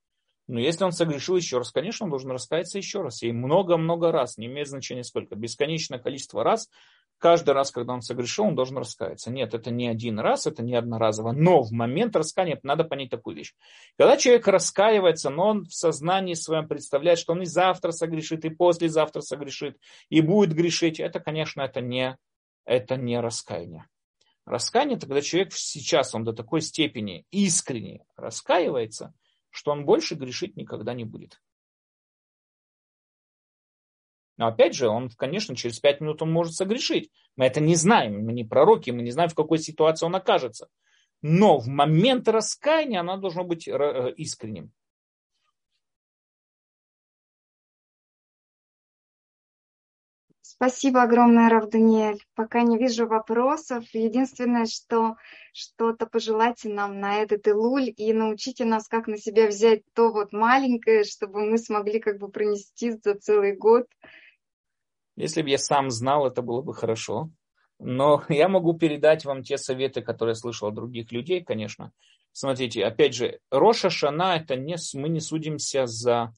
Но 0.48 0.60
если 0.60 0.84
он 0.84 0.92
согрешил 0.92 1.34
еще 1.34 1.56
раз, 1.56 1.72
конечно, 1.72 2.04
он 2.04 2.10
должен 2.10 2.30
раскаяться 2.30 2.76
еще 2.76 3.00
раз. 3.00 3.22
И 3.22 3.32
много-много 3.32 4.12
раз, 4.12 4.36
не 4.36 4.48
имеет 4.48 4.68
значения 4.68 5.02
сколько, 5.02 5.36
бесконечное 5.36 5.98
количество 5.98 6.44
раз, 6.44 6.68
каждый 7.16 7.54
раз, 7.54 7.70
когда 7.70 7.94
он 7.94 8.02
согрешил, 8.02 8.44
он 8.44 8.54
должен 8.54 8.76
раскаяться. 8.76 9.30
Нет, 9.30 9.54
это 9.54 9.70
не 9.70 9.88
один 9.88 10.20
раз, 10.20 10.46
это 10.46 10.62
не 10.62 10.74
одноразово. 10.74 11.32
Но 11.32 11.62
в 11.62 11.72
момент 11.72 12.16
раскаяния 12.16 12.60
надо 12.62 12.84
понять 12.84 13.08
такую 13.08 13.34
вещь. 13.34 13.54
Когда 13.96 14.18
человек 14.18 14.46
раскаивается, 14.46 15.30
но 15.30 15.46
он 15.46 15.64
в 15.64 15.72
сознании 15.72 16.34
своем 16.34 16.68
представляет, 16.68 17.18
что 17.18 17.32
он 17.32 17.40
и 17.40 17.46
завтра 17.46 17.92
согрешит, 17.92 18.44
и 18.44 18.50
послезавтра 18.50 19.22
согрешит, 19.22 19.78
и 20.10 20.20
будет 20.20 20.52
грешить, 20.52 21.00
это, 21.00 21.18
конечно, 21.18 21.62
это 21.62 21.80
не, 21.80 22.18
это 22.66 22.96
не 22.96 23.18
раскаяние. 23.18 23.86
Раскаяние, 24.50 24.96
это 24.96 25.06
когда 25.06 25.22
человек 25.22 25.52
сейчас, 25.52 26.12
он 26.12 26.24
до 26.24 26.32
такой 26.32 26.60
степени 26.60 27.24
искренне 27.30 28.04
раскаивается, 28.16 29.14
что 29.48 29.70
он 29.70 29.84
больше 29.84 30.16
грешить 30.16 30.56
никогда 30.56 30.92
не 30.92 31.04
будет. 31.04 31.40
Но 34.38 34.48
опять 34.48 34.74
же, 34.74 34.88
он, 34.88 35.08
конечно, 35.10 35.54
через 35.54 35.78
пять 35.78 36.00
минут 36.00 36.20
он 36.20 36.32
может 36.32 36.54
согрешить. 36.54 37.12
Мы 37.36 37.44
это 37.44 37.60
не 37.60 37.76
знаем, 37.76 38.24
мы 38.24 38.32
не 38.32 38.42
пророки, 38.42 38.90
мы 38.90 39.02
не 39.02 39.12
знаем, 39.12 39.30
в 39.30 39.36
какой 39.36 39.58
ситуации 39.58 40.04
он 40.04 40.16
окажется. 40.16 40.66
Но 41.22 41.58
в 41.58 41.68
момент 41.68 42.26
раскаяния 42.26 43.00
она 43.00 43.18
должна 43.18 43.44
быть 43.44 43.68
э, 43.68 44.12
искренним. 44.16 44.72
Спасибо 50.62 51.04
огромное, 51.04 51.48
Рав 51.48 51.70
Даниэль. 51.70 52.22
Пока 52.34 52.60
не 52.60 52.76
вижу 52.76 53.06
вопросов. 53.06 53.82
Единственное, 53.94 54.66
что 54.66 55.16
что-то 55.54 56.04
пожелайте 56.04 56.68
нам 56.68 57.00
на 57.00 57.22
этот 57.22 57.48
Илуль 57.48 57.90
и 57.96 58.12
научите 58.12 58.66
нас, 58.66 58.86
как 58.86 59.06
на 59.06 59.16
себя 59.16 59.46
взять 59.46 59.80
то 59.94 60.12
вот 60.12 60.34
маленькое, 60.34 61.04
чтобы 61.04 61.46
мы 61.46 61.56
смогли 61.56 61.98
как 61.98 62.18
бы 62.18 62.28
пронести 62.28 62.90
за 62.90 63.14
целый 63.14 63.56
год. 63.56 63.86
Если 65.16 65.40
бы 65.40 65.48
я 65.48 65.56
сам 65.56 65.90
знал, 65.90 66.26
это 66.26 66.42
было 66.42 66.60
бы 66.60 66.74
хорошо. 66.74 67.30
Но 67.78 68.22
я 68.28 68.46
могу 68.50 68.74
передать 68.74 69.24
вам 69.24 69.42
те 69.42 69.56
советы, 69.56 70.02
которые 70.02 70.32
я 70.32 70.40
слышал 70.40 70.68
от 70.68 70.74
других 70.74 71.10
людей, 71.10 71.42
конечно. 71.42 71.90
Смотрите, 72.32 72.84
опять 72.84 73.14
же, 73.14 73.40
Роша 73.50 73.88
Шана, 73.88 74.36
это 74.36 74.56
не, 74.56 74.76
мы 74.92 75.08
не 75.08 75.20
судимся 75.20 75.86
за 75.86 76.34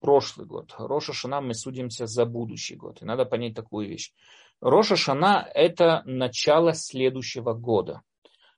прошлый 0.00 0.46
год. 0.46 0.74
Роша 0.78 1.12
Шана 1.12 1.40
мы 1.40 1.54
судимся 1.54 2.06
за 2.06 2.24
будущий 2.24 2.76
год. 2.76 3.02
И 3.02 3.04
надо 3.04 3.24
понять 3.24 3.54
такую 3.54 3.88
вещь. 3.88 4.12
Роша 4.60 4.96
Шана– 4.96 5.48
это 5.54 6.02
начало 6.06 6.72
следующего 6.74 7.52
года. 7.52 8.02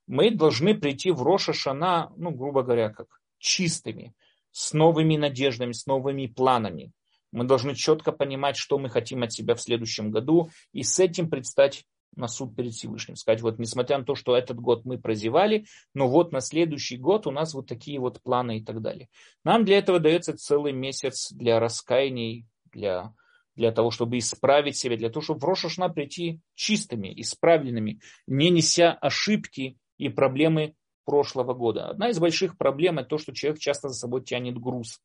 Мы 0.06 0.30
должны 0.30 0.74
прийти 0.74 1.10
в 1.10 1.22
Роша 1.22 1.52
Шана, 1.52 2.12
ну, 2.16 2.30
грубо 2.30 2.62
говоря, 2.62 2.90
как 2.90 3.06
чистыми, 3.38 4.14
с 4.52 4.72
новыми 4.72 5.16
надеждами, 5.16 5.72
с 5.72 5.86
новыми 5.86 6.26
планами. 6.26 6.92
Мы 7.30 7.44
должны 7.44 7.74
четко 7.74 8.12
понимать, 8.12 8.56
что 8.56 8.78
мы 8.78 8.88
хотим 8.88 9.22
от 9.22 9.32
себя 9.32 9.54
в 9.54 9.60
следующем 9.60 10.10
году, 10.10 10.50
и 10.72 10.82
с 10.82 10.98
этим 10.98 11.28
предстать 11.28 11.84
на 12.16 12.28
суд 12.28 12.56
перед 12.56 12.72
Всевышним. 12.72 13.16
Сказать, 13.16 13.42
вот 13.42 13.58
несмотря 13.58 13.98
на 13.98 14.04
то, 14.04 14.14
что 14.14 14.36
этот 14.36 14.58
год 14.58 14.84
мы 14.84 14.98
прозевали, 14.98 15.66
но 15.94 16.08
вот 16.08 16.32
на 16.32 16.40
следующий 16.40 16.96
год 16.96 17.26
у 17.26 17.30
нас 17.30 17.54
вот 17.54 17.66
такие 17.66 18.00
вот 18.00 18.20
планы 18.22 18.58
и 18.58 18.64
так 18.64 18.82
далее. 18.82 19.08
Нам 19.44 19.64
для 19.64 19.78
этого 19.78 20.00
дается 20.00 20.36
целый 20.36 20.72
месяц 20.72 21.32
для 21.32 21.60
раскаяний, 21.60 22.46
для, 22.72 23.14
для 23.54 23.72
того, 23.72 23.90
чтобы 23.90 24.18
исправить 24.18 24.76
себя, 24.76 24.96
для 24.96 25.10
того, 25.10 25.22
чтобы 25.22 25.40
в 25.40 25.44
Рошашна 25.44 25.88
прийти 25.88 26.40
чистыми, 26.54 27.12
исправленными, 27.20 28.00
не 28.26 28.50
неся 28.50 28.92
ошибки 28.92 29.78
и 29.96 30.08
проблемы 30.08 30.74
прошлого 31.04 31.54
года. 31.54 31.88
Одна 31.88 32.10
из 32.10 32.18
больших 32.18 32.58
проблем 32.58 32.98
это 32.98 33.08
то, 33.08 33.18
что 33.18 33.32
человек 33.32 33.60
часто 33.60 33.88
за 33.88 33.94
собой 33.94 34.22
тянет 34.22 34.58
груз. 34.58 35.00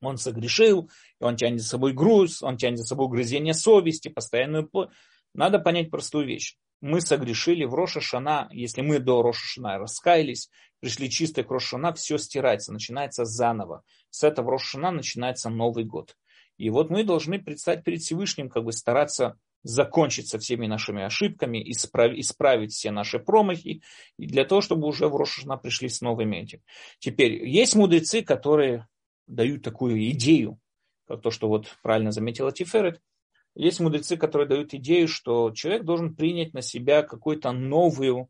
Он 0.00 0.16
согрешил, 0.16 0.90
он 1.20 1.36
тянет 1.36 1.60
за 1.60 1.68
собой 1.68 1.92
груз, 1.92 2.42
он 2.42 2.56
тянет 2.56 2.78
за 2.78 2.84
собой 2.84 3.08
грызение 3.08 3.54
совести, 3.54 4.08
постоянную 4.08 4.68
надо 5.34 5.58
понять 5.58 5.90
простую 5.90 6.26
вещь. 6.26 6.56
Мы 6.80 7.00
согрешили 7.00 7.64
в 7.64 7.74
Роша 7.74 8.00
Шана, 8.00 8.48
если 8.52 8.82
мы 8.82 8.98
до 8.98 9.22
Роша 9.22 9.46
Шана 9.46 9.78
раскаялись, 9.78 10.50
пришли 10.80 11.10
чистые 11.10 11.44
к 11.44 11.50
Роша 11.50 11.68
Шана, 11.68 11.92
все 11.94 12.18
стирается, 12.18 12.72
начинается 12.72 13.24
заново. 13.24 13.82
С 14.10 14.22
этого 14.22 14.52
Роша 14.52 14.72
Шана 14.72 14.90
начинается 14.90 15.50
Новый 15.50 15.84
год. 15.84 16.16
И 16.56 16.70
вот 16.70 16.90
мы 16.90 17.04
должны 17.04 17.42
предстать 17.42 17.84
перед 17.84 18.00
Всевышним, 18.00 18.48
как 18.48 18.64
бы 18.64 18.72
стараться 18.72 19.38
закончить 19.64 20.28
со 20.28 20.38
всеми 20.38 20.66
нашими 20.66 21.02
ошибками, 21.02 21.70
исправить, 21.70 22.20
исправить 22.20 22.72
все 22.72 22.90
наши 22.90 23.18
промахи, 23.18 23.82
и 24.18 24.26
для 24.26 24.44
того, 24.44 24.60
чтобы 24.60 24.86
уже 24.86 25.08
в 25.08 25.16
Рошашна 25.16 25.56
пришли 25.56 25.88
с 25.88 26.00
новыми 26.02 26.36
этим. 26.36 26.60
Теперь, 26.98 27.48
есть 27.48 27.74
мудрецы, 27.74 28.22
которые 28.22 28.86
дают 29.26 29.62
такую 29.62 30.10
идею, 30.10 30.60
как 31.08 31.22
то, 31.22 31.30
что 31.30 31.48
вот 31.48 31.66
правильно 31.82 32.12
заметила 32.12 32.52
Тиферет, 32.52 33.00
есть 33.54 33.80
мудрецы, 33.80 34.16
которые 34.16 34.48
дают 34.48 34.74
идею, 34.74 35.08
что 35.08 35.50
человек 35.52 35.84
должен 35.84 36.14
принять 36.14 36.54
на 36.54 36.62
себя 36.62 37.02
какую-то 37.02 37.52
новую, 37.52 38.28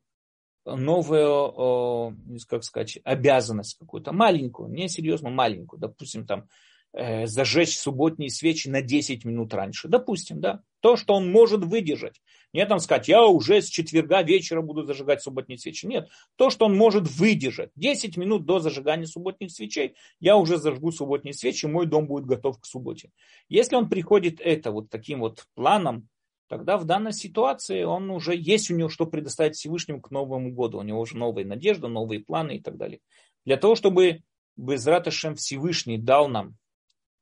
новую, 0.65 2.17
как 2.49 2.65
сказать, 2.65 2.99
обязанность 3.05 3.79
какую-то, 3.79 4.13
маленькую, 4.13 4.71
не 4.71 4.89
серьезно 4.89 5.31
маленькую, 5.31 5.81
допустим, 5.81 6.27
там, 6.27 6.49
э, 6.93 7.27
зажечь 7.27 7.79
субботние 7.79 8.31
свечи 8.31 8.69
на 8.69 8.81
10 8.83 9.25
минут 9.25 9.53
раньше, 9.55 9.89
допустим, 9.89 10.41
да, 10.41 10.61
то, 10.81 10.97
что 10.97 11.15
он 11.15 11.31
может 11.31 11.65
выдержать. 11.65 12.21
Не 12.55 12.67
там 12.67 12.79
сказать, 12.79 13.09
я 13.09 13.27
уже 13.27 13.61
с 13.61 13.69
четверга 13.69 14.23
вечера 14.23 14.63
буду 14.63 14.85
зажигать 14.85 15.21
субботние 15.21 15.59
свечи. 15.59 15.87
Нет, 15.87 16.09
то, 16.37 16.51
что 16.51 16.67
он 16.67 16.77
может 16.77 17.11
выдержать. 17.11 17.71
10 17.75 18.17
минут 18.17 18.47
до 18.47 18.61
зажигания 18.61 19.07
субботних 19.07 19.51
свечей 19.51 19.97
я 20.21 20.37
уже 20.37 20.57
зажгу 20.57 20.93
субботние 20.93 21.35
свечи, 21.35 21.67
мой 21.67 21.87
дом 21.87 22.07
будет 22.07 22.27
готов 22.27 22.61
к 22.61 22.65
субботе. 22.65 23.11
Если 23.49 23.75
он 23.75 23.89
приходит 23.89 24.41
это 24.41 24.71
вот 24.71 24.89
таким 24.89 25.19
вот 25.19 25.45
планом, 25.57 26.09
тогда 26.49 26.79
в 26.79 26.85
данной 26.85 27.13
ситуации 27.13 27.83
он 27.83 28.09
уже 28.11 28.37
есть 28.37 28.71
у 28.71 28.77
него 28.77 28.89
что 28.89 29.05
предоставить 29.07 29.57
Всевышнему 29.57 30.01
к 30.01 30.13
Новому 30.13 30.53
году. 30.53 30.79
У 30.79 30.83
него 30.83 31.01
уже 31.01 31.17
новые 31.17 31.45
надежды, 31.45 31.89
новые 31.89 32.21
планы 32.21 32.59
и 32.59 32.61
так 32.61 32.77
далее. 32.77 33.01
Для 33.45 33.57
того, 33.57 33.75
чтобы 33.75 34.23
Безраташем 34.57 35.35
Всевышний 35.35 35.99
дал 35.99 36.29
нам 36.29 36.55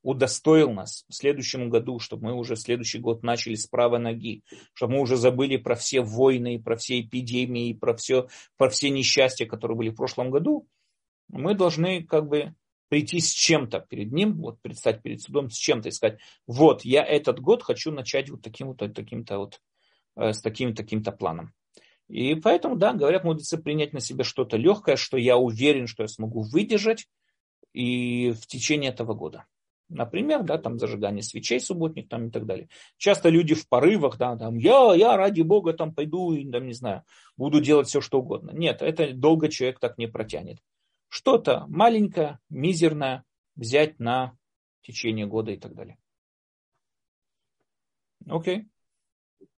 удостоил 0.02 0.72
нас 0.72 1.04
в 1.08 1.14
следующем 1.14 1.70
году, 1.70 1.98
чтобы 1.98 2.26
мы 2.26 2.34
уже 2.34 2.56
следующий 2.56 2.98
год 2.98 3.22
начали 3.22 3.54
с 3.54 3.66
правой 3.66 4.00
ноги, 4.00 4.42
чтобы 4.74 4.94
мы 4.94 5.00
уже 5.00 5.16
забыли 5.16 5.56
про 5.56 5.74
все 5.74 6.00
войны, 6.00 6.60
про 6.60 6.76
все 6.76 7.00
эпидемии, 7.00 7.72
про 7.72 7.94
все, 7.94 8.28
про 8.56 8.68
все 8.68 8.90
несчастья, 8.90 9.46
которые 9.46 9.76
были 9.76 9.90
в 9.90 9.96
прошлом 9.96 10.30
году, 10.30 10.66
мы 11.28 11.54
должны 11.54 12.02
как 12.04 12.28
бы 12.28 12.54
прийти 12.88 13.20
с 13.20 13.30
чем-то 13.30 13.80
перед 13.88 14.12
ним, 14.12 14.34
вот 14.42 14.60
предстать 14.60 15.02
перед 15.02 15.22
судом 15.22 15.50
с 15.50 15.56
чем-то 15.56 15.88
и 15.88 15.92
сказать, 15.92 16.18
вот, 16.46 16.84
я 16.84 17.02
этот 17.02 17.40
год 17.40 17.62
хочу 17.62 17.90
начать 17.90 18.28
вот 18.28 18.42
таким 18.42 18.68
вот, 18.68 18.78
таким-то 18.78 19.38
вот, 19.38 19.60
э, 20.16 20.32
с 20.32 20.42
таким 20.42 20.74
таким-то 20.74 21.10
планом. 21.10 21.54
И 22.08 22.34
поэтому, 22.34 22.76
да, 22.76 22.92
говорят 22.92 23.24
мудрецы, 23.24 23.56
принять 23.56 23.94
на 23.94 24.00
себя 24.00 24.24
что-то 24.24 24.58
легкое, 24.58 24.96
что 24.96 25.16
я 25.16 25.38
уверен, 25.38 25.86
что 25.86 26.02
я 26.02 26.08
смогу 26.08 26.42
выдержать 26.42 27.08
и 27.72 28.32
в 28.32 28.46
течение 28.46 28.90
этого 28.90 29.14
года. 29.14 29.46
Например, 29.92 30.42
да, 30.42 30.58
там 30.58 30.78
зажигание 30.78 31.22
свечей 31.22 31.60
субботник 31.60 32.08
там 32.08 32.28
и 32.28 32.30
так 32.30 32.46
далее. 32.46 32.68
Часто 32.96 33.28
люди 33.28 33.54
в 33.54 33.68
порывах, 33.68 34.16
да, 34.18 34.36
там, 34.36 34.56
я, 34.56 34.94
я 34.94 35.16
ради 35.16 35.42
Бога 35.42 35.72
там 35.72 35.94
пойду 35.94 36.32
и, 36.32 36.50
там, 36.50 36.66
не 36.66 36.72
знаю, 36.72 37.04
буду 37.36 37.60
делать 37.60 37.88
все, 37.88 38.00
что 38.00 38.20
угодно. 38.20 38.50
Нет, 38.52 38.82
это 38.82 39.12
долго 39.12 39.48
человек 39.48 39.78
так 39.78 39.98
не 39.98 40.06
протянет. 40.06 40.58
Что-то 41.08 41.66
маленькое, 41.68 42.38
мизерное 42.48 43.24
взять 43.54 43.98
на 44.00 44.36
течение 44.82 45.26
года 45.26 45.52
и 45.52 45.58
так 45.58 45.74
далее. 45.74 45.98
Окей. 48.28 48.68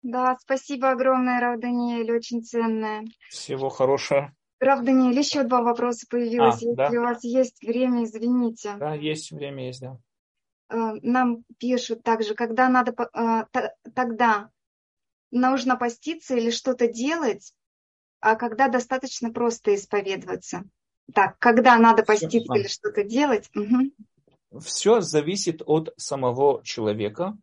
Да, 0.01 0.35
спасибо 0.41 0.91
огромное, 0.91 1.39
Рав 1.39 1.59
Даниэль, 1.59 2.11
очень 2.11 2.41
ценное. 2.43 3.05
Всего 3.29 3.69
хорошего. 3.69 4.33
Рав 4.59 4.83
Даниэль, 4.83 5.17
еще 5.17 5.43
два 5.43 5.61
вопроса 5.61 6.05
появилось. 6.09 6.61
А, 6.63 6.65
Если 6.65 6.75
да? 6.75 6.89
у 6.89 7.03
вас 7.03 7.23
есть 7.23 7.61
время, 7.61 8.03
извините. 8.03 8.75
Да, 8.79 8.95
есть 8.95 9.31
время, 9.31 9.67
есть, 9.67 9.81
да. 9.81 9.99
Э, 10.69 10.93
нам 11.01 11.43
пишут 11.57 12.03
также, 12.03 12.35
когда 12.35 12.69
надо, 12.69 12.93
э, 13.13 13.45
тогда 13.93 14.49
нужно 15.31 15.75
поститься 15.75 16.35
или 16.35 16.51
что-то 16.51 16.87
делать, 16.87 17.53
а 18.19 18.35
когда 18.35 18.67
достаточно 18.67 19.31
просто 19.31 19.75
исповедоваться. 19.75 20.63
Так, 21.13 21.37
когда 21.39 21.77
надо 21.77 22.03
поститься 22.03 22.53
Все, 22.53 22.61
или 22.61 22.67
что-то 22.67 23.03
делать? 23.03 23.49
Угу. 23.53 24.61
Все 24.61 25.01
зависит 25.01 25.61
от 25.65 25.93
самого 25.97 26.63
человека 26.63 27.37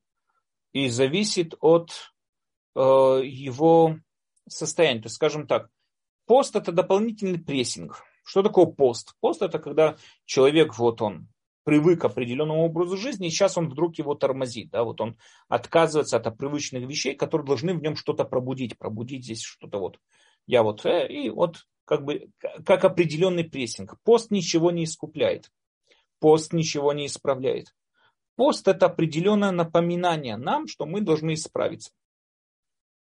и 0.73 0.89
зависит 0.89 1.55
от 1.61 1.91
э, 2.75 2.81
его 2.81 3.99
состояния. 4.49 5.03
То 5.03 5.07
есть, 5.07 5.17
скажем 5.17 5.47
так, 5.47 5.69
пост 6.27 6.57
это 6.57 6.73
дополнительный 6.73 7.39
прессинг. 7.39 8.03
Что 8.25 8.43
такое 8.43 8.67
пост? 8.67 9.15
Пост 9.21 9.43
это 9.43 9.59
когда 9.59 9.97
человек, 10.25 10.79
вот 10.79 11.03
он, 11.03 11.29
привык 11.65 12.01
к 12.01 12.05
определенному 12.05 12.65
образу 12.65 12.97
жизни, 12.97 13.28
и 13.28 13.31
сейчас 13.31 13.59
он 13.59 13.69
вдруг 13.69 13.99
его 13.99 14.15
тормозит. 14.15 14.70
Да? 14.70 14.85
Вот 14.85 15.01
он 15.01 15.16
отказывается 15.49 16.16
от 16.16 16.37
привычных 16.37 16.89
вещей, 16.89 17.15
которые 17.15 17.47
должны 17.47 17.74
в 17.74 17.82
нем 17.82 17.97
что-то 17.97 18.24
пробудить. 18.24 18.78
Пробудить 18.78 19.24
здесь 19.24 19.43
что-то 19.43 19.78
вот. 19.78 19.99
Я 20.47 20.62
вот, 20.62 20.85
э, 20.87 21.07
и 21.09 21.31
вот 21.31 21.66
как 21.85 22.05
бы 22.05 22.31
как 22.65 22.85
определенный 22.85 23.45
прессинг. 23.45 23.97
Пост 24.05 24.31
ничего 24.31 24.70
не 24.70 24.85
искупляет. 24.85 25.51
Пост 26.19 26.53
ничего 26.53 26.93
не 26.93 27.07
исправляет. 27.07 27.74
Пост 28.37 28.69
это 28.69 28.87
определенное 28.87 29.51
напоминание 29.51 30.37
нам, 30.37 30.66
что 30.66 30.87
мы 30.87 31.01
должны 31.01 31.35
исправиться. 31.35 31.91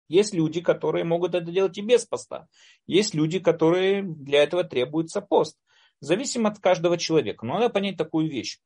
Есть 0.10 0.34
люди, 0.34 0.62
которые 0.62 1.06
могут 1.06 1.34
это 1.34 1.50
делать 1.52 1.78
и 1.78 1.82
без 1.82 2.06
поста. 2.06 2.48
Есть 2.88 3.14
люди, 3.14 3.40
которые 3.40 4.04
для 4.04 4.44
этого 4.44 4.64
требуется 4.64 5.22
пост. 5.22 5.58
Зависимо 6.00 6.50
от 6.50 6.60
каждого 6.60 6.98
человека. 6.98 7.46
Но 7.46 7.56
надо 7.56 7.70
понять 7.70 7.98
такую 7.98 8.30
вещь. 8.30 8.60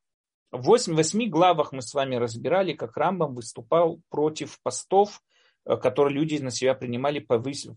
В 0.51 0.61
8, 0.61 0.95
8 0.95 1.29
главах 1.29 1.71
мы 1.73 1.81
с 1.81 1.93
вами 1.93 2.15
разбирали, 2.15 2.73
как 2.73 2.95
Рамбам 2.95 3.35
выступал 3.35 4.01
против 4.09 4.59
постов, 4.61 5.21
э, 5.65 5.75
которые 5.77 6.15
люди 6.15 6.37
на 6.37 6.51
себя 6.51 6.73
принимали, 6.73 7.19
повысив, 7.19 7.75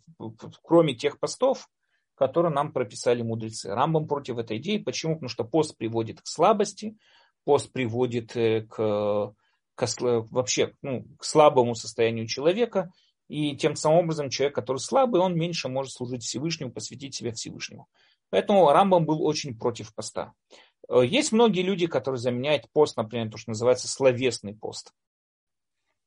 кроме 0.63 0.95
тех 0.95 1.19
постов, 1.19 1.69
которые 2.15 2.53
нам 2.53 2.73
прописали 2.73 3.23
мудрецы. 3.23 3.71
Рамбам 3.71 4.07
против 4.07 4.39
этой 4.39 4.59
идеи. 4.59 4.79
Почему? 4.79 5.15
Потому 5.15 5.29
что 5.29 5.45
пост 5.45 5.77
приводит 5.77 6.21
к 6.21 6.27
слабости, 6.27 6.97
пост 7.45 7.73
приводит 7.73 8.37
э, 8.37 8.63
к, 8.63 9.35
к 9.75 9.87
вообще 9.99 10.75
ну, 10.83 11.07
к 11.19 11.25
слабому 11.25 11.75
состоянию 11.75 12.27
человека, 12.27 12.93
и 13.31 13.57
тем 13.57 13.77
самым 13.77 14.01
образом 14.01 14.29
человек, 14.29 14.55
который 14.57 14.79
слабый, 14.79 15.21
он 15.21 15.37
меньше 15.37 15.69
может 15.69 15.93
служить 15.93 16.25
Всевышнему, 16.25 16.73
посвятить 16.73 17.15
себя 17.15 17.33
Всевышнему. 17.33 17.87
Поэтому 18.31 18.71
Рамбам 18.71 19.05
был 19.05 19.23
очень 19.23 19.57
против 19.59 19.95
поста. 19.95 20.33
Э, 20.89 21.05
есть 21.05 21.33
многие 21.33 21.63
люди, 21.63 21.87
которые 21.87 22.21
заменяют 22.21 22.71
пост, 22.73 22.97
например, 22.97 23.31
то, 23.31 23.37
что 23.37 23.51
называется 23.51 23.89
словесный 23.89 24.55
пост. 24.55 24.93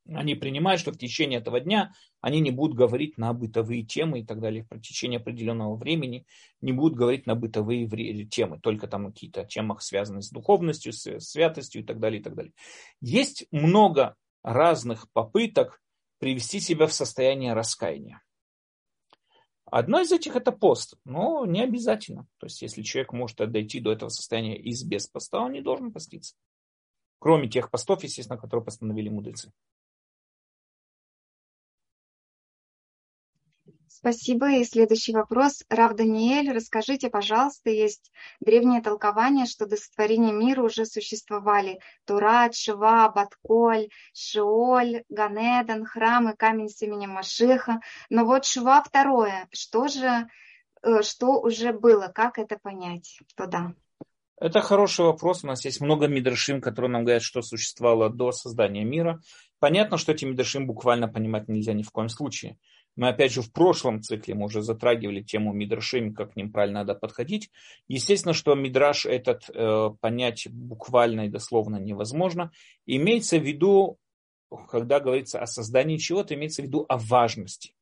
Они 0.05 0.35
принимают, 0.35 0.81
что 0.81 0.91
в 0.91 0.97
течение 0.97 1.39
этого 1.39 1.61
дня 1.61 1.93
они 2.19 2.41
не 2.41 2.51
будут 2.51 2.75
говорить 2.75 3.17
на 3.17 3.33
бытовые 3.33 3.83
темы 3.83 4.19
и 4.19 4.25
так 4.25 4.41
далее. 4.41 4.67
В 4.69 4.79
течение 4.79 5.19
определенного 5.19 5.75
времени 5.75 6.25
не 6.59 6.73
будут 6.73 6.97
говорить 6.97 7.25
на 7.25 7.35
бытовые 7.35 7.87
темы, 8.25 8.59
только 8.59 8.87
там 8.87 9.11
какие-то 9.11 9.45
темы, 9.45 9.77
связанные 9.79 10.21
с 10.21 10.29
духовностью, 10.29 10.91
с 10.91 11.19
святостью 11.19 11.81
и 11.81 11.85
так 11.85 11.99
далее. 11.99 12.19
И 12.19 12.23
так 12.23 12.35
далее. 12.35 12.53
Есть 12.99 13.45
много 13.51 14.15
разных 14.43 15.09
попыток 15.13 15.81
привести 16.19 16.59
себя 16.59 16.87
в 16.87 16.93
состояние 16.93 17.53
раскаяния. 17.53 18.21
Одно 19.75 20.01
из 20.01 20.11
этих 20.11 20.35
это 20.35 20.51
пост, 20.51 20.93
но 21.03 21.47
не 21.47 21.63
обязательно. 21.63 22.27
То 22.37 22.45
есть, 22.45 22.61
если 22.61 22.83
человек 22.83 23.11
может 23.11 23.37
дойти 23.37 23.79
до 23.79 23.91
этого 23.91 24.09
состояния 24.09 24.55
из 24.55 24.83
без 24.83 25.07
поста, 25.07 25.39
он 25.39 25.53
не 25.53 25.61
должен 25.61 25.91
поститься. 25.91 26.35
Кроме 27.17 27.49
тех 27.49 27.71
постов, 27.71 28.03
естественно, 28.03 28.37
которые 28.37 28.63
постановили 28.63 29.09
мудрецы. 29.09 29.51
Спасибо. 33.95 34.51
И 34.53 34.63
следующий 34.63 35.13
вопрос. 35.13 35.63
Рав 35.69 35.95
Даниэль, 35.95 36.51
расскажите, 36.51 37.09
пожалуйста, 37.09 37.69
есть 37.69 38.11
древнее 38.39 38.81
толкование, 38.81 39.45
что 39.45 39.67
до 39.67 39.77
сотворения 39.77 40.33
мира 40.33 40.63
уже 40.63 40.85
существовали 40.85 41.79
Турат, 42.05 42.55
Шива, 42.55 43.11
Батколь, 43.15 43.89
Шиоль, 44.13 45.03
Ганедан, 45.09 45.85
храм 45.85 46.29
и 46.29 46.35
камень 46.35 46.69
с 46.69 46.81
именем 46.81 47.11
Машиха. 47.11 47.81
Но 48.09 48.25
вот 48.25 48.45
Шива 48.45 48.83
второе. 48.83 49.47
Что 49.51 49.87
же, 49.87 50.27
э, 50.81 51.03
что 51.03 51.39
уже 51.39 51.71
было? 51.71 52.07
Как 52.07 52.39
это 52.39 52.57
понять? 52.57 53.19
Что 53.27 53.45
да? 53.45 53.73
Это 54.41 54.59
хороший 54.61 55.05
вопрос. 55.05 55.43
У 55.43 55.47
нас 55.47 55.63
есть 55.65 55.81
много 55.81 56.07
мидрашим, 56.07 56.61
которые 56.61 56.89
нам 56.91 57.03
говорят, 57.03 57.21
что 57.21 57.43
существовало 57.43 58.09
до 58.09 58.31
создания 58.31 58.83
мира. 58.83 59.21
Понятно, 59.59 59.97
что 59.97 60.11
эти 60.11 60.25
мидрашим 60.25 60.65
буквально 60.65 61.07
понимать 61.07 61.47
нельзя 61.47 61.73
ни 61.73 61.83
в 61.83 61.91
коем 61.91 62.09
случае. 62.09 62.57
Мы 62.95 63.09
опять 63.09 63.31
же 63.31 63.41
в 63.41 63.51
прошлом 63.51 64.01
цикле 64.01 64.35
мы 64.35 64.45
уже 64.45 64.61
затрагивали 64.61 65.21
тему 65.21 65.51
мидрашим, 65.51 66.13
как 66.13 66.33
к 66.33 66.35
ним 66.35 66.51
правильно 66.51 66.79
надо 66.79 66.93
подходить. 66.93 67.49
Естественно, 67.87 68.33
что 68.33 68.53
мидраш 68.53 69.05
этот 69.05 69.49
э, 69.49 69.89
понять 69.99 70.47
буквально 70.51 71.21
и 71.21 71.29
дословно 71.29 71.77
невозможно. 71.77 72.51
Имеется 72.85 73.39
в 73.39 73.43
виду, 73.43 73.97
когда 74.69 74.99
говорится 74.99 75.39
о 75.39 75.47
создании 75.47 75.97
чего-то, 75.97 76.35
имеется 76.35 76.61
в 76.61 76.65
виду 76.65 76.85
о 76.87 76.97
важности. 76.97 77.73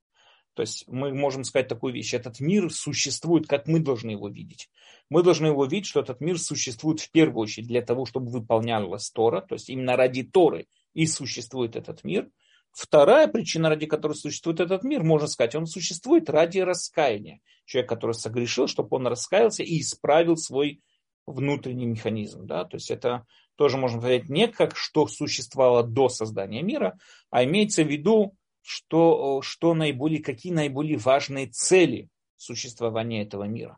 То 0.53 0.63
есть 0.63 0.85
мы 0.87 1.13
можем 1.13 1.43
сказать 1.43 1.67
такую 1.67 1.93
вещь. 1.93 2.13
Этот 2.13 2.39
мир 2.39 2.71
существует, 2.71 3.47
как 3.47 3.67
мы 3.67 3.79
должны 3.79 4.11
его 4.11 4.29
видеть. 4.29 4.69
Мы 5.09 5.23
должны 5.23 5.47
его 5.47 5.65
видеть, 5.65 5.87
что 5.87 6.01
этот 6.01 6.21
мир 6.21 6.39
существует 6.39 7.01
в 7.01 7.11
первую 7.11 7.43
очередь 7.43 7.67
для 7.67 7.81
того, 7.81 8.05
чтобы 8.05 8.31
выполнялась 8.31 9.09
Тора. 9.11 9.41
То 9.41 9.55
есть 9.55 9.69
именно 9.69 9.97
ради 9.97 10.23
Торы 10.23 10.67
и 10.93 11.05
существует 11.05 11.75
этот 11.75 12.05
мир– 12.05 12.29
Вторая 12.71 13.27
причина, 13.27 13.69
ради 13.69 13.85
которой 13.85 14.13
существует 14.13 14.59
этот 14.59 14.83
мир, 14.83 15.03
можно 15.03 15.27
сказать, 15.27 15.55
он 15.55 15.67
существует 15.67 16.29
ради 16.29 16.59
раскаяния. 16.59 17.41
Человек, 17.65 17.89
который 17.89 18.13
согрешил, 18.13 18.67
чтобы 18.67 18.95
он 18.97 19.07
раскаялся 19.07 19.63
и 19.63 19.81
исправил 19.81 20.37
свой 20.37 20.81
внутренний 21.25 21.85
механизм. 21.85 22.45
Да? 22.45 22.63
То 22.65 22.77
есть 22.77 22.89
это 22.89 23.25
тоже 23.55 23.77
можно 23.77 23.99
сказать 23.99 24.29
не 24.29 24.47
как 24.47 24.75
что 24.75 25.07
существовало 25.07 25.83
до 25.83 26.09
создания 26.09 26.61
мира, 26.61 26.97
а 27.29 27.43
имеется 27.43 27.83
в 27.83 27.87
виду, 27.87 28.35
что, 28.61 29.41
что 29.41 29.73
наиболее, 29.73 30.21
какие 30.21 30.53
наиболее 30.53 30.97
важные 30.97 31.47
цели 31.47 32.09
существования 32.37 33.23
этого 33.23 33.43
мира. 33.43 33.77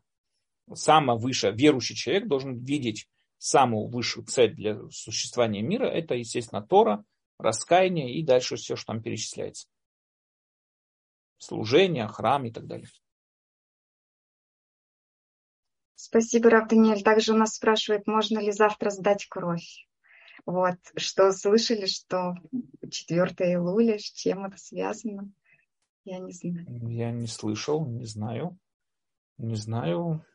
Самое 0.74 1.20
высшее, 1.20 1.54
верующий 1.54 1.96
человек 1.96 2.28
должен 2.28 2.58
видеть 2.64 3.08
самую 3.38 3.88
высшую 3.88 4.26
цель 4.26 4.54
для 4.54 4.80
существования 4.90 5.62
мира, 5.62 5.86
это, 5.86 6.16
естественно, 6.16 6.62
Тора, 6.62 7.04
раскаяние 7.38 8.14
и 8.14 8.24
дальше 8.24 8.56
все, 8.56 8.76
что 8.76 8.94
там 8.94 9.02
перечисляется. 9.02 9.68
Служение, 11.38 12.08
храм 12.08 12.46
и 12.46 12.52
так 12.52 12.68
далее. 12.68 12.88
Спасибо, 15.96 16.50
Рав 16.50 16.68
Даниэль. 16.68 17.04
Также 17.04 17.34
у 17.34 17.38
нас 17.38 17.56
спрашивают, 17.56 18.08
можно 18.08 18.40
ли 18.40 18.52
завтра 18.52 18.90
сдать 18.90 19.26
кровь. 19.28 19.88
Вот, 20.46 20.76
что 20.98 21.32
слышали, 21.32 21.86
что 21.86 22.36
4 22.90 23.54
Илуля, 23.54 23.98
с 23.98 24.12
чем 24.12 24.46
это 24.46 24.58
связано? 24.58 25.32
Я 26.04 26.20
не 26.20 26.34
знаю. 26.34 26.66
Я 26.90 27.12
не 27.12 27.28
слышал, 27.28 27.86
не 27.86 28.06
знаю. 28.06 28.58
Не 29.38 29.56
знаю. 29.56 30.26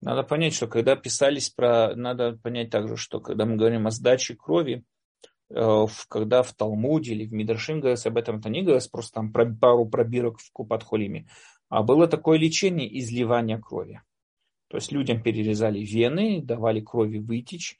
Надо 0.00 0.24
понять, 0.24 0.54
что 0.54 0.66
когда 0.66 0.96
писались 0.96 1.50
про... 1.50 1.94
Надо 1.94 2.36
понять 2.36 2.70
также, 2.70 2.96
что 2.96 3.20
когда 3.20 3.46
мы 3.46 3.56
говорим 3.56 3.86
о 3.86 3.90
сдаче 3.90 4.34
крови, 4.34 4.84
когда 5.50 6.42
в 6.42 6.52
Талмуде 6.54 7.12
или 7.12 7.26
в 7.26 7.32
Мидрашим 7.32 7.80
говорится 7.80 8.08
об 8.08 8.16
этом, 8.16 8.38
это 8.38 8.48
не 8.48 8.62
говорится 8.62 8.90
просто 8.90 9.14
там 9.14 9.32
про 9.32 9.46
пару 9.46 9.86
пробирок 9.86 10.38
в 10.38 10.52
Купат 10.52 10.84
Холиме, 10.84 11.26
а 11.68 11.82
было 11.82 12.06
такое 12.06 12.38
лечение 12.38 12.98
изливания 12.98 13.58
крови. 13.58 14.00
То 14.68 14.76
есть 14.76 14.92
людям 14.92 15.22
перерезали 15.22 15.80
вены, 15.80 16.40
давали 16.40 16.80
крови 16.80 17.18
вытечь. 17.18 17.76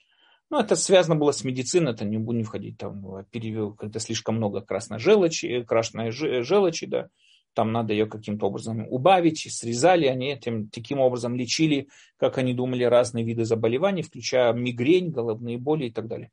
Ну, 0.51 0.59
это 0.59 0.75
связано 0.75 1.15
было 1.15 1.31
с 1.31 1.45
медициной, 1.45 1.93
это 1.93 2.05
не 2.05 2.19
буду 2.19 2.39
не 2.39 2.45
входить 2.45 2.77
там, 2.77 3.25
перевел, 3.31 3.73
когда 3.75 4.01
слишком 4.01 4.37
много 4.37 4.61
красной 4.61 4.99
желчи, 4.99 5.63
красной 5.63 6.11
желчи, 6.11 6.87
да, 6.87 7.09
там 7.55 7.73
надо 7.73 7.93
ее 7.93 8.07
каким-то 8.07 8.47
образом 8.47 8.87
убавить, 8.89 9.47
срезали, 9.53 10.07
они 10.07 10.33
этим, 10.33 10.69
таким 10.69 11.01
образом 11.01 11.37
лечили, 11.37 11.89
как 12.17 12.39
они 12.39 12.55
думали, 12.55 12.85
разные 12.85 13.25
виды 13.25 13.45
заболеваний, 13.45 14.03
включая 14.03 14.53
мигрень, 14.53 15.11
головные 15.11 15.59
боли 15.59 15.87
и 15.87 15.93
так 15.93 16.09
далее. 16.09 16.31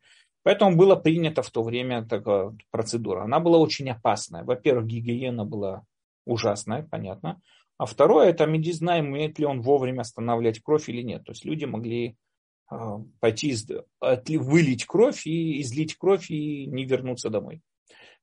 Поэтому 0.48 0.78
было 0.78 0.96
принято 0.96 1.42
в 1.42 1.52
то 1.52 1.62
время 1.62 2.06
такая 2.06 2.56
процедура. 2.72 3.24
Она 3.24 3.42
была 3.42 3.58
очень 3.58 3.90
опасная. 3.90 4.46
Во-первых, 4.46 4.86
гигиена 4.86 5.44
была 5.44 5.84
ужасная, 6.24 6.88
понятно. 6.90 7.42
А 7.78 7.86
второе, 7.86 8.30
это 8.30 8.48
мы 8.48 8.58
не 8.58 8.72
знаем, 8.72 9.08
умеет 9.08 9.40
ли 9.40 9.46
он 9.46 9.60
вовремя 9.60 10.04
останавливать 10.04 10.62
кровь 10.64 10.88
или 10.88 11.02
нет. 11.02 11.26
То 11.26 11.34
есть 11.34 11.44
люди 11.44 11.66
могли 11.66 12.16
а, 12.70 13.00
пойти, 13.20 13.58
вылить 14.38 14.86
кровь 14.86 15.28
и 15.28 15.60
излить 15.60 15.98
кровь 15.98 16.32
и 16.32 16.66
не 16.68 16.86
вернуться 16.86 17.30
домой. 17.30 17.62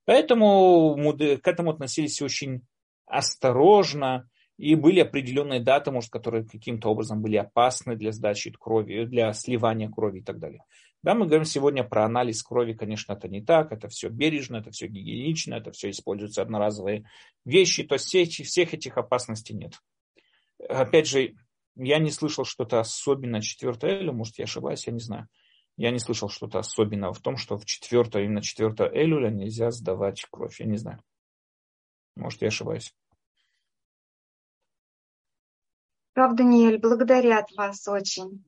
Поэтому 0.06 0.96
к 1.42 1.46
этому 1.46 1.72
относились 1.72 2.22
очень 2.22 2.62
осторожно, 3.05 4.30
и 4.56 4.76
были 4.76 5.01
определенные 5.01 5.60
даты, 5.60 5.90
может, 5.90 6.10
которые 6.10 6.46
каким-то 6.46 6.88
образом 6.88 7.20
были 7.20 7.36
опасны 7.36 7.96
для 7.96 8.12
сдачи 8.12 8.51
крови, 8.51 9.05
для 9.05 9.30
сливания 9.34 9.90
крови 9.90 10.20
и 10.20 10.22
так 10.22 10.38
далее. 10.38 10.64
Да, 11.05 11.14
мы 11.14 11.26
говорим 11.26 11.44
сегодня 11.44 11.85
про 11.85 12.06
анализ 12.06 12.43
крови, 12.43 12.72
конечно, 12.72 13.12
это 13.12 13.28
не 13.28 13.43
так, 13.43 13.72
это 13.72 13.89
все 13.89 14.09
бережно, 14.09 14.56
это 14.56 14.70
все 14.70 14.86
гигиенично, 14.86 15.52
это 15.52 15.70
все 15.70 15.90
используются 15.90 16.40
одноразовые 16.40 17.05
вещи, 17.44 17.82
то 17.82 17.97
есть 17.97 18.06
всех, 18.06 18.31
всех 18.31 18.72
этих 18.72 18.97
опасностей 18.97 19.55
нет. 19.55 19.82
Опять 20.66 21.06
же, 21.06 21.35
я 21.76 21.98
не 21.98 22.10
слышал 22.10 22.47
что-то 22.47 22.81
особенное 22.81 23.43
4 23.43 23.76
Элю, 23.82 24.14
может, 24.14 24.39
я 24.39 24.44
ошибаюсь, 24.44 24.86
я 24.86 24.94
не 24.94 25.01
знаю. 25.01 25.28
Я 25.76 25.90
не 25.90 25.98
слышал 25.98 26.31
что-то 26.31 26.60
особенного 26.60 27.12
в 27.12 27.20
том, 27.20 27.36
что 27.36 27.59
в 27.59 27.66
4, 27.66 28.24
именно 28.24 28.40
4 28.40 28.72
Элюля 28.94 29.28
нельзя 29.28 29.70
сдавать 29.72 30.24
кровь, 30.31 30.59
я 30.59 30.64
не 30.64 30.78
знаю. 30.78 31.02
Может, 32.16 32.40
я 32.40 32.48
ошибаюсь. 32.48 32.94
Прав, 36.14 36.35
Даниэль, 36.35 36.78
благодарят 36.78 37.52
вас 37.55 37.86
очень 37.89 38.43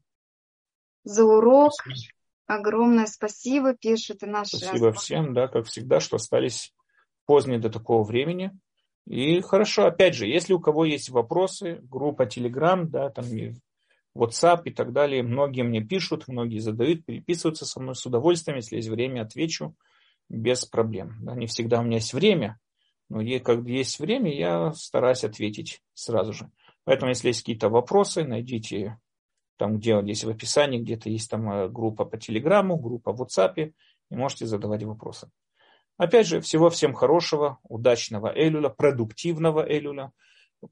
за 1.04 1.22
урок. 1.22 1.74
Спасибо. 1.74 2.15
Огромное 2.46 3.06
спасибо, 3.06 3.74
пишет 3.74 4.22
и 4.22 4.26
наши. 4.26 4.56
Спасибо 4.56 4.92
всем, 4.92 5.34
да, 5.34 5.48
как 5.48 5.66
всегда, 5.66 6.00
что 6.00 6.16
остались 6.16 6.72
поздние 7.26 7.58
до 7.58 7.70
такого 7.70 8.04
времени. 8.04 8.52
И 9.06 9.40
хорошо, 9.40 9.86
опять 9.86 10.14
же, 10.14 10.26
если 10.26 10.52
у 10.52 10.60
кого 10.60 10.84
есть 10.84 11.10
вопросы, 11.10 11.80
группа 11.82 12.22
Telegram, 12.22 12.84
да, 12.84 13.10
там 13.10 13.24
WhatsApp 14.16 14.62
и 14.64 14.70
так 14.72 14.92
далее, 14.92 15.22
многие 15.22 15.62
мне 15.62 15.80
пишут, 15.80 16.28
многие 16.28 16.58
задают, 16.58 17.04
переписываются 17.04 17.66
со 17.66 17.80
мной 17.80 17.94
с 17.94 18.06
удовольствием, 18.06 18.56
если 18.56 18.76
есть 18.76 18.88
время, 18.88 19.22
отвечу 19.22 19.74
без 20.28 20.64
проблем. 20.64 21.16
Да, 21.20 21.34
не 21.34 21.46
всегда 21.46 21.80
у 21.80 21.84
меня 21.84 21.96
есть 21.96 22.14
время, 22.14 22.58
но 23.08 23.20
когда 23.40 23.70
есть 23.70 24.00
время, 24.00 24.34
я 24.34 24.72
стараюсь 24.72 25.24
ответить 25.24 25.82
сразу 25.94 26.32
же. 26.32 26.50
Поэтому, 26.84 27.10
если 27.10 27.28
есть 27.28 27.40
какие-то 27.40 27.68
вопросы, 27.68 28.24
найдите 28.24 28.98
там, 29.56 29.78
где 29.78 30.00
здесь 30.02 30.24
в 30.24 30.28
описании, 30.28 30.80
где-то 30.80 31.08
есть 31.08 31.30
там 31.30 31.50
э, 31.50 31.68
группа 31.68 32.04
по 32.04 32.16
Телеграму, 32.16 32.76
группа 32.76 33.12
в 33.12 33.22
WhatsApp, 33.22 33.72
и 34.10 34.14
можете 34.14 34.46
задавать 34.46 34.82
вопросы. 34.84 35.30
Опять 35.96 36.26
же, 36.26 36.40
всего 36.40 36.68
всем 36.68 36.92
хорошего, 36.92 37.58
удачного 37.62 38.32
Элюля, 38.34 38.68
продуктивного 38.68 39.66
Элюля, 39.66 40.12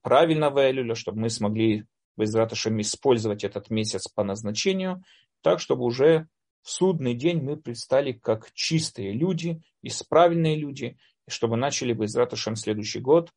правильного 0.02 0.70
Элюля, 0.70 0.94
чтобы 0.94 1.20
мы 1.20 1.31
смогли 1.31 1.86
без 2.16 2.35
раташем 2.35 2.81
использовать 2.81 3.43
этот 3.43 3.70
месяц 3.70 4.06
по 4.09 4.23
назначению, 4.23 5.02
так, 5.40 5.61
чтобы 5.61 5.85
уже 5.85 6.28
в 6.62 6.70
судный 6.70 7.15
день 7.15 7.43
мы 7.43 7.56
предстали 7.56 8.12
как 8.12 8.52
чистые 8.52 9.12
люди, 9.12 9.62
исправленные 9.82 10.56
люди, 10.56 10.98
и 11.27 11.31
чтобы 11.31 11.56
начали 11.56 11.93
без 11.93 12.15
раташем 12.15 12.56
следующий 12.56 13.01
год 13.01 13.32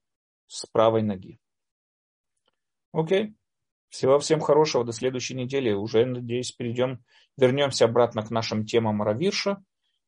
с 0.48 0.66
правой 0.66 1.04
ноги. 1.04 1.40
Окей? 2.92 3.36
Всего 3.90 4.20
всем 4.20 4.40
хорошего, 4.40 4.84
до 4.84 4.92
следующей 4.92 5.34
недели. 5.36 5.72
Уже, 5.72 6.06
надеюсь, 6.06 6.52
перейдем, 6.52 7.04
вернемся 7.38 7.86
обратно 7.86 8.22
к 8.22 8.32
нашим 8.32 8.66
темам 8.66 9.02
Равирша. 9.02 9.64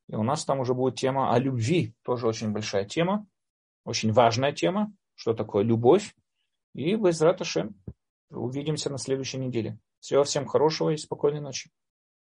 И 0.10 0.16
у 0.16 0.24
нас 0.24 0.44
там 0.44 0.60
уже 0.60 0.74
будет 0.74 0.96
тема 0.96 1.34
о 1.34 1.40
любви. 1.40 1.94
Тоже 2.04 2.28
очень 2.28 2.52
большая 2.52 2.86
тема, 2.86 3.28
очень 3.86 4.12
важная 4.12 4.52
тема. 4.52 4.92
Что 5.16 5.34
такое 5.34 5.64
любовь? 5.64 6.16
И 6.74 6.96
без 6.96 7.22
раташем 7.22 7.76
увидимся 8.30 8.90
на 8.90 8.98
следующей 8.98 9.38
неделе. 9.38 9.80
Всего 10.00 10.24
всем 10.24 10.46
хорошего 10.46 10.92
и 10.92 10.98
спокойной 10.98 11.42
ночи. 11.42 11.70